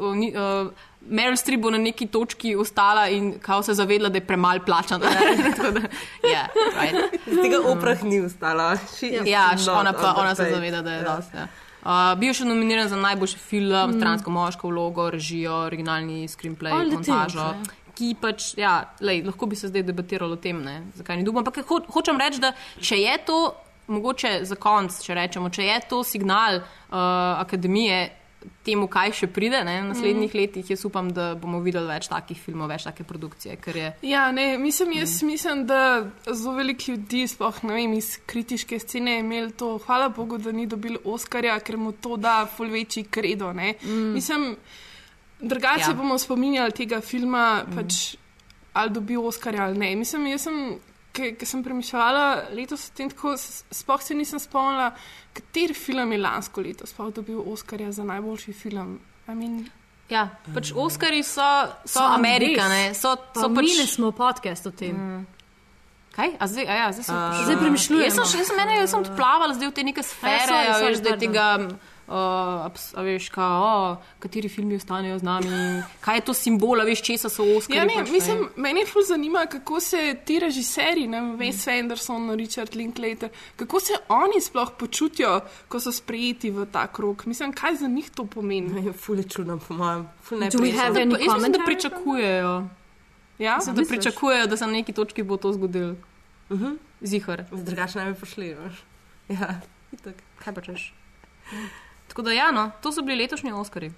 uh, 0.00 0.16
ni, 0.16 0.32
uh, 0.36 0.70
Meryl 1.06 1.36
Streep 1.36 1.60
bo 1.60 1.70
na 1.70 1.78
neki 1.78 2.06
točki 2.06 2.56
ostala 2.56 3.08
in 3.08 3.38
kao 3.38 3.62
se 3.62 3.74
zavedla, 3.74 4.08
da 4.08 4.16
je 4.16 4.26
premalo 4.26 4.60
plačana. 4.60 5.04
Da, 5.64 5.80
ja, 6.26 6.46
right. 6.74 6.96
Z 7.26 7.42
tega 7.42 7.60
oprah 7.62 8.02
ni 8.02 8.20
ustala. 8.20 8.76
She 8.88 9.10
Ja, 9.24 9.48
ona, 9.70 9.92
pa, 9.92 10.14
ona 10.14 10.34
se 10.34 10.46
zaveda, 10.46 10.82
da 10.82 10.92
je 10.92 10.98
Ja. 10.98 11.16
dosti. 11.16 11.36
Ja. 11.36 11.46
Uh, 11.82 12.18
bil 12.18 12.28
je 12.28 12.34
še 12.34 12.44
nominiran 12.44 12.88
za 12.88 12.96
najboljši 12.96 13.38
film, 13.38 13.72
Mm. 13.86 13.98
stransko 13.98 14.30
moško 14.30 14.68
vlogo, 14.68 15.10
režijo, 15.10 15.52
originalni 15.62 16.24
screenplay, 16.26 16.72
All 16.72 16.90
montažo. 16.90 17.50
things, 17.50 17.68
ja. 17.68 17.74
Ki 17.94 18.16
pač, 18.16 18.54
ja, 18.56 18.72
lej, 19.00 19.22
lahko 19.22 19.46
bi 19.46 19.56
se 19.56 19.68
zdaj 19.68 19.82
debatiralo 19.82 20.32
o 20.32 20.36
tem, 20.36 20.62
ne, 20.62 20.82
zakaj 20.94 21.16
ni 21.16 21.22
dubo. 21.22 21.38
Ampak 21.38 21.60
ho, 21.62 21.80
hočem 21.88 22.16
reči, 22.18 22.40
da 22.40 22.50
če 22.80 22.96
je 22.96 23.18
to, 23.20 23.54
mogoče 23.86 24.40
za 24.42 24.56
konc, 24.56 24.96
če 24.98 25.14
rečemo, 25.14 25.50
če 25.50 25.62
je 25.62 25.80
to 25.86 26.00
signal 26.02 26.56
uh, 26.56 26.96
akademije 27.38 28.00
temu, 28.64 28.86
kaj 28.88 29.12
še 29.18 29.28
pride 29.32 29.60
ne, 29.66 29.76
v 29.82 29.88
naslednjih 29.90 30.32
mm. 30.32 30.38
letih, 30.38 30.70
jaz 30.70 30.84
upam, 30.88 31.10
da 31.14 31.32
bomo 31.38 31.60
videli 31.64 31.88
več 31.88 32.08
takih 32.12 32.38
filmov, 32.40 32.70
več 32.72 32.86
take 32.88 33.04
produkcije. 33.04 33.58
Je, 33.74 33.90
Ja, 34.08 34.30
ne, 34.32 34.58
mislim, 34.58 34.92
jaz 34.98 35.22
Mm. 35.22 35.26
mislim, 35.26 35.66
da 35.66 36.10
zelo 36.26 36.54
veliko 36.54 36.92
ljudi, 36.92 37.26
sploh 37.28 37.62
ne 37.64 37.74
vem, 37.74 37.92
iz 37.92 38.18
kritiške 38.26 38.78
scene 38.78 39.18
je 39.18 39.20
imel 39.20 39.50
to, 39.50 39.78
hvala 39.86 40.08
Bogu, 40.08 40.38
da 40.38 40.52
ni 40.52 40.66
dobil 40.66 40.98
Oskarja, 41.04 41.58
ker 41.60 41.76
mu 41.76 41.92
to 41.92 42.16
da 42.16 42.46
ful 42.46 42.68
večji 42.70 43.04
kredo. 43.04 43.52
Mm. 43.52 44.12
Mislim, 44.14 44.56
drugače 45.40 45.90
ja. 45.90 45.94
bomo 45.94 46.18
spominjali 46.18 46.72
tega 46.72 47.00
filma, 47.00 47.64
mm. 47.66 47.76
pač 47.76 48.16
ali 48.72 48.90
dobil 48.90 49.26
Oskarja 49.26 49.64
ali 49.64 49.78
ne. 49.78 49.96
Mislim, 49.96 50.26
jaz 50.26 50.48
sem. 50.48 50.78
Ker 51.14 51.46
sem 51.46 51.62
premišljala 51.62 52.22
letos, 52.50 52.88
tako, 52.90 53.36
s- 53.38 53.62
sploh 53.70 54.02
se 54.02 54.14
nisem 54.14 54.38
spomnila, 54.38 54.88
kateri 55.32 55.74
film 55.74 56.12
je 56.12 56.18
lansko 56.18 56.60
leto 56.60 56.86
sploh 56.86 57.12
dobil 57.14 57.38
Oskarja 57.46 57.92
za 57.92 58.02
najboljši 58.04 58.52
film. 58.52 58.96
I 59.28 59.34
mean, 59.34 59.60
ja, 60.08 60.24
pač 60.50 60.72
Oskarji 60.74 61.22
so, 61.22 61.46
so, 61.84 61.98
Some 61.98 62.14
Amerika, 62.16 62.62
days. 62.62 62.68
ne, 62.68 62.94
so, 62.94 63.14
Pa 63.32 63.40
so 63.40 63.48
pač. 63.48 63.62
imeli 63.64 63.86
smo 63.86 64.10
podcast 64.12 64.66
o 64.66 64.72
tem. 64.72 64.96
Mm. 64.96 65.26
Kaj? 66.10 66.30
A 66.38 66.46
zdaj, 66.46 66.64
a 66.64 66.74
ja, 66.74 66.92
zdaj 66.92 67.04
sem 67.04 67.16
A. 67.16 67.42
Zdaj 67.44 67.56
premišljujemo. 67.56 68.04
Jaz 68.04 68.14
sem, 68.14 68.40
jaz 68.40 68.46
sem, 68.46 68.56
mene, 68.56 68.76
jaz 68.76 68.90
sem 68.90 69.00
odplavala 69.00 69.54
zdaj 69.54 69.68
v 69.68 69.72
te 69.72 69.82
neke 69.82 70.02
sfere, 70.02 70.46
sorry, 70.46 70.68
a 70.68 70.74
sorry, 70.74 70.86
veš, 70.88 70.98
da 70.98 71.08
je 71.08 71.30
pardon. 71.30 71.78
Uh, 72.06 72.66
abs- 72.66 72.92
a 72.94 73.02
veš, 73.02 73.28
ka, 73.34 73.46
oh, 73.60 73.96
kateri 74.18 74.48
filmi 74.48 74.76
ostanejo 74.76 75.18
z 75.18 75.22
nami, 75.22 75.82
kaj 76.00 76.16
je 76.16 76.24
to 76.28 76.34
simbol, 76.34 76.80
a 76.80 76.84
veš, 76.84 77.02
česa 77.02 77.28
so 77.28 77.44
Oskarji. 77.56 77.78
Ja, 77.78 77.84
ne, 77.84 77.96
pač, 78.00 78.10
mislim, 78.10 78.48
meni 78.56 78.84
je 78.84 78.86
ful 78.86 79.02
zanima, 79.02 79.46
kako 79.50 79.80
se 79.80 80.16
ti 80.24 80.38
režiserji, 80.38 81.06
ne 81.08 81.20
vem, 81.20 81.34
Wes 81.38 81.64
Anderson, 81.78 82.30
Richard 82.36 82.74
Linklater, 82.74 83.30
kako 83.56 83.80
se 83.80 83.98
oni 84.08 84.40
sploh 84.40 84.72
počutijo, 84.78 85.40
ko 85.68 85.80
so 85.80 85.92
sprejeti 85.92 86.50
v 86.50 86.66
ta 86.72 86.86
krog. 86.86 87.22
Mislim, 87.26 87.52
kaj 87.52 87.76
za 87.82 87.88
njih 87.88 88.10
to 88.10 88.26
pomeni. 88.26 88.92
Ful 88.92 89.18
je 89.18 89.28
čudno, 89.28 89.58
po 89.58 89.74
mojem. 89.74 90.08
Jaz 90.30 90.54
mislim, 90.54 91.52
da 91.52 91.58
pričakujejo. 91.64 92.68
Ja, 93.38 93.56
Mislim, 93.56 93.76
da 93.76 93.82
pričakujejo, 93.88 94.46
da 94.46 94.56
se 94.56 94.66
na 94.66 94.72
neki 94.72 94.92
točki 94.92 95.22
bo 95.22 95.36
to 95.36 95.52
zgodilo. 95.52 95.94
Uh 96.50 96.60
-huh. 96.60 96.76
Zihar. 97.00 97.44
Drugače 97.52 97.98
ne 97.98 98.12
bi 98.12 98.18
prišli. 98.18 98.54
veš. 98.54 98.84
Ja, 99.28 99.60
itak. 99.92 100.14
Kaj 100.44 100.54
pa 100.54 100.60
češ? 100.60 100.94
Tako 102.08 102.22
da, 102.22 102.32
ja, 102.32 102.50
no, 102.50 102.70
to 102.80 102.92
so 102.92 103.02
bili 103.02 103.18
letošnji 103.18 103.52
Oscari. 103.52 103.92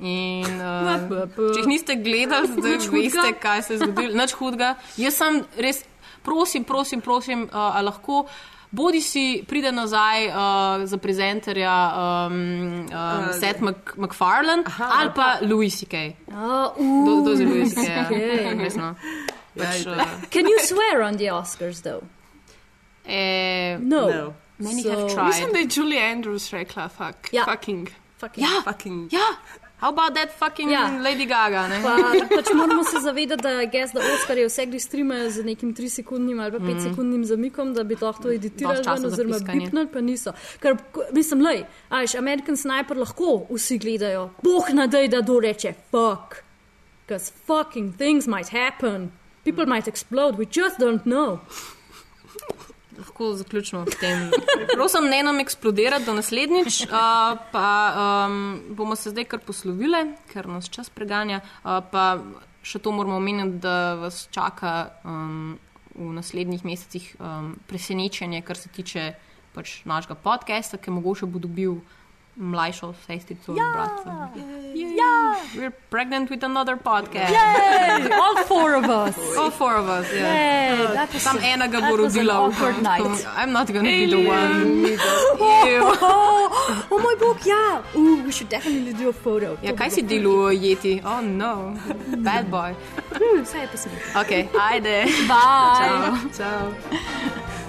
In, 0.00 0.46
uh, 0.60 1.10
če 1.36 1.58
jih 1.58 1.66
niste 1.68 1.96
gledali, 1.96 2.48
zdaj 2.48 2.78
veste, 2.90 3.32
kaj 3.36 3.62
se 3.62 3.74
je 3.74 3.78
zgodilo. 3.78 4.14
Nič 4.16 4.32
hudega. 4.32 4.70
Jaz 4.96 5.14
sem 5.14 5.42
res, 5.58 5.82
prosim, 6.22 6.64
prosim, 6.64 7.00
prosim, 7.00 7.42
uh, 7.44 7.58
a 7.70 7.82
lahko. 7.82 8.24
Bodi 8.70 9.00
si 9.02 9.22
pride 9.42 9.72
nazaj 9.72 10.28
uh, 10.28 10.34
za 10.86 10.96
prezenterja 10.96 11.72
um, 11.90 12.32
um, 12.32 12.86
Uh, 12.86 13.34
Seth 13.34 13.60
Mac 13.60 13.76
MacFarlane 13.96 14.62
ali 14.78 15.10
pa 15.10 15.38
Louis 15.42 15.74
C.K. 15.74 16.14
Uh, 16.28 16.70
Do- 16.78 17.24
Dozi 17.26 17.44
Louis 17.44 17.74
C.K. 17.74 17.90
ja. 17.90 18.06
Okay. 18.10 18.54
Res, 18.62 18.76
no. 18.78 18.94
Pač, 19.58 19.82
uh, 19.90 19.98
Can 20.30 20.46
you 20.46 20.54
swear 20.62 21.02
on 21.02 21.18
the 21.18 21.26
Oscars, 21.34 21.82
though? 21.82 22.06
eh, 23.04 23.76
No. 23.82 24.06
No. 24.08 24.34
Many 24.60 24.82
So- 24.82 24.90
have 24.90 25.14
tried. 25.14 25.26
Mislim, 25.26 25.52
da 25.52 25.58
je 25.58 25.68
Julie 25.76 26.12
Andrews 26.12 26.50
rekla, 26.50 26.88
fuck. 26.88 27.32
Ja. 27.32 27.44
Fucking. 27.44 27.88
Fucking. 28.20 28.46
Ja, 28.46 28.62
Fucking. 28.72 29.12
ja. 29.12 29.28
How 29.80 29.88
about 29.88 30.14
that 30.14 30.28
fucking 30.38 30.70
Ja. 30.70 30.88
Lady 31.02 31.24
Gaga? 31.24 31.68
Ne? 31.68 31.80
Pa, 31.82 31.96
pač 32.36 32.52
moramo 32.54 32.84
se 32.84 33.00
zavedati, 33.00 33.42
da, 33.42 33.64
guess, 33.64 33.92
da 33.94 34.00
Oscarje 34.14 34.44
vse 34.46 34.66
gre 34.66 34.80
streamajo 34.80 35.30
z 35.30 35.44
nekim 35.44 35.74
3-sekundnim 35.74 36.40
ali 36.40 36.52
pa 36.52 36.58
5-sekundnim 36.58 37.24
zamikom, 37.24 37.72
da 37.74 37.84
bi 37.84 37.96
lahko 38.00 38.22
to 38.22 38.28
editirali 38.32 38.76
Dosti 38.76 38.84
časa 38.90 39.02
ven, 39.02 39.06
oziroma 39.12 39.38
bipnili, 39.38 39.86
pa 39.92 40.00
niso. 40.00 40.32
Ker, 40.60 40.76
mislim, 41.12 41.40
lej, 41.40 41.64
ajš, 41.88 42.14
American 42.14 42.56
Sniper 42.56 42.96
lahko 42.96 43.46
vsi 43.50 43.78
gledajo, 43.78 44.30
boh 44.42 44.68
nadej, 44.72 45.08
da 45.08 45.20
do 45.20 45.40
reče 45.40 45.72
fuck. 45.90 46.42
Because 47.06 47.32
fucking 47.46 47.96
things 47.96 48.26
might 48.26 48.48
happen. 48.52 49.10
People 49.44 49.66
might 49.66 49.88
explode, 49.88 50.36
we 50.38 50.44
just 50.44 50.76
don't 50.78 51.02
know. 51.04 51.38
Lahko 53.00 53.32
zaključimo 53.34 53.86
s 53.88 53.96
tem. 53.96 54.30
Prosim, 54.74 55.08
ne 55.08 55.22
nam 55.24 55.40
eksplodirati 55.40 56.04
do 56.04 56.14
naslednjič, 56.14 56.82
uh, 56.84 56.90
pa 57.52 57.68
um, 58.28 58.60
bomo 58.76 58.96
se 58.96 59.10
zdaj 59.10 59.24
kar 59.24 59.40
poslovile, 59.46 60.04
ker 60.32 60.48
nas 60.48 60.68
čas 60.68 60.90
preganja. 60.92 61.40
Uh, 61.64 61.80
pa 61.90 62.18
še 62.62 62.78
to 62.78 62.92
moramo 62.92 63.16
omeniti, 63.16 63.62
da 63.64 63.94
vas 64.02 64.26
čaka 64.30 64.90
um, 65.04 65.56
v 65.94 66.12
naslednjih 66.12 66.64
mesecih 66.64 67.08
um, 67.18 67.54
presenečenje, 67.66 68.42
kar 68.44 68.60
se 68.60 68.68
tiče 68.68 69.14
pač 69.54 69.80
našega 69.88 70.14
podcasta, 70.14 70.78
ki 70.78 70.92
mogoče 70.94 71.26
bo 71.26 71.40
dobil 71.42 71.80
mlajšo 72.40 72.94
sestrico 73.06 73.52
ja. 73.52 73.64
in 73.64 73.72
brata. 73.72 74.28
Ja! 74.74 75.36
We're 75.54 75.74
pregnant 75.90 76.30
with 76.30 76.44
another 76.44 76.76
podcast. 76.76 77.30
Yay! 77.30 78.10
All 78.22 78.36
four 78.44 78.74
of 78.74 78.84
us. 78.84 79.16
All 79.36 79.50
four 79.50 79.76
of 79.76 79.88
us, 79.88 80.06
yeah. 80.12 80.74
Yay, 80.74 81.06
was 81.12 81.22
Sam 81.22 81.36
a- 81.36 81.40
enega 81.40 81.80
bo 81.80 81.96
rodila. 81.96 82.48
upam. 82.48 82.82
night. 82.82 83.26
I'm 83.36 83.52
not 83.52 83.66
gonna 83.66 83.82
be 83.82 84.06
the 84.06 84.22
one. 84.26 84.86
Oh, 85.40 85.98
oh, 86.02 86.86
oh 86.90 86.98
moj 86.98 87.16
bog, 87.20 87.38
ja! 87.44 87.82
Uh, 87.94 88.22
we 88.24 88.32
should 88.32 88.48
definitely 88.48 88.92
do 88.92 89.08
a 89.08 89.12
photo. 89.12 89.56
Ja, 89.62 89.72
kaj 89.72 89.90
si 89.90 90.02
delal, 90.02 90.52
jeti? 90.52 91.00
Oh, 91.04 91.20
no, 91.20 91.76
bad 92.24 92.50
boy. 92.50 92.74
Vse 93.42 93.58
je 93.58 93.68
posneto. 93.68 94.18
Ok, 94.20 94.32
ajde. 94.56 95.04
Bye. 95.28 95.78
Ciao. 95.78 96.16
Ciao. 96.32 97.59